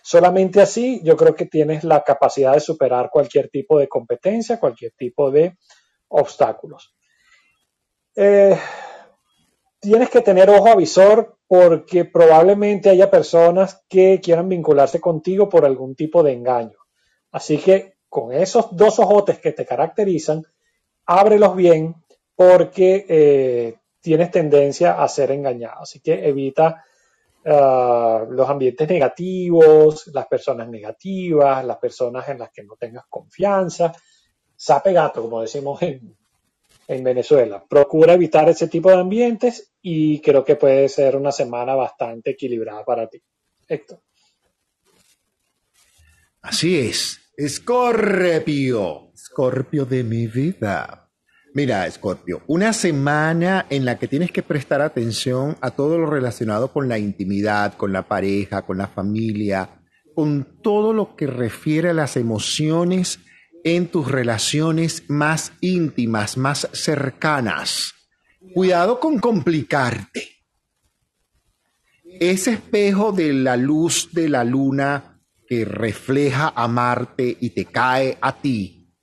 Solamente 0.03 0.61
así 0.61 1.01
yo 1.03 1.17
creo 1.17 1.35
que 1.35 1.47
tienes 1.47 1.83
la 1.83 2.03
capacidad 2.03 2.53
de 2.53 2.59
superar 2.59 3.09
cualquier 3.11 3.49
tipo 3.49 3.79
de 3.79 3.87
competencia, 3.87 4.59
cualquier 4.59 4.91
tipo 4.91 5.31
de 5.31 5.57
obstáculos. 6.19 6.95
Eh, 8.15 8.57
tienes 9.79 10.09
que 10.09 10.21
tener 10.21 10.49
ojo 10.49 10.69
avisor 10.69 11.37
porque 11.47 12.05
probablemente 12.05 12.89
haya 12.89 13.11
personas 13.11 13.83
que 13.87 14.19
quieran 14.21 14.49
vincularse 14.49 14.99
contigo 14.99 15.49
por 15.49 15.65
algún 15.65 15.95
tipo 15.95 16.23
de 16.23 16.33
engaño. 16.33 16.77
Así 17.31 17.57
que 17.57 17.95
con 18.09 18.33
esos 18.33 18.75
dos 18.75 18.99
ojotes 18.99 19.39
que 19.39 19.51
te 19.51 19.65
caracterizan, 19.65 20.43
ábrelos 21.05 21.55
bien 21.55 21.95
porque 22.35 23.05
eh, 23.07 23.75
tienes 23.99 24.31
tendencia 24.31 25.01
a 25.01 25.07
ser 25.07 25.31
engañado. 25.31 25.81
Así 25.81 25.99
que 25.99 26.27
evita 26.27 26.85
Ah, 27.47 28.25
los 28.27 28.49
ambientes 28.49 28.89
negativos, 28.89 30.07
las 30.07 30.25
personas 30.25 30.67
negativas, 30.67 31.63
las 31.63 31.77
personas 31.77 32.27
en 32.29 32.39
las 32.39 32.49
que 32.51 32.63
no 32.63 32.75
tengas 32.75 33.05
confianza. 33.07 33.93
Sape 34.55 34.93
gato, 34.93 35.21
como 35.21 35.41
decimos 35.41 35.81
en, 35.81 36.15
en 36.87 37.03
Venezuela. 37.03 37.63
Procura 37.67 38.13
evitar 38.13 38.49
ese 38.49 38.67
tipo 38.67 38.89
de 38.89 38.97
ambientes 38.97 39.73
y 39.81 40.19
creo 40.21 40.43
que 40.43 40.55
puede 40.55 40.89
ser 40.89 41.15
una 41.15 41.31
semana 41.31 41.75
bastante 41.75 42.31
equilibrada 42.31 42.83
para 42.83 43.07
ti. 43.07 43.21
Héctor. 43.67 44.01
Así 46.41 46.77
es. 46.77 47.19
Escorpio, 47.37 49.11
Escorpio 49.13 49.85
de 49.85 50.03
mi 50.03 50.27
vida. 50.27 51.09
Mira, 51.53 51.87
Escorpio, 51.87 52.43
una 52.47 52.71
semana 52.73 53.65
en 53.69 53.83
la 53.83 53.97
que 53.97 54.07
tienes 54.07 54.31
que 54.31 54.43
prestar 54.43 54.81
atención 54.81 55.57
a 55.61 55.71
todo 55.71 55.97
lo 55.97 56.05
relacionado 56.05 56.71
con 56.71 56.87
la 56.87 56.99
intimidad, 56.99 57.73
con 57.73 57.91
la 57.91 58.07
pareja, 58.07 58.61
con 58.61 58.77
la 58.77 58.87
familia, 58.87 59.81
con 60.13 60.61
todo 60.61 60.93
lo 60.93 61.15
que 61.15 61.27
refiere 61.27 61.89
a 61.89 61.93
las 61.93 62.15
emociones 62.17 63.19
en 63.65 63.87
tus 63.87 64.09
relaciones 64.09 65.03
más 65.09 65.51
íntimas, 65.59 66.37
más 66.37 66.69
cercanas. 66.71 67.93
Cuidado 68.53 68.99
con 68.99 69.19
complicarte. 69.19 70.29
Ese 72.19 72.53
espejo 72.53 73.11
de 73.11 73.33
la 73.33 73.57
luz 73.57 74.09
de 74.13 74.29
la 74.29 74.43
luna 74.43 75.19
que 75.47 75.65
refleja 75.65 76.53
a 76.55 76.67
Marte 76.67 77.37
y 77.41 77.49
te 77.49 77.65
cae 77.65 78.17
a 78.21 78.39
ti, 78.39 78.93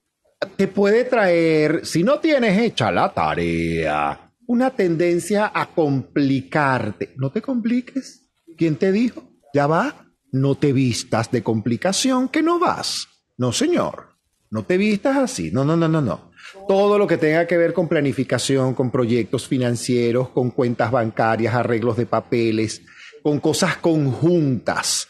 te 0.57 0.69
puede 0.69 1.05
traer, 1.05 1.85
si 1.85 2.05
no 2.05 2.21
tienes 2.21 2.59
hecha 2.59 2.91
la 2.91 3.13
tarea, 3.13 4.33
una 4.47 4.71
tendencia 4.71 5.51
a 5.53 5.67
complicarte. 5.67 7.15
No 7.17 7.31
te 7.31 7.43
compliques. 7.43 8.31
¿Quién 8.57 8.77
te 8.77 8.93
dijo? 8.93 9.29
Ya 9.53 9.67
va. 9.67 10.07
No 10.31 10.55
te 10.55 10.73
vistas 10.73 11.31
de 11.31 11.43
complicación 11.43 12.29
que 12.29 12.43
no 12.43 12.59
vas. 12.59 13.09
No, 13.37 13.53
señor. 13.53 14.12
No 14.53 14.65
te 14.65 14.77
vistas 14.77 15.16
así. 15.16 15.51
No, 15.51 15.65
no, 15.65 15.79
no, 15.79 15.89
no, 15.89 16.03
no. 16.03 16.31
Todo 16.69 16.99
lo 16.99 17.07
que 17.07 17.16
tenga 17.16 17.47
que 17.47 17.57
ver 17.57 17.73
con 17.73 17.89
planificación, 17.89 18.74
con 18.74 18.91
proyectos 18.91 19.49
financieros, 19.49 20.29
con 20.29 20.51
cuentas 20.51 20.91
bancarias, 20.91 21.55
arreglos 21.55 21.97
de 21.97 22.05
papeles, 22.05 22.83
con 23.23 23.41
cosas 23.41 23.79
conjuntas. 23.79 25.09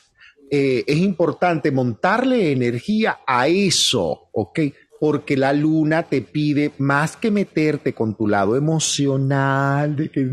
Eh, 0.49 0.85
es 0.87 0.97
importante 0.99 1.73
montarle 1.73 2.53
energía 2.53 3.19
a 3.27 3.49
eso, 3.49 4.29
¿ok? 4.33 4.61
Porque 5.01 5.37
la 5.37 5.53
luna 5.53 6.05
te 6.05 6.23
pide 6.23 6.71
más 6.79 7.17
que 7.17 7.33
meterte 7.33 7.95
con 7.95 8.17
tu 8.17 8.29
lado 8.29 8.55
emocional, 8.55 9.97
de 9.97 10.09
que 10.09 10.31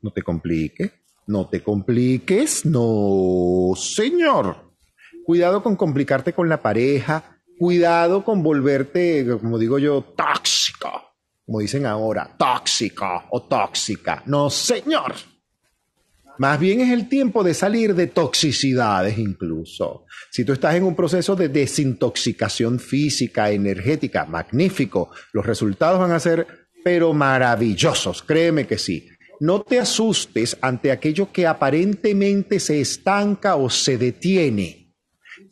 no 0.00 0.10
te 0.10 0.22
complique, 0.22 0.92
no 1.26 1.48
te 1.48 1.62
compliques, 1.62 2.64
no, 2.64 3.72
señor. 3.76 4.72
Cuidado 5.26 5.62
con 5.62 5.76
complicarte 5.76 6.32
con 6.32 6.48
la 6.48 6.62
pareja, 6.62 7.31
cuidado 7.62 8.24
con 8.24 8.42
volverte, 8.42 9.24
como 9.40 9.56
digo 9.56 9.78
yo, 9.78 10.02
tóxico, 10.16 11.14
como 11.46 11.60
dicen 11.60 11.86
ahora, 11.86 12.34
tóxico 12.36 13.06
o 13.30 13.42
tóxica. 13.42 14.20
No, 14.26 14.50
señor. 14.50 15.14
Más 16.38 16.58
bien 16.58 16.80
es 16.80 16.90
el 16.90 17.08
tiempo 17.08 17.44
de 17.44 17.54
salir 17.54 17.94
de 17.94 18.08
toxicidades 18.08 19.16
incluso. 19.16 20.06
Si 20.32 20.44
tú 20.44 20.54
estás 20.54 20.74
en 20.74 20.82
un 20.82 20.96
proceso 20.96 21.36
de 21.36 21.50
desintoxicación 21.50 22.80
física, 22.80 23.48
energética, 23.52 24.24
magnífico, 24.24 25.10
los 25.32 25.46
resultados 25.46 26.00
van 26.00 26.10
a 26.10 26.18
ser 26.18 26.66
pero 26.82 27.12
maravillosos, 27.12 28.24
créeme 28.24 28.66
que 28.66 28.76
sí. 28.76 29.08
No 29.38 29.62
te 29.62 29.78
asustes 29.78 30.58
ante 30.62 30.90
aquello 30.90 31.30
que 31.30 31.46
aparentemente 31.46 32.58
se 32.58 32.80
estanca 32.80 33.54
o 33.54 33.70
se 33.70 33.98
detiene. 33.98 34.96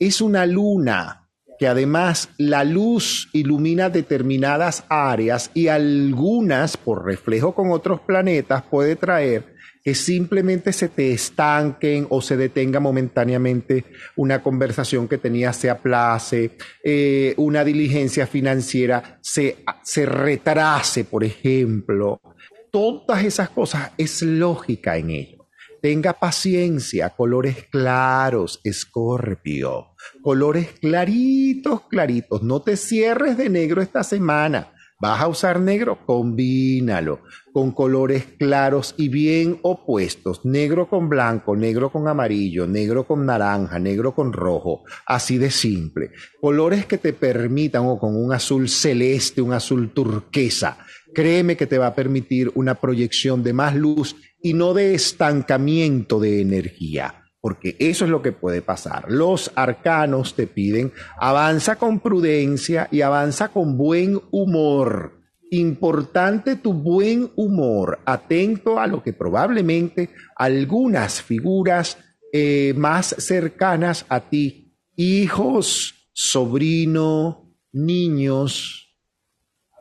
Es 0.01 0.21
una 0.21 0.45
luna 0.45 1.20
que 1.61 1.69
además 1.69 2.31
la 2.39 2.65
luz 2.65 3.29
ilumina 3.35 3.91
determinadas 3.91 4.85
áreas 4.89 5.51
y 5.53 5.69
algunas, 5.69 6.79
por 6.79 7.05
reflejo 7.05 7.55
con 7.55 7.71
otros 7.71 8.01
planetas, 8.01 8.63
puede 8.63 8.97
traer 8.97 9.45
que 9.85 9.95
simplemente 9.95 10.73
se 10.73 10.89
te 10.89 11.13
estanquen 11.13 12.07
o 12.09 12.23
se 12.23 12.39
detenga 12.39 12.81
momentáneamente 12.81 13.85
una 14.17 14.43
conversación 14.43 15.07
que 15.07 15.19
tenías 15.19 15.55
se 15.57 15.69
aplace, 15.69 16.53
eh, 16.83 17.35
una 17.37 17.63
diligencia 17.63 18.27
financiera 18.27 19.19
se, 19.21 19.59
se 19.83 20.07
retrase, 20.07 21.05
por 21.05 21.25
ejemplo. 21.25 22.23
Todas 22.71 23.23
esas 23.23 23.51
cosas 23.51 23.91
es 23.99 24.23
lógica 24.23 24.97
en 24.97 25.11
ello. 25.11 25.40
Tenga 25.81 26.13
paciencia, 26.13 27.11
colores 27.11 27.67
claros, 27.71 28.61
escorpio, 28.65 29.95
colores 30.23 30.69
claritos, 30.81 31.83
claritos. 31.89 32.43
No 32.43 32.61
te 32.61 32.77
cierres 32.77 33.39
de 33.39 33.49
negro 33.49 33.81
esta 33.81 34.05
semana. 34.05 34.73
¿Vas 35.01 35.23
a 35.23 35.29
usar 35.29 35.59
negro? 35.59 36.05
Combínalo 36.05 37.21
con 37.55 37.73
colores 37.73 38.25
claros 38.39 38.95
y 38.99 39.09
bien 39.09 39.59
opuestos. 39.63 40.45
Negro 40.45 40.91
con 40.91 41.09
blanco, 41.09 41.57
negro 41.57 41.91
con 41.91 42.07
amarillo, 42.07 42.67
negro 42.67 43.07
con 43.07 43.25
naranja, 43.25 43.79
negro 43.79 44.15
con 44.15 44.35
rojo. 44.35 44.85
Así 45.07 45.39
de 45.39 45.51
simple. 45.51 46.11
Colores 46.39 46.85
que 46.85 46.99
te 46.99 47.15
permitan 47.15 47.87
o 47.87 47.99
con 47.99 48.15
un 48.15 48.35
azul 48.35 48.69
celeste, 48.69 49.41
un 49.41 49.55
azul 49.55 49.95
turquesa. 49.95 50.77
Créeme 51.15 51.57
que 51.57 51.67
te 51.67 51.79
va 51.79 51.89
a 51.89 51.95
permitir 51.95 52.53
una 52.55 52.75
proyección 52.75 53.43
de 53.43 53.55
más 53.55 53.75
luz 53.75 54.15
y 54.43 54.55
no 54.55 54.75
de 54.75 54.95
estancamiento 54.95 56.21
de 56.21 56.41
energía 56.41 57.21
porque 57.41 57.77
eso 57.79 58.05
es 58.05 58.11
lo 58.11 58.23
que 58.23 58.33
puede 58.33 58.63
pasar. 58.63 59.07
Los 59.09 59.51
arcanos 59.55 60.35
te 60.35 60.47
piden 60.47 60.93
avanza 61.19 61.77
con 61.77 62.01
prudencia 62.01 62.89
y 62.91 63.01
avanza 63.01 63.49
con 63.49 63.77
buen 63.77 64.21
humor. 64.31 65.19
Importante 65.51 66.57
tu 66.57 66.73
buen 66.73 67.31
humor, 67.35 68.01
atento 68.05 68.79
a 68.79 68.87
lo 68.87 69.03
que 69.03 69.13
probablemente 69.13 70.11
algunas 70.37 71.23
figuras 71.23 71.99
eh, 72.33 72.73
más 72.77 73.17
cercanas 73.19 74.07
a 74.09 74.21
ti, 74.29 74.77
hijos, 74.95 76.09
sobrino, 76.13 77.53
niños, 77.73 78.95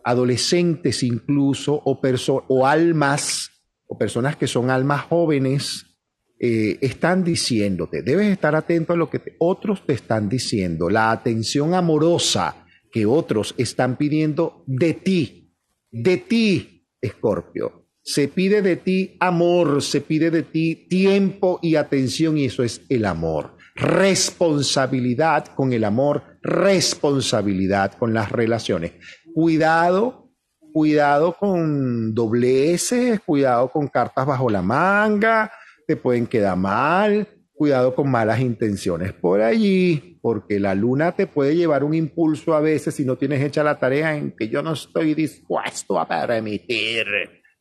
adolescentes 0.04 1.04
incluso, 1.04 1.80
o, 1.86 2.00
o 2.48 2.66
almas, 2.66 3.52
o 3.90 3.98
personas 3.98 4.38
que 4.38 4.48
son 4.48 4.70
almas 4.70 5.02
jóvenes, 5.02 5.88
eh, 6.40 6.78
están 6.82 7.24
diciéndote, 7.24 8.04
debes 8.04 8.28
estar 8.28 8.56
atento 8.56 8.94
a 8.94 8.96
lo 8.96 9.10
que 9.10 9.20
otros 9.40 9.86
te 9.86 9.94
están 9.94 10.30
diciendo, 10.30 10.90
la 10.90 11.12
atención 11.12 11.74
amorosa 11.74 12.66
que 12.92 13.06
otros 13.06 13.56
están 13.58 13.98
pidiendo 13.98 14.64
de 14.68 14.94
ti, 14.94 15.54
de 15.92 16.18
ti, 16.18 16.88
Escorpio. 17.02 17.88
Se 18.02 18.28
pide 18.28 18.62
de 18.62 18.76
ti 18.78 19.18
amor, 19.20 19.82
se 19.82 20.02
pide 20.02 20.32
de 20.32 20.44
ti 20.44 20.88
tiempo 20.90 21.60
y 21.62 21.76
atención 21.76 22.38
y 22.38 22.46
eso 22.46 22.64
es 22.64 22.82
el 22.90 23.06
amor. 23.06 23.58
Responsabilidad 23.76 25.48
con 25.56 25.74
el 25.74 25.84
amor, 25.84 26.24
responsabilidad 26.42 27.94
con 27.94 28.14
las 28.14 28.32
relaciones. 28.32 28.94
Cuidado, 29.34 30.19
cuidado 30.72 31.34
con 31.34 32.14
dobleces, 32.14 33.20
cuidado 33.22 33.70
con 33.70 33.88
cartas 33.88 34.26
bajo 34.26 34.50
la 34.50 34.62
manga, 34.62 35.52
te 35.88 35.96
pueden 35.96 36.28
quedar 36.28 36.58
mal, 36.58 37.28
cuidado 37.54 37.94
con 37.94 38.10
malas 38.10 38.40
intenciones 38.40 39.12
por 39.12 39.42
allí, 39.42 40.18
porque 40.22 40.60
la 40.60 40.76
luna 40.76 41.12
te 41.12 41.28
puede 41.28 41.56
llevar 41.56 41.84
un 41.84 41.94
impulso 41.94 42.54
a 42.54 42.62
veces 42.62 42.96
si 42.96 43.04
no 43.04 43.18
tienes 43.18 43.42
hecha 43.42 43.64
la 43.64 43.80
tarea 43.80 44.16
en 44.16 44.32
que 44.36 44.48
yo 44.48 44.62
no 44.62 44.74
estoy 44.74 45.14
dispuesto 45.14 46.00
a 46.00 46.08
permitir. 46.08 47.06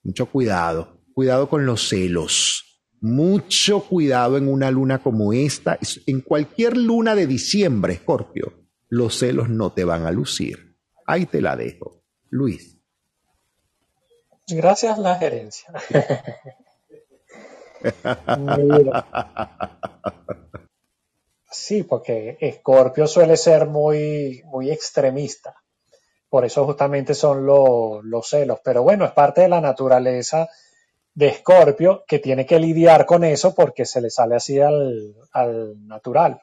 Mucho 0.05 0.27
cuidado, 0.27 1.03
cuidado 1.15 1.49
con 1.49 1.67
los 1.67 1.89
celos. 1.89 2.65
Mucho 3.01 3.81
cuidado 3.81 4.37
en 4.37 4.49
una 4.49 4.71
luna 4.71 4.99
como 4.99 5.33
esta. 5.33 5.79
En 6.07 6.21
cualquier 6.21 6.77
luna 6.77 7.15
de 7.15 7.27
diciembre, 7.27 7.95
Escorpio, 7.95 8.69
los 8.89 9.19
celos 9.19 9.49
no 9.49 9.73
te 9.73 9.85
van 9.85 10.07
a 10.07 10.13
lucir. 10.13 10.77
Ahí 11.07 11.27
te 11.27 11.41
la 11.41 11.57
dejo. 11.57 12.05
Luis. 12.31 12.78
Gracias 14.49 14.99
la 14.99 15.17
gerencia. 15.17 15.73
Sí, 21.51 21.83
porque 21.83 22.37
Escorpio 22.41 23.07
suele 23.07 23.37
ser 23.37 23.67
muy, 23.67 24.43
muy 24.47 24.71
extremista. 24.71 25.55
Por 26.29 26.45
eso 26.45 26.67
justamente 26.67 27.15
son 27.15 27.47
los 27.47 28.29
celos. 28.29 28.61
Pero 28.63 28.83
bueno, 28.83 29.05
es 29.05 29.13
parte 29.13 29.43
de 29.43 29.49
la 29.49 29.61
naturaleza 29.61 30.49
de 31.15 31.29
Escorpio 31.29 32.05
que 32.07 32.19
tiene 32.19 32.45
que 32.45 32.61
lidiar 32.61 33.07
con 33.07 33.25
eso 33.25 33.55
porque 33.55 33.87
se 33.87 34.01
le 34.01 34.11
sale 34.11 34.37
así 34.37 34.61
al, 34.61 35.15
natural. 35.87 36.41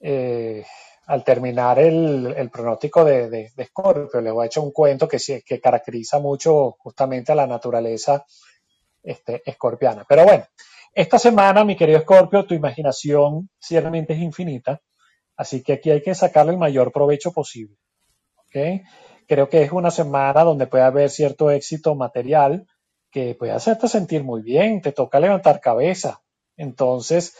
Eh, 0.00 0.64
al 1.06 1.24
terminar 1.24 1.78
el, 1.78 2.50
pronóstico 2.50 3.04
de, 3.04 3.52
Escorpio, 3.56 4.20
le 4.20 4.30
voy 4.30 4.44
a 4.44 4.46
echar 4.46 4.62
un 4.62 4.72
cuento 4.72 5.06
que, 5.08 5.18
que 5.44 5.60
caracteriza 5.60 6.18
mucho 6.18 6.72
justamente 6.78 7.32
a 7.32 7.34
la 7.34 7.46
naturaleza 7.46 8.24
este, 9.02 9.42
escorpiana. 9.44 10.04
Pero 10.08 10.24
bueno, 10.24 10.44
esta 10.94 11.18
semana, 11.18 11.64
mi 11.64 11.76
querido 11.76 11.98
Escorpio, 11.98 12.46
tu 12.46 12.54
imaginación 12.54 13.50
ciertamente 13.58 14.14
es 14.14 14.20
infinita, 14.20 14.80
así 15.36 15.62
que 15.62 15.74
aquí 15.74 15.90
hay 15.90 16.02
que 16.02 16.14
sacarle 16.14 16.52
el 16.52 16.58
mayor 16.58 16.92
provecho 16.92 17.32
posible. 17.32 17.76
Creo 19.26 19.48
que 19.48 19.62
es 19.62 19.72
una 19.72 19.90
semana 19.90 20.44
donde 20.44 20.66
puede 20.66 20.84
haber 20.84 21.10
cierto 21.10 21.50
éxito 21.50 21.94
material 21.94 22.66
que 23.10 23.34
puede 23.34 23.52
hacerte 23.52 23.88
sentir 23.88 24.22
muy 24.22 24.42
bien, 24.42 24.80
te 24.80 24.92
toca 24.92 25.20
levantar 25.20 25.60
cabeza. 25.60 26.22
Entonces, 26.56 27.36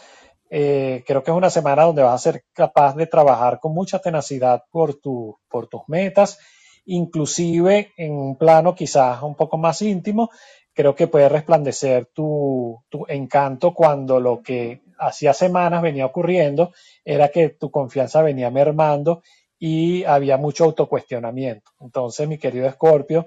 Eh, 0.56 1.02
creo 1.04 1.24
que 1.24 1.32
es 1.32 1.36
una 1.36 1.50
semana 1.50 1.82
donde 1.82 2.04
vas 2.04 2.14
a 2.14 2.30
ser 2.30 2.44
capaz 2.52 2.94
de 2.94 3.08
trabajar 3.08 3.58
con 3.58 3.74
mucha 3.74 3.98
tenacidad 3.98 4.62
por, 4.70 5.00
por 5.48 5.66
tus 5.66 5.80
metas, 5.88 6.38
inclusive 6.84 7.90
en 7.96 8.12
un 8.12 8.36
plano 8.36 8.72
quizás 8.72 9.20
un 9.22 9.34
poco 9.34 9.58
más 9.58 9.82
íntimo. 9.82 10.30
Creo 10.72 10.94
que 10.94 11.08
puede 11.08 11.28
resplandecer 11.28 12.06
tu, 12.14 12.80
tu 12.88 13.04
encanto 13.08 13.74
cuando 13.74 14.20
lo 14.20 14.42
que 14.42 14.82
hacía 14.96 15.34
semanas 15.34 15.82
venía 15.82 16.06
ocurriendo 16.06 16.72
era 17.04 17.30
que 17.30 17.48
tu 17.48 17.72
confianza 17.72 18.22
venía 18.22 18.48
mermando 18.52 19.24
y 19.58 20.04
había 20.04 20.36
mucho 20.36 20.66
autocuestionamiento. 20.66 21.72
Entonces, 21.80 22.28
mi 22.28 22.38
querido 22.38 22.68
Escorpio, 22.68 23.26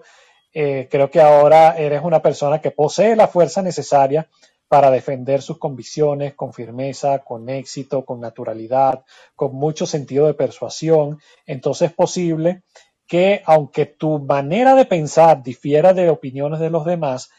eh, 0.54 0.88
creo 0.90 1.12
que 1.12 1.20
ahora 1.20 1.76
eres 1.78 2.02
una 2.04 2.22
persona 2.22 2.62
que 2.62 2.72
posee 2.72 3.18
la 3.18 3.28
fuerza 3.28 3.62
necesaria 3.62 4.30
para 4.68 4.92
defender 4.92 5.42
sus 5.42 5.58
convicciones 5.58 6.34
con 6.36 6.54
firmeza, 6.54 7.20
con 7.20 7.50
éxito, 7.50 8.04
con 8.06 8.20
naturalidad, 8.20 9.04
con 9.36 9.56
mucho 9.56 9.86
sentido 9.86 10.28
de 10.28 10.34
persuasión. 10.34 11.20
Entonces 11.46 11.90
es 11.90 11.96
posible 11.96 12.64
que 13.08 13.42
aunque 13.46 13.86
tu 13.86 14.20
manera 14.20 14.76
de 14.76 14.86
pensar 14.86 15.42
difiera 15.42 15.94
de 15.94 16.10
opiniones 16.10 16.60
de 16.60 16.70
los 16.70 16.86
demás, 16.86 17.30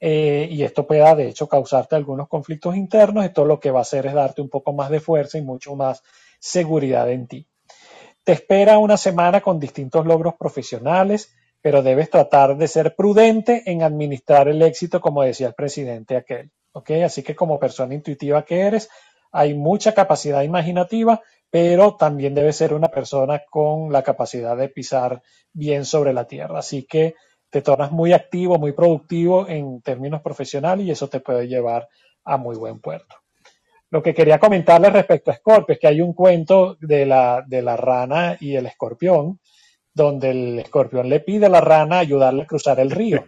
eh, 0.00 0.48
y 0.50 0.64
esto 0.64 0.84
pueda 0.84 1.14
de 1.14 1.28
hecho 1.28 1.48
causarte 1.48 1.94
algunos 1.94 2.28
conflictos 2.28 2.76
internos, 2.76 3.24
esto 3.24 3.44
lo 3.44 3.60
que 3.60 3.70
va 3.70 3.78
a 3.78 3.82
hacer 3.82 4.04
es 4.06 4.14
darte 4.14 4.42
un 4.42 4.48
poco 4.48 4.72
más 4.72 4.90
de 4.90 4.98
fuerza 4.98 5.38
y 5.38 5.42
mucho 5.42 5.76
más 5.76 6.02
seguridad 6.40 7.08
en 7.08 7.28
ti. 7.28 7.46
Te 8.24 8.32
espera 8.32 8.78
una 8.78 8.96
semana 8.96 9.40
con 9.40 9.60
distintos 9.60 10.04
logros 10.04 10.34
profesionales, 10.34 11.32
pero 11.60 11.82
debes 11.82 12.10
tratar 12.10 12.56
de 12.56 12.66
ser 12.66 12.96
prudente 12.96 13.62
en 13.66 13.82
administrar 13.82 14.48
el 14.48 14.60
éxito, 14.62 15.00
como 15.00 15.22
decía 15.22 15.46
el 15.46 15.54
presidente 15.54 16.16
aquel. 16.16 16.50
Así 16.74 17.22
que 17.22 17.34
como 17.34 17.58
persona 17.58 17.94
intuitiva 17.94 18.44
que 18.44 18.60
eres, 18.60 18.88
hay 19.30 19.54
mucha 19.54 19.92
capacidad 19.92 20.42
imaginativa, 20.42 21.20
pero 21.50 21.96
también 21.96 22.34
debes 22.34 22.56
ser 22.56 22.72
una 22.74 22.88
persona 22.88 23.42
con 23.50 23.92
la 23.92 24.02
capacidad 24.02 24.56
de 24.56 24.68
pisar 24.68 25.22
bien 25.52 25.84
sobre 25.84 26.12
la 26.12 26.26
tierra. 26.26 26.58
Así 26.58 26.84
que 26.84 27.14
te 27.50 27.60
tornas 27.60 27.92
muy 27.92 28.14
activo, 28.14 28.58
muy 28.58 28.72
productivo 28.72 29.46
en 29.48 29.82
términos 29.82 30.22
profesionales 30.22 30.86
y 30.86 30.90
eso 30.90 31.08
te 31.08 31.20
puede 31.20 31.46
llevar 31.46 31.88
a 32.24 32.36
muy 32.38 32.56
buen 32.56 32.80
puerto. 32.80 33.16
Lo 33.90 34.02
que 34.02 34.14
quería 34.14 34.38
comentarles 34.38 34.94
respecto 34.94 35.30
a 35.30 35.34
Scorpio 35.34 35.74
es 35.74 35.78
que 35.78 35.88
hay 35.88 36.00
un 36.00 36.14
cuento 36.14 36.78
de 36.80 37.04
la, 37.04 37.44
de 37.46 37.60
la 37.60 37.76
rana 37.76 38.38
y 38.40 38.56
el 38.56 38.64
escorpión, 38.64 39.38
donde 39.94 40.30
el 40.30 40.58
escorpión 40.58 41.08
le 41.08 41.20
pide 41.20 41.46
a 41.46 41.50
la 41.50 41.60
rana 41.60 41.98
ayudarle 41.98 42.42
a 42.42 42.46
cruzar 42.46 42.80
el 42.80 42.90
río. 42.90 43.24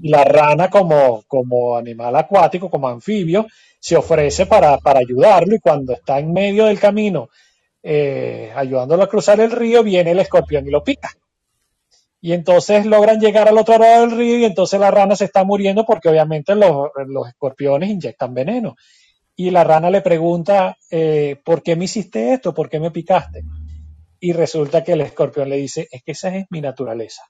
Y 0.00 0.08
la 0.08 0.24
rana, 0.24 0.68
como, 0.68 1.22
como 1.26 1.76
animal 1.76 2.14
acuático, 2.16 2.68
como 2.70 2.88
anfibio, 2.88 3.46
se 3.80 3.96
ofrece 3.96 4.46
para, 4.46 4.78
para 4.78 5.00
ayudarlo 5.00 5.54
y 5.54 5.60
cuando 5.60 5.92
está 5.92 6.18
en 6.18 6.32
medio 6.32 6.66
del 6.66 6.78
camino 6.78 7.28
eh, 7.82 8.52
ayudándolo 8.54 9.02
a 9.02 9.08
cruzar 9.08 9.40
el 9.40 9.50
río, 9.50 9.82
viene 9.82 10.12
el 10.12 10.20
escorpión 10.20 10.66
y 10.66 10.70
lo 10.70 10.84
pica. 10.84 11.10
Y 12.20 12.32
entonces 12.32 12.86
logran 12.86 13.18
llegar 13.18 13.48
al 13.48 13.58
otro 13.58 13.78
lado 13.78 14.02
del 14.02 14.16
río 14.16 14.38
y 14.38 14.44
entonces 14.44 14.78
la 14.78 14.92
rana 14.92 15.16
se 15.16 15.24
está 15.24 15.42
muriendo 15.42 15.84
porque 15.84 16.08
obviamente 16.08 16.54
los, 16.54 16.90
los 17.08 17.28
escorpiones 17.28 17.90
inyectan 17.90 18.32
veneno. 18.32 18.76
Y 19.34 19.50
la 19.50 19.64
rana 19.64 19.90
le 19.90 20.02
pregunta, 20.02 20.76
eh, 20.90 21.40
¿por 21.44 21.62
qué 21.62 21.74
me 21.74 21.86
hiciste 21.86 22.34
esto? 22.34 22.54
¿Por 22.54 22.68
qué 22.68 22.78
me 22.78 22.92
picaste? 22.92 23.42
Y 24.24 24.32
resulta 24.34 24.84
que 24.84 24.92
el 24.92 25.00
escorpión 25.00 25.48
le 25.48 25.56
dice, 25.56 25.88
es 25.90 26.04
que 26.04 26.12
esa 26.12 26.32
es 26.36 26.46
mi 26.50 26.60
naturaleza. 26.60 27.24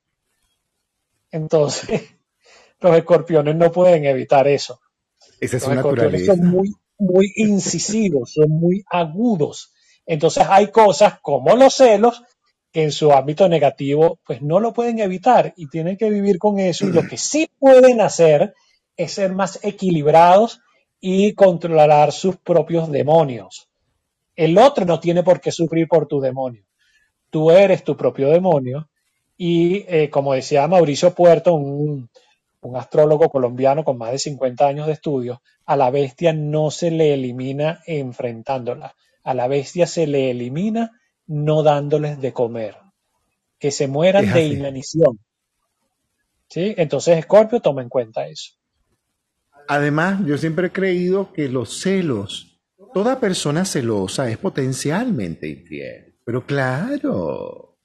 Entonces, 1.31 2.02
los 2.81 2.94
escorpiones 2.94 3.56
no 3.56 3.73
pueden 3.73 4.05
evitar 4.05 4.47
eso. 4.47 4.78
Esa 5.40 5.56
es 5.56 5.62
Los 5.62 5.73
escorpiones 5.73 6.20
naturaleza. 6.20 6.36
son 6.36 6.51
muy, 6.51 6.74
muy 6.98 7.32
incisivos, 7.36 8.35
son 8.35 8.51
muy 8.51 8.85
agudos. 8.90 9.73
Entonces 10.05 10.44
hay 10.47 10.70
cosas 10.70 11.19
como 11.23 11.56
los 11.56 11.74
celos 11.74 12.24
que 12.70 12.82
en 12.82 12.93
su 12.93 13.10
ámbito 13.10 13.48
negativo 13.48 14.20
pues 14.27 14.43
no 14.43 14.60
lo 14.60 14.74
pueden 14.74 14.98
evitar 14.98 15.55
y 15.56 15.70
tienen 15.70 15.97
que 15.97 16.10
vivir 16.10 16.36
con 16.39 16.59
eso. 16.59 16.86
Y 16.86 16.93
lo 16.93 17.09
que 17.09 17.16
sí 17.16 17.48
pueden 17.59 18.02
hacer 18.02 18.52
es 18.98 19.12
ser 19.12 19.32
más 19.32 19.60
equilibrados 19.62 20.60
y 21.01 21.32
controlar 21.32 22.12
sus 22.12 22.36
propios 22.36 22.93
demonios. 22.93 23.70
El 24.36 24.59
otro 24.59 24.85
no 24.85 25.01
tiene 25.01 25.23
por 25.23 25.40
qué 25.40 25.51
sufrir 25.51 25.89
por 25.89 26.06
tu 26.06 26.20
demonio. 26.20 26.66
Tú 27.32 27.50
eres 27.50 27.84
tu 27.84 27.96
propio 27.96 28.28
demonio 28.30 28.90
y 29.38 29.84
eh, 29.88 30.10
como 30.10 30.34
decía 30.34 30.68
Mauricio 30.68 31.14
Puerto, 31.14 31.54
un, 31.54 32.10
un 32.60 32.76
astrólogo 32.76 33.30
colombiano 33.30 33.84
con 33.84 33.98
más 33.98 34.12
de 34.12 34.20
50 34.20 34.68
años 34.68 34.86
de 34.86 34.92
estudio, 34.92 35.42
a 35.66 35.76
la 35.76 35.90
bestia 35.90 36.34
no 36.34 36.70
se 36.70 36.92
le 36.92 37.14
elimina 37.14 37.80
enfrentándola, 37.86 38.94
a 39.24 39.34
la 39.34 39.48
bestia 39.48 39.86
se 39.88 40.06
le 40.06 40.30
elimina 40.30 40.92
no 41.26 41.64
dándoles 41.64 42.20
de 42.20 42.32
comer, 42.34 42.76
que 43.59 43.72
se 43.72 43.88
mueran 43.88 44.24
Es 44.24 44.32
de 44.32 44.46
así. 44.46 44.54
inanición. 44.59 45.18
¿Sí? 46.48 46.74
Entonces, 46.76 47.24
Scorpio, 47.24 47.60
toma 47.60 47.82
en 47.82 47.88
cuenta 47.88 48.26
eso. 48.28 48.52
Además, 49.68 50.20
yo 50.26 50.38
siempre 50.38 50.68
he 50.68 50.72
creído 50.72 51.32
que 51.32 51.48
los 51.48 51.80
celos, 51.80 52.60
toda 52.94 53.20
persona 53.20 53.64
celosa 53.64 54.30
es 54.30 54.38
potencialmente 54.38 55.48
infiel. 55.48 56.11
Pero 56.24 56.47
claro, 56.47 57.78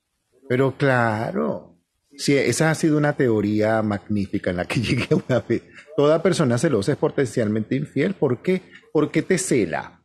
pero 0.48 0.76
claro. 0.78 1.76
Sí, 2.18 2.36
esa 2.36 2.72
ha 2.72 2.76
sido 2.76 2.98
una 2.98 3.14
teoría 3.14 3.82
magnífica 3.84 4.50
en 4.50 4.58
la 4.58 4.66
que 4.66 4.80
llegué 4.82 5.08
una 5.14 5.40
vez. 5.42 5.64
Toda 5.96 6.22
persona 6.22 6.58
celosa 6.58 6.94
es 6.94 6.98
potencialmente 6.98 7.76
infiel. 7.76 8.16
¿Por 8.16 8.42
qué? 8.42 8.64
Porque 8.92 9.22
te 9.22 9.38
cela. 9.38 10.04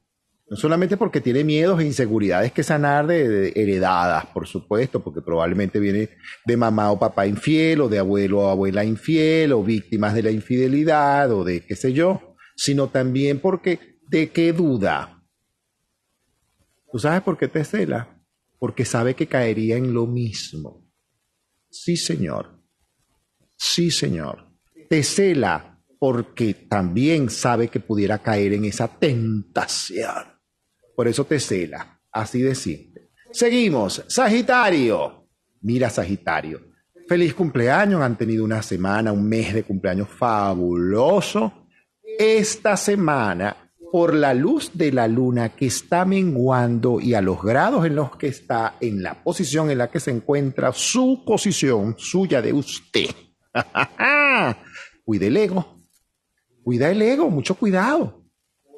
No 0.48 0.56
solamente 0.56 0.98
porque 0.98 1.22
tiene 1.22 1.44
miedos 1.44 1.80
e 1.80 1.86
inseguridades 1.86 2.52
que 2.52 2.62
sanar 2.62 3.06
de, 3.06 3.26
de 3.26 3.52
heredadas, 3.56 4.26
por 4.26 4.46
supuesto, 4.46 5.02
porque 5.02 5.22
probablemente 5.22 5.80
viene 5.80 6.10
de 6.44 6.56
mamá 6.58 6.90
o 6.90 6.98
papá 6.98 7.26
infiel, 7.26 7.80
o 7.80 7.88
de 7.88 7.98
abuelo 7.98 8.40
o 8.40 8.50
abuela 8.50 8.84
infiel, 8.84 9.52
o 9.52 9.62
víctimas 9.62 10.12
de 10.12 10.24
la 10.24 10.30
infidelidad, 10.30 11.32
o 11.32 11.42
de 11.44 11.64
qué 11.64 11.74
sé 11.74 11.94
yo, 11.94 12.34
sino 12.54 12.88
también 12.88 13.38
porque 13.38 13.98
de 14.08 14.30
qué 14.30 14.52
duda. 14.52 15.22
¿Tú 16.90 16.98
sabes 16.98 17.22
por 17.22 17.38
qué 17.38 17.48
te 17.48 17.64
cela? 17.64 18.11
Porque 18.62 18.84
sabe 18.84 19.16
que 19.16 19.26
caería 19.26 19.76
en 19.76 19.92
lo 19.92 20.06
mismo. 20.06 20.88
Sí, 21.68 21.96
señor. 21.96 22.62
Sí, 23.56 23.90
señor. 23.90 24.52
Te 24.88 25.02
cela 25.02 25.82
porque 25.98 26.54
también 26.54 27.28
sabe 27.28 27.66
que 27.66 27.80
pudiera 27.80 28.18
caer 28.18 28.52
en 28.52 28.66
esa 28.66 28.86
tentación. 28.86 30.38
Por 30.94 31.08
eso 31.08 31.24
te 31.24 31.40
cela. 31.40 32.00
Así 32.12 32.40
de 32.40 32.54
simple. 32.54 33.10
Seguimos. 33.32 34.04
Sagitario. 34.06 35.28
Mira, 35.62 35.90
Sagitario. 35.90 36.60
Feliz 37.08 37.34
cumpleaños. 37.34 38.00
Han 38.00 38.16
tenido 38.16 38.44
una 38.44 38.62
semana, 38.62 39.10
un 39.10 39.28
mes 39.28 39.54
de 39.54 39.64
cumpleaños 39.64 40.08
fabuloso. 40.08 41.66
Esta 42.16 42.76
semana, 42.76 43.61
por 43.92 44.14
la 44.14 44.32
luz 44.32 44.70
de 44.72 44.90
la 44.90 45.06
luna 45.06 45.50
que 45.50 45.66
está 45.66 46.06
menguando 46.06 46.98
y 46.98 47.12
a 47.12 47.20
los 47.20 47.42
grados 47.42 47.84
en 47.84 47.94
los 47.94 48.16
que 48.16 48.26
está, 48.26 48.76
en 48.80 49.02
la 49.02 49.22
posición 49.22 49.70
en 49.70 49.76
la 49.76 49.90
que 49.90 50.00
se 50.00 50.10
encuentra, 50.10 50.72
su 50.72 51.22
posición 51.26 51.94
suya 51.98 52.40
de 52.40 52.54
usted. 52.54 53.10
Cuide 55.04 55.26
el 55.26 55.36
ego. 55.36 55.82
Cuida 56.64 56.90
el 56.90 57.02
ego, 57.02 57.28
mucho 57.28 57.54
cuidado. 57.54 58.24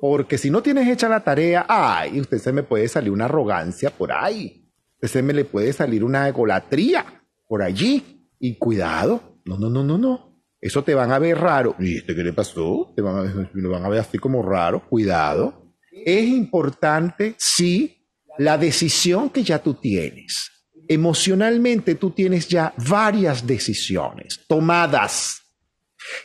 Porque 0.00 0.36
si 0.36 0.50
no 0.50 0.64
tienes 0.64 0.88
hecha 0.88 1.08
la 1.08 1.22
tarea, 1.22 1.64
ay, 1.68 2.20
usted 2.20 2.38
se 2.38 2.52
me 2.52 2.64
puede 2.64 2.88
salir 2.88 3.12
una 3.12 3.26
arrogancia 3.26 3.90
por 3.90 4.10
ahí. 4.10 4.68
Usted 4.94 5.20
se 5.20 5.22
me 5.22 5.32
le 5.32 5.44
puede 5.44 5.72
salir 5.72 6.02
una 6.02 6.26
egolatría 6.26 7.22
por 7.46 7.62
allí. 7.62 8.28
Y 8.40 8.58
cuidado, 8.58 9.38
no, 9.44 9.58
no, 9.58 9.70
no, 9.70 9.84
no, 9.84 9.96
no. 9.96 10.33
Eso 10.64 10.82
te 10.82 10.94
van 10.94 11.12
a 11.12 11.18
ver 11.18 11.36
raro. 11.36 11.76
¿Y 11.78 11.98
este 11.98 12.14
qué 12.14 12.24
le 12.24 12.32
pasó? 12.32 12.90
Te 12.96 13.02
van 13.02 13.16
a 13.16 13.20
ver, 13.20 13.50
lo 13.52 13.68
van 13.68 13.84
a 13.84 13.88
ver 13.90 14.00
así 14.00 14.16
como 14.16 14.42
raro. 14.42 14.88
Cuidado. 14.88 15.74
Es 15.92 16.26
importante, 16.26 17.34
sí, 17.36 18.08
la 18.38 18.56
decisión 18.56 19.28
que 19.28 19.42
ya 19.42 19.58
tú 19.58 19.74
tienes. 19.74 20.50
Emocionalmente 20.88 21.96
tú 21.96 22.12
tienes 22.12 22.48
ya 22.48 22.72
varias 22.88 23.46
decisiones 23.46 24.40
tomadas. 24.48 25.42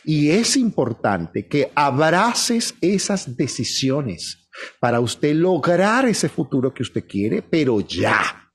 Y 0.06 0.30
es 0.30 0.56
importante 0.56 1.46
que 1.46 1.70
abraces 1.74 2.74
esas 2.80 3.36
decisiones 3.36 4.48
para 4.80 5.00
usted 5.00 5.34
lograr 5.34 6.06
ese 6.06 6.30
futuro 6.30 6.72
que 6.72 6.82
usted 6.82 7.04
quiere, 7.06 7.42
pero 7.42 7.80
ya. 7.82 8.50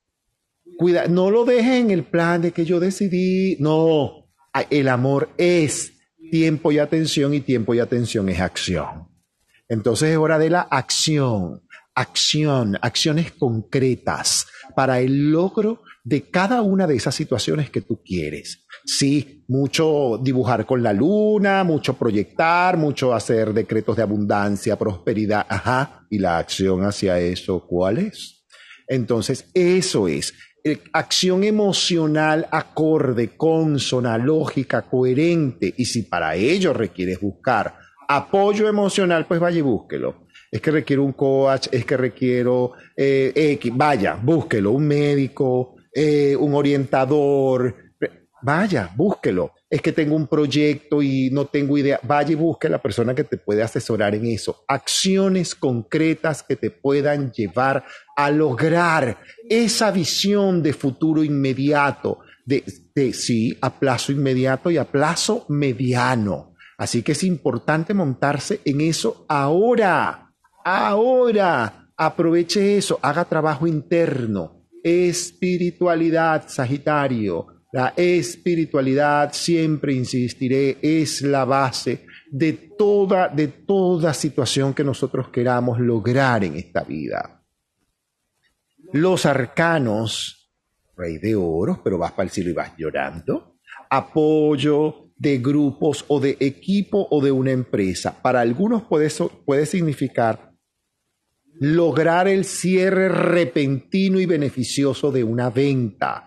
Cuida, 0.78 1.06
no 1.06 1.30
lo 1.30 1.44
deje 1.44 1.78
en 1.78 1.92
el 1.92 2.02
plan 2.02 2.42
de 2.42 2.50
que 2.50 2.64
yo 2.64 2.80
decidí. 2.80 3.56
No, 3.60 4.25
el 4.62 4.88
amor 4.88 5.30
es 5.36 5.92
tiempo 6.30 6.72
y 6.72 6.78
atención 6.78 7.34
y 7.34 7.40
tiempo 7.40 7.74
y 7.74 7.80
atención 7.80 8.28
es 8.28 8.40
acción. 8.40 9.08
Entonces 9.68 10.10
es 10.10 10.16
hora 10.16 10.38
de 10.38 10.50
la 10.50 10.62
acción, 10.62 11.62
acción, 11.94 12.78
acciones 12.82 13.32
concretas 13.32 14.46
para 14.74 15.00
el 15.00 15.30
logro 15.32 15.82
de 16.04 16.30
cada 16.30 16.62
una 16.62 16.86
de 16.86 16.94
esas 16.94 17.14
situaciones 17.16 17.70
que 17.70 17.80
tú 17.80 18.00
quieres. 18.04 18.64
Sí, 18.84 19.44
mucho 19.48 20.20
dibujar 20.22 20.64
con 20.64 20.80
la 20.80 20.92
luna, 20.92 21.64
mucho 21.64 21.94
proyectar, 21.94 22.76
mucho 22.76 23.12
hacer 23.12 23.52
decretos 23.52 23.96
de 23.96 24.02
abundancia, 24.02 24.78
prosperidad, 24.78 25.44
ajá, 25.48 26.06
y 26.08 26.18
la 26.18 26.38
acción 26.38 26.84
hacia 26.84 27.18
eso, 27.18 27.66
¿cuál 27.66 27.98
es? 27.98 28.46
Entonces, 28.86 29.50
eso 29.52 30.06
es 30.06 30.32
acción 30.92 31.44
emocional 31.44 32.46
acorde, 32.50 33.36
consona, 33.36 34.18
lógica, 34.18 34.82
coherente. 34.82 35.72
Y 35.76 35.84
si 35.84 36.02
para 36.02 36.34
ello 36.34 36.72
requieres 36.72 37.20
buscar 37.20 37.74
apoyo 38.08 38.68
emocional, 38.68 39.26
pues 39.26 39.40
vaya 39.40 39.58
y 39.58 39.62
búsquelo. 39.62 40.26
Es 40.50 40.60
que 40.60 40.70
requiero 40.70 41.04
un 41.04 41.12
coach, 41.12 41.68
es 41.72 41.84
que 41.84 41.96
requiero 41.96 42.72
eh, 42.96 43.58
vaya, 43.72 44.18
búsquelo, 44.20 44.72
un 44.72 44.86
médico, 44.86 45.76
eh, 45.92 46.36
un 46.36 46.54
orientador, 46.54 47.74
vaya, 48.46 48.88
búsquelo. 48.94 49.50
Es 49.68 49.82
que 49.82 49.90
tengo 49.90 50.14
un 50.14 50.28
proyecto 50.28 51.02
y 51.02 51.30
no 51.30 51.46
tengo 51.46 51.76
idea. 51.76 51.98
Vaya 52.04 52.30
y 52.30 52.36
busque 52.36 52.68
a 52.68 52.70
la 52.70 52.80
persona 52.80 53.12
que 53.12 53.24
te 53.24 53.38
puede 53.38 53.64
asesorar 53.64 54.14
en 54.14 54.24
eso. 54.26 54.64
Acciones 54.68 55.56
concretas 55.56 56.44
que 56.44 56.54
te 56.54 56.70
puedan 56.70 57.32
llevar 57.32 57.84
a 58.16 58.30
lograr 58.30 59.18
esa 59.50 59.90
visión 59.90 60.62
de 60.62 60.72
futuro 60.72 61.24
inmediato, 61.24 62.20
de, 62.44 62.62
de 62.94 63.12
sí, 63.12 63.58
a 63.60 63.80
plazo 63.80 64.12
inmediato 64.12 64.70
y 64.70 64.76
a 64.76 64.84
plazo 64.84 65.44
mediano. 65.48 66.54
Así 66.78 67.02
que 67.02 67.12
es 67.12 67.24
importante 67.24 67.94
montarse 67.94 68.60
en 68.64 68.80
eso 68.80 69.26
ahora, 69.28 70.32
ahora. 70.64 71.82
Aproveche 71.98 72.76
eso, 72.76 73.00
haga 73.02 73.24
trabajo 73.24 73.66
interno 73.66 74.56
espiritualidad, 74.86 76.44
Sagitario. 76.46 77.55
La 77.76 77.92
espiritualidad, 77.94 79.34
siempre 79.34 79.92
insistiré, 79.92 80.78
es 80.80 81.20
la 81.20 81.44
base 81.44 82.06
de 82.30 82.54
toda, 82.54 83.28
de 83.28 83.48
toda 83.48 84.14
situación 84.14 84.72
que 84.72 84.82
nosotros 84.82 85.28
queramos 85.28 85.78
lograr 85.78 86.42
en 86.42 86.56
esta 86.56 86.84
vida. 86.84 87.44
Los 88.94 89.26
arcanos, 89.26 90.50
rey 90.96 91.18
de 91.18 91.36
oros, 91.36 91.80
pero 91.84 91.98
vas 91.98 92.12
para 92.12 92.24
el 92.24 92.30
cielo 92.30 92.48
y 92.48 92.54
vas 92.54 92.72
llorando. 92.78 93.58
Apoyo 93.90 95.10
de 95.14 95.36
grupos 95.36 96.06
o 96.08 96.18
de 96.18 96.38
equipo 96.40 97.06
o 97.10 97.22
de 97.22 97.30
una 97.30 97.50
empresa. 97.50 98.22
Para 98.22 98.40
algunos 98.40 98.84
puede, 98.84 99.10
puede 99.44 99.66
significar 99.66 100.54
lograr 101.60 102.26
el 102.26 102.46
cierre 102.46 103.10
repentino 103.10 104.18
y 104.18 104.24
beneficioso 104.24 105.12
de 105.12 105.24
una 105.24 105.50
venta. 105.50 106.25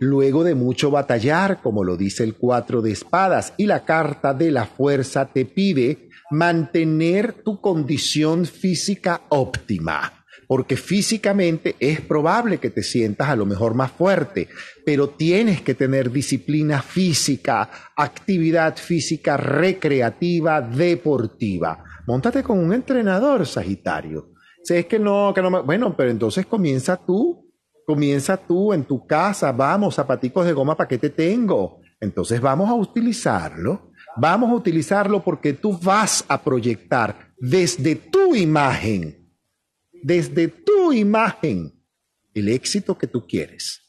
Luego 0.00 0.44
de 0.44 0.54
mucho 0.54 0.90
batallar, 0.90 1.60
como 1.62 1.84
lo 1.84 1.96
dice 1.96 2.24
el 2.24 2.34
cuatro 2.34 2.82
de 2.82 2.92
espadas, 2.92 3.54
y 3.56 3.66
la 3.66 3.84
carta 3.84 4.34
de 4.34 4.50
la 4.50 4.66
fuerza 4.66 5.26
te 5.26 5.44
pide 5.44 6.08
mantener 6.30 7.42
tu 7.42 7.60
condición 7.60 8.44
física 8.44 9.22
óptima, 9.30 10.24
porque 10.46 10.76
físicamente 10.76 11.76
es 11.78 12.00
probable 12.00 12.58
que 12.58 12.70
te 12.70 12.82
sientas 12.82 13.28
a 13.28 13.36
lo 13.36 13.46
mejor 13.46 13.74
más 13.74 13.92
fuerte, 13.92 14.48
pero 14.84 15.10
tienes 15.10 15.62
que 15.62 15.74
tener 15.74 16.10
disciplina 16.10 16.82
física, 16.82 17.70
actividad 17.96 18.76
física 18.76 19.36
recreativa, 19.36 20.60
deportiva. 20.60 21.84
Móntate 22.06 22.42
con 22.42 22.58
un 22.58 22.72
entrenador, 22.72 23.46
Sagitario 23.46 24.32
si 24.68 24.74
es 24.74 24.86
que 24.86 24.98
no, 24.98 25.32
Bueno, 25.64 25.96
pero 25.96 26.10
entonces 26.10 26.44
comienza 26.46 26.96
tú, 26.96 27.47
comienza 27.88 28.36
tú 28.36 28.74
en 28.74 28.84
tu 28.84 29.06
casa, 29.06 29.50
vamos, 29.50 29.94
zapaticos 29.94 30.44
de 30.44 30.52
goma, 30.52 30.76
¿para 30.76 30.86
qué 30.86 30.98
te 30.98 31.08
tengo? 31.08 31.80
Entonces 31.98 32.38
vamos 32.38 32.68
a 32.68 32.74
utilizarlo, 32.74 33.92
vamos 34.14 34.50
a 34.50 34.54
utilizarlo 34.56 35.24
porque 35.24 35.54
tú 35.54 35.72
vas 35.78 36.22
a 36.28 36.44
proyectar 36.44 37.32
desde 37.38 37.94
tu 37.94 38.34
imagen, 38.34 39.32
desde 40.02 40.48
tu 40.48 40.92
imagen, 40.92 41.82
el 42.34 42.50
éxito 42.50 42.98
que 42.98 43.06
tú 43.06 43.26
quieres. 43.26 43.80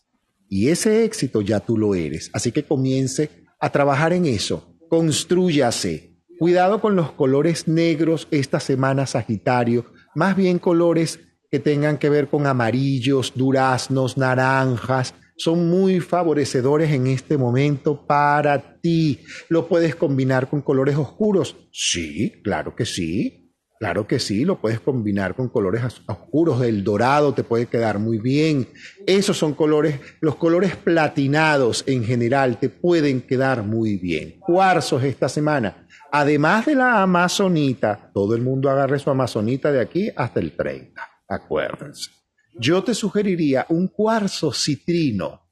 Y 0.48 0.70
ese 0.70 1.04
éxito 1.04 1.42
ya 1.42 1.60
tú 1.60 1.78
lo 1.78 1.94
eres. 1.94 2.30
Así 2.32 2.54
que 2.54 2.64
comience 2.64 3.30
a 3.60 3.70
trabajar 3.70 4.14
en 4.14 4.26
eso. 4.28 4.78
Construyase. 4.90 6.16
Cuidado 6.40 6.80
con 6.80 6.96
los 6.96 7.12
colores 7.12 7.68
negros 7.68 8.30
esta 8.32 8.62
semana, 8.62 9.06
Sagitario 9.06 9.88
más 10.16 10.36
bien 10.36 10.60
colores 10.60 11.20
que 11.52 11.60
tengan 11.60 11.98
que 11.98 12.10
ver 12.10 12.28
con 12.28 12.48
amarillos, 12.48 13.34
duraznos, 13.36 14.18
naranjas, 14.18 15.14
son 15.38 15.70
muy 15.70 16.02
favorecedores 16.02 16.92
en 16.92 17.08
este 17.08 17.38
momento 17.38 18.06
para 18.06 18.80
ti. 18.82 19.22
¿Lo 19.48 19.68
puedes 19.68 19.96
combinar 19.96 20.50
con 20.50 20.62
colores 20.62 20.98
oscuros? 20.98 21.56
Sí, 21.72 22.42
claro 22.44 22.76
que 22.76 22.86
sí. 22.86 23.40
Claro 23.80 24.06
que 24.06 24.20
sí, 24.20 24.44
lo 24.44 24.60
puedes 24.60 24.82
combinar 24.82 25.36
con 25.36 25.48
colores 25.48 25.82
oscuros. 26.06 26.62
El 26.62 26.84
dorado 26.84 27.34
te 27.34 27.46
puede 27.46 27.68
quedar 27.68 27.98
muy 27.98 28.18
bien. 28.18 28.68
Esos 29.08 29.38
son 29.38 29.54
colores, 29.54 30.02
los 30.20 30.36
colores 30.36 30.76
platinados 30.76 31.86
en 31.88 32.04
general 32.04 32.60
te 32.60 32.68
pueden 32.68 33.22
quedar 33.22 33.64
muy 33.64 33.96
bien. 33.96 34.38
Cuarzos 34.42 35.02
esta 35.06 35.30
semana. 35.30 35.88
Además 36.12 36.66
de 36.66 36.76
la 36.76 37.02
amazonita, 37.02 38.12
todo 38.14 38.36
el 38.36 38.42
mundo 38.42 38.70
agarre 38.70 39.00
su 39.00 39.10
amazonita 39.10 39.72
de 39.72 39.80
aquí 39.80 40.10
hasta 40.14 40.42
el 40.42 40.58
30, 40.58 41.09
acuérdense. 41.30 42.12
Yo 42.60 42.84
te 42.84 42.94
sugeriría 42.94 43.66
un 43.70 43.88
cuarzo 43.88 44.52
citrino, 44.52 45.50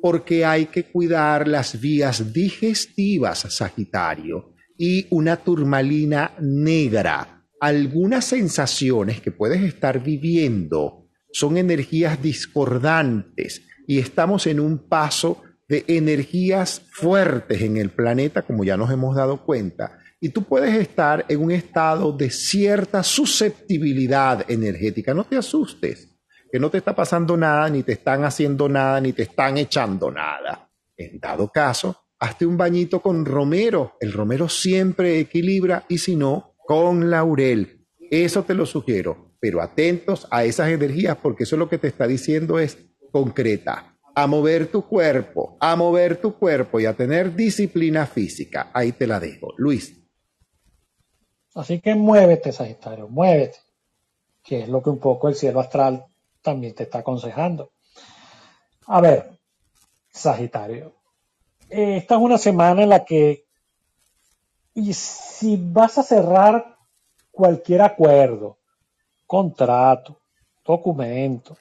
porque 0.00 0.44
hay 0.44 0.66
que 0.66 0.84
cuidar 0.84 1.48
las 1.48 1.80
vías 1.80 2.32
digestivas, 2.32 3.40
Sagitario, 3.40 4.54
y 4.76 5.06
una 5.10 5.36
turmalina 5.36 6.32
negra. 6.40 7.44
Algunas 7.60 8.24
sensaciones 8.24 9.20
que 9.20 9.30
puedes 9.30 9.62
estar 9.62 10.02
viviendo 10.02 11.08
son 11.32 11.56
energías 11.56 12.20
discordantes 12.20 13.62
y 13.86 13.98
estamos 13.98 14.46
en 14.46 14.60
un 14.60 14.88
paso 14.88 15.42
de 15.68 15.84
energías 15.88 16.82
fuertes 16.92 17.62
en 17.62 17.76
el 17.76 17.90
planeta, 17.90 18.42
como 18.42 18.64
ya 18.64 18.76
nos 18.76 18.90
hemos 18.90 19.16
dado 19.16 19.44
cuenta, 19.44 19.98
y 20.24 20.28
tú 20.28 20.44
puedes 20.44 20.72
estar 20.76 21.26
en 21.28 21.42
un 21.42 21.50
estado 21.50 22.12
de 22.12 22.30
cierta 22.30 23.02
susceptibilidad 23.02 24.48
energética. 24.48 25.12
No 25.12 25.24
te 25.24 25.36
asustes, 25.36 26.16
que 26.50 26.60
no 26.60 26.70
te 26.70 26.78
está 26.78 26.94
pasando 26.94 27.36
nada, 27.36 27.68
ni 27.68 27.82
te 27.82 27.94
están 27.94 28.22
haciendo 28.22 28.68
nada, 28.68 29.00
ni 29.00 29.12
te 29.12 29.24
están 29.24 29.58
echando 29.58 30.12
nada. 30.12 30.70
En 30.96 31.18
dado 31.18 31.48
caso, 31.48 32.04
hazte 32.20 32.46
un 32.46 32.56
bañito 32.56 33.02
con 33.02 33.24
romero. 33.24 33.96
El 33.98 34.12
romero 34.12 34.48
siempre 34.48 35.18
equilibra 35.18 35.86
y 35.88 35.98
si 35.98 36.14
no, 36.14 36.54
con 36.56 37.10
laurel. 37.10 37.84
Eso 38.08 38.44
te 38.44 38.54
lo 38.54 38.64
sugiero, 38.64 39.34
pero 39.40 39.60
atentos 39.60 40.28
a 40.30 40.44
esas 40.44 40.68
energías 40.68 41.16
porque 41.20 41.42
eso 41.42 41.56
lo 41.56 41.68
que 41.68 41.78
te 41.78 41.88
está 41.88 42.06
diciendo 42.06 42.60
es 42.60 42.78
concreta 43.10 43.98
a 44.14 44.28
mover 44.28 44.68
tu 44.68 44.86
cuerpo, 44.86 45.56
a 45.58 45.74
mover 45.74 46.18
tu 46.18 46.38
cuerpo 46.38 46.78
y 46.78 46.86
a 46.86 46.92
tener 46.92 47.34
disciplina 47.34 48.06
física. 48.06 48.70
Ahí 48.72 48.92
te 48.92 49.08
la 49.08 49.18
dejo. 49.18 49.54
Luis. 49.56 49.98
Así 51.54 51.80
que 51.80 51.94
muévete, 51.94 52.52
Sagitario, 52.52 53.08
muévete, 53.08 53.58
que 54.42 54.62
es 54.62 54.68
lo 54.68 54.82
que 54.82 54.90
un 54.90 54.98
poco 54.98 55.28
el 55.28 55.34
cielo 55.34 55.60
astral 55.60 56.04
también 56.40 56.74
te 56.74 56.84
está 56.84 56.98
aconsejando. 56.98 57.70
A 58.86 59.00
ver, 59.00 59.38
Sagitario, 60.10 60.94
esta 61.68 62.14
es 62.14 62.20
una 62.20 62.38
semana 62.38 62.82
en 62.82 62.88
la 62.88 63.04
que, 63.04 63.46
y 64.74 64.92
si 64.94 65.56
vas 65.56 65.98
a 65.98 66.02
cerrar 66.02 66.76
cualquier 67.30 67.82
acuerdo, 67.82 68.58
contrato, 69.26 70.20
documento, 70.64 71.56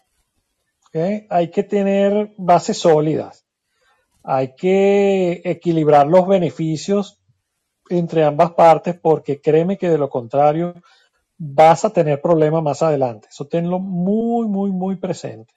hay 1.30 1.50
que 1.50 1.64
tener 1.64 2.34
bases 2.38 2.80
sólidas. 2.80 3.46
Hay 4.24 4.56
que 4.56 5.42
equilibrar 5.46 6.08
los 6.08 6.28
beneficios 6.28 7.21
entre 7.92 8.24
ambas 8.24 8.52
partes 8.52 8.98
porque 9.00 9.42
créeme 9.42 9.78
que 9.78 9.90
de 9.90 9.98
lo 9.98 10.10
contrario 10.10 10.74
vas 11.38 11.86
a 11.86 11.90
tener 11.90 12.22
problemas 12.22 12.64
más 12.64 12.82
adelante. 12.84 13.28
Eso 13.30 13.48
tenlo 13.48 13.80
muy, 13.80 14.48
muy, 14.48 14.72
muy 14.72 14.96
presente. 14.96 15.54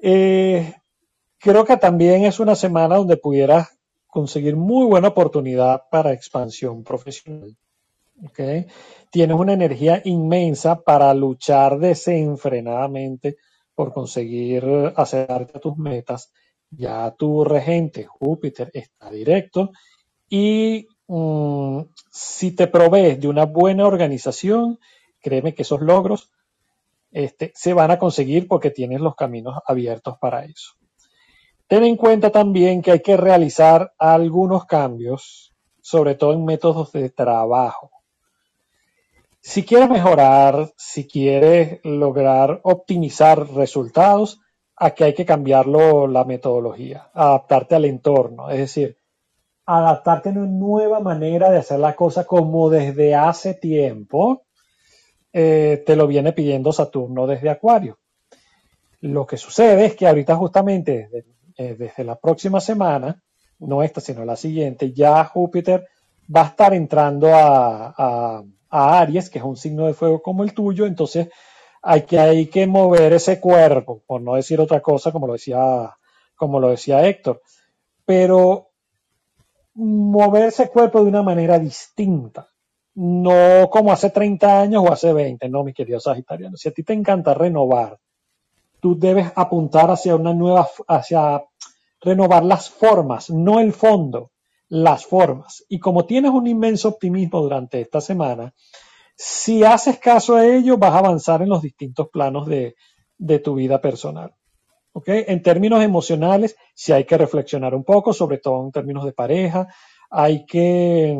Eh, 0.00 0.72
creo 1.38 1.64
que 1.64 1.76
también 1.76 2.24
es 2.24 2.40
una 2.40 2.54
semana 2.54 2.96
donde 2.96 3.16
pudieras 3.16 3.68
conseguir 4.06 4.56
muy 4.56 4.86
buena 4.86 5.08
oportunidad 5.08 5.82
para 5.90 6.12
expansión 6.12 6.82
profesional. 6.82 7.56
Tienes 9.10 9.36
una 9.36 9.52
energía 9.54 10.00
inmensa 10.04 10.80
para 10.80 11.12
luchar 11.14 11.78
desenfrenadamente 11.78 13.36
por 13.74 13.92
conseguir 13.92 14.64
acercarte 14.94 15.58
a 15.58 15.60
tus 15.60 15.76
metas. 15.76 16.32
Ya 16.70 17.10
tu 17.18 17.44
regente 17.44 18.04
Júpiter 18.04 18.70
está 18.72 19.10
directo 19.10 19.72
y 20.30 20.86
mm, 21.08 21.80
si 22.10 22.52
te 22.52 22.68
provees 22.68 23.20
de 23.20 23.28
una 23.28 23.44
buena 23.44 23.86
organización, 23.86 24.78
créeme 25.20 25.54
que 25.54 25.62
esos 25.62 25.82
logros 25.82 26.30
este, 27.10 27.52
se 27.54 27.74
van 27.74 27.90
a 27.90 27.98
conseguir 27.98 28.46
porque 28.46 28.70
tienes 28.70 29.00
los 29.00 29.16
caminos 29.16 29.58
abiertos 29.66 30.16
para 30.18 30.44
eso. 30.44 30.72
Ten 31.66 31.84
en 31.84 31.96
cuenta 31.96 32.30
también 32.30 32.80
que 32.80 32.92
hay 32.92 33.00
que 33.00 33.16
realizar 33.16 33.92
algunos 33.98 34.64
cambios, 34.66 35.52
sobre 35.80 36.14
todo 36.14 36.32
en 36.32 36.44
métodos 36.44 36.92
de 36.92 37.10
trabajo. 37.10 37.90
Si 39.40 39.64
quieres 39.64 39.88
mejorar, 39.90 40.72
si 40.76 41.08
quieres 41.08 41.80
lograr 41.82 42.60
optimizar 42.62 43.48
resultados, 43.52 44.40
aquí 44.76 45.04
hay 45.04 45.14
que 45.14 45.24
cambiarlo 45.24 46.06
la 46.06 46.24
metodología, 46.24 47.10
adaptarte 47.14 47.74
al 47.74 47.86
entorno, 47.86 48.50
es 48.50 48.58
decir, 48.58 48.99
adaptarte 49.66 50.30
a 50.30 50.32
una 50.32 50.46
nueva 50.46 51.00
manera 51.00 51.50
de 51.50 51.58
hacer 51.58 51.78
la 51.78 51.94
cosa 51.94 52.24
como 52.24 52.70
desde 52.70 53.14
hace 53.14 53.54
tiempo 53.54 54.44
eh, 55.32 55.82
te 55.86 55.96
lo 55.96 56.06
viene 56.06 56.32
pidiendo 56.32 56.72
Saturno 56.72 57.26
desde 57.26 57.50
Acuario. 57.50 57.98
Lo 59.00 59.26
que 59.26 59.36
sucede 59.36 59.86
es 59.86 59.94
que 59.94 60.08
ahorita 60.08 60.36
justamente 60.36 61.08
desde, 61.10 61.30
eh, 61.56 61.76
desde 61.78 62.04
la 62.04 62.16
próxima 62.16 62.60
semana, 62.60 63.22
no 63.60 63.82
esta 63.82 64.00
sino 64.00 64.24
la 64.24 64.36
siguiente, 64.36 64.92
ya 64.92 65.24
Júpiter 65.24 65.86
va 66.34 66.42
a 66.42 66.46
estar 66.46 66.74
entrando 66.74 67.30
a 67.32 68.44
a 68.70 69.00
Aries, 69.00 69.28
que 69.28 69.38
es 69.38 69.44
un 69.44 69.56
signo 69.56 69.86
de 69.86 69.94
fuego 69.94 70.22
como 70.22 70.44
el 70.44 70.54
tuyo, 70.54 70.86
entonces 70.86 71.28
hay 71.82 72.02
que, 72.02 72.18
hay 72.18 72.46
que 72.46 72.66
mover 72.66 73.12
ese 73.12 73.40
cuerpo, 73.40 74.02
por 74.06 74.22
no 74.22 74.34
decir 74.34 74.60
otra 74.60 74.80
cosa, 74.80 75.12
como 75.12 75.26
lo 75.26 75.34
decía, 75.34 75.96
como 76.36 76.60
lo 76.60 76.68
decía 76.68 77.06
Héctor. 77.06 77.42
Pero 78.04 78.69
mover 79.80 80.48
ese 80.48 80.68
cuerpo 80.68 81.02
de 81.02 81.08
una 81.08 81.22
manera 81.22 81.58
distinta, 81.58 82.48
no 82.94 83.68
como 83.70 83.92
hace 83.92 84.10
30 84.10 84.60
años 84.60 84.84
o 84.86 84.92
hace 84.92 85.12
20, 85.12 85.48
no, 85.48 85.64
mi 85.64 85.72
querido 85.72 86.00
Sagitario. 86.00 86.50
Si 86.56 86.68
a 86.68 86.72
ti 86.72 86.82
te 86.82 86.92
encanta 86.92 87.34
renovar, 87.34 87.98
tú 88.80 88.98
debes 88.98 89.32
apuntar 89.36 89.90
hacia 89.90 90.16
una 90.16 90.34
nueva, 90.34 90.68
hacia 90.88 91.42
renovar 92.00 92.44
las 92.44 92.70
formas, 92.70 93.30
no 93.30 93.60
el 93.60 93.72
fondo 93.72 94.32
las 94.68 95.04
formas. 95.04 95.64
Y 95.68 95.78
como 95.78 96.06
tienes 96.06 96.30
un 96.30 96.46
inmenso 96.46 96.88
optimismo 96.88 97.42
durante 97.42 97.80
esta 97.80 98.00
semana, 98.00 98.54
si 99.16 99.64
haces 99.64 99.98
caso 99.98 100.36
a 100.36 100.46
ello, 100.46 100.78
vas 100.78 100.94
a 100.94 100.98
avanzar 100.98 101.42
en 101.42 101.50
los 101.50 101.60
distintos 101.60 102.08
planos 102.08 102.46
de, 102.46 102.74
tu 103.44 103.54
vida 103.54 103.80
personal. 103.80 104.34
¿Ok? 104.92 105.08
En 105.08 105.42
términos 105.42 105.82
emocionales, 105.82 106.56
si 106.74 106.92
hay 106.92 107.04
que 107.04 107.16
reflexionar 107.16 107.74
un 107.74 107.84
poco, 107.84 108.12
sobre 108.12 108.38
todo 108.38 108.64
en 108.64 108.72
términos 108.72 109.04
de 109.04 109.12
pareja, 109.12 109.68
hay 110.10 110.44
que, 110.44 111.16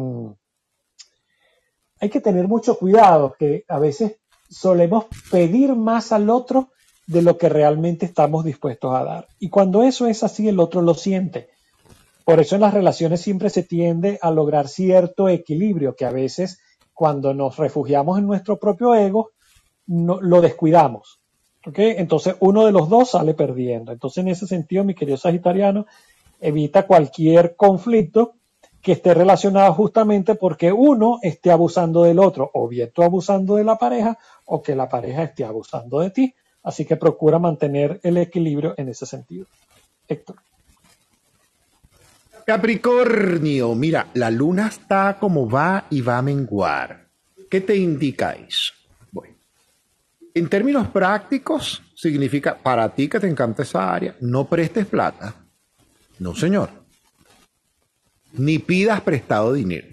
hay 2.01 2.11
que 2.11 2.21
tener 2.21 2.49
mucho 2.49 2.77
cuidado, 2.77 3.35
que 3.39 3.65
a 3.69 3.79
veces 3.79 4.19
solemos 4.49 5.07
pedir 5.31 5.77
más 5.77 6.11
al 6.13 6.29
otro 6.29 6.71
de 7.07 7.23
lo 7.23 7.39
que 7.39 7.49
realmente 7.49 8.07
estamos 8.07 8.45
dispuestos 8.45 8.95
a 8.95 9.05
dar. 9.05 9.29
Y 9.39 9.49
cuando 9.49 9.83
eso 9.83 10.07
es 10.07 10.23
así, 10.23 10.49
el 10.49 10.61
otro 10.61 10.83
lo 10.83 10.95
siente. 10.95 11.51
Por 12.25 12.41
eso 12.41 12.55
en 12.55 12.61
las 12.61 12.75
relaciones 12.75 13.21
siempre 13.21 13.51
se 13.51 13.63
tiende 13.63 14.19
a 14.23 14.31
lograr 14.31 14.69
cierto 14.69 15.29
equilibrio 15.29 15.97
que 15.97 16.05
a 16.05 16.13
veces 16.13 16.61
cuando 16.93 17.35
nos 17.35 17.57
refugiamos 17.57 18.19
en 18.19 18.27
nuestro 18.27 18.59
propio 18.59 18.95
ego 18.95 19.31
no, 19.87 20.21
lo 20.21 20.41
descuidamos. 20.41 21.20
Entonces 21.65 22.37
uno 22.41 22.65
de 22.65 22.73
los 22.73 22.89
dos 22.89 23.11
sale 23.11 23.35
perdiendo. 23.35 23.93
Entonces 23.93 24.23
en 24.23 24.29
ese 24.29 24.47
sentido, 24.47 24.85
mi 24.85 24.95
querido 24.95 25.17
Sagitariano, 25.17 25.87
evita 26.41 26.87
cualquier 26.87 27.55
conflicto 27.57 28.35
que 28.83 28.93
esté 28.93 29.13
relacionado 29.13 29.75
justamente 29.75 30.35
porque 30.35 30.73
uno 30.73 31.19
esté 31.23 31.51
abusando 31.51 32.05
del 32.05 32.19
otro, 32.19 32.51
o 32.55 32.67
bien 32.67 32.91
tú 32.95 33.03
abusando 33.03 33.57
de 33.57 33.65
la 33.65 33.77
pareja, 33.77 34.19
o 34.47 34.63
que 34.63 34.75
la 34.75 34.89
pareja 34.89 35.23
esté 35.25 35.45
abusando 35.45 36.01
de 36.01 36.11
ti. 36.11 36.35
Así 36.63 36.85
que 36.85 36.97
procura 36.97 37.39
mantener 37.39 38.01
el 38.03 38.17
equilibrio 38.17 38.75
en 38.77 38.89
ese 38.89 39.07
sentido. 39.07 39.47
Héctor. 40.09 40.37
Capricornio, 42.45 43.75
mira, 43.75 44.09
la 44.15 44.31
luna 44.31 44.69
está 44.69 45.19
como 45.21 45.49
va 45.49 45.85
y 45.91 46.01
va 46.01 46.19
a 46.19 46.23
menguar. 46.23 47.07
¿Qué 47.51 47.61
te 47.61 47.77
indicáis? 47.77 48.73
Bueno, 48.73 48.80
en 50.35 50.49
términos 50.49 50.89
prácticos, 50.89 51.83
significa 51.95 52.57
para 52.57 52.95
ti 52.95 53.09
que 53.09 53.21
te 53.21 53.29
encanta 53.29 53.63
esa 53.63 53.93
área, 53.93 54.17
no 54.21 54.49
prestes 54.49 54.87
plata. 54.87 55.35
No, 56.19 56.35
señor. 56.35 56.71
Ni 58.33 58.59
pidas 58.59 59.01
prestado 59.01 59.53
dinero. 59.53 59.89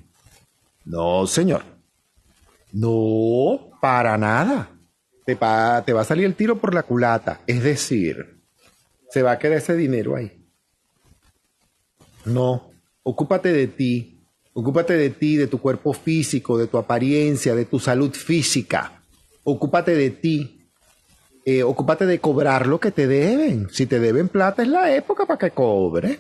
No, 0.85 1.25
señor. 1.27 1.63
No, 2.71 3.71
para 3.81 4.17
nada. 4.17 4.69
Te, 5.25 5.35
te 5.35 5.93
va 5.93 6.01
a 6.01 6.05
salir 6.05 6.25
el 6.25 6.35
tiro 6.35 6.57
por 6.57 6.73
la 6.73 6.83
culata. 6.83 7.41
Es 7.47 7.63
decir, 7.63 8.41
se 9.09 9.21
va 9.21 9.31
a 9.31 9.39
quedar 9.39 9.57
ese 9.57 9.75
dinero 9.75 10.15
ahí. 10.15 10.45
No, 12.25 12.71
ocúpate 13.03 13.53
de 13.53 13.67
ti, 13.67 14.19
ocúpate 14.53 14.93
de 14.93 15.09
ti, 15.09 15.37
de 15.37 15.47
tu 15.47 15.59
cuerpo 15.59 15.93
físico, 15.93 16.57
de 16.57 16.67
tu 16.67 16.77
apariencia, 16.77 17.55
de 17.55 17.65
tu 17.65 17.79
salud 17.79 18.11
física. 18.11 18.96
Ocúpate 19.49 19.95
de 19.95 20.09
ti. 20.09 20.71
Eh, 21.45 21.63
ocúpate 21.63 22.05
de 22.05 22.19
cobrar 22.19 22.67
lo 22.67 22.79
que 22.79 22.91
te 22.91 23.07
deben. 23.07 23.69
Si 23.71 23.85
te 23.85 23.99
deben 23.99 24.27
plata 24.27 24.63
es 24.63 24.67
la 24.67 24.93
época 24.93 25.25
para 25.25 25.37
que 25.37 25.51
cobre. 25.51 26.19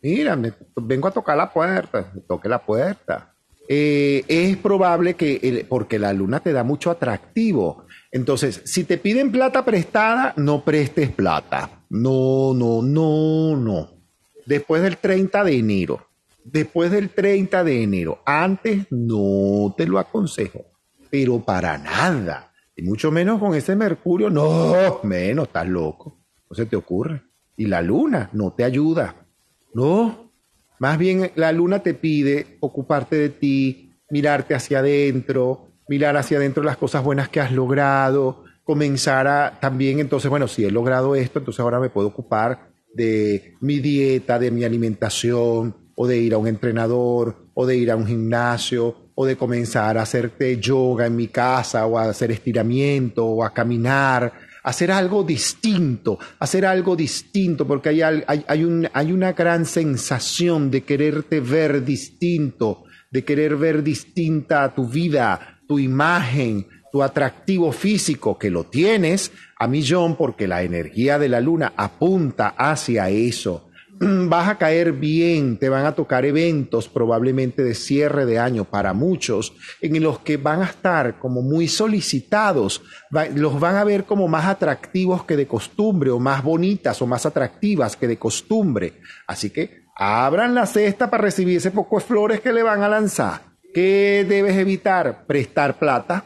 Mira, 0.00 0.38
vengo 0.76 1.08
a 1.08 1.12
tocar 1.12 1.36
la 1.36 1.52
puerta, 1.52 2.12
toque 2.26 2.48
la 2.48 2.64
puerta. 2.64 3.34
Eh, 3.68 4.24
es 4.26 4.56
probable 4.56 5.14
que, 5.14 5.66
porque 5.68 5.98
la 5.98 6.12
luna 6.12 6.40
te 6.40 6.52
da 6.52 6.64
mucho 6.64 6.90
atractivo. 6.90 7.84
Entonces, 8.10 8.62
si 8.64 8.84
te 8.84 8.98
piden 8.98 9.30
plata 9.30 9.64
prestada, 9.64 10.32
no 10.36 10.64
prestes 10.64 11.10
plata. 11.10 11.84
No, 11.90 12.54
no, 12.54 12.82
no, 12.82 13.56
no 13.56 14.02
después 14.46 14.82
del 14.82 14.98
30 14.98 15.44
de 15.44 15.56
enero. 15.56 16.06
Después 16.44 16.90
del 16.90 17.10
30 17.10 17.64
de 17.64 17.82
enero. 17.82 18.22
Antes 18.26 18.86
no 18.90 19.74
te 19.76 19.86
lo 19.86 19.98
aconsejo, 19.98 20.64
pero 21.10 21.40
para 21.40 21.78
nada. 21.78 22.51
Y 22.76 22.82
mucho 22.82 23.10
menos 23.10 23.38
con 23.38 23.54
ese 23.54 23.76
Mercurio. 23.76 24.30
No, 24.30 25.00
menos, 25.02 25.46
estás 25.46 25.68
loco. 25.68 26.18
No 26.48 26.56
se 26.56 26.66
te 26.66 26.76
ocurre. 26.76 27.22
Y 27.56 27.66
la 27.66 27.82
luna 27.82 28.30
no 28.32 28.52
te 28.52 28.64
ayuda. 28.64 29.26
No. 29.74 30.32
Más 30.78 30.98
bien 30.98 31.30
la 31.36 31.52
luna 31.52 31.82
te 31.82 31.94
pide 31.94 32.56
ocuparte 32.60 33.16
de 33.16 33.28
ti, 33.28 33.92
mirarte 34.10 34.54
hacia 34.54 34.80
adentro, 34.80 35.68
mirar 35.88 36.16
hacia 36.16 36.38
adentro 36.38 36.62
las 36.62 36.76
cosas 36.76 37.04
buenas 37.04 37.28
que 37.28 37.40
has 37.40 37.52
logrado, 37.52 38.44
comenzar 38.64 39.26
a 39.26 39.58
también 39.60 40.00
entonces, 40.00 40.30
bueno, 40.30 40.48
si 40.48 40.64
he 40.64 40.70
logrado 40.70 41.14
esto, 41.14 41.38
entonces 41.38 41.60
ahora 41.60 41.78
me 41.78 41.90
puedo 41.90 42.08
ocupar 42.08 42.72
de 42.94 43.54
mi 43.60 43.78
dieta, 43.78 44.38
de 44.38 44.50
mi 44.50 44.64
alimentación, 44.64 45.76
o 45.94 46.06
de 46.06 46.18
ir 46.18 46.34
a 46.34 46.38
un 46.38 46.46
entrenador, 46.46 47.48
o 47.54 47.66
de 47.66 47.76
ir 47.76 47.90
a 47.90 47.96
un 47.96 48.06
gimnasio, 48.06 48.96
o 49.14 49.26
de 49.26 49.36
comenzar 49.36 49.98
a 49.98 50.02
hacerte 50.02 50.58
yoga 50.58 51.06
en 51.06 51.16
mi 51.16 51.28
casa, 51.28 51.86
o 51.86 51.98
a 51.98 52.10
hacer 52.10 52.30
estiramiento, 52.30 53.26
o 53.26 53.44
a 53.44 53.52
caminar, 53.52 54.32
hacer 54.62 54.90
algo 54.90 55.22
distinto, 55.22 56.18
hacer 56.38 56.64
algo 56.64 56.96
distinto, 56.96 57.66
porque 57.66 57.90
hay, 57.90 58.02
hay, 58.02 58.44
hay, 58.46 58.88
hay 58.92 59.12
una 59.12 59.32
gran 59.32 59.66
sensación 59.66 60.70
de 60.70 60.82
quererte 60.82 61.40
ver 61.40 61.84
distinto, 61.84 62.84
de 63.10 63.24
querer 63.24 63.56
ver 63.56 63.82
distinta 63.82 64.74
tu 64.74 64.88
vida, 64.88 65.60
tu 65.66 65.78
imagen, 65.78 66.66
tu 66.92 67.02
atractivo 67.02 67.72
físico, 67.72 68.38
que 68.38 68.50
lo 68.50 68.64
tienes 68.64 69.32
a 69.58 69.66
millón 69.66 70.16
porque 70.16 70.46
la 70.46 70.62
energía 70.62 71.18
de 71.18 71.28
la 71.28 71.40
luna 71.40 71.72
apunta 71.76 72.48
hacia 72.56 73.08
eso. 73.08 73.70
Vas 74.28 74.48
a 74.48 74.58
caer 74.58 74.92
bien, 74.92 75.58
te 75.58 75.68
van 75.68 75.86
a 75.86 75.94
tocar 75.94 76.24
eventos 76.24 76.88
probablemente 76.88 77.62
de 77.62 77.74
cierre 77.74 78.26
de 78.26 78.38
año 78.38 78.64
para 78.64 78.92
muchos, 78.92 79.54
en 79.80 80.02
los 80.02 80.18
que 80.20 80.36
van 80.36 80.62
a 80.62 80.66
estar 80.66 81.18
como 81.18 81.42
muy 81.42 81.68
solicitados, 81.68 82.82
los 83.34 83.60
van 83.60 83.76
a 83.76 83.84
ver 83.84 84.04
como 84.04 84.26
más 84.26 84.46
atractivos 84.46 85.24
que 85.24 85.36
de 85.36 85.46
costumbre, 85.46 86.10
o 86.10 86.18
más 86.18 86.42
bonitas 86.42 87.00
o 87.00 87.06
más 87.06 87.26
atractivas 87.26 87.96
que 87.96 88.08
de 88.08 88.18
costumbre. 88.18 88.94
Así 89.26 89.50
que 89.50 89.82
abran 89.96 90.54
la 90.54 90.66
cesta 90.66 91.08
para 91.08 91.24
recibir 91.24 91.58
ese 91.58 91.70
poco 91.70 91.98
de 91.98 92.04
flores 92.04 92.40
que 92.40 92.52
le 92.52 92.62
van 92.62 92.82
a 92.82 92.88
lanzar. 92.88 93.42
¿Qué 93.72 94.26
debes 94.28 94.56
evitar? 94.56 95.26
Prestar 95.26 95.78
plata, 95.78 96.24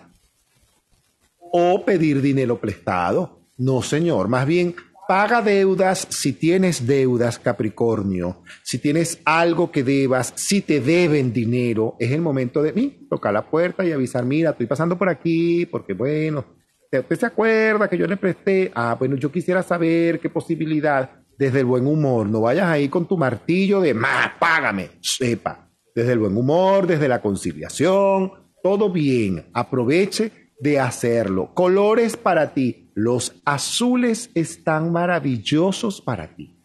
o 1.52 1.84
pedir 1.84 2.20
dinero 2.22 2.58
prestado. 2.58 3.40
No, 3.58 3.82
señor, 3.82 4.28
más 4.28 4.46
bien 4.46 4.74
paga 5.06 5.42
deudas 5.42 6.06
si 6.10 6.32
tienes 6.32 6.86
deudas, 6.86 7.38
Capricornio. 7.38 8.42
Si 8.62 8.78
tienes 8.78 9.20
algo 9.24 9.70
que 9.70 9.82
debas, 9.82 10.32
si 10.36 10.60
te 10.60 10.80
deben 10.80 11.32
dinero, 11.32 11.96
es 11.98 12.12
el 12.12 12.20
momento 12.20 12.62
de 12.62 12.72
mí 12.72 13.06
tocar 13.08 13.32
la 13.32 13.48
puerta 13.48 13.84
y 13.84 13.92
avisar, 13.92 14.24
mira, 14.24 14.50
estoy 14.50 14.66
pasando 14.66 14.98
por 14.98 15.08
aquí 15.08 15.66
porque 15.66 15.94
bueno, 15.94 16.44
¿usted 16.92 17.18
se 17.18 17.26
acuerda 17.26 17.88
que 17.88 17.98
yo 17.98 18.06
le 18.06 18.16
presté? 18.16 18.70
Ah, 18.74 18.96
bueno, 18.98 19.16
yo 19.16 19.30
quisiera 19.30 19.62
saber 19.62 20.20
qué 20.20 20.30
posibilidad, 20.30 21.10
desde 21.38 21.60
el 21.60 21.66
buen 21.66 21.86
humor, 21.86 22.26
no 22.28 22.40
vayas 22.40 22.66
ahí 22.66 22.88
con 22.88 23.06
tu 23.06 23.16
martillo 23.16 23.80
de 23.80 23.92
más, 23.92 24.32
págame, 24.38 24.90
sepa, 25.00 25.70
desde 25.94 26.12
el 26.12 26.18
buen 26.18 26.36
humor, 26.36 26.86
desde 26.86 27.08
la 27.08 27.20
conciliación, 27.20 28.32
todo 28.62 28.90
bien, 28.90 29.44
aproveche 29.52 30.32
de 30.58 30.80
hacerlo. 30.80 31.52
Colores 31.54 32.16
para 32.16 32.54
ti. 32.54 32.85
Los 32.96 33.34
azules 33.44 34.30
están 34.32 34.90
maravillosos 34.90 36.00
para 36.00 36.34
ti. 36.34 36.56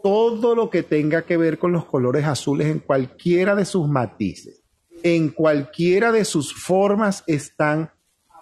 Todo 0.00 0.54
lo 0.54 0.70
que 0.70 0.84
tenga 0.84 1.22
que 1.22 1.36
ver 1.36 1.58
con 1.58 1.72
los 1.72 1.84
colores 1.86 2.24
azules 2.24 2.68
en 2.68 2.78
cualquiera 2.78 3.56
de 3.56 3.64
sus 3.64 3.88
matices, 3.88 4.62
en 5.02 5.30
cualquiera 5.30 6.12
de 6.12 6.24
sus 6.24 6.54
formas 6.54 7.24
están 7.26 7.90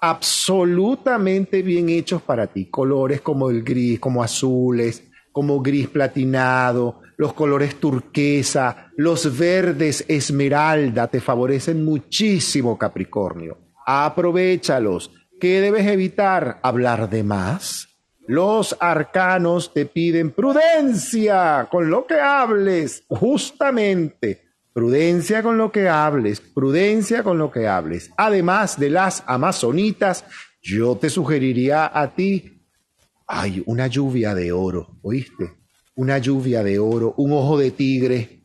absolutamente 0.03 1.63
bien 1.63 1.89
hechos 1.89 2.21
para 2.21 2.47
ti. 2.47 2.67
Colores 2.67 3.23
como 3.23 3.49
el 3.49 3.63
gris, 3.65 3.99
como 3.99 4.23
azules, 4.23 5.05
como 5.33 5.63
gris 5.63 5.89
platinado, 5.89 7.01
los 7.17 7.33
colores 7.33 7.81
turquesa, 7.81 8.91
los 8.99 9.35
verdes 9.39 10.05
esmeralda 10.09 11.07
te 11.07 11.23
favorecen 11.23 11.87
muchísimo 11.87 12.77
Capricornio. 12.77 13.57
Aprovechalos. 13.87 15.11
¿Qué 15.41 15.61
debes 15.61 15.87
evitar? 15.87 16.61
Hablar 16.63 17.11
de 17.11 17.23
más. 17.23 17.89
Los 18.27 18.77
arcanos 18.81 19.75
te 19.75 19.85
piden 19.85 20.31
prudencia 20.31 21.69
con 21.71 21.91
lo 21.91 22.07
que 22.07 22.21
hables, 22.21 23.05
justamente. 23.09 24.43
Prudencia 24.73 25.43
con 25.43 25.57
lo 25.57 25.71
que 25.71 25.89
hables, 25.89 26.41
prudencia 26.41 27.23
con 27.23 27.39
lo 27.39 27.51
que 27.51 27.69
hables. 27.69 28.11
Además 28.17 28.79
de 28.79 28.91
las 28.91 29.23
amazonitas, 29.27 30.25
yo 30.63 30.97
te 30.97 31.11
sugeriría 31.11 31.91
a 31.95 32.15
ti, 32.15 32.55
hay 33.27 33.63
una 33.67 33.87
lluvia 33.87 34.35
de 34.35 34.51
oro, 34.51 34.99
¿oíste? 35.03 35.53
Una 35.95 36.19
lluvia 36.19 36.63
de 36.63 36.79
oro, 36.79 37.15
un 37.19 37.33
ojo 37.33 37.59
de 37.59 37.71
tigre. 37.71 38.44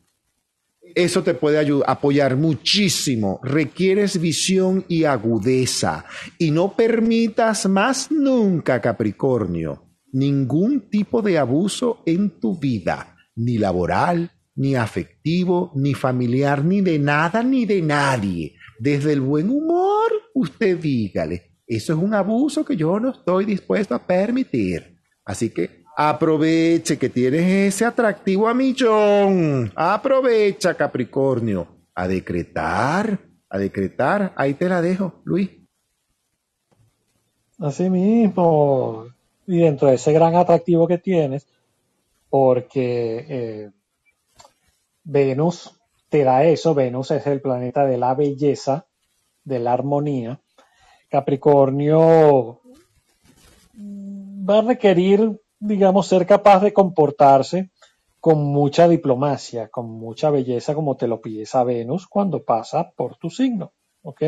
Eso 0.94 1.22
te 1.22 1.34
puede 1.34 1.82
apoyar 1.86 2.36
muchísimo. 2.36 3.40
Requieres 3.42 4.20
visión 4.20 4.84
y 4.88 5.04
agudeza. 5.04 6.04
Y 6.38 6.50
no 6.50 6.74
permitas 6.76 7.68
más 7.68 8.10
nunca, 8.10 8.80
Capricornio, 8.80 9.84
ningún 10.12 10.88
tipo 10.90 11.22
de 11.22 11.38
abuso 11.38 12.02
en 12.06 12.40
tu 12.40 12.58
vida, 12.58 13.16
ni 13.36 13.58
laboral, 13.58 14.30
ni 14.54 14.74
afectivo, 14.74 15.72
ni 15.74 15.94
familiar, 15.94 16.64
ni 16.64 16.80
de 16.80 16.98
nada, 16.98 17.42
ni 17.42 17.66
de 17.66 17.82
nadie. 17.82 18.54
Desde 18.78 19.12
el 19.12 19.20
buen 19.20 19.50
humor, 19.50 20.10
usted 20.34 20.78
dígale, 20.78 21.58
eso 21.66 21.92
es 21.92 21.98
un 21.98 22.14
abuso 22.14 22.64
que 22.64 22.76
yo 22.76 22.98
no 22.98 23.10
estoy 23.10 23.44
dispuesto 23.44 23.94
a 23.94 24.06
permitir. 24.06 24.96
Así 25.24 25.50
que 25.50 25.79
aproveche 25.96 26.98
que 26.98 27.08
tienes 27.08 27.74
ese 27.74 27.84
atractivo 27.84 28.48
a. 28.48 29.70
Aprovecha, 29.74 30.74
Capricornio. 30.74 31.68
A 31.94 32.08
decretar, 32.08 33.18
a 33.48 33.58
decretar. 33.58 34.32
Ahí 34.36 34.54
te 34.54 34.68
la 34.68 34.80
dejo, 34.80 35.20
Luis. 35.24 35.50
Así 37.58 37.90
mismo. 37.90 39.06
Y 39.46 39.58
dentro 39.58 39.88
de 39.88 39.94
ese 39.94 40.12
gran 40.12 40.34
atractivo 40.34 40.86
que 40.86 40.98
tienes, 40.98 41.46
porque 42.30 43.26
eh, 43.28 43.70
Venus 45.04 45.78
te 46.08 46.24
da 46.24 46.44
eso, 46.44 46.74
Venus 46.74 47.10
es 47.10 47.26
el 47.26 47.40
planeta 47.40 47.84
de 47.84 47.98
la 47.98 48.14
belleza, 48.14 48.86
de 49.44 49.58
la 49.58 49.72
armonía. 49.72 50.40
Capricornio 51.08 52.60
va 53.76 54.58
a 54.58 54.62
requerir, 54.62 55.40
digamos, 55.60 56.06
ser 56.06 56.26
capaz 56.26 56.60
de 56.60 56.72
comportarse 56.72 57.70
con 58.18 58.42
mucha 58.44 58.88
diplomacia, 58.88 59.68
con 59.68 59.90
mucha 59.90 60.30
belleza, 60.30 60.74
como 60.74 60.96
te 60.96 61.06
lo 61.06 61.20
pides 61.20 61.54
a 61.54 61.64
Venus 61.64 62.06
cuando 62.06 62.42
pasa 62.42 62.90
por 62.90 63.16
tu 63.16 63.30
signo. 63.30 63.72
¿ok? 64.02 64.22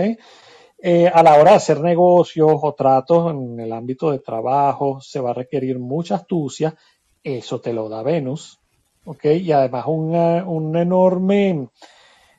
Eh, 0.79 1.09
a 1.13 1.23
la 1.23 1.35
hora 1.35 1.53
de 1.53 1.57
hacer 1.57 1.81
negocios 1.81 2.53
o 2.61 2.75
tratos 2.75 3.33
en 3.33 3.61
el 3.61 3.73
ámbito 3.73 4.11
de 4.11 4.19
trabajo, 4.19 5.01
se 5.01 5.21
va 5.21 5.31
a 5.31 5.35
requerir 5.35 5.79
mucha 5.79 6.17
astucia. 6.17 6.75
Eso 7.23 7.61
te 7.61 7.73
lo 7.73 7.89
da 7.89 8.03
Venus. 8.03 8.59
¿ok? 9.05 9.25
Y 9.25 9.53
además 9.53 9.85
una, 9.89 10.45
una 10.45 10.83
enorme 10.83 11.69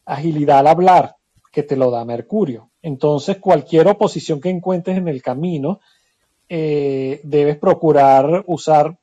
agilidad 0.06 0.60
al 0.60 0.68
hablar 0.68 1.16
que 1.52 1.64
te 1.64 1.76
lo 1.76 1.92
da 1.92 2.04
Mercurio. 2.04 2.72
Entonces, 2.82 3.38
cualquier 3.38 3.88
oposición 3.88 4.42
que 4.42 4.50
encuentres 4.50 4.98
en 4.98 5.08
el 5.08 5.22
camino, 5.22 5.80
eh, 6.56 7.20
debes 7.24 7.58
procurar 7.58 8.44
usar 8.46 9.00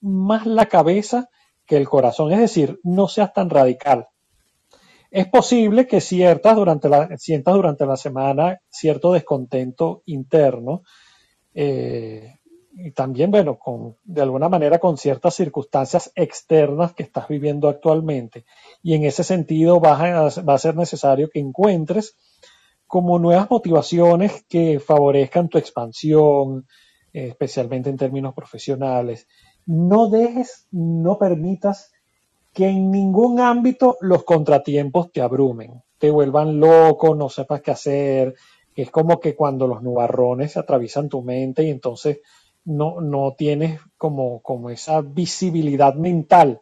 más 0.00 0.46
la 0.46 0.64
cabeza 0.64 1.28
que 1.66 1.76
el 1.76 1.86
corazón, 1.86 2.32
es 2.32 2.38
decir, 2.38 2.80
no 2.84 3.06
seas 3.06 3.34
tan 3.34 3.50
radical. 3.50 4.06
Es 5.10 5.28
posible 5.28 5.86
que 5.86 6.00
ciertas 6.00 6.56
durante 6.56 6.88
la, 6.88 7.14
sientas 7.18 7.54
durante 7.54 7.84
la 7.84 7.98
semana 7.98 8.62
cierto 8.70 9.12
descontento 9.12 10.04
interno, 10.06 10.84
eh, 11.52 12.36
y 12.72 12.92
también, 12.92 13.30
bueno, 13.30 13.58
con, 13.58 13.96
de 14.04 14.22
alguna 14.22 14.48
manera 14.48 14.78
con 14.78 14.96
ciertas 14.96 15.34
circunstancias 15.34 16.10
externas 16.14 16.94
que 16.94 17.02
estás 17.02 17.28
viviendo 17.28 17.68
actualmente. 17.68 18.46
Y 18.82 18.94
en 18.94 19.04
ese 19.04 19.22
sentido 19.22 19.84
a, 19.84 20.30
va 20.30 20.54
a 20.54 20.58
ser 20.58 20.76
necesario 20.76 21.28
que 21.28 21.40
encuentres 21.40 22.16
como 22.86 23.18
nuevas 23.18 23.50
motivaciones 23.50 24.46
que 24.48 24.80
favorezcan 24.80 25.50
tu 25.50 25.58
expansión, 25.58 26.66
especialmente 27.24 27.88
en 27.88 27.96
términos 27.96 28.34
profesionales. 28.34 29.26
No 29.64 30.08
dejes, 30.08 30.66
no 30.70 31.18
permitas 31.18 31.92
que 32.52 32.68
en 32.68 32.90
ningún 32.90 33.40
ámbito 33.40 33.96
los 34.00 34.24
contratiempos 34.24 35.12
te 35.12 35.22
abrumen, 35.22 35.82
te 35.98 36.10
vuelvan 36.10 36.60
loco, 36.60 37.14
no 37.14 37.28
sepas 37.28 37.62
qué 37.62 37.70
hacer. 37.70 38.34
Es 38.74 38.90
como 38.90 39.18
que 39.18 39.34
cuando 39.34 39.66
los 39.66 39.82
nubarrones 39.82 40.56
atraviesan 40.56 41.08
tu 41.08 41.22
mente 41.22 41.64
y 41.64 41.70
entonces 41.70 42.20
no, 42.64 43.00
no 43.00 43.34
tienes 43.36 43.80
como, 43.96 44.40
como 44.42 44.68
esa 44.70 45.00
visibilidad 45.00 45.94
mental 45.94 46.60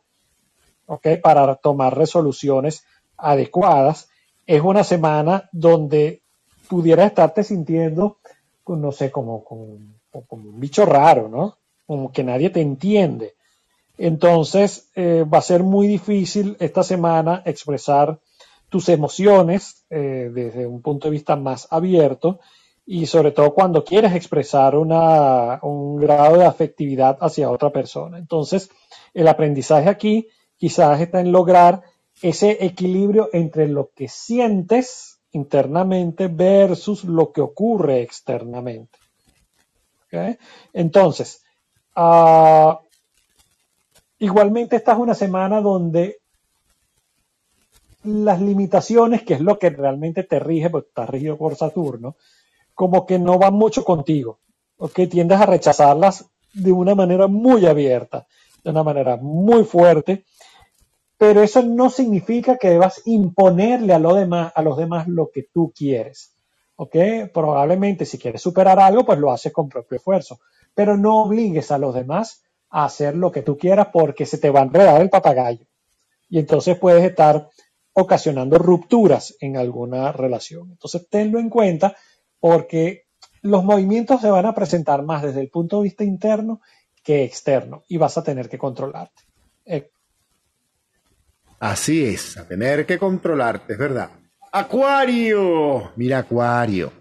para 1.23 1.57
tomar 1.57 1.97
resoluciones 1.97 2.85
adecuadas. 3.17 4.09
Es 4.47 4.61
una 4.61 4.85
semana 4.85 5.49
donde 5.53 6.23
pudiera 6.69 7.07
estarte 7.07 7.43
sintiendo, 7.43 8.19
pues, 8.63 8.79
no 8.79 8.93
sé, 8.93 9.11
como, 9.11 9.43
como 10.23 10.49
un 10.49 10.61
bicho 10.61 10.85
raro, 10.85 11.29
¿no? 11.29 11.59
Como 11.87 12.13
que 12.13 12.25
nadie 12.25 12.51
te 12.51 12.61
entiende. 12.61 13.35
Entonces 13.99 14.91
eh, 14.95 15.25
va 15.25 15.39
a 15.39 15.43
ser 15.43 15.63
muy 15.63 15.87
difícil 15.87 16.57
esta 16.61 16.83
semana 16.83 17.43
expresar 17.45 18.19
tus 18.69 18.89
emociones 18.89 19.85
eh, 19.91 20.31
desde 20.33 20.67
un 20.67 20.83
punto 20.83 21.09
de 21.09 21.13
vista 21.13 21.37
más 21.37 21.69
abierto 21.71 22.41
y 22.87 23.07
sobre 23.07 23.31
todo 23.31 23.55
cuando 23.55 23.85
quieres 23.85 24.15
expresar 24.15 24.77
una, 24.77 25.61
un 25.63 25.97
grado 25.97 26.39
de 26.39 26.45
afectividad 26.45 27.17
hacia 27.21 27.51
otra 27.51 27.71
persona. 27.71 28.19
Entonces, 28.19 28.71
el 29.15 29.29
aprendizaje 29.29 29.89
aquí 29.89 30.29
quizás 30.57 31.01
está 31.01 31.21
en 31.21 31.33
lograr 31.33 31.83
ese 32.21 32.65
equilibrio 32.65 33.31
entre 33.33 33.69
lo 33.69 33.91
que 33.95 34.09
sientes 34.09 35.21
internamente 35.33 36.29
versus 36.29 37.05
lo 37.05 37.33
que 37.33 37.41
ocurre 37.41 38.03
externamente. 38.03 38.99
Entonces, 40.73 41.45
uh, 41.97 42.75
igualmente 44.19 44.77
esta 44.77 44.93
es 44.93 44.99
una 44.99 45.15
semana 45.15 45.61
donde 45.61 46.19
las 48.05 48.41
limitaciones, 48.41 49.23
que 49.23 49.35
es 49.35 49.41
lo 49.41 49.59
que 49.59 49.71
realmente 49.71 50.25
te 50.25 50.39
rige, 50.39 50.71
porque 50.71 50.89
está 50.89 51.07
regido 51.07 51.37
por 51.37 51.57
Saturno, 51.57 52.17
como 52.75 53.07
que 53.07 53.19
no 53.19 53.39
van 53.39 53.55
mucho 53.55 53.85
contigo, 53.85 54.41
que 54.95 55.07
tiendes 55.07 55.41
a 55.41 55.47
rechazarlas 55.47 56.27
de 56.53 56.73
una 56.73 56.95
manera 56.95 57.27
muy 57.27 57.67
abierta, 57.67 58.27
de 58.63 58.71
una 58.71 58.83
manera 58.83 59.17
muy 59.17 59.65
fuerte, 59.65 60.25
pero 61.17 61.43
eso 61.43 61.63
no 61.63 61.91
significa 61.91 62.59
que 62.59 62.71
debas 62.71 63.03
imponerle 63.07 63.95
a, 63.95 63.99
lo 63.99 64.15
demás, 64.15 64.53
a 64.55 64.63
los 64.63 64.77
demás 64.77 65.09
lo 65.09 65.31
que 65.33 65.45
tú 65.45 65.73
quieres. 65.75 66.34
¿Ok? 66.77 66.97
Probablemente 67.33 68.05
si 68.05 68.19
quieres 68.19 68.43
superar 68.43 68.79
algo, 68.79 69.05
pues 69.05 69.19
lo 69.19 69.31
haces 69.31 69.53
con 69.53 69.69
propio 69.69 69.97
esfuerzo, 69.97 70.41
pero 70.75 70.97
no 70.97 71.23
obligues 71.23 71.71
a 71.71 71.79
los 71.79 71.95
demás 71.95 72.43
a 72.71 72.85
hacer 72.87 73.15
lo 73.15 73.31
que 73.31 73.43
tú 73.43 73.57
quieras 73.57 73.89
porque 73.93 74.27
se 74.27 74.39
te 74.39 74.51
va 74.51 74.61
a 74.61 74.65
enredar 74.65 75.01
el 75.01 75.11
papagayo. 75.11 75.67
Y 76.29 76.39
entonces 76.39 76.79
puedes 76.79 77.05
estar 77.05 77.49
ocasionando 77.93 78.59
rupturas 78.59 79.37
en 79.41 79.57
alguna 79.57 80.11
relación. 80.13 80.71
Entonces 80.73 81.09
tenlo 81.09 81.39
en 81.39 81.49
cuenta 81.49 81.97
porque 82.41 83.05
los 83.43 83.63
movimientos 83.63 84.21
se 84.21 84.31
van 84.31 84.47
a 84.47 84.55
presentar 84.55 85.03
más 85.03 85.23
desde 85.23 85.41
el 85.41 85.51
punto 85.51 85.77
de 85.77 85.85
vista 85.85 86.03
interno 86.03 86.61
que 87.03 87.23
externo 87.23 87.85
y 87.89 87.99
vas 87.99 88.19
a 88.19 88.25
tener 88.25 88.49
que 88.49 88.59
controlarte. 88.59 89.23
Eh. 89.67 89.91
Así 91.61 92.05
es, 92.05 92.37
a 92.37 92.49
tener 92.49 92.85
que 92.85 92.99
controlarte, 92.99 93.75
es 93.75 93.79
verdad. 93.79 94.11
Acuario, 94.57 95.91
mira 95.97 96.19
Acuario, 96.19 96.93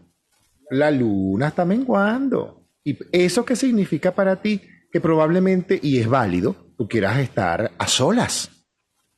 la 0.71 0.89
luna 0.89 1.49
está 1.49 1.63
menguando. 1.65 2.65
¿Y 2.83 2.97
eso 3.11 3.45
qué 3.45 3.55
significa 3.55 4.09
para 4.09 4.41
ti? 4.41 4.59
Que 4.91 4.99
probablemente, 4.99 5.79
y 5.79 5.99
es 5.99 6.07
válido, 6.09 6.55
tú 6.75 6.87
quieras 6.87 7.19
estar 7.19 7.69
a 7.77 7.87
solas 7.87 8.49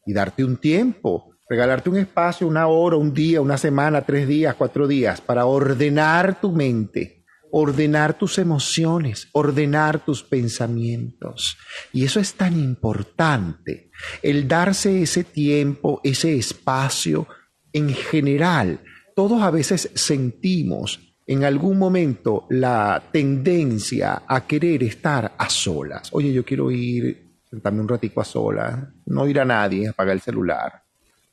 y 0.06 0.12
darte 0.12 0.44
un 0.44 0.57
tiempo 0.57 1.32
regalarte 1.48 1.90
un 1.90 1.98
espacio, 1.98 2.45
una 2.48 2.68
hora, 2.68 2.98
un 2.98 3.14
día, 3.14 3.40
una 3.40 3.57
semana, 3.57 4.02
tres 4.02 4.28
días, 4.28 4.56
cuatro 4.56 4.86
días, 4.86 5.22
para 5.22 5.45
ordenar 5.45 6.41
tu 6.41 6.52
mente, 6.52 7.24
ordenar 7.52 8.18
tus 8.18 8.38
emociones, 8.38 9.30
ordenar 9.32 10.03
tus 10.03 10.24
pensamientos. 10.24 11.56
Y 11.94 12.03
eso 12.03 12.20
es 12.20 12.34
tan 12.34 12.60
importante, 12.60 13.91
el 14.24 14.48
darse 14.48 15.02
ese 15.03 15.24
tiempo, 15.24 16.02
ese 16.03 16.36
espacio 16.36 17.28
en 17.76 17.90
general. 17.90 18.80
Todos 19.14 19.42
a 19.42 19.52
veces 19.52 19.92
sentimos 19.94 21.14
en 21.28 21.44
algún 21.44 21.78
momento 21.78 22.48
la 22.50 23.04
tendencia 23.12 24.24
a 24.26 24.48
querer 24.48 24.84
estar 24.84 25.34
a 25.38 25.50
solas. 25.50 26.10
Oye, 26.14 26.32
yo 26.32 26.46
quiero 26.46 26.72
ir, 26.72 27.34
sentarme 27.50 27.82
un 27.82 27.88
ratico 27.90 28.22
a 28.22 28.26
solas, 28.26 28.80
no 29.08 29.28
ir 29.28 29.42
a 29.42 29.46
nadie, 29.46 29.90
apagar 29.90 30.14
el 30.14 30.22
celular. 30.22 30.84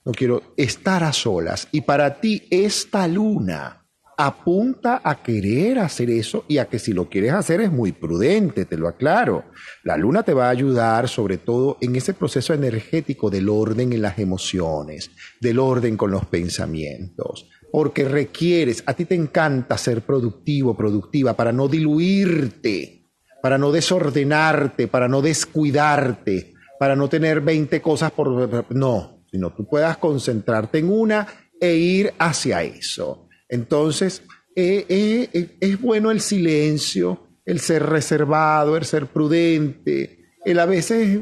No 0.05 0.10
quiero 0.10 0.55
estar 0.56 1.05
a 1.05 1.12
solas. 1.12 1.69
Y 1.70 1.82
para 1.82 2.20
ti 2.20 2.48
esta 2.51 3.06
luna 3.06 3.81
apunta 4.26 5.00
a 5.02 5.20
querer 5.20 5.80
hacer 5.80 6.08
eso 6.08 6.44
y 6.46 6.58
a 6.58 6.66
que 6.66 6.78
si 6.78 6.92
lo 6.92 7.08
quieres 7.08 7.32
hacer 7.32 7.60
es 7.60 7.72
muy 7.72 7.90
prudente, 7.90 8.64
te 8.66 8.76
lo 8.76 8.86
aclaro. 8.86 9.46
La 9.82 9.96
luna 9.96 10.22
te 10.22 10.32
va 10.32 10.46
a 10.46 10.50
ayudar 10.50 11.08
sobre 11.08 11.38
todo 11.38 11.76
en 11.80 11.96
ese 11.96 12.14
proceso 12.14 12.54
energético 12.54 13.30
del 13.30 13.48
orden 13.48 13.92
en 13.92 14.00
las 14.00 14.20
emociones, 14.20 15.10
del 15.40 15.58
orden 15.58 15.96
con 15.96 16.12
los 16.12 16.24
pensamientos, 16.26 17.48
porque 17.72 18.08
requieres, 18.08 18.84
a 18.86 18.94
ti 18.94 19.06
te 19.06 19.16
encanta 19.16 19.76
ser 19.76 20.02
productivo, 20.02 20.76
productiva, 20.76 21.34
para 21.34 21.50
no 21.50 21.66
diluirte, 21.66 23.10
para 23.42 23.58
no 23.58 23.72
desordenarte, 23.72 24.86
para 24.86 25.08
no 25.08 25.20
descuidarte, 25.20 26.54
para 26.78 26.94
no 26.94 27.08
tener 27.08 27.40
20 27.40 27.82
cosas 27.82 28.12
por... 28.12 28.72
No, 28.72 29.24
sino 29.32 29.52
tú 29.52 29.66
puedas 29.66 29.96
concentrarte 29.96 30.78
en 30.78 30.92
una 30.92 31.26
e 31.60 31.74
ir 31.74 32.14
hacia 32.18 32.62
eso. 32.62 33.28
Entonces, 33.52 34.22
eh, 34.56 34.86
eh, 34.88 35.28
eh, 35.30 35.56
es 35.60 35.78
bueno 35.78 36.10
el 36.10 36.22
silencio, 36.22 37.28
el 37.44 37.60
ser 37.60 37.84
reservado, 37.84 38.78
el 38.78 38.86
ser 38.86 39.08
prudente, 39.08 40.32
el 40.42 40.58
a 40.58 40.64
veces 40.64 41.20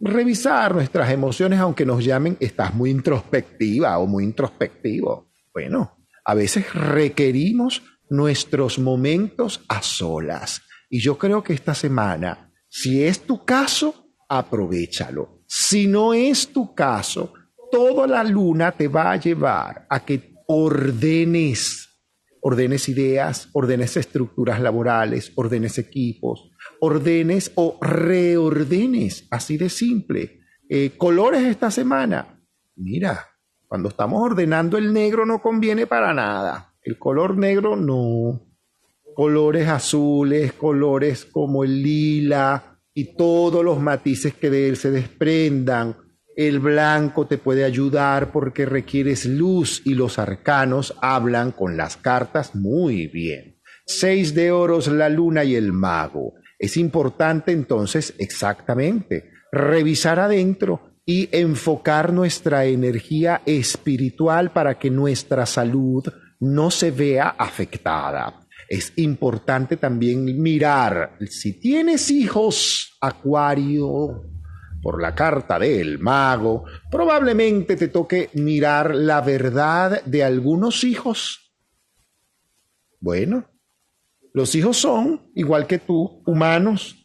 revisar 0.00 0.74
nuestras 0.74 1.10
emociones, 1.10 1.60
aunque 1.60 1.84
nos 1.84 2.02
llamen, 2.02 2.38
estás 2.40 2.74
muy 2.74 2.88
introspectiva 2.88 3.98
o 3.98 4.06
muy 4.06 4.24
introspectivo. 4.24 5.30
Bueno, 5.52 5.98
a 6.24 6.32
veces 6.34 6.72
requerimos 6.72 7.82
nuestros 8.08 8.78
momentos 8.78 9.60
a 9.68 9.82
solas. 9.82 10.62
Y 10.88 11.00
yo 11.00 11.18
creo 11.18 11.44
que 11.44 11.52
esta 11.52 11.74
semana, 11.74 12.50
si 12.70 13.04
es 13.04 13.20
tu 13.20 13.44
caso, 13.44 14.14
aprovechalo. 14.30 15.42
Si 15.46 15.86
no 15.86 16.14
es 16.14 16.48
tu 16.48 16.74
caso, 16.74 17.34
toda 17.70 18.06
la 18.06 18.24
luna 18.24 18.72
te 18.72 18.88
va 18.88 19.12
a 19.12 19.16
llevar 19.16 19.86
a 19.90 20.00
que 20.00 20.29
ordenes, 20.52 22.00
ordenes 22.40 22.88
ideas, 22.88 23.48
ordenes 23.52 23.96
estructuras 23.96 24.60
laborales, 24.60 25.30
ordenes 25.36 25.78
equipos, 25.78 26.50
ordenes 26.80 27.52
o 27.54 27.78
reordenes, 27.80 29.28
así 29.30 29.56
de 29.56 29.68
simple. 29.68 30.40
Eh, 30.68 30.94
colores 30.96 31.44
esta 31.44 31.70
semana. 31.70 32.42
Mira, 32.74 33.28
cuando 33.68 33.90
estamos 33.90 34.20
ordenando 34.20 34.76
el 34.76 34.92
negro 34.92 35.24
no 35.24 35.40
conviene 35.40 35.86
para 35.86 36.12
nada. 36.12 36.74
El 36.82 36.98
color 36.98 37.36
negro 37.36 37.76
no. 37.76 38.40
Colores 39.14 39.68
azules, 39.68 40.52
colores 40.54 41.26
como 41.26 41.62
el 41.62 41.80
lila 41.80 42.80
y 42.92 43.14
todos 43.14 43.64
los 43.64 43.78
matices 43.78 44.34
que 44.34 44.50
de 44.50 44.68
él 44.68 44.76
se 44.76 44.90
desprendan 44.90 45.96
el 46.36 46.58
blanco 46.58 47.26
te 47.26 47.38
puede 47.38 47.64
ayudar 47.64 48.32
porque 48.32 48.66
requieres 48.66 49.26
luz 49.26 49.82
y 49.84 49.94
los 49.94 50.18
arcanos 50.18 50.94
hablan 51.00 51.52
con 51.52 51.76
las 51.76 51.96
cartas 51.96 52.54
muy 52.54 53.06
bien. 53.08 53.60
Seis 53.86 54.34
de 54.34 54.52
oros, 54.52 54.88
la 54.88 55.08
luna 55.08 55.44
y 55.44 55.56
el 55.56 55.72
mago. 55.72 56.34
Es 56.58 56.76
importante 56.76 57.52
entonces 57.52 58.14
exactamente 58.18 59.30
revisar 59.50 60.20
adentro 60.20 60.90
y 61.04 61.28
enfocar 61.32 62.12
nuestra 62.12 62.66
energía 62.66 63.42
espiritual 63.44 64.52
para 64.52 64.78
que 64.78 64.90
nuestra 64.90 65.46
salud 65.46 66.04
no 66.38 66.70
se 66.70 66.90
vea 66.90 67.30
afectada. 67.30 68.46
Es 68.68 68.92
importante 68.96 69.76
también 69.76 70.40
mirar 70.40 71.16
si 71.28 71.58
tienes 71.58 72.10
hijos, 72.10 72.96
Acuario, 73.00 74.29
por 74.82 75.00
la 75.00 75.14
carta 75.14 75.58
del 75.58 75.98
mago, 75.98 76.64
probablemente 76.90 77.76
te 77.76 77.88
toque 77.88 78.30
mirar 78.34 78.94
la 78.94 79.20
verdad 79.20 80.02
de 80.04 80.24
algunos 80.24 80.84
hijos. 80.84 81.54
Bueno, 83.00 83.48
los 84.32 84.54
hijos 84.54 84.76
son, 84.76 85.30
igual 85.34 85.66
que 85.66 85.78
tú, 85.78 86.22
humanos 86.26 86.96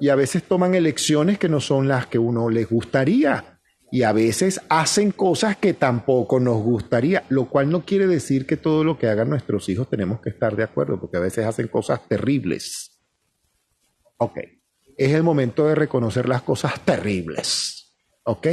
y 0.00 0.08
a 0.08 0.14
veces 0.14 0.42
toman 0.42 0.74
elecciones 0.74 1.38
que 1.38 1.48
no 1.48 1.60
son 1.60 1.88
las 1.88 2.06
que 2.06 2.18
uno 2.18 2.48
les 2.48 2.68
gustaría 2.68 3.60
y 3.90 4.02
a 4.02 4.12
veces 4.12 4.60
hacen 4.70 5.12
cosas 5.12 5.56
que 5.58 5.74
tampoco 5.74 6.40
nos 6.40 6.62
gustaría, 6.62 7.24
lo 7.28 7.48
cual 7.48 7.70
no 7.70 7.84
quiere 7.84 8.06
decir 8.06 8.46
que 8.46 8.56
todo 8.56 8.84
lo 8.84 8.98
que 8.98 9.06
hagan 9.06 9.28
nuestros 9.28 9.68
hijos 9.68 9.88
tenemos 9.88 10.20
que 10.20 10.30
estar 10.30 10.56
de 10.56 10.64
acuerdo, 10.64 10.98
porque 10.98 11.18
a 11.18 11.20
veces 11.20 11.44
hacen 11.44 11.68
cosas 11.68 12.08
terribles. 12.08 13.02
Ok 14.16 14.38
es 14.96 15.12
el 15.12 15.22
momento 15.22 15.66
de 15.66 15.74
reconocer 15.74 16.26
las 16.28 16.42
cosas 16.42 16.80
terribles. 16.80 17.94
¿Ok? 18.24 18.48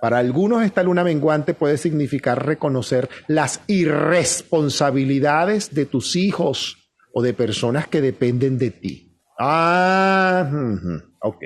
Para 0.00 0.18
algunos 0.18 0.64
esta 0.64 0.82
luna 0.82 1.04
menguante 1.04 1.54
puede 1.54 1.78
significar 1.78 2.44
reconocer 2.44 3.08
las 3.28 3.60
irresponsabilidades 3.68 5.72
de 5.74 5.86
tus 5.86 6.16
hijos 6.16 6.90
o 7.14 7.22
de 7.22 7.34
personas 7.34 7.86
que 7.86 8.00
dependen 8.00 8.58
de 8.58 8.72
ti. 8.72 9.20
Ah, 9.38 10.50
ok. 11.20 11.44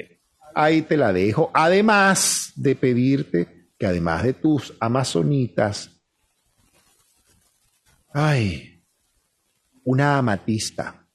Ahí 0.54 0.80
te 0.82 0.96
la 0.96 1.12
dejo. 1.12 1.50
Además 1.52 2.52
de 2.56 2.76
pedirte 2.76 3.72
que 3.78 3.86
además 3.86 4.22
de 4.22 4.32
tus 4.32 4.72
amazonitas, 4.80 5.90
ay, 8.14 8.82
una 9.84 10.16
amatista 10.16 11.06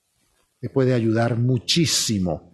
te 0.59 0.69
puede 0.69 0.93
ayudar 0.93 1.38
muchísimo 1.38 2.50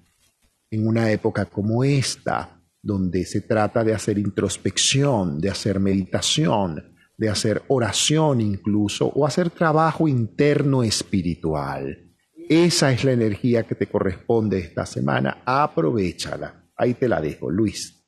en 0.69 0.87
una 0.87 1.11
época 1.11 1.45
como 1.45 1.83
esta, 1.83 2.61
donde 2.81 3.25
se 3.25 3.41
trata 3.41 3.83
de 3.83 3.93
hacer 3.93 4.17
introspección, 4.17 5.39
de 5.39 5.49
hacer 5.49 5.79
meditación, 5.79 6.95
de 7.17 7.29
hacer 7.29 7.63
oración 7.67 8.41
incluso, 8.41 9.07
o 9.07 9.25
hacer 9.25 9.49
trabajo 9.49 10.07
interno 10.07 10.83
espiritual. 10.83 12.07
Esa 12.49 12.91
es 12.91 13.03
la 13.03 13.11
energía 13.11 13.63
que 13.63 13.75
te 13.75 13.87
corresponde 13.87 14.59
esta 14.59 14.85
semana. 14.85 15.41
Aprovechala. 15.45 16.63
Ahí 16.77 16.93
te 16.93 17.09
la 17.09 17.19
dejo, 17.19 17.49
Luis. 17.49 18.05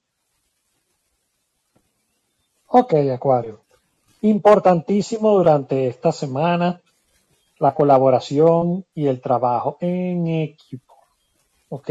Ok, 2.68 2.94
Acuario. 3.14 3.64
Importantísimo 4.22 5.32
durante 5.32 5.88
esta 5.88 6.12
semana 6.12 6.82
la 7.58 7.74
colaboración 7.74 8.86
y 8.94 9.08
el 9.08 9.20
trabajo 9.20 9.78
en 9.82 10.28
equipo. 10.28 10.96
¿Ok? 11.70 11.90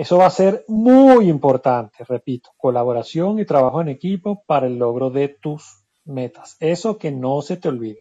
Eso 0.00 0.16
va 0.16 0.24
a 0.24 0.30
ser 0.30 0.64
muy 0.66 1.28
importante, 1.28 2.04
repito, 2.04 2.52
colaboración 2.56 3.38
y 3.38 3.44
trabajo 3.44 3.82
en 3.82 3.88
equipo 3.88 4.42
para 4.46 4.66
el 4.66 4.78
logro 4.78 5.10
de 5.10 5.28
tus 5.28 5.84
metas. 6.06 6.56
Eso 6.58 6.96
que 6.96 7.10
no 7.12 7.42
se 7.42 7.58
te 7.58 7.68
olvide. 7.68 8.00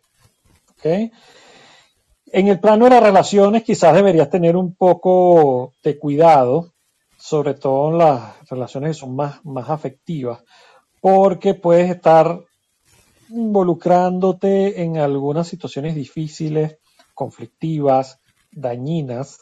En 0.82 1.12
el 2.48 2.58
plano 2.62 2.86
de 2.86 2.92
las 2.92 3.04
relaciones 3.04 3.64
quizás 3.64 3.94
deberías 3.94 4.30
tener 4.30 4.56
un 4.56 4.76
poco 4.76 5.74
de 5.84 6.00
cuidado, 6.00 6.72
sobre 7.18 7.54
todo 7.54 7.90
en 7.90 7.98
las 7.98 8.50
relaciones 8.50 8.92
que 8.92 9.02
son 9.02 9.18
más, 9.18 9.44
más 9.44 9.70
afectivas, 9.70 10.42
porque 11.02 11.54
puedes 11.54 11.92
estar 11.92 12.40
involucrándote 13.28 14.84
en 14.84 15.00
algunas 15.00 15.50
situaciones 15.50 15.96
difíciles, 15.96 16.78
conflictivas, 17.14 18.22
dañinas, 18.54 19.42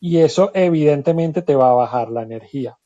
y 0.00 0.18
eso 0.18 0.50
evidentemente 0.54 1.42
te 1.42 1.54
va 1.54 1.70
a 1.70 1.74
bajar 1.74 2.10
la 2.10 2.22
energía. 2.22 2.78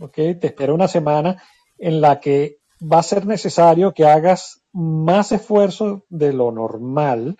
¿ok? 0.00 0.14
Te 0.14 0.46
espera 0.46 0.74
una 0.74 0.88
semana 0.88 1.42
en 1.78 2.00
la 2.00 2.20
que 2.20 2.58
va 2.80 2.98
a 2.98 3.02
ser 3.02 3.26
necesario 3.26 3.92
que 3.92 4.06
hagas 4.06 4.62
más 4.72 5.32
esfuerzo 5.32 6.04
de 6.08 6.32
lo 6.32 6.50
normal 6.50 7.36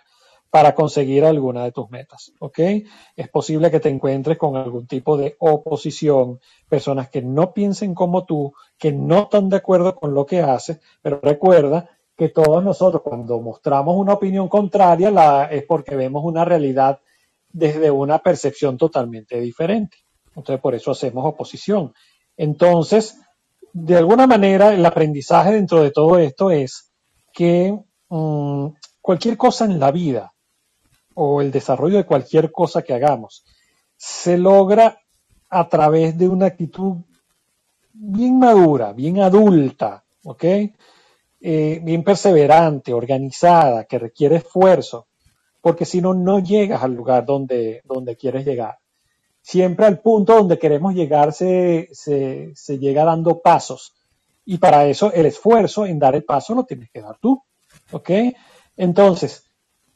para 0.50 0.74
conseguir 0.74 1.24
alguna 1.24 1.64
de 1.64 1.72
tus 1.72 1.90
metas. 1.90 2.32
¿ok? 2.38 2.58
Es 3.16 3.28
posible 3.28 3.70
que 3.70 3.80
te 3.80 3.88
encuentres 3.88 4.38
con 4.38 4.56
algún 4.56 4.86
tipo 4.86 5.16
de 5.16 5.36
oposición, 5.40 6.40
personas 6.68 7.08
que 7.08 7.22
no 7.22 7.52
piensen 7.52 7.94
como 7.94 8.24
tú, 8.24 8.52
que 8.78 8.92
no 8.92 9.24
están 9.24 9.48
de 9.48 9.56
acuerdo 9.56 9.96
con 9.96 10.14
lo 10.14 10.26
que 10.26 10.40
haces, 10.40 10.80
pero 11.02 11.18
recuerda 11.22 11.90
que 12.16 12.28
todos 12.28 12.62
nosotros 12.62 13.02
cuando 13.02 13.40
mostramos 13.40 13.96
una 13.96 14.12
opinión 14.12 14.48
contraria 14.48 15.10
la, 15.10 15.46
es 15.46 15.64
porque 15.64 15.96
vemos 15.96 16.24
una 16.24 16.44
realidad 16.44 17.00
desde 17.54 17.90
una 17.90 18.18
percepción 18.18 18.76
totalmente 18.76 19.40
diferente. 19.40 19.96
Entonces, 20.34 20.60
por 20.60 20.74
eso 20.74 20.90
hacemos 20.90 21.24
oposición. 21.24 21.94
Entonces, 22.36 23.16
de 23.72 23.96
alguna 23.96 24.26
manera, 24.26 24.74
el 24.74 24.84
aprendizaje 24.84 25.52
dentro 25.52 25.82
de 25.82 25.92
todo 25.92 26.18
esto 26.18 26.50
es 26.50 26.92
que 27.32 27.78
mm, 28.08 28.66
cualquier 29.00 29.36
cosa 29.36 29.64
en 29.66 29.78
la 29.78 29.92
vida 29.92 30.34
o 31.14 31.40
el 31.40 31.52
desarrollo 31.52 31.96
de 31.96 32.06
cualquier 32.06 32.50
cosa 32.50 32.82
que 32.82 32.92
hagamos 32.92 33.44
se 33.96 34.36
logra 34.36 34.98
a 35.48 35.68
través 35.68 36.18
de 36.18 36.28
una 36.28 36.46
actitud 36.46 36.96
bien 37.92 38.40
madura, 38.40 38.92
bien 38.92 39.20
adulta, 39.20 40.04
¿ok? 40.24 40.44
Eh, 41.40 41.80
bien 41.84 42.02
perseverante, 42.02 42.92
organizada, 42.92 43.84
que 43.84 44.00
requiere 44.00 44.36
esfuerzo, 44.36 45.06
porque 45.64 45.86
si 45.86 46.02
no, 46.02 46.14
no 46.14 46.40
llegas 46.40 46.84
al 46.84 46.94
lugar 46.94 47.26
donde, 47.26 47.82
donde 47.86 48.16
quieres 48.16 48.46
llegar. 48.46 48.78
Siempre 49.42 49.86
al 49.86 50.00
punto 50.00 50.36
donde 50.36 50.58
queremos 50.58 50.94
llegar 50.94 51.32
se, 51.32 51.88
se, 51.92 52.52
se 52.54 52.78
llega 52.78 53.04
dando 53.04 53.40
pasos. 53.40 53.94
Y 54.44 54.58
para 54.58 54.86
eso 54.86 55.12
el 55.12 55.26
esfuerzo 55.26 55.86
en 55.86 55.98
dar 55.98 56.14
el 56.16 56.24
paso 56.24 56.54
lo 56.54 56.64
tienes 56.64 56.90
que 56.92 57.02
dar 57.02 57.18
tú. 57.20 57.42
¿Ok? 57.92 58.10
Entonces, 58.76 59.46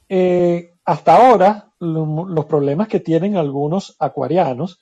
eh, 0.09 0.73
hasta 0.85 1.16
ahora, 1.16 1.73
lo- 1.81 2.27
los 2.28 2.47
problemas 2.47 2.89
que 2.89 3.01
tienen 3.01 3.36
algunos 3.36 3.97
acuarianos 3.99 4.81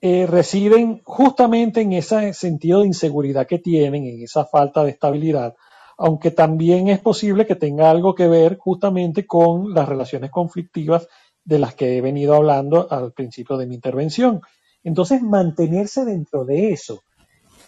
eh, 0.00 0.26
residen 0.26 1.00
justamente 1.04 1.80
en 1.80 1.92
ese 1.94 2.34
sentido 2.34 2.80
de 2.80 2.88
inseguridad 2.88 3.46
que 3.46 3.58
tienen, 3.58 4.06
en 4.06 4.22
esa 4.22 4.44
falta 4.44 4.84
de 4.84 4.90
estabilidad, 4.90 5.54
aunque 5.96 6.30
también 6.30 6.88
es 6.88 6.98
posible 6.98 7.46
que 7.46 7.56
tenga 7.56 7.90
algo 7.90 8.14
que 8.14 8.28
ver 8.28 8.58
justamente 8.58 9.26
con 9.26 9.72
las 9.72 9.88
relaciones 9.88 10.30
conflictivas 10.30 11.08
de 11.44 11.58
las 11.58 11.74
que 11.74 11.96
he 11.96 12.00
venido 12.00 12.34
hablando 12.34 12.88
al 12.90 13.12
principio 13.12 13.56
de 13.56 13.66
mi 13.66 13.76
intervención. 13.76 14.42
Entonces, 14.84 15.22
mantenerse 15.22 16.04
dentro 16.04 16.44
de 16.44 16.72
eso 16.72 17.02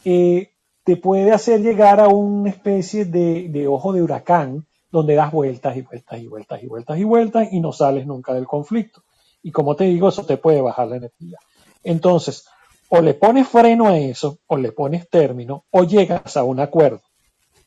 eh, 0.04 0.50
te 0.84 0.96
puede 0.96 1.32
hacer 1.32 1.60
llegar 1.60 2.00
a 2.00 2.08
una 2.08 2.50
especie 2.50 3.04
de, 3.04 3.48
de 3.48 3.66
ojo 3.66 3.92
de 3.92 4.02
huracán 4.02 4.66
donde 4.90 5.14
das 5.14 5.32
vueltas 5.32 5.76
y 5.76 5.82
vueltas 5.82 6.20
y 6.20 6.26
vueltas 6.26 6.62
y 6.62 6.66
vueltas 6.66 6.98
y 6.98 7.04
vueltas 7.04 7.48
y 7.52 7.60
no 7.60 7.72
sales 7.72 8.06
nunca 8.06 8.32
del 8.34 8.46
conflicto. 8.46 9.02
Y 9.42 9.52
como 9.52 9.76
te 9.76 9.84
digo, 9.84 10.08
eso 10.08 10.24
te 10.24 10.36
puede 10.36 10.60
bajar 10.60 10.88
la 10.88 10.96
energía. 10.96 11.38
Entonces, 11.84 12.46
o 12.88 13.00
le 13.00 13.14
pones 13.14 13.46
freno 13.48 13.88
a 13.88 13.98
eso, 13.98 14.38
o 14.46 14.56
le 14.56 14.72
pones 14.72 15.08
término, 15.08 15.64
o 15.70 15.84
llegas 15.84 16.36
a 16.36 16.44
un 16.44 16.60
acuerdo. 16.60 17.02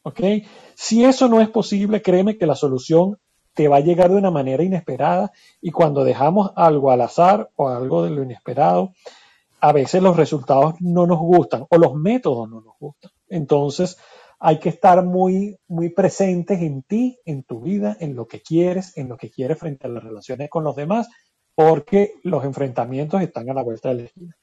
¿Ok? 0.04 0.20
Si 0.76 1.04
eso 1.06 1.28
no 1.28 1.42
es 1.42 1.50
posible, 1.50 2.02
créeme 2.02 2.38
que 2.38 2.46
la 2.46 2.56
solución 2.56 3.18
te 3.54 3.68
va 3.68 3.78
a 3.78 3.82
llegar 3.82 4.10
de 4.10 4.18
una 4.18 4.32
manera 4.32 4.64
inesperada 4.64 5.32
y 5.62 5.72
cuando 5.72 6.04
dejamos 6.04 6.52
algo 6.56 6.92
al 6.92 7.02
azar 7.02 7.50
o 7.56 7.68
algo 7.68 8.04
de 8.04 8.12
lo 8.12 8.24
inesperado, 8.24 8.94
a 9.60 9.74
veces 9.74 10.02
los 10.02 10.18
resultados 10.18 10.76
no 10.80 11.06
nos 11.06 11.20
gustan 11.20 11.66
o 11.70 11.78
los 11.78 11.94
métodos 11.94 12.50
no 12.50 12.62
nos 12.62 12.74
gustan. 12.80 13.12
Entonces, 13.30 13.98
hay 14.40 14.58
que 14.58 14.70
estar 14.70 15.06
muy, 15.06 15.58
muy 15.68 15.90
presentes 15.90 16.62
en 16.62 16.82
ti, 16.82 17.20
en 17.26 17.44
tu 17.44 17.62
vida, 17.62 17.96
en 18.00 18.16
lo 18.16 18.26
que 18.26 18.42
quieres, 18.42 18.98
en 18.98 19.08
lo 19.08 19.18
que 19.18 19.30
quieres 19.30 19.60
frente 19.60 19.86
a 19.86 19.90
las 19.90 20.04
relaciones 20.04 20.50
con 20.50 20.64
los 20.64 20.76
demás, 20.76 21.10
porque 21.54 22.14
los 22.24 22.44
enfrentamientos 22.44 23.22
están 23.22 23.50
a 23.52 23.54
la 23.54 23.62
vuelta 23.62 23.90
de 23.90 23.96
la 23.96 24.04
esquina. 24.04 24.36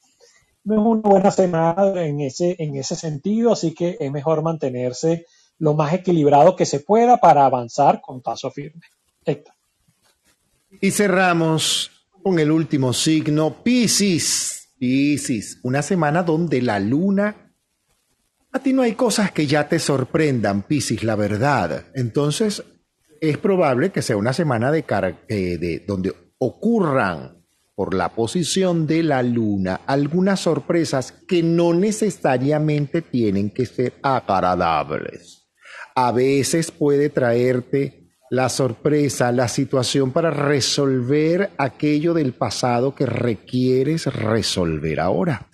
No 0.63 0.75
es 0.75 0.81
una 0.81 1.11
buena 1.11 1.31
semana 1.33 2.05
en 2.05 2.21
ese, 2.21 2.55
en 2.61 2.77
ese 2.77 2.95
sentido, 2.95 3.53
así 3.53 3.75
que 3.75 3.97
es 3.99 4.13
mejor 4.13 4.43
mantenerse 4.43 5.27
lo 5.59 5.75
más 5.75 5.93
equilibrado 5.93 6.57
que 6.57 6.67
se 6.67 6.81
pueda 6.81 7.19
para 7.19 7.45
avanzar 7.45 8.01
con 8.01 8.23
paso 8.23 8.51
firme. 8.51 8.83
Y 10.81 10.91
cerramos 10.91 11.91
con 12.23 12.39
el 12.39 12.51
último 12.51 12.93
signo, 12.93 13.63
Piscis. 13.63 14.75
Piscis, 14.79 15.59
una 15.63 15.83
semana 15.83 16.23
donde 16.23 16.63
la 16.63 16.79
luna... 16.79 17.45
A 18.51 18.61
ti 18.61 18.73
no 18.73 18.83
hay 18.83 18.95
cosas 18.95 19.33
que 19.33 19.47
ya 19.47 19.69
te 19.69 19.79
sorprendan, 19.79 20.63
Piscis, 20.63 21.03
la 21.03 21.17
verdad. 21.17 21.87
Entonces, 21.95 22.65
es 23.21 23.37
probable 23.37 23.91
que 23.91 24.03
sea 24.03 24.17
una 24.17 24.33
semana 24.33 24.73
de, 24.73 24.85
eh, 25.29 25.59
de 25.59 25.85
donde 25.87 26.15
ocurran 26.39 27.45
por 27.75 27.95
la 27.95 28.15
posición 28.15 28.87
de 28.87 29.03
la 29.03 29.23
luna 29.23 29.83
algunas 29.87 30.41
sorpresas 30.41 31.13
que 31.13 31.43
no 31.43 31.75
necesariamente 31.75 33.03
tienen 33.03 33.51
que 33.51 33.67
ser 33.67 33.95
agradables. 34.03 35.38
A 36.01 36.13
veces 36.13 36.71
puede 36.71 37.09
traerte 37.09 38.05
la 38.31 38.49
sorpresa, 38.51 39.33
la 39.33 39.49
situación 39.49 40.13
para 40.13 40.31
resolver 40.31 41.51
aquello 41.59 42.15
del 42.15 42.35
pasado 42.35 42.95
que 42.95 43.05
requieres 43.05 44.07
resolver 44.07 45.01
ahora. 45.01 45.49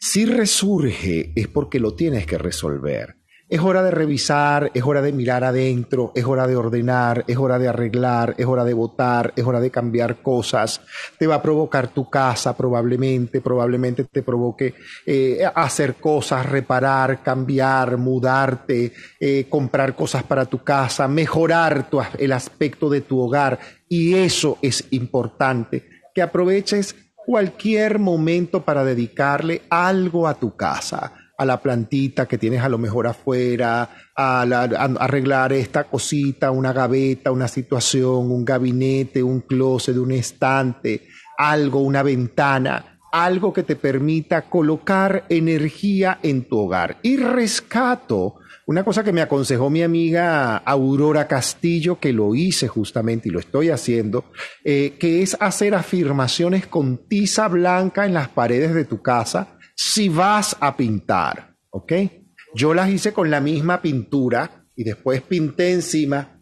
Si 0.00 0.26
resurge 0.26 1.32
es 1.36 1.46
porque 1.46 1.78
lo 1.78 1.94
tienes 1.94 2.26
que 2.26 2.38
resolver. 2.38 3.18
Es 3.54 3.60
hora 3.60 3.84
de 3.84 3.92
revisar, 3.92 4.72
es 4.74 4.82
hora 4.82 5.00
de 5.00 5.12
mirar 5.12 5.44
adentro, 5.44 6.10
es 6.16 6.24
hora 6.24 6.48
de 6.48 6.56
ordenar, 6.56 7.24
es 7.28 7.36
hora 7.36 7.56
de 7.56 7.68
arreglar, 7.68 8.34
es 8.36 8.46
hora 8.46 8.64
de 8.64 8.74
votar, 8.74 9.32
es 9.36 9.44
hora 9.44 9.60
de 9.60 9.70
cambiar 9.70 10.22
cosas. 10.22 10.80
Te 11.20 11.28
va 11.28 11.36
a 11.36 11.42
provocar 11.42 11.86
tu 11.86 12.10
casa 12.10 12.56
probablemente, 12.56 13.40
probablemente 13.40 14.02
te 14.02 14.24
provoque 14.24 14.74
eh, 15.06 15.48
hacer 15.54 15.94
cosas, 15.94 16.46
reparar, 16.46 17.22
cambiar, 17.22 17.96
mudarte, 17.96 18.92
eh, 19.20 19.46
comprar 19.48 19.94
cosas 19.94 20.24
para 20.24 20.46
tu 20.46 20.64
casa, 20.64 21.06
mejorar 21.06 21.88
el 22.18 22.32
aspecto 22.32 22.90
de 22.90 23.02
tu 23.02 23.20
hogar. 23.20 23.60
Y 23.88 24.14
eso 24.14 24.58
es 24.62 24.84
importante, 24.90 25.86
que 26.12 26.22
aproveches 26.22 26.96
cualquier 27.24 28.00
momento 28.00 28.64
para 28.64 28.84
dedicarle 28.84 29.62
algo 29.70 30.26
a 30.26 30.34
tu 30.34 30.56
casa 30.56 31.12
a 31.36 31.44
la 31.44 31.60
plantita 31.60 32.26
que 32.26 32.38
tienes 32.38 32.62
a 32.62 32.68
lo 32.68 32.78
mejor 32.78 33.06
afuera, 33.06 33.90
a, 34.14 34.46
la, 34.46 34.62
arreglar 34.62 35.52
esta 35.52 35.84
cosita, 35.84 36.50
una 36.50 36.72
gaveta, 36.72 37.32
una 37.32 37.48
situación, 37.48 38.30
un 38.30 38.44
gabinete, 38.44 39.22
un 39.22 39.40
closet, 39.40 39.96
un 39.96 40.12
estante, 40.12 41.08
algo, 41.36 41.80
una 41.80 42.02
ventana, 42.02 42.98
algo 43.12 43.52
que 43.52 43.62
te 43.62 43.76
permita 43.76 44.42
colocar 44.48 45.24
energía 45.28 46.18
en 46.22 46.44
tu 46.48 46.58
hogar. 46.58 46.98
Y 47.02 47.16
rescato 47.16 48.36
una 48.66 48.82
cosa 48.82 49.04
que 49.04 49.12
me 49.12 49.20
aconsejó 49.20 49.68
mi 49.68 49.82
amiga 49.82 50.56
Aurora 50.56 51.28
Castillo, 51.28 52.00
que 52.00 52.14
lo 52.14 52.34
hice 52.34 52.66
justamente 52.66 53.28
y 53.28 53.32
lo 53.32 53.38
estoy 53.38 53.68
haciendo, 53.68 54.24
eh, 54.64 54.96
que 54.98 55.22
es 55.22 55.36
hacer 55.38 55.74
afirmaciones 55.74 56.66
con 56.66 56.96
tiza 57.06 57.48
blanca 57.48 58.06
en 58.06 58.14
las 58.14 58.28
paredes 58.28 58.72
de 58.72 58.86
tu 58.86 59.02
casa 59.02 59.53
si 59.74 60.08
vas 60.08 60.56
a 60.60 60.76
pintar, 60.76 61.56
¿ok? 61.70 61.92
Yo 62.54 62.72
las 62.72 62.90
hice 62.90 63.12
con 63.12 63.30
la 63.30 63.40
misma 63.40 63.82
pintura 63.82 64.66
y 64.76 64.84
después 64.84 65.22
pinté 65.22 65.72
encima 65.72 66.40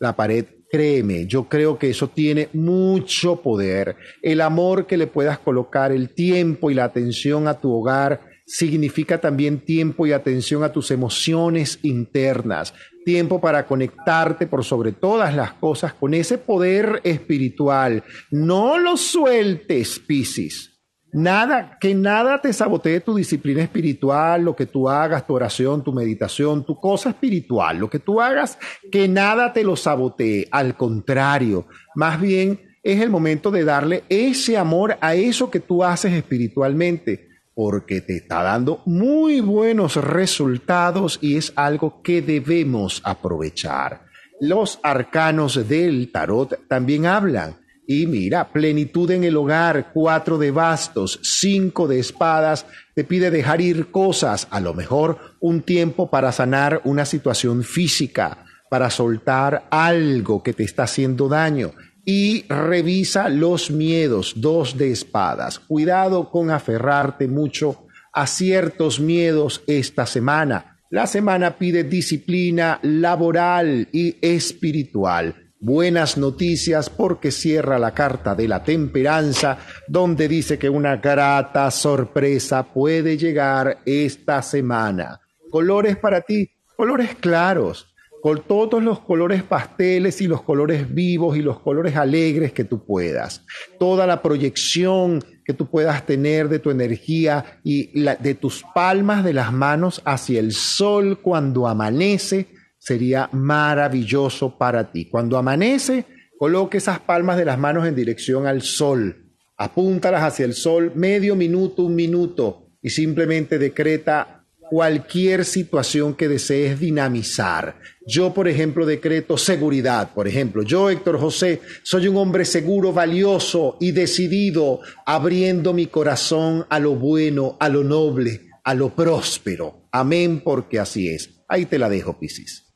la 0.00 0.16
pared. 0.16 0.46
Créeme, 0.70 1.26
yo 1.26 1.50
creo 1.50 1.78
que 1.78 1.90
eso 1.90 2.08
tiene 2.08 2.48
mucho 2.54 3.42
poder. 3.42 3.94
El 4.22 4.40
amor 4.40 4.86
que 4.86 4.96
le 4.96 5.06
puedas 5.06 5.38
colocar, 5.38 5.92
el 5.92 6.14
tiempo 6.14 6.70
y 6.70 6.74
la 6.74 6.84
atención 6.84 7.46
a 7.46 7.60
tu 7.60 7.70
hogar 7.70 8.22
significa 8.46 9.20
también 9.20 9.60
tiempo 9.60 10.06
y 10.06 10.12
atención 10.12 10.64
a 10.64 10.72
tus 10.72 10.90
emociones 10.90 11.78
internas, 11.82 12.72
tiempo 13.04 13.38
para 13.38 13.66
conectarte 13.66 14.46
por 14.46 14.64
sobre 14.64 14.92
todas 14.92 15.36
las 15.36 15.52
cosas 15.52 15.92
con 15.92 16.14
ese 16.14 16.38
poder 16.38 17.02
espiritual. 17.04 18.02
No 18.30 18.78
lo 18.78 18.96
sueltes, 18.96 19.98
Piscis. 19.98 20.71
Nada, 21.14 21.76
que 21.78 21.94
nada 21.94 22.40
te 22.40 22.54
sabotee 22.54 23.00
tu 23.00 23.14
disciplina 23.14 23.62
espiritual, 23.62 24.42
lo 24.42 24.56
que 24.56 24.64
tú 24.64 24.88
hagas, 24.88 25.26
tu 25.26 25.34
oración, 25.34 25.84
tu 25.84 25.92
meditación, 25.92 26.64
tu 26.64 26.80
cosa 26.80 27.10
espiritual, 27.10 27.76
lo 27.76 27.90
que 27.90 27.98
tú 27.98 28.18
hagas, 28.18 28.58
que 28.90 29.08
nada 29.08 29.52
te 29.52 29.62
lo 29.62 29.76
sabotee. 29.76 30.48
Al 30.50 30.74
contrario, 30.74 31.66
más 31.94 32.18
bien 32.18 32.78
es 32.82 33.02
el 33.02 33.10
momento 33.10 33.50
de 33.50 33.64
darle 33.64 34.04
ese 34.08 34.56
amor 34.56 34.96
a 35.02 35.14
eso 35.14 35.50
que 35.50 35.60
tú 35.60 35.84
haces 35.84 36.14
espiritualmente, 36.14 37.28
porque 37.54 38.00
te 38.00 38.16
está 38.16 38.42
dando 38.42 38.80
muy 38.86 39.40
buenos 39.40 39.96
resultados 39.96 41.18
y 41.20 41.36
es 41.36 41.52
algo 41.56 42.00
que 42.02 42.22
debemos 42.22 43.02
aprovechar. 43.04 44.06
Los 44.40 44.80
arcanos 44.82 45.68
del 45.68 46.10
tarot 46.10 46.66
también 46.68 47.04
hablan 47.04 47.61
y 47.86 48.06
mira, 48.06 48.52
plenitud 48.52 49.10
en 49.10 49.24
el 49.24 49.36
hogar, 49.36 49.90
cuatro 49.92 50.38
de 50.38 50.50
bastos, 50.50 51.18
cinco 51.22 51.88
de 51.88 51.98
espadas, 51.98 52.64
te 52.94 53.04
pide 53.04 53.30
dejar 53.30 53.60
ir 53.60 53.90
cosas, 53.90 54.46
a 54.50 54.60
lo 54.60 54.72
mejor 54.72 55.18
un 55.40 55.62
tiempo 55.62 56.08
para 56.08 56.30
sanar 56.30 56.80
una 56.84 57.04
situación 57.04 57.64
física, 57.64 58.44
para 58.70 58.88
soltar 58.88 59.66
algo 59.70 60.42
que 60.42 60.52
te 60.52 60.62
está 60.62 60.84
haciendo 60.84 61.28
daño. 61.28 61.72
Y 62.04 62.44
revisa 62.48 63.28
los 63.28 63.70
miedos, 63.70 64.34
dos 64.36 64.76
de 64.76 64.90
espadas. 64.90 65.58
Cuidado 65.58 66.30
con 66.30 66.50
aferrarte 66.50 67.28
mucho 67.28 67.86
a 68.12 68.26
ciertos 68.26 69.00
miedos 69.00 69.62
esta 69.66 70.06
semana. 70.06 70.78
La 70.90 71.06
semana 71.06 71.58
pide 71.58 71.84
disciplina 71.84 72.78
laboral 72.82 73.88
y 73.92 74.16
espiritual. 74.20 75.41
Buenas 75.64 76.18
noticias 76.18 76.90
porque 76.90 77.30
cierra 77.30 77.78
la 77.78 77.94
carta 77.94 78.34
de 78.34 78.48
la 78.48 78.64
temperanza 78.64 79.58
donde 79.86 80.26
dice 80.26 80.58
que 80.58 80.68
una 80.68 80.96
grata 80.96 81.70
sorpresa 81.70 82.64
puede 82.64 83.16
llegar 83.16 83.78
esta 83.86 84.42
semana. 84.42 85.20
Colores 85.52 85.96
para 85.96 86.20
ti, 86.22 86.50
colores 86.74 87.14
claros. 87.14 87.86
con 88.20 88.42
todos 88.42 88.82
los 88.82 88.98
colores 89.00 89.44
pasteles 89.44 90.20
y 90.20 90.26
los 90.26 90.42
colores 90.42 90.92
vivos 90.92 91.36
y 91.36 91.42
los 91.42 91.60
colores 91.60 91.94
alegres 91.94 92.52
que 92.52 92.64
tú 92.64 92.84
puedas. 92.84 93.44
Toda 93.78 94.04
la 94.04 94.20
proyección 94.20 95.22
que 95.44 95.54
tú 95.54 95.70
puedas 95.70 96.04
tener 96.06 96.48
de 96.48 96.58
tu 96.58 96.70
energía 96.70 97.60
y 97.62 98.00
de 98.00 98.34
tus 98.34 98.64
palmas 98.74 99.22
de 99.22 99.32
las 99.32 99.52
manos 99.52 100.02
hacia 100.04 100.40
el 100.40 100.52
sol 100.52 101.20
cuando 101.20 101.68
amanece 101.68 102.48
sería 102.82 103.28
maravilloso 103.30 104.58
para 104.58 104.90
ti. 104.90 105.04
Cuando 105.08 105.38
amanece, 105.38 106.04
coloque 106.36 106.78
esas 106.78 106.98
palmas 106.98 107.36
de 107.36 107.44
las 107.44 107.56
manos 107.56 107.86
en 107.86 107.94
dirección 107.94 108.48
al 108.48 108.62
sol. 108.62 109.30
Apúntalas 109.56 110.24
hacia 110.24 110.44
el 110.44 110.54
sol 110.54 110.90
medio 110.96 111.36
minuto, 111.36 111.84
un 111.84 111.94
minuto 111.94 112.72
y 112.82 112.90
simplemente 112.90 113.60
decreta 113.60 114.48
cualquier 114.68 115.44
situación 115.44 116.14
que 116.14 116.26
desees 116.26 116.80
dinamizar. 116.80 117.78
Yo, 118.04 118.34
por 118.34 118.48
ejemplo, 118.48 118.84
decreto 118.84 119.38
seguridad. 119.38 120.12
Por 120.12 120.26
ejemplo, 120.26 120.64
yo, 120.64 120.90
Héctor 120.90 121.20
José, 121.20 121.60
soy 121.84 122.08
un 122.08 122.16
hombre 122.16 122.44
seguro, 122.44 122.92
valioso 122.92 123.76
y 123.78 123.92
decidido, 123.92 124.80
abriendo 125.06 125.72
mi 125.72 125.86
corazón 125.86 126.66
a 126.68 126.80
lo 126.80 126.96
bueno, 126.96 127.56
a 127.60 127.68
lo 127.68 127.84
noble, 127.84 128.40
a 128.64 128.74
lo 128.74 128.92
próspero. 128.92 129.88
Amén, 129.92 130.40
porque 130.42 130.80
así 130.80 131.08
es. 131.08 131.44
Ahí 131.46 131.66
te 131.66 131.78
la 131.78 131.88
dejo, 131.88 132.18
Piscis. 132.18 132.71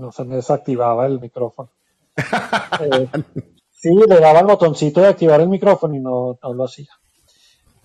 No 0.00 0.12
se 0.12 0.24
me 0.24 0.36
desactivaba 0.36 1.06
el 1.06 1.20
micrófono. 1.20 1.68
Eh, 2.80 3.08
Sí, 3.80 3.94
le 3.94 4.20
daba 4.20 4.40
el 4.40 4.46
botoncito 4.46 5.00
de 5.00 5.08
activar 5.08 5.40
el 5.40 5.48
micrófono 5.48 5.94
y 5.94 6.00
no, 6.00 6.38
lo 6.42 6.64
hacía. 6.64 6.92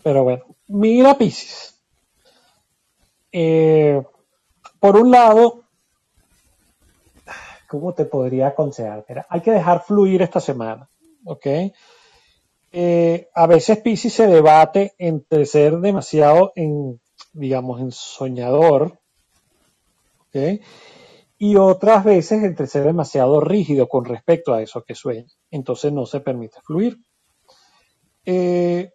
Pero 0.04 0.26
bueno, 0.26 0.44
mira 0.68 1.18
Pisces. 1.18 1.82
Eh, 3.32 4.04
por 4.82 4.98
un 4.98 5.10
lado, 5.10 5.64
¿cómo 7.70 7.94
te 7.94 8.04
podría 8.04 8.48
aconsejar? 8.48 9.06
hay 9.30 9.40
que 9.40 9.52
dejar 9.52 9.84
fluir 9.86 10.22
esta 10.22 10.42
semana, 10.42 10.90
¿ok? 11.24 11.48
Eh, 12.74 13.30
a 13.34 13.48
veces 13.48 13.78
Pisces 13.78 14.12
se 14.12 14.28
debate 14.28 14.96
entre 14.98 15.46
ser 15.46 15.78
demasiado 15.78 16.52
en, 16.56 17.00
digamos, 17.32 17.80
en 17.80 17.94
soñador, 17.94 19.00
¿ok? 20.28 20.62
Y 21.38 21.58
otras 21.58 22.04
veces 22.04 22.44
entre 22.44 22.68
ser 22.68 22.84
demasiado 22.84 23.42
rígido 23.42 23.88
con 23.88 24.06
respecto 24.06 24.54
a 24.54 24.62
eso 24.62 24.84
que 24.84 24.96
sueña. 24.96 25.26
Entonces 25.52 25.92
no 25.92 26.06
se 26.06 26.22
permite 26.22 26.58
fluir. 26.64 26.98
Eh, 28.26 28.92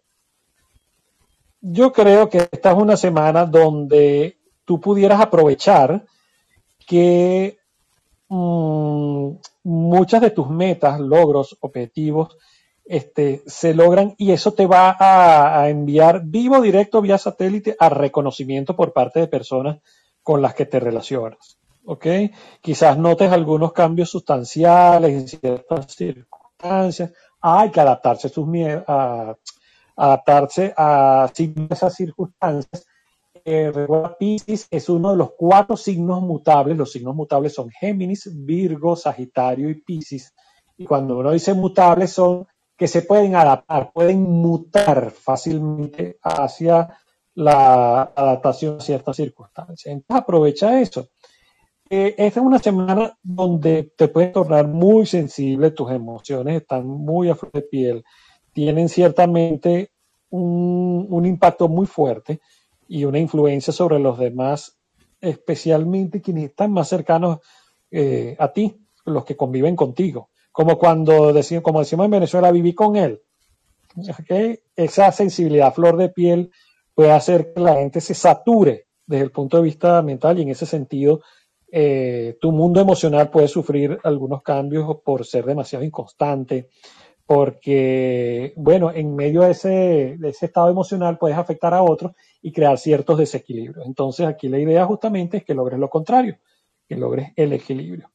yo 1.61 1.93
creo 1.93 2.29
que 2.29 2.49
esta 2.51 2.71
es 2.71 2.77
una 2.77 2.97
semana 2.97 3.45
donde 3.45 4.39
tú 4.65 4.79
pudieras 4.79 5.21
aprovechar 5.21 6.05
que 6.87 7.59
mm, 8.27 9.29
muchas 9.63 10.21
de 10.21 10.31
tus 10.31 10.49
metas, 10.49 10.99
logros, 10.99 11.57
objetivos, 11.61 12.37
este, 12.83 13.43
se 13.45 13.75
logran 13.75 14.15
y 14.17 14.31
eso 14.31 14.53
te 14.53 14.65
va 14.65 14.95
a, 14.99 15.61
a 15.61 15.69
enviar 15.69 16.23
vivo, 16.25 16.59
directo, 16.59 17.01
vía 17.01 17.19
satélite, 17.19 17.75
a 17.79 17.89
reconocimiento 17.89 18.75
por 18.75 18.91
parte 18.91 19.19
de 19.19 19.27
personas 19.27 19.79
con 20.23 20.41
las 20.41 20.55
que 20.55 20.65
te 20.65 20.79
relacionas. 20.79 21.60
¿Ok? 21.85 22.05
Quizás 22.61 22.97
notes 22.97 23.31
algunos 23.31 23.73
cambios 23.73 24.09
sustanciales 24.09 25.11
en 25.11 25.27
ciertas 25.27 25.93
circunstancias. 25.93 27.11
Hay 27.41 27.71
que 27.71 27.79
adaptarse 27.79 28.27
a 28.27 28.29
sus 28.29 28.47
adaptarse 29.95 30.73
a 30.75 31.31
esas 31.69 31.93
circunstancias. 31.93 32.85
Eh, 33.43 33.71
es 34.69 34.89
uno 34.89 35.11
de 35.11 35.17
los 35.17 35.31
cuatro 35.37 35.75
signos 35.75 36.21
mutables. 36.21 36.77
Los 36.77 36.91
signos 36.91 37.15
mutables 37.15 37.53
son 37.53 37.69
Géminis, 37.69 38.29
Virgo, 38.45 38.95
Sagitario 38.95 39.69
y 39.69 39.81
Pisces. 39.81 40.33
Y 40.77 40.85
cuando 40.85 41.17
uno 41.17 41.31
dice 41.31 41.53
mutables 41.53 42.11
son 42.11 42.47
que 42.77 42.87
se 42.87 43.03
pueden 43.03 43.35
adaptar, 43.35 43.91
pueden 43.93 44.23
mutar 44.23 45.11
fácilmente 45.11 46.17
hacia 46.23 46.97
la 47.35 48.01
adaptación 48.15 48.77
a 48.77 48.81
ciertas 48.81 49.15
circunstancias. 49.15 49.93
Entonces 49.93 50.23
aprovecha 50.23 50.81
eso. 50.81 51.07
Eh, 51.93 52.15
esta 52.17 52.39
es 52.39 52.45
una 52.45 52.59
semana 52.59 53.17
donde 53.21 53.91
te 53.97 54.07
puedes 54.07 54.31
tornar 54.31 54.65
muy 54.65 55.05
sensible, 55.05 55.71
tus 55.71 55.91
emociones 55.91 56.61
están 56.61 56.87
muy 56.87 57.27
a 57.27 57.35
flor 57.35 57.51
de 57.51 57.63
piel, 57.63 58.05
tienen 58.53 58.87
ciertamente 58.87 59.91
un, 60.29 61.25
impacto 61.25 61.67
muy 61.67 61.85
fuerte 61.85 62.39
y 62.87 63.03
una 63.03 63.19
influencia 63.19 63.73
sobre 63.73 63.99
los 63.99 64.17
demás, 64.17 64.77
especialmente 65.19 66.21
quienes 66.21 66.45
están 66.45 66.71
más 66.71 66.87
cercanos 66.87 67.39
eh, 67.91 68.37
a 68.39 68.53
ti, 68.53 68.73
los 69.03 69.25
que 69.25 69.35
conviven 69.35 69.75
contigo. 69.75 70.29
Como 70.53 70.77
cuando 70.77 71.33
decimos, 71.33 71.61
como 71.61 71.79
decimos 71.79 72.05
en 72.05 72.11
Venezuela, 72.11 72.53
viví 72.53 72.73
con 72.73 72.95
él. 72.95 73.21
Esa 74.77 75.11
sensibilidad 75.11 75.67
a 75.67 75.71
flor 75.71 75.97
de 75.97 76.07
piel 76.07 76.51
puede 76.95 77.11
hacer 77.11 77.51
que 77.53 77.59
la 77.59 77.75
gente 77.75 77.99
se 77.99 78.13
sature 78.13 78.87
desde 79.05 79.25
el 79.25 79.31
punto 79.31 79.57
de 79.57 79.63
vista 79.63 80.01
mental 80.01 80.39
y 80.39 80.43
en 80.43 80.49
ese 80.51 80.65
sentido 80.65 81.19
eh, 81.71 82.37
tu 82.41 82.51
mundo 82.51 82.81
emocional 82.81 83.29
puede 83.29 83.47
sufrir 83.47 83.97
algunos 84.03 84.43
cambios 84.43 84.97
por 85.05 85.25
ser 85.25 85.45
demasiado 85.45 85.85
inconstante, 85.85 86.67
porque, 87.25 88.51
bueno, 88.57 88.91
en 88.91 89.15
medio 89.15 89.43
de 89.43 89.51
ese, 89.51 90.17
estado 90.45 90.69
emocional 90.69 91.17
puedes 91.17 91.37
afectar 91.37 91.73
a 91.73 91.81
otros 91.81 92.11
y 92.41 92.51
crear 92.51 92.77
ciertos 92.77 93.17
desequilibrios. 93.17 93.85
Entonces, 93.85 94.27
aquí 94.27 94.49
la 94.49 94.59
idea 94.59 94.85
justamente 94.85 95.37
es 95.37 95.45
que 95.45 95.53
logres 95.53 95.79
lo 95.79 95.89
contrario, 95.89 96.37
que 96.89 96.97
logres 96.97 97.31
el 97.37 97.53
equilibrio. 97.53 98.11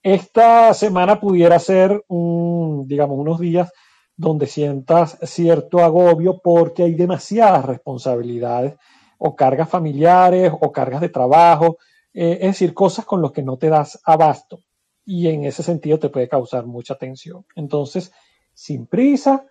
Esta 0.00 0.72
semana 0.72 1.18
pudiera 1.18 1.58
ser, 1.58 2.04
un, 2.06 2.86
digamos, 2.86 3.18
unos 3.18 3.40
días 3.40 3.72
donde 4.16 4.46
sientas 4.46 5.18
cierto 5.22 5.80
agobio 5.80 6.40
porque 6.44 6.84
hay 6.84 6.94
demasiadas 6.94 7.64
responsabilidades 7.64 8.76
o 9.18 9.34
cargas 9.34 9.68
familiares 9.68 10.52
o 10.60 10.70
cargas 10.70 11.00
de 11.00 11.08
trabajo 11.08 11.78
eh, 12.14 12.38
es 12.40 12.46
decir, 12.52 12.72
cosas 12.72 13.04
con 13.04 13.20
las 13.20 13.32
que 13.32 13.42
no 13.42 13.56
te 13.56 13.68
das 13.68 14.00
abasto 14.04 14.60
y 15.04 15.26
en 15.28 15.44
ese 15.44 15.62
sentido 15.62 15.98
te 15.98 16.08
puede 16.08 16.28
causar 16.28 16.64
mucha 16.64 16.94
tensión. 16.94 17.44
Entonces, 17.56 18.12
sin 18.54 18.86
prisa, 18.86 19.44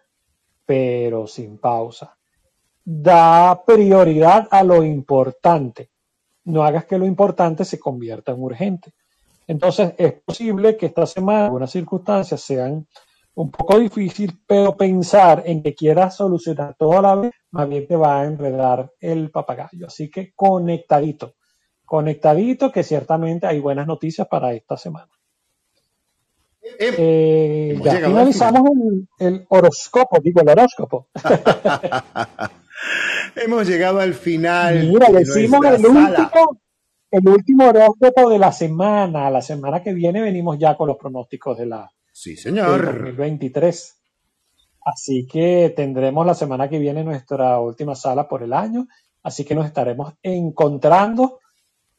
pero 0.66 1.28
sin 1.28 1.58
pausa. 1.58 2.18
Da 2.86 3.64
prioridad 3.66 4.48
a 4.50 4.64
lo 4.64 4.84
importante. 4.84 5.92
No 6.46 6.64
hagas 6.64 6.86
que 6.86 6.98
lo 6.98 7.06
importante 7.06 7.66
se 7.66 7.80
convierta 7.80 8.32
en 8.32 8.42
urgente. 8.42 8.94
Entonces, 9.46 9.94
es 9.98 10.14
posible 10.14 10.78
que 10.78 10.88
esta 10.88 11.06
semana 11.06 11.46
algunas 11.46 11.72
circunstancias 11.72 12.42
sean 12.42 12.88
un 13.36 13.52
poco 13.52 13.78
difícil, 13.78 14.40
pero 14.48 14.78
pensar 14.78 15.44
en 15.46 15.62
que 15.62 15.76
quieras 15.76 16.16
solucionar 16.16 16.76
todo 16.78 16.98
a 16.98 17.02
la 17.02 17.16
vez, 17.16 17.32
más 17.52 17.68
bien 17.68 17.88
te 17.88 17.96
va 17.96 18.22
a 18.22 18.26
enredar 18.26 18.92
el 19.02 19.32
papagayo. 19.32 19.88
Así 19.88 20.10
que 20.10 20.32
conectadito 20.34 21.34
conectadito, 21.86 22.72
que 22.72 22.84
ciertamente 22.84 23.48
hay 23.48 23.60
buenas 23.60 23.88
noticias 23.88 24.28
para 24.28 24.54
esta 24.54 24.78
semana. 24.78 25.10
Eh, 26.80 27.78
ya 27.84 27.98
finalizamos 27.98 28.72
el, 29.20 29.46
horóscopo, 29.50 30.20
digo 30.22 30.42
el 30.42 30.50
horóscopo. 30.50 31.08
Hemos 33.36 33.68
llegado 33.68 34.00
al 34.00 34.14
final. 34.14 34.88
Mira, 34.88 35.10
decimos 35.10 35.66
el 35.66 35.86
último, 35.86 36.62
el 37.12 37.28
último 37.28 37.68
horóscopo 37.68 38.30
de 38.30 38.40
la 38.40 38.52
semana. 38.52 39.30
La 39.30 39.42
semana 39.42 39.84
que 39.84 39.94
viene 39.94 40.22
venimos 40.22 40.58
ya 40.58 40.76
con 40.76 40.88
los 40.88 40.98
pronósticos 40.98 41.58
de 41.58 41.66
la 41.66 41.92
sí, 42.12 42.38
señor. 42.38 42.86
2023. 42.86 44.00
Así 44.86 45.28
que 45.28 45.74
tendremos 45.76 46.26
la 46.26 46.34
semana 46.34 46.70
que 46.70 46.80
viene 46.80 47.04
nuestra 47.04 47.60
última 47.60 47.96
sala 47.96 48.28
por 48.28 48.44
el 48.44 48.54
año. 48.54 48.88
Así 49.22 49.46
que 49.46 49.56
nos 49.56 49.66
estaremos 49.66 50.14
encontrando 50.22 51.40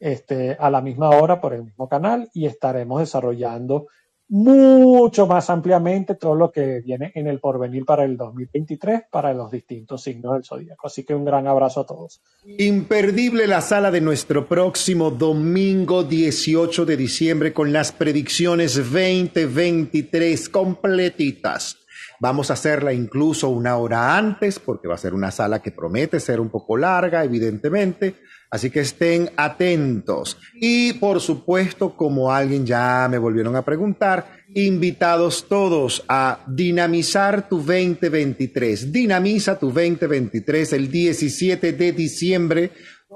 este, 0.05 0.55
a 0.59 0.69
la 0.69 0.81
misma 0.81 1.09
hora 1.09 1.41
por 1.41 1.55
el 1.55 1.63
mismo 1.63 1.89
canal 1.89 2.29
y 2.31 2.45
estaremos 2.45 2.99
desarrollando 2.99 3.87
mucho 4.27 5.25
más 5.25 5.49
ampliamente 5.49 6.13
todo 6.13 6.35
lo 6.35 6.51
que 6.51 6.81
viene 6.81 7.11
en 7.15 7.25
el 7.25 7.39
porvenir 7.39 7.85
para 7.85 8.03
el 8.03 8.15
2023 8.15 9.05
para 9.09 9.33
los 9.33 9.49
distintos 9.49 10.03
signos 10.03 10.33
del 10.33 10.43
zodíaco. 10.43 10.85
Así 10.85 11.03
que 11.03 11.15
un 11.15 11.25
gran 11.25 11.47
abrazo 11.47 11.81
a 11.81 11.85
todos. 11.87 12.21
Imperdible 12.59 13.47
la 13.47 13.61
sala 13.61 13.89
de 13.89 14.01
nuestro 14.01 14.47
próximo 14.47 15.09
domingo 15.09 16.03
18 16.03 16.85
de 16.85 16.97
diciembre 16.97 17.51
con 17.51 17.73
las 17.73 17.91
predicciones 17.91 18.75
2023 18.75 20.49
completitas. 20.49 21.77
Vamos 22.19 22.51
a 22.51 22.53
hacerla 22.53 22.93
incluso 22.93 23.49
una 23.49 23.77
hora 23.77 24.15
antes, 24.15 24.59
porque 24.59 24.87
va 24.87 24.93
a 24.93 24.99
ser 24.99 25.15
una 25.15 25.31
sala 25.31 25.63
que 25.63 25.71
promete 25.71 26.19
ser 26.19 26.39
un 26.39 26.49
poco 26.49 26.77
larga, 26.77 27.23
evidentemente. 27.23 28.15
Así 28.49 28.69
que 28.69 28.81
estén 28.81 29.29
atentos. 29.35 30.37
Y 30.53 30.93
por 30.93 31.19
supuesto, 31.19 31.95
como 31.95 32.31
alguien 32.31 32.65
ya 32.65 33.07
me 33.09 33.17
volvieron 33.17 33.55
a 33.55 33.65
preguntar, 33.65 34.43
invitados 34.53 35.47
todos 35.49 36.03
a 36.07 36.39
dinamizar 36.47 37.49
tu 37.49 37.57
2023. 37.57 38.91
Dinamiza 38.91 39.59
tu 39.59 39.67
2023 39.67 40.73
el 40.73 40.89
17 40.89 41.73
de 41.73 41.91
diciembre, 41.91 42.71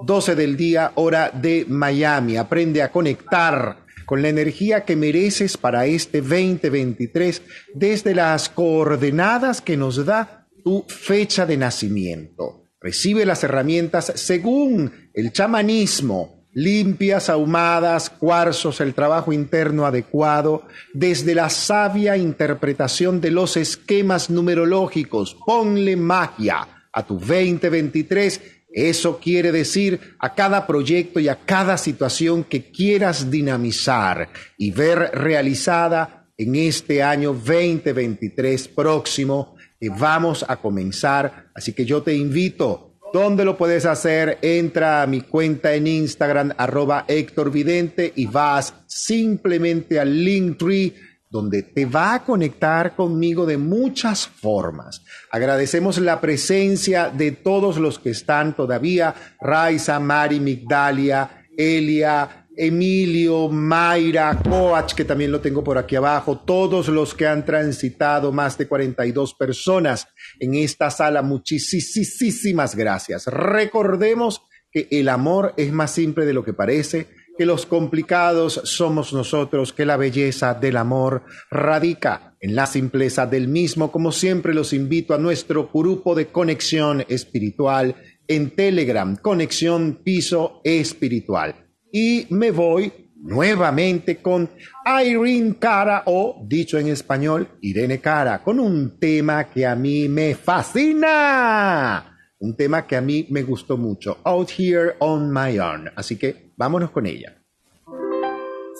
12 0.05 0.35
del 0.35 0.57
día, 0.57 0.91
hora 0.95 1.29
de 1.29 1.65
Miami. 1.67 2.37
Aprende 2.37 2.81
a 2.81 2.91
conectar 2.91 3.85
con 4.05 4.23
la 4.23 4.29
energía 4.29 4.85
que 4.85 4.95
mereces 4.95 5.55
para 5.55 5.85
este 5.85 6.21
2023 6.21 7.43
desde 7.75 8.15
las 8.15 8.49
coordenadas 8.49 9.61
que 9.61 9.77
nos 9.77 10.03
da 10.03 10.47
tu 10.63 10.83
fecha 10.87 11.45
de 11.45 11.57
nacimiento. 11.57 12.63
Recibe 12.81 13.25
las 13.25 13.43
herramientas 13.43 14.11
según 14.15 15.08
el 15.19 15.33
chamanismo, 15.33 16.47
limpias, 16.53 17.29
ahumadas, 17.29 18.09
cuarzos, 18.09 18.81
el 18.81 18.93
trabajo 18.93 19.33
interno 19.33 19.85
adecuado, 19.85 20.63
desde 20.93 21.35
la 21.35 21.49
sabia 21.49 22.17
interpretación 22.17 23.21
de 23.21 23.31
los 23.31 23.57
esquemas 23.57 24.29
numerológicos. 24.29 25.35
Ponle 25.45 25.95
magia 25.95 26.67
a 26.91 27.05
tu 27.05 27.15
2023 27.15 28.59
eso 28.71 29.19
quiere 29.19 29.51
decir 29.51 29.99
a 30.19 30.35
cada 30.35 30.67
proyecto 30.67 31.19
y 31.19 31.27
a 31.27 31.35
cada 31.35 31.77
situación 31.77 32.43
que 32.43 32.69
quieras 32.69 33.31
dinamizar 33.31 34.29
y 34.57 34.69
ver 34.69 35.09
realizada 35.13 36.27
en 36.37 36.55
este 36.55 37.01
año 37.01 37.33
2023 37.33 38.67
próximo 38.69 39.55
que 39.79 39.89
vamos 39.89 40.45
a 40.47 40.57
comenzar. 40.57 41.49
Así 41.55 41.73
que 41.73 41.83
yo 41.83 42.03
te 42.03 42.13
invito. 42.13 42.88
¿Dónde 43.11 43.43
lo 43.43 43.57
puedes 43.57 43.85
hacer? 43.85 44.37
Entra 44.41 45.01
a 45.01 45.07
mi 45.07 45.21
cuenta 45.21 45.73
en 45.73 45.87
Instagram, 45.87 46.53
arroba 46.57 47.05
Héctor 47.07 47.51
Vidente, 47.51 48.13
y 48.15 48.27
vas 48.27 48.73
simplemente 48.85 49.99
al 49.99 50.23
Linktree 50.23 50.93
donde 51.29 51.63
te 51.63 51.85
va 51.85 52.15
a 52.15 52.23
conectar 52.23 52.95
conmigo 52.95 53.45
de 53.45 53.57
muchas 53.57 54.27
formas. 54.27 55.03
Agradecemos 55.31 55.99
la 55.99 56.19
presencia 56.19 57.09
de 57.09 57.31
todos 57.31 57.77
los 57.77 57.99
que 57.99 58.09
están 58.09 58.55
todavía, 58.55 59.13
Raiza, 59.39 59.99
Mari, 59.99 60.39
Migdalia, 60.39 61.45
Elia, 61.55 62.47
Emilio, 62.61 63.47
Mayra, 63.47 64.37
Coach, 64.43 64.93
que 64.93 65.05
también 65.05 65.31
lo 65.31 65.39
tengo 65.39 65.63
por 65.63 65.77
aquí 65.77 65.95
abajo, 65.95 66.39
todos 66.39 66.89
los 66.89 67.13
que 67.13 67.25
han 67.25 67.45
transitado, 67.45 68.33
más 68.33 68.57
de 68.57 68.67
42 68.67 69.33
personas 69.35 70.09
en 70.41 70.55
esta 70.55 70.91
sala, 70.91 71.21
muchísimas 71.21 72.75
gracias. 72.75 73.27
Recordemos 73.27 74.41
que 74.73 74.89
el 74.91 75.07
amor 75.07 75.53
es 75.55 75.71
más 75.71 75.91
simple 75.91 76.25
de 76.25 76.33
lo 76.33 76.43
que 76.43 76.53
parece 76.53 77.07
que 77.37 77.45
los 77.45 77.65
complicados 77.65 78.59
somos 78.65 79.13
nosotros, 79.13 79.71
que 79.71 79.85
la 79.85 79.95
belleza 79.95 80.53
del 80.53 80.75
amor 80.75 81.23
radica 81.49 82.35
en 82.41 82.53
la 82.53 82.65
simpleza 82.65 83.25
del 83.25 83.47
mismo. 83.47 83.93
Como 83.93 84.11
siempre 84.11 84.53
los 84.53 84.73
invito 84.73 85.13
a 85.13 85.17
nuestro 85.17 85.69
grupo 85.73 86.13
de 86.13 86.27
conexión 86.27 87.05
espiritual 87.07 87.95
en 88.27 88.51
Telegram, 88.51 89.15
Conexión 89.15 90.01
Piso 90.03 90.59
Espiritual. 90.65 91.68
Y 91.91 92.27
me 92.29 92.51
voy 92.51 92.91
nuevamente 93.15 94.17
con 94.17 94.49
Irene 94.85 95.57
Cara 95.59 96.03
o, 96.05 96.41
dicho 96.45 96.77
en 96.77 96.87
español, 96.87 97.47
Irene 97.61 97.99
Cara, 97.99 98.43
con 98.43 98.59
un 98.59 98.99
tema 98.99 99.45
que 99.45 99.65
a 99.65 99.75
mí 99.75 100.07
me 100.07 100.35
fascina. 100.35 102.17
Un 102.39 102.55
tema 102.55 102.87
que 102.87 102.95
a 102.95 103.01
mí 103.01 103.27
me 103.29 103.43
gustó 103.43 103.77
mucho, 103.77 104.19
Out 104.23 104.51
Here 104.57 104.95
on 104.99 105.31
My 105.31 105.59
Own. 105.59 105.91
Así 105.95 106.15
que 106.15 106.49
Vámonos 106.59 106.91
con 106.91 107.05
ella. 107.05 107.37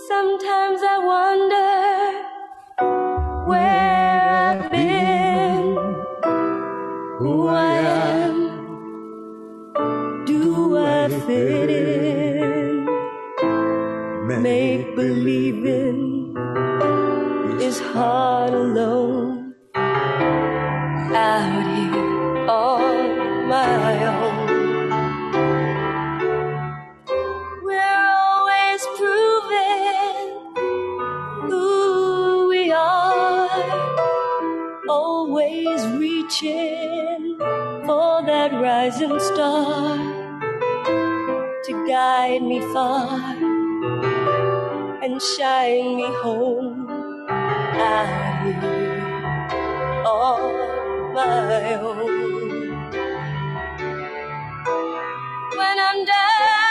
Sometimes 0.09 0.81
I 0.83 0.97
wonder 1.01 2.25
where 3.47 4.59
I've 4.59 4.69
been, 4.69 5.77
who 7.19 7.47
I 7.47 7.77
am, 8.25 8.49
do 10.25 10.77
I 10.77 11.07
fit 11.25 11.69
in? 11.69 11.88
Make 14.41 14.95
believing 14.95 16.33
is 17.59 17.77
hard 17.77 18.53
alone. 18.53 19.53
Out 19.75 21.65
here 21.75 22.47
on 22.47 23.49
my 23.49 24.05
own. 24.05 24.47
We're 27.63 28.05
always 28.21 28.81
proving 28.95 30.27
who 31.49 32.47
we 32.47 32.71
are, 32.71 33.49
always 34.87 35.85
reaching 35.97 37.35
for 37.85 38.23
that 38.25 38.53
rising 38.53 39.19
star 39.19 39.97
to 41.65 41.85
guide 41.85 42.41
me 42.41 42.61
far 42.71 43.48
and 45.11 45.21
shine 45.21 45.95
me 45.95 46.07
home 46.21 46.87
out 47.63 48.43
here 48.45 48.93
on 50.05 51.13
my 51.13 51.73
own. 51.81 52.69
When 55.57 55.79
I'm 55.87 56.05
down 56.05 56.68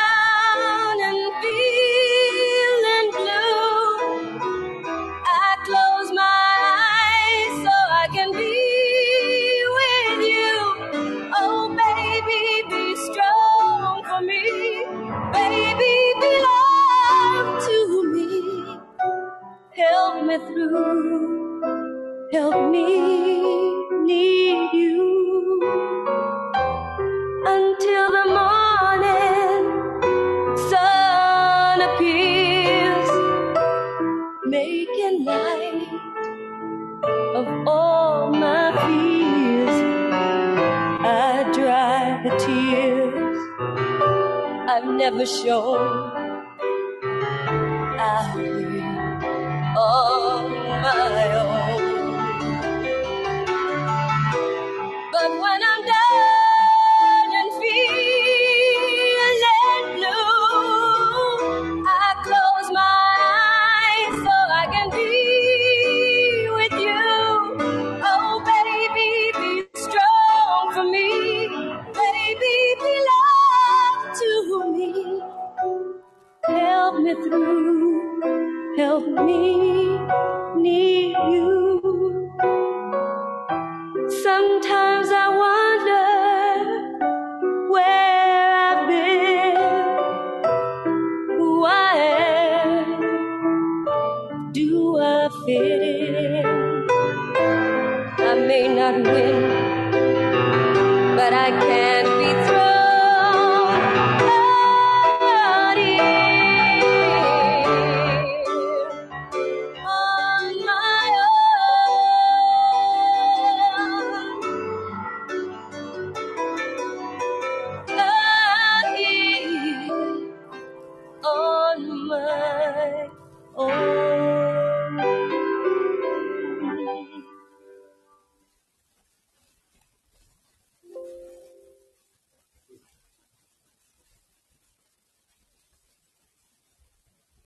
Help 22.31 22.71
me 22.71 22.85
need 24.05 24.71
you 24.75 25.63
until 27.47 28.11
the 28.11 28.27
morning 28.39 29.65
sun 30.69 31.81
appears, 31.81 33.11
making 34.45 35.25
light 35.25 35.89
of 37.35 37.49
all 37.67 38.31
my 38.31 38.73
fears. 38.85 39.79
I 41.01 41.51
dry 41.55 42.21
the 42.25 42.37
tears 42.37 43.39
I've 44.69 44.85
never 44.85 45.25
shown 45.25 46.13
out 47.99 48.39
here 48.39 48.85
on 49.79 50.51
my 50.83 51.35
own. 51.41 51.68